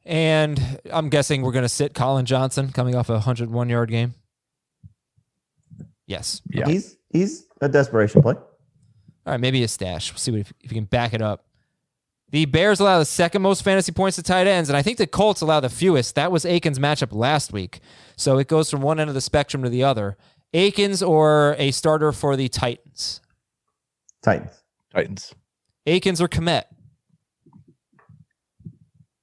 And 0.03 0.79
I'm 0.91 1.09
guessing 1.09 1.43
we're 1.43 1.51
going 1.51 1.63
to 1.63 1.69
sit 1.69 1.93
Colin 1.93 2.25
Johnson 2.25 2.71
coming 2.71 2.95
off 2.95 3.09
a 3.09 3.13
101 3.13 3.69
yard 3.69 3.89
game. 3.91 4.15
Yes. 6.07 6.41
Yeah. 6.49 6.67
He's 6.67 6.97
he's 7.09 7.45
a 7.61 7.69
desperation 7.69 8.21
play. 8.21 8.35
All 9.25 9.31
right, 9.31 9.39
maybe 9.39 9.63
a 9.63 9.67
stash. 9.67 10.11
We'll 10.11 10.19
see 10.19 10.31
what, 10.31 10.41
if, 10.41 10.53
if 10.61 10.71
you 10.71 10.75
can 10.75 10.85
back 10.85 11.13
it 11.13 11.21
up. 11.21 11.45
The 12.31 12.45
Bears 12.45 12.79
allow 12.79 12.97
the 12.97 13.05
second 13.05 13.41
most 13.41 13.61
fantasy 13.61 13.91
points 13.91 14.15
to 14.15 14.23
tight 14.23 14.47
ends, 14.47 14.69
and 14.69 14.77
I 14.77 14.81
think 14.81 14.97
the 14.97 15.05
Colts 15.05 15.41
allow 15.41 15.59
the 15.59 15.69
fewest. 15.69 16.15
That 16.15 16.31
was 16.31 16.45
Akins' 16.45 16.79
matchup 16.79 17.13
last 17.13 17.51
week. 17.51 17.81
So 18.15 18.37
it 18.37 18.47
goes 18.47 18.69
from 18.69 18.81
one 18.81 18.99
end 18.99 19.09
of 19.09 19.13
the 19.13 19.21
spectrum 19.21 19.63
to 19.63 19.69
the 19.69 19.83
other. 19.83 20.17
Akins 20.53 21.03
or 21.03 21.55
a 21.57 21.71
starter 21.71 22.11
for 22.11 22.35
the 22.35 22.47
Titans? 22.47 23.21
Titans. 24.23 24.63
Titans. 24.93 25.35
Akins 25.85 26.21
or 26.21 26.27
Kmet? 26.27 26.63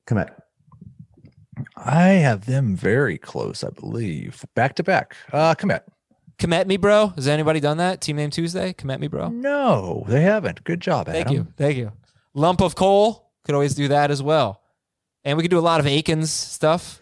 Commit. 0.07 0.31
I 1.77 2.09
have 2.09 2.47
them 2.47 2.77
very 2.77 3.19
close, 3.19 3.65
I 3.65 3.71
believe. 3.71 4.45
Back 4.55 4.75
to 4.77 4.83
back. 4.83 5.17
Uh 5.33 5.55
commit. 6.39 6.67
Me, 6.67 6.77
bro. 6.77 7.09
Has 7.09 7.29
anybody 7.29 7.61
done 7.61 7.79
that? 7.79 8.01
Team 8.01 8.17
name 8.17 8.31
Tuesday? 8.31 8.73
Commit 8.73 9.01
me, 9.01 9.09
bro. 9.09 9.29
No, 9.29 10.05
they 10.09 10.23
haven't. 10.23 10.65
Good 10.65 10.81
job, 10.81 11.09
Adam. 11.09 11.23
Thank 11.23 11.37
you. 11.37 11.47
Thank 11.57 11.77
you. 11.77 11.93
Lump 12.35 12.61
of 12.61 12.75
coal. 12.75 13.31
Could 13.45 13.55
always 13.55 13.75
do 13.75 13.89
that 13.89 14.11
as 14.11 14.23
well. 14.23 14.63
And 15.25 15.37
we 15.37 15.43
could 15.43 15.51
do 15.51 15.59
a 15.59 15.61
lot 15.61 15.81
of 15.81 15.87
Akins 15.87 16.31
stuff. 16.31 17.01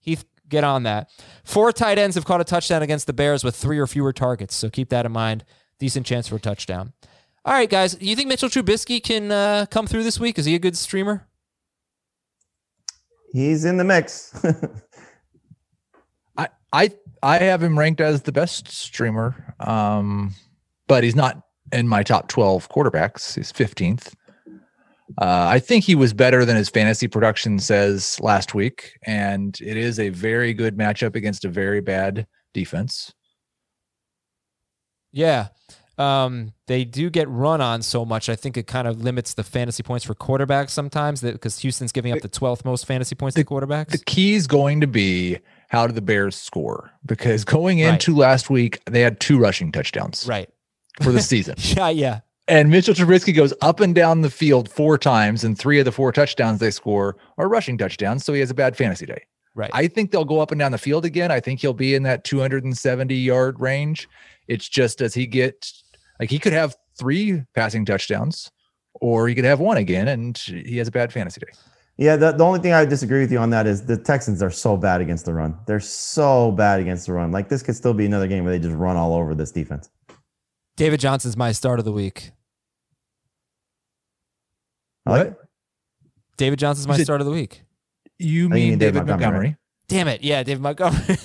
Heath, 0.00 0.24
get 0.48 0.64
on 0.64 0.82
that. 0.84 1.10
Four 1.44 1.72
tight 1.72 1.98
ends 1.98 2.14
have 2.14 2.24
caught 2.24 2.40
a 2.40 2.44
touchdown 2.44 2.82
against 2.82 3.06
the 3.06 3.12
Bears 3.12 3.44
with 3.44 3.54
three 3.56 3.78
or 3.78 3.86
fewer 3.86 4.12
targets. 4.12 4.54
So 4.54 4.70
keep 4.70 4.88
that 4.90 5.06
in 5.06 5.12
mind. 5.12 5.44
Decent 5.78 6.06
chance 6.06 6.28
for 6.28 6.36
a 6.36 6.40
touchdown. 6.40 6.92
All 7.44 7.52
right, 7.52 7.68
guys. 7.68 7.96
You 8.00 8.16
think 8.16 8.28
Mitchell 8.28 8.48
Trubisky 8.48 9.02
can 9.02 9.30
uh, 9.30 9.66
come 9.70 9.86
through 9.86 10.04
this 10.04 10.18
week? 10.18 10.38
Is 10.38 10.46
he 10.46 10.54
a 10.54 10.58
good 10.58 10.76
streamer? 10.76 11.26
He's 13.32 13.64
in 13.64 13.76
the 13.76 13.84
mix. 13.84 14.32
I 16.36 16.48
I 16.72 16.92
I 17.24 17.38
have 17.38 17.62
him 17.62 17.78
ranked 17.78 18.02
as 18.02 18.22
the 18.22 18.32
best 18.32 18.68
streamer. 18.68 19.54
Um, 19.58 20.34
but 20.86 21.04
he's 21.04 21.16
not 21.16 21.40
in 21.72 21.88
my 21.88 22.02
top 22.02 22.28
12 22.28 22.68
quarterbacks. 22.68 23.34
He's 23.34 23.50
15th. 23.50 24.12
Uh, 25.20 25.46
I 25.48 25.58
think 25.58 25.84
he 25.84 25.94
was 25.94 26.12
better 26.12 26.44
than 26.44 26.56
his 26.56 26.68
fantasy 26.68 27.08
production 27.08 27.58
says 27.58 28.18
last 28.20 28.54
week, 28.54 28.98
and 29.04 29.56
it 29.60 29.76
is 29.76 29.98
a 29.98 30.08
very 30.08 30.52
good 30.54 30.76
matchup 30.76 31.14
against 31.14 31.44
a 31.44 31.48
very 31.48 31.80
bad 31.80 32.26
defense. 32.52 33.12
Yeah. 35.12 35.48
Um, 35.96 36.52
they 36.66 36.84
do 36.84 37.10
get 37.10 37.28
run 37.28 37.60
on 37.60 37.82
so 37.82 38.04
much. 38.04 38.28
I 38.28 38.34
think 38.34 38.56
it 38.56 38.66
kind 38.66 38.88
of 38.88 39.02
limits 39.02 39.34
the 39.34 39.44
fantasy 39.44 39.82
points 39.82 40.04
for 40.04 40.14
quarterbacks 40.14 40.70
sometimes 40.70 41.20
because 41.20 41.58
Houston's 41.60 41.92
giving 41.92 42.12
up 42.12 42.20
the 42.20 42.28
12th 42.28 42.64
most 42.64 42.84
fantasy 42.84 43.14
points 43.14 43.36
to 43.36 43.44
quarterbacks. 43.44 43.90
The 43.90 43.98
key 43.98 44.34
is 44.34 44.46
going 44.46 44.80
to 44.80 44.86
be 44.88 45.38
how 45.74 45.86
did 45.88 45.96
the 45.96 46.02
Bears 46.02 46.36
score? 46.36 46.92
Because 47.04 47.44
going 47.44 47.80
into 47.80 48.14
last 48.14 48.48
week, 48.48 48.80
they 48.86 49.00
had 49.00 49.18
two 49.18 49.38
rushing 49.38 49.72
touchdowns 49.72 50.24
right. 50.28 50.48
for 51.02 51.10
the 51.10 51.20
season. 51.32 51.56
Yeah, 51.58 51.88
yeah. 51.88 52.20
And 52.46 52.70
Mitchell 52.70 52.94
Trubisky 52.94 53.34
goes 53.34 53.52
up 53.60 53.80
and 53.80 53.94
down 53.94 54.20
the 54.20 54.30
field 54.30 54.70
four 54.70 54.98
times, 54.98 55.42
and 55.42 55.58
three 55.58 55.78
of 55.78 55.84
the 55.84 55.92
four 55.92 56.12
touchdowns 56.12 56.60
they 56.60 56.70
score 56.70 57.16
are 57.38 57.48
rushing 57.48 57.76
touchdowns. 57.76 58.24
So 58.24 58.32
he 58.32 58.40
has 58.40 58.50
a 58.50 58.54
bad 58.54 58.76
fantasy 58.76 59.06
day. 59.06 59.24
Right. 59.56 59.70
I 59.72 59.88
think 59.88 60.10
they'll 60.10 60.24
go 60.24 60.40
up 60.40 60.52
and 60.52 60.58
down 60.58 60.72
the 60.72 60.78
field 60.78 61.04
again. 61.04 61.30
I 61.30 61.40
think 61.40 61.60
he'll 61.60 61.72
be 61.72 61.94
in 61.94 62.02
that 62.04 62.24
270 62.24 63.14
yard 63.14 63.58
range. 63.60 64.08
It's 64.46 64.68
just 64.68 64.98
does 64.98 65.14
he 65.14 65.26
get 65.26 65.72
like 66.20 66.30
he 66.30 66.38
could 66.38 66.52
have 66.52 66.76
three 66.98 67.42
passing 67.54 67.84
touchdowns, 67.84 68.50
or 68.94 69.26
he 69.26 69.34
could 69.34 69.44
have 69.44 69.60
one 69.60 69.76
again, 69.76 70.06
and 70.06 70.36
he 70.36 70.76
has 70.78 70.88
a 70.88 70.92
bad 70.92 71.12
fantasy 71.12 71.40
day. 71.40 71.52
Yeah, 71.96 72.16
the, 72.16 72.32
the 72.32 72.44
only 72.44 72.60
thing 72.60 72.72
I 72.72 72.80
would 72.80 72.88
disagree 72.88 73.20
with 73.20 73.30
you 73.30 73.38
on 73.38 73.50
that 73.50 73.66
is 73.66 73.86
the 73.86 73.96
Texans 73.96 74.42
are 74.42 74.50
so 74.50 74.76
bad 74.76 75.00
against 75.00 75.24
the 75.24 75.34
run. 75.34 75.56
They're 75.66 75.80
so 75.80 76.50
bad 76.52 76.80
against 76.80 77.06
the 77.06 77.12
run. 77.12 77.30
Like 77.30 77.48
this 77.48 77.62
could 77.62 77.76
still 77.76 77.94
be 77.94 78.04
another 78.06 78.26
game 78.26 78.44
where 78.44 78.52
they 78.52 78.58
just 78.58 78.76
run 78.76 78.96
all 78.96 79.14
over 79.14 79.34
this 79.34 79.52
defense. 79.52 79.88
David 80.76 80.98
Johnson's 81.00 81.36
my 81.36 81.52
start 81.52 81.78
of 81.78 81.84
the 81.84 81.92
week. 81.92 82.32
I 85.06 85.10
like 85.10 85.26
it. 85.28 85.36
David 86.36 86.58
Johnson's 86.58 86.88
my 86.88 86.96
You 86.96 87.04
start 87.04 87.20
of 87.20 87.26
the 87.26 87.32
week. 87.32 87.62
You 88.18 88.48
mean 88.48 88.62
you 88.62 88.70
mean 88.70 88.78
David 88.78 88.94
David 88.94 89.06
Montgomery, 89.08 89.20
Montgomery? 89.20 89.56
Damn 89.86 90.08
it. 90.08 90.24
Yeah, 90.24 90.42
David 90.42 90.62
Montgomery. 90.62 91.00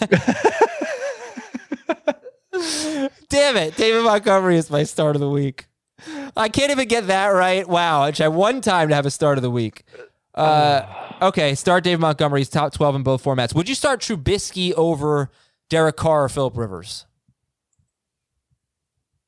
Damn 3.29 3.57
it. 3.57 3.75
David 3.75 4.03
Montgomery 4.03 4.57
is 4.57 4.69
my 4.69 4.83
start 4.83 5.15
of 5.15 5.19
the 5.19 5.29
week. 5.29 5.67
I 6.35 6.49
can't 6.49 6.71
even 6.71 6.87
get 6.87 7.07
that 7.07 7.27
right. 7.27 7.67
Wow. 7.67 8.03
I 8.03 8.11
tried 8.11 8.29
one 8.29 8.61
time 8.61 8.89
to 8.89 8.95
have 8.95 9.05
a 9.05 9.11
start 9.11 9.37
of 9.37 9.41
the 9.41 9.51
week. 9.51 9.83
Uh, 10.35 10.85
okay, 11.21 11.55
start 11.55 11.83
David 11.83 12.01
Montgomery's 12.01 12.49
top 12.49 12.73
12 12.73 12.95
in 12.95 13.03
both 13.03 13.23
formats. 13.23 13.53
Would 13.55 13.67
you 13.67 13.75
start 13.75 14.01
Trubisky 14.01 14.73
over 14.73 15.29
Derek 15.69 15.97
Carr 15.97 16.25
or 16.25 16.29
Philip 16.29 16.55
Rivers? 16.55 17.05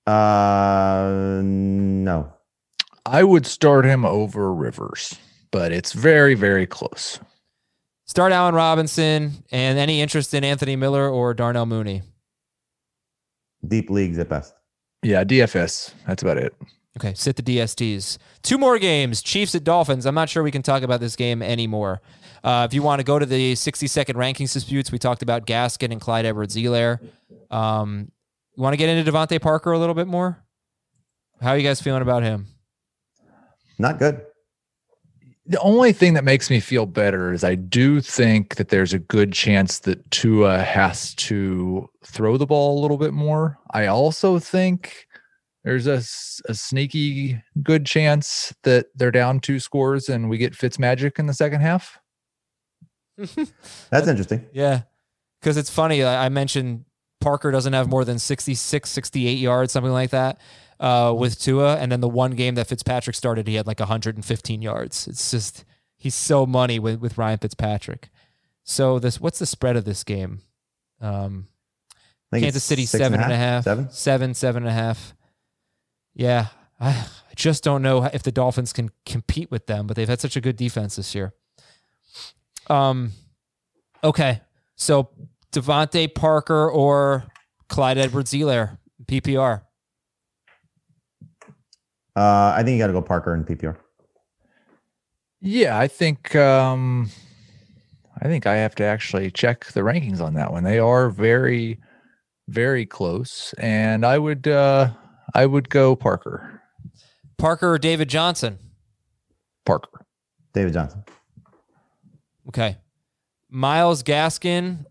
Uh, 0.07 1.41
no. 1.43 2.33
I 3.05 3.23
would 3.23 3.45
start 3.45 3.85
him 3.85 4.05
over 4.05 4.53
Rivers, 4.53 5.17
but 5.51 5.71
it's 5.71 5.93
very, 5.93 6.33
very 6.33 6.65
close. 6.65 7.19
Start 8.05 8.31
Allen 8.33 8.55
Robinson 8.55 9.43
and 9.51 9.79
any 9.79 10.01
interest 10.01 10.33
in 10.33 10.43
Anthony 10.43 10.75
Miller 10.75 11.09
or 11.09 11.33
Darnell 11.33 11.65
Mooney? 11.65 12.01
Deep 13.67 13.89
leagues 13.89 14.17
at 14.17 14.27
best. 14.27 14.53
Yeah, 15.03 15.23
DFS. 15.23 15.93
That's 16.05 16.21
about 16.21 16.37
it. 16.37 16.53
Okay, 16.97 17.13
sit 17.13 17.37
the 17.37 17.43
DSTs. 17.43 18.17
Two 18.43 18.57
more 18.57 18.77
games. 18.77 19.21
Chiefs 19.21 19.55
at 19.55 19.63
Dolphins. 19.63 20.05
I'm 20.05 20.15
not 20.15 20.29
sure 20.29 20.43
we 20.43 20.51
can 20.51 20.61
talk 20.61 20.83
about 20.83 20.99
this 20.99 21.15
game 21.15 21.41
anymore. 21.41 22.01
Uh, 22.43 22.67
if 22.69 22.73
you 22.73 22.81
want 22.81 22.99
to 22.99 23.03
go 23.03 23.17
to 23.17 23.25
the 23.25 23.55
60 23.55 23.87
second 23.87 24.17
rankings 24.17 24.51
disputes, 24.53 24.91
we 24.91 24.99
talked 24.99 25.21
about 25.21 25.45
Gaskin 25.45 25.91
and 25.91 26.01
Clyde 26.01 26.25
Edwards 26.25 26.55
Helaire. 26.55 26.99
Um, 27.49 28.11
you 28.55 28.63
want 28.63 28.73
to 28.73 28.77
get 28.77 28.89
into 28.89 29.09
DeVante 29.09 29.41
Parker 29.41 29.71
a 29.71 29.79
little 29.79 29.95
bit 29.95 30.07
more? 30.07 30.43
How 31.41 31.51
are 31.51 31.57
you 31.57 31.63
guys 31.63 31.81
feeling 31.81 32.01
about 32.01 32.23
him? 32.23 32.47
Not 33.79 33.97
good. 33.97 34.21
The 35.45 35.59
only 35.61 35.91
thing 35.91 36.13
that 36.13 36.23
makes 36.23 36.49
me 36.49 36.59
feel 36.59 36.85
better 36.85 37.33
is 37.33 37.43
I 37.43 37.55
do 37.55 37.99
think 37.99 38.55
that 38.55 38.69
there's 38.69 38.93
a 38.93 38.99
good 38.99 39.33
chance 39.33 39.79
that 39.79 40.09
Tua 40.11 40.59
has 40.59 41.15
to 41.15 41.89
throw 42.05 42.37
the 42.37 42.45
ball 42.45 42.79
a 42.79 42.81
little 42.81 42.97
bit 42.97 43.13
more. 43.13 43.57
I 43.71 43.87
also 43.87 44.39
think 44.39 45.07
there's 45.63 45.87
a, 45.87 46.01
a 46.49 46.53
sneaky 46.53 47.41
good 47.61 47.85
chance 47.85 48.53
that 48.63 48.87
they're 48.95 49.11
down 49.11 49.39
two 49.39 49.59
scores 49.59 50.09
and 50.09 50.29
we 50.29 50.37
get 50.37 50.55
Fitz 50.55 50.79
magic 50.79 51.19
in 51.19 51.27
the 51.27 51.33
second 51.33 51.61
half. 51.61 51.99
That's 53.17 54.07
interesting. 54.07 54.45
Yeah, 54.53 54.81
because 55.39 55.57
it's 55.57 55.69
funny. 55.69 56.03
I 56.03 56.25
I 56.25 56.29
mentioned 56.29 56.85
Parker 57.21 57.51
doesn't 57.51 57.73
have 57.73 57.87
more 57.87 58.03
than 58.03 58.19
66, 58.19 58.89
68 58.89 59.37
yards, 59.37 59.71
something 59.71 59.91
like 59.93 60.09
that, 60.09 60.41
uh, 60.79 61.13
with 61.15 61.39
Tua. 61.39 61.77
And 61.77 61.91
then 61.91 62.01
the 62.01 62.09
one 62.09 62.31
game 62.31 62.55
that 62.55 62.67
Fitzpatrick 62.67 63.15
started, 63.15 63.47
he 63.47 63.55
had 63.55 63.67
like 63.67 63.79
115 63.79 64.61
yards. 64.61 65.07
It's 65.07 65.31
just, 65.31 65.63
he's 65.97 66.15
so 66.15 66.45
money 66.45 66.79
with, 66.79 66.99
with 66.99 67.17
Ryan 67.17 67.37
Fitzpatrick. 67.37 68.09
So 68.63 68.99
this, 68.99 69.21
what's 69.21 69.39
the 69.39 69.45
spread 69.45 69.77
of 69.77 69.85
this 69.85 70.03
game? 70.03 70.41
Um, 70.99 71.47
I 72.31 72.37
think 72.37 72.45
Kansas 72.45 72.63
it's 72.63 72.65
City 72.65 72.85
six 72.85 73.01
seven 73.03 73.19
and 73.19 73.31
a 73.31 73.35
half, 73.37 73.63
Seven. 73.63 73.89
seven, 73.91 74.33
seven 74.33 74.63
and 74.63 74.69
a 74.69 74.73
half. 74.73 75.13
Yeah, 76.13 76.47
I, 76.79 76.89
I 76.89 77.33
just 77.35 77.63
don't 77.63 77.81
know 77.81 78.03
if 78.05 78.23
the 78.23 78.31
Dolphins 78.31 78.73
can 78.73 78.89
compete 79.05 79.51
with 79.51 79.67
them, 79.67 79.87
but 79.87 79.95
they've 79.95 80.09
had 80.09 80.19
such 80.19 80.35
a 80.35 80.41
good 80.41 80.55
defense 80.55 80.95
this 80.95 81.15
year. 81.15 81.33
Um, 82.67 83.11
okay, 84.03 84.41
so 84.75 85.09
DeVante 85.51 86.13
Parker 86.13 86.69
or 86.69 87.25
Clyde 87.69 87.97
Edwards-Helaire 87.97 88.77
PPR. 89.05 89.61
Uh, 92.15 92.53
I 92.55 92.61
think 92.63 92.75
you 92.75 92.79
got 92.79 92.87
to 92.87 92.93
go 92.93 93.01
Parker 93.01 93.33
and 93.33 93.45
PPR. 93.45 93.77
Yeah, 95.41 95.77
I 95.77 95.87
think 95.87 96.35
um 96.35 97.09
I 98.21 98.25
think 98.25 98.45
I 98.45 98.57
have 98.57 98.75
to 98.75 98.83
actually 98.83 99.31
check 99.31 99.65
the 99.65 99.81
rankings 99.81 100.21
on 100.21 100.35
that 100.35 100.51
one. 100.51 100.63
They 100.63 100.77
are 100.77 101.09
very 101.09 101.79
very 102.47 102.85
close 102.85 103.53
and 103.53 104.05
I 104.05 104.19
would 104.19 104.47
uh 104.47 104.91
I 105.33 105.45
would 105.45 105.69
go 105.69 105.95
Parker. 105.95 106.61
Parker 107.37 107.73
or 107.73 107.77
David 107.77 108.09
Johnson? 108.09 108.59
Parker. 109.65 110.05
David 110.53 110.73
Johnson. 110.73 111.03
Okay. 112.47 112.77
Myles 113.49 114.03
Gaskin. 114.03 114.85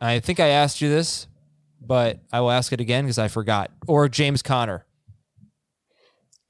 I 0.00 0.20
think 0.20 0.40
I 0.40 0.48
asked 0.48 0.80
you 0.80 0.88
this, 0.88 1.26
but 1.80 2.20
I 2.32 2.40
will 2.40 2.50
ask 2.50 2.72
it 2.72 2.80
again 2.80 3.04
because 3.04 3.18
I 3.18 3.28
forgot. 3.28 3.70
Or 3.86 4.08
James 4.08 4.42
Conner. 4.42 4.84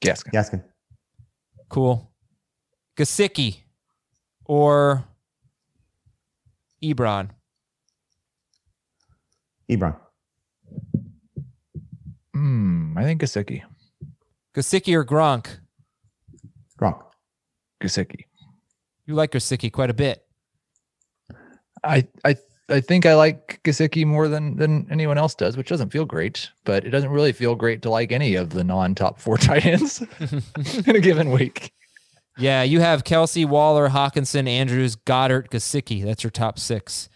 Gaskin. 0.01 0.33
Gaskin. 0.33 0.65
Cool. 1.69 2.11
Gesicki 2.97 3.59
or 4.45 5.05
Ebron. 6.83 7.31
Ebron. 9.71 9.97
Hmm. 12.39 12.97
I 12.97 13.03
think 13.03 13.21
Gesicki. 13.21 13.63
Gesicki 14.55 14.95
or 14.95 15.05
Gronk. 15.05 15.59
Gronk. 16.81 17.03
Gesicki. 17.83 18.27
You 19.07 19.15
like 19.15 19.33
Gesicki 19.33 19.73
quite 19.73 19.91
a 19.91 19.95
bit. 19.95 20.25
I 21.83 22.07
I 22.25 22.37
I 22.69 22.81
think 22.81 23.07
I 23.07 23.17
like 23.17 23.61
Gesicki 23.65 24.07
more 24.07 24.29
than 24.29 24.57
than 24.57 24.87
anyone 24.89 25.19
else 25.19 25.35
does, 25.35 25.57
which 25.57 25.69
doesn't 25.69 25.91
feel 25.91 26.05
great. 26.05 26.49
But 26.65 26.85
it 26.85 26.91
doesn't 26.91 27.11
really 27.11 27.33
feel 27.33 27.57
great 27.57 27.83
to 27.83 27.91
like 27.91 28.13
any 28.13 28.37
of 28.37 28.51
the 28.51 28.63
non-top 28.63 29.19
four 29.19 29.37
tight 29.39 29.67
ends 29.67 30.01
in 30.87 30.95
a 30.95 31.01
given 31.01 31.31
week. 31.33 31.73
Yeah, 32.39 32.63
you 32.63 32.79
have 32.79 33.03
Kelce, 33.03 33.49
Waller, 33.49 33.89
Hockenson, 33.89 34.47
Andrews, 34.47 34.95
Goedert, 34.95 35.51
Gesicki. 35.51 36.05
That's 36.05 36.23
your 36.23 36.31
top 36.31 36.61
six. 36.61 37.09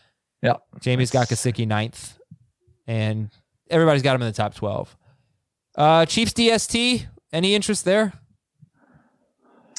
Yeah. 0.42 0.56
Jamie's 0.80 1.12
got 1.12 1.28
Gesicki 1.28 1.64
ninth, 1.64 2.18
and 2.88 3.30
everybody's 3.70 4.02
got 4.02 4.16
him 4.16 4.22
in 4.22 4.26
the 4.26 4.32
top 4.32 4.56
twelve. 4.56 4.96
Uh, 5.76 6.06
Chiefs 6.06 6.32
DST. 6.32 7.06
Any 7.32 7.54
interest 7.54 7.84
there? 7.84 8.12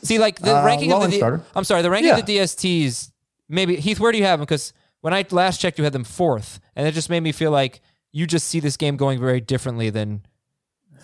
See, 0.04 0.20
like 0.20 0.40
the 0.40 0.58
Uh, 0.58 0.66
ranking 0.66 0.92
of 0.92 1.04
the 1.10 1.16
starter. 1.18 1.42
I'm 1.56 1.64
sorry, 1.64 1.82
the 1.82 1.90
ranking 1.90 2.10
Yeah. 2.10 2.18
of 2.18 2.26
the 2.26 2.38
DSTs. 2.38 3.12
Maybe 3.48 3.76
Heath, 3.78 4.00
where 4.00 4.12
do 4.12 4.18
you 4.18 4.24
have 4.26 4.40
them? 4.40 4.46
Because 4.46 4.74
when 5.02 5.14
I 5.14 5.26
last 5.32 5.62
checked, 5.62 5.78
you 5.78 5.84
had 5.84 5.94
them 5.94 6.04
fourth, 6.04 6.60
and 6.76 6.88
it 6.88 6.94
just 6.94 7.10
made 7.10 7.22
me 7.22 7.32
feel 7.32 7.52
like 7.52 7.82
you 8.12 8.26
just 8.28 8.48
see 8.48 8.60
this 8.60 8.76
game 8.78 8.98
going 8.98 9.20
very 9.20 9.40
differently 9.40 9.90
than 9.90 10.26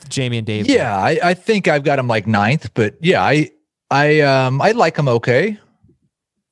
Jamie 0.10 0.38
and 0.40 0.48
Dave. 0.48 0.68
Yeah, 0.68 0.98
I, 0.98 1.20
I 1.24 1.34
think 1.34 1.68
I've 1.68 1.84
got 1.84 2.00
him 2.00 2.08
like 2.08 2.28
ninth, 2.28 2.72
but 2.74 2.96
yeah, 3.02 3.22
I 3.24 3.52
I 3.92 4.22
um 4.22 4.62
I 4.62 4.72
like 4.72 4.98
him 4.98 5.08
okay. 5.08 5.58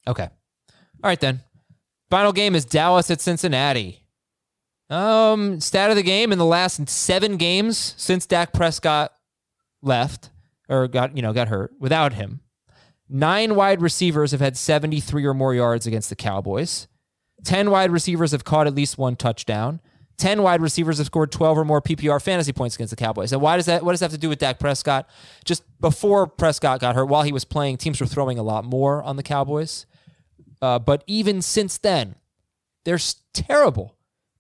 Okay. 0.08 0.24
All 1.04 1.10
right 1.10 1.20
then. 1.20 1.42
Final 2.10 2.32
game 2.32 2.56
is 2.56 2.64
Dallas 2.66 3.12
at 3.12 3.20
Cincinnati. 3.20 4.04
Um, 4.90 5.60
stat 5.60 5.90
of 5.90 5.96
the 5.96 6.04
game 6.04 6.32
in 6.32 6.38
the 6.38 6.46
last 6.46 6.88
seven 6.88 7.38
games 7.38 7.94
since 7.98 8.26
Dak 8.26 8.54
Prescott 8.54 9.12
left 9.82 10.30
or 10.70 10.88
got 10.88 11.16
you 11.16 11.22
know 11.22 11.34
got 11.34 11.50
hurt 11.50 11.74
without 11.80 12.14
him, 12.14 12.42
nine 13.10 13.56
wide 13.56 13.82
receivers 13.82 14.32
have 14.32 14.40
had 14.40 14.56
73 14.56 15.26
or 15.26 15.34
more 15.34 15.54
yards 15.54 15.86
against 15.88 16.10
the 16.10 16.16
Cowboys. 16.16 16.88
Ten 17.44 17.70
wide 17.70 17.92
receivers 17.92 18.32
have 18.32 18.44
caught 18.44 18.68
at 18.68 18.76
least 18.76 18.98
one 18.98 19.16
touchdown. 19.16 19.82
10 20.18 20.42
wide 20.42 20.62
receivers 20.62 20.98
have 20.98 21.06
scored 21.06 21.32
12 21.32 21.60
or 21.60 21.66
more 21.66 21.82
PPR 21.82 22.22
fantasy 22.22 22.52
points 22.52 22.76
against 22.76 22.90
the 22.90 22.96
Cowboys. 22.96 23.32
And 23.32 23.42
why 23.42 23.56
does 23.56 23.68
that 23.68 23.84
what 23.84 23.92
does 23.92 24.00
that 24.00 24.06
have 24.06 24.14
to 24.14 24.18
do 24.18 24.30
with 24.30 24.40
Dak 24.40 24.60
Prescott? 24.60 25.08
Just 25.46 25.64
before 25.80 26.28
Prescott 26.28 26.80
got 26.80 26.96
hurt, 26.96 27.06
while 27.06 27.24
he 27.24 27.32
was 27.32 27.46
playing, 27.46 27.78
teams 27.78 28.02
were 28.02 28.08
throwing 28.08 28.40
a 28.40 28.44
lot 28.44 28.66
more 28.66 29.04
on 29.04 29.16
the 29.16 29.24
Cowboys. 29.24 29.86
Uh, 30.62 30.80
but 30.80 31.04
even 31.06 31.42
since 31.42 31.78
then, 31.78 32.16
they're 32.84 33.00
terrible. 33.34 33.97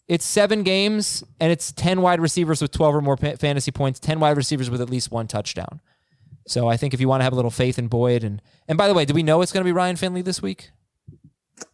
It's 0.07 0.25
seven 0.25 0.63
games 0.63 1.23
and 1.39 1.51
it's 1.51 1.71
10 1.73 2.01
wide 2.01 2.21
receivers 2.21 2.61
with 2.61 2.71
12 2.71 2.95
or 2.95 3.01
more 3.01 3.17
fantasy 3.17 3.71
points, 3.71 3.99
10 3.99 4.19
wide 4.19 4.37
receivers 4.37 4.69
with 4.69 4.79
at 4.81 4.89
least 4.89 5.11
one 5.11 5.27
touchdown. 5.27 5.81
So 6.47 6.69
I 6.69 6.77
think 6.77 6.93
if 6.93 7.01
you 7.01 7.09
want 7.09 7.19
to 7.19 7.23
have 7.25 7.33
a 7.33 7.35
little 7.35 7.51
faith 7.51 7.77
in 7.77 7.87
Boyd 7.87 8.23
and 8.23 8.41
and 8.69 8.77
by 8.77 8.87
the 8.87 8.93
way, 8.93 9.03
do 9.05 9.13
we 9.13 9.21
know 9.23 9.41
it's 9.41 9.51
going 9.51 9.61
to 9.63 9.67
be 9.67 9.73
Ryan 9.73 9.97
Finley 9.97 10.21
this 10.21 10.41
week? 10.41 10.69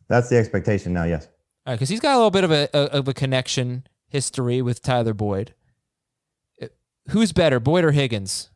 That's 0.07 0.30
the 0.30 0.38
expectation 0.38 0.93
now. 0.93 1.03
Yes. 1.03 1.27
All 1.65 1.72
right, 1.72 1.76
because 1.76 1.89
he's 1.89 1.99
got 1.99 2.14
a 2.15 2.18
little 2.18 2.31
bit 2.31 2.43
of 2.43 2.51
a, 2.51 2.68
a 2.73 2.77
of 2.97 3.07
a 3.07 3.14
connection 3.14 3.85
history 4.07 4.61
with 4.61 4.81
Tyler 4.81 5.14
Boyd. 5.14 5.53
Uh, 6.61 6.68
Who's 7.10 7.31
better, 7.34 7.60
Boyd 7.60 7.85
or 7.85 7.91
Higgins 7.91 8.49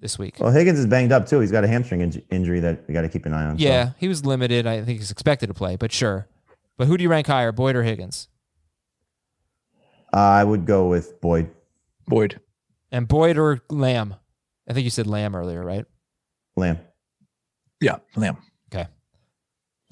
this 0.00 0.16
week? 0.18 0.36
Well, 0.38 0.52
Higgins 0.52 0.78
is 0.78 0.86
banged 0.86 1.10
up 1.12 1.26
too. 1.26 1.40
He's 1.40 1.52
got 1.52 1.64
a 1.64 1.68
hamstring 1.68 2.00
inj- 2.00 2.22
injury 2.30 2.60
that 2.60 2.84
we 2.86 2.94
got 2.94 3.02
to 3.02 3.08
keep 3.08 3.26
an 3.26 3.34
eye 3.34 3.44
on. 3.44 3.58
so- 3.58 3.64
yeah, 3.64 3.90
he 3.98 4.06
was 4.08 4.24
limited. 4.24 4.66
I 4.66 4.82
think 4.82 5.00
he's 5.00 5.10
expected 5.10 5.48
to 5.48 5.54
play, 5.54 5.74
but 5.76 5.90
sure. 5.92 6.28
But 6.76 6.86
who 6.86 6.96
do 6.96 7.02
you 7.02 7.08
rank 7.10 7.26
higher, 7.26 7.50
Boyd 7.52 7.74
or 7.76 7.82
Higgins? 7.82 8.28
Uh, 10.14 10.18
I 10.18 10.44
would 10.44 10.64
go 10.64 10.86
with 10.86 11.20
Boyd. 11.20 11.50
Boyd. 12.06 12.40
And 12.92 13.08
Boyd 13.08 13.36
or 13.36 13.62
Lamb? 13.68 14.14
I 14.68 14.72
think 14.72 14.84
you 14.84 14.90
said 14.90 15.08
Lamb 15.08 15.34
earlier, 15.34 15.64
right? 15.64 15.84
Lamb. 16.56 16.78
Yeah, 17.80 17.96
Lamb. 18.14 18.36
Okay. 18.72 18.86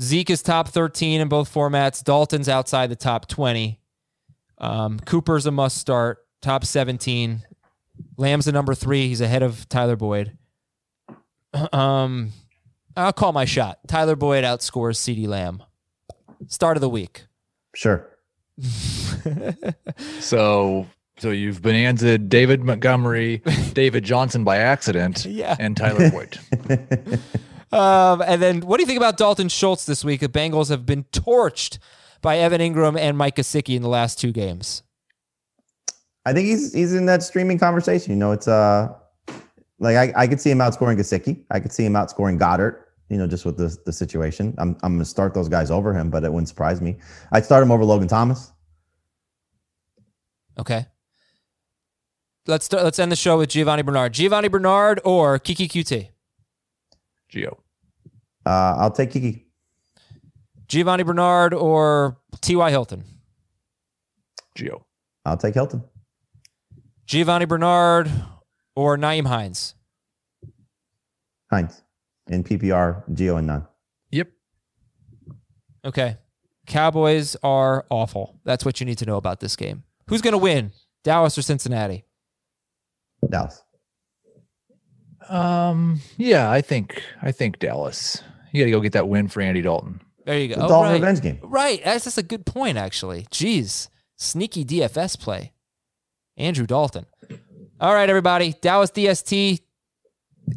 Zeke 0.01 0.31
is 0.31 0.41
top 0.41 0.69
13 0.69 1.21
in 1.21 1.29
both 1.29 1.53
formats. 1.53 2.05
Dalton's 2.05 2.49
outside 2.49 2.89
the 2.89 2.97
top 2.97 3.27
20. 3.27 3.81
Um, 4.59 5.01
Cooper's 5.01 5.45
a 5.47 5.51
must 5.51 5.77
start, 5.79 6.19
top 6.41 6.65
17. 6.65 7.43
Lamb's 8.17 8.45
the 8.45 8.53
number 8.53 8.75
three. 8.75 9.09
He's 9.09 9.21
ahead 9.21 9.43
of 9.43 9.69
Tyler 9.69 9.97
Boyd. 9.97 10.39
Um, 11.71 12.33
I'll 12.97 13.13
call 13.13 13.33
my 13.35 13.45
shot. 13.45 13.81
Tyler 13.87 14.17
Boyd 14.17 14.43
outscores 14.43 14.97
CeeDee 14.97 15.27
Lamb. 15.27 15.63
Start 16.47 16.79
of 16.79 16.81
the 16.81 16.89
week. 16.89 17.27
Sure. 17.75 18.09
So 20.21 20.87
so 21.19 21.31
you've 21.31 21.63
bonanza 21.63 22.19
David 22.19 22.63
Montgomery, 22.65 23.43
David 23.75 24.05
Johnson 24.05 24.45
by 24.45 24.57
accident, 24.59 25.25
Yeah. 25.27 25.57
and 25.59 25.77
Tyler 25.77 26.11
Boyd. 26.11 26.39
Um, 27.73 28.21
and 28.27 28.43
then 28.43 28.61
what 28.61 28.77
do 28.77 28.83
you 28.83 28.87
think 28.87 28.99
about 28.99 29.17
Dalton 29.17 29.49
Schultz 29.49 29.87
this 29.87 30.05
week? 30.05 30.21
The 30.21 30.29
Bengals 30.29 30.69
have 30.69 30.85
been 30.85 31.05
torched 31.05 31.79
by 32.21 32.37
Evan 32.37 32.61
Engram 32.61 32.99
and 32.99 33.17
Mike 33.17 33.37
Gesicki 33.37 33.75
in 33.75 33.81
the 33.81 33.89
last 33.89 34.21
two 34.21 34.31
games. 34.31 34.83
I 36.27 36.35
think 36.35 36.49
he's 36.49 36.75
he's 36.75 36.93
in 36.93 37.07
that 37.07 37.23
streaming 37.23 37.59
conversation. 37.59 38.13
You 38.13 38.19
know, 38.19 38.31
it's 38.33 38.47
uh 38.47 38.93
like 39.79 39.97
I, 39.97 40.13
I 40.15 40.27
could 40.27 40.39
see 40.39 40.51
him 40.51 40.59
outscoring 40.59 40.99
Gesicki. 40.99 41.43
I 41.51 41.61
could 41.61 41.73
see 41.73 41.87
him 41.87 41.95
outscoring 41.95 42.39
Goedert. 42.39 42.77
You 43.09 43.17
know, 43.17 43.27
just 43.27 43.47
with 43.47 43.57
the 43.57 43.75
the 43.87 43.93
situation. 43.93 44.55
I'm 44.59 44.77
I'm 44.83 44.93
gonna 44.97 45.07
start 45.07 45.33
those 45.33 45.49
guys 45.49 45.71
over 45.71 45.95
him, 45.95 46.11
but 46.11 46.25
it 46.25 46.31
wouldn't 46.33 46.49
surprise 46.49 46.83
me. 46.83 46.99
I'd 47.33 47.47
start 47.47 47.63
him 47.63 47.71
over 47.71 47.87
Logan 47.87 48.07
Thomas. 48.07 48.52
Okay. 50.59 50.87
Let's 52.47 52.65
start, 52.65 52.83
let's 52.83 52.99
end 52.99 53.13
the 53.13 53.17
show 53.17 53.39
with 53.39 53.51
Giovani 53.51 53.83
Bernard. 53.83 54.13
Giovani 54.13 54.49
Bernard 54.49 55.01
or 55.05 55.39
Keke 55.39 55.69
Coutee? 55.69 56.09
Gio. 57.33 57.59
Uh, 58.45 58.77
I'll 58.79 58.91
take 58.91 59.13
Kiki. 59.13 59.47
Giovani 60.67 61.05
Bernard 61.05 61.55
or 61.55 62.19
T.Y. 62.41 62.71
Hilton? 62.71 63.05
Gio. 64.57 64.83
I'll 65.25 65.37
take 65.37 65.55
Hilton. 65.55 65.85
Giovani 67.07 67.47
Bernard 67.47 68.11
or 68.75 68.97
Nyheim 68.97 69.27
Hines? 69.27 69.75
Hines 71.51 71.83
in 72.29 72.43
PPR, 72.43 73.09
Gio 73.11 73.39
and 73.39 73.47
none. 73.47 73.67
Yep. 74.11 74.29
Okay. 75.85 76.17
Cowboys 76.67 77.37
are 77.43 77.85
awful. 77.91 78.41
That's 78.45 78.65
what 78.65 78.81
you 78.81 78.87
need 78.87 78.99
to 78.99 79.07
know 79.07 79.17
about 79.17 79.41
this 79.41 79.57
game. 79.57 79.85
Who's 80.09 80.21
going 80.23 80.33
to 80.33 80.39
win? 80.39 80.73
Dallas 81.05 81.37
or 81.39 81.43
Cincinnati? 81.43 82.05
Dallas. 83.31 83.63
Um. 85.29 86.01
Yeah, 86.17 86.51
I 86.51 86.61
think 86.61 87.03
I 87.23 87.31
think 87.33 87.59
Dallas. 87.59 88.23
You 88.53 88.61
got 88.63 88.67
to 88.67 88.71
go 88.73 88.81
get 88.81 88.93
that 88.93 89.09
win 89.09 89.29
for 89.29 89.41
Andy 89.41 89.63
Dalton. 89.63 90.01
There 90.27 90.39
you 90.39 90.49
go. 90.49 90.57
The 90.57 90.65
Oh, 90.65 90.69
Dalton 90.69 90.91
right. 90.93 91.01
revenge 91.01 91.21
game. 91.23 91.39
Right. 91.43 91.83
That's, 91.85 92.05
that's 92.05 92.19
a 92.19 92.23
good 92.23 92.45
point, 92.45 92.77
actually. 92.77 93.23
Jeez. 93.31 93.89
Sneaky 94.19 94.65
DFS 94.65 95.19
play. 95.19 95.53
Andrew 96.37 96.67
Dalton. 96.67 97.07
All 97.81 97.95
right, 97.95 98.09
everybody. 98.09 98.55
Dallas 98.61 98.91
DST, 98.91 99.61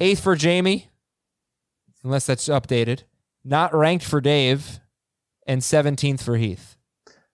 eighth 0.02 0.20
for 0.20 0.36
Jamie, 0.36 0.90
unless 2.04 2.26
that's 2.28 2.48
updated. 2.48 3.04
Not 3.44 3.74
ranked 3.74 4.06
for 4.06 4.22
Dave, 4.22 4.80
and 5.48 5.62
17th 5.62 6.22
for 6.22 6.38
Heath. 6.38 6.76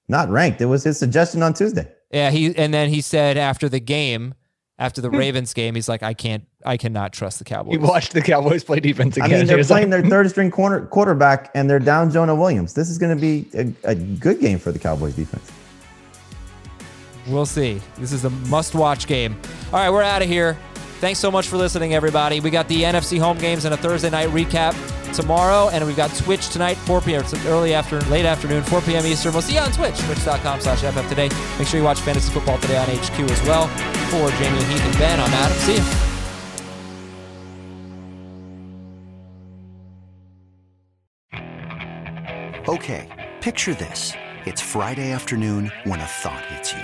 Not 0.08 0.30
ranked. 0.30 0.62
It 0.62 0.66
was 0.68 0.84
his 0.84 0.98
suggestion 1.00 1.42
on 1.44 1.54
Tuesday. 1.54 1.88
Yeah, 2.14 2.30
he 2.30 2.56
and 2.56 2.74
then 2.74 2.90
he 2.90 3.02
said 3.02 3.38
after 3.38 3.70
the 3.70 3.80
game, 3.80 4.34
after 4.78 5.00
the 5.00 5.10
hmm. 5.10 5.18
Ravens 5.18 5.54
game, 5.54 5.76
he's 5.76 5.88
like, 5.88 6.04
I 6.04 6.14
can't, 6.14 6.46
I 6.66 6.76
cannot 6.76 7.14
trust 7.14 7.40
the 7.40 7.46
Cowboys. 7.46 7.74
He 7.74 7.78
watched 7.78 8.14
the 8.14 8.22
Cowboys 8.22 8.64
play 8.64 8.80
defense 8.80 9.16
again. 9.16 9.24
I 9.24 9.28
again. 9.28 9.40
mean, 9.40 9.48
they're 9.48 9.64
playing 9.64 9.90
like, 9.90 9.92
their 9.92 10.02
hmm. 10.02 10.10
third 10.10 10.30
string 10.30 10.52
corner, 10.52 10.86
quarterback 10.88 11.52
and 11.56 11.70
they're 11.70 11.80
down 11.80 12.12
Jonah 12.12 12.36
Williams. 12.36 12.74
This 12.74 12.90
is 12.90 12.98
going 12.98 13.16
to 13.16 13.22
be 13.22 13.48
a, 13.54 13.92
a 13.92 13.96
good 13.96 14.40
game 14.40 14.60
for 14.60 14.72
the 14.72 14.80
Cowboys 14.80 15.16
defense. 15.16 15.52
We'll 17.28 17.46
see. 17.46 17.80
This 17.98 18.12
is 18.12 18.26
a 18.26 18.30
must 18.30 18.74
watch 18.74 19.08
game. 19.08 19.40
All 19.68 19.80
right, 19.80 19.92
we're 19.92 20.02
out 20.02 20.22
of 20.22 20.28
here. 20.28 20.58
Thanks 21.02 21.20
so 21.20 21.32
much 21.32 21.48
for 21.48 21.58
listening, 21.58 21.96
everybody. 21.96 22.42
We 22.42 22.52
got 22.52 22.68
the 22.68 22.84
NFC 22.84 23.18
home 23.18 23.40
games 23.40 23.66
and 23.66 23.74
a 23.74 23.78
Thursday 23.78 24.12
night 24.12 24.30
recap 24.30 24.76
tomorrow, 25.16 25.70
and 25.70 25.84
we've 25.84 25.96
got 25.96 26.14
Twitch 26.16 26.50
tonight, 26.50 26.76
4 26.76 27.02
p.m. 27.02 27.22
It's 27.22 27.34
early 27.48 27.74
afternoon, 27.74 28.08
late 28.12 28.24
afternoon, 28.26 28.62
4 28.62 28.82
p.m. 28.82 29.04
Eastern. 29.08 29.34
We'll 29.34 29.42
see 29.42 29.56
you 29.56 29.62
on 29.62 29.72
Twitch, 29.72 29.98
twitch.com 30.02 30.62
slash 30.62 30.82
FF 30.82 31.10
Today. 31.10 31.32
Make 31.58 31.68
sure 31.68 31.80
you 31.80 31.84
watch 31.84 32.00
Fantasy 32.02 32.32
Football 32.32 32.60
Today 32.60 32.78
on 32.78 32.86
HQ 32.86 33.20
as 33.32 33.42
well. 33.48 33.68
For 34.12 34.30
Jamie, 34.30 34.64
Heath, 34.66 34.86
and 34.86 35.00
Ben, 35.00 35.20
I'm 35.20 35.34
Adam. 35.34 35.58
See 35.58 35.78
you. 35.78 35.84
Okay, 42.70 43.32
picture 43.42 43.74
this. 43.74 44.14
It's 44.46 44.62
Friday 44.62 45.10
afternoon 45.12 45.72
when 45.84 46.00
a 46.00 46.06
thought 46.06 46.46
hits 46.46 46.74
you. 46.74 46.84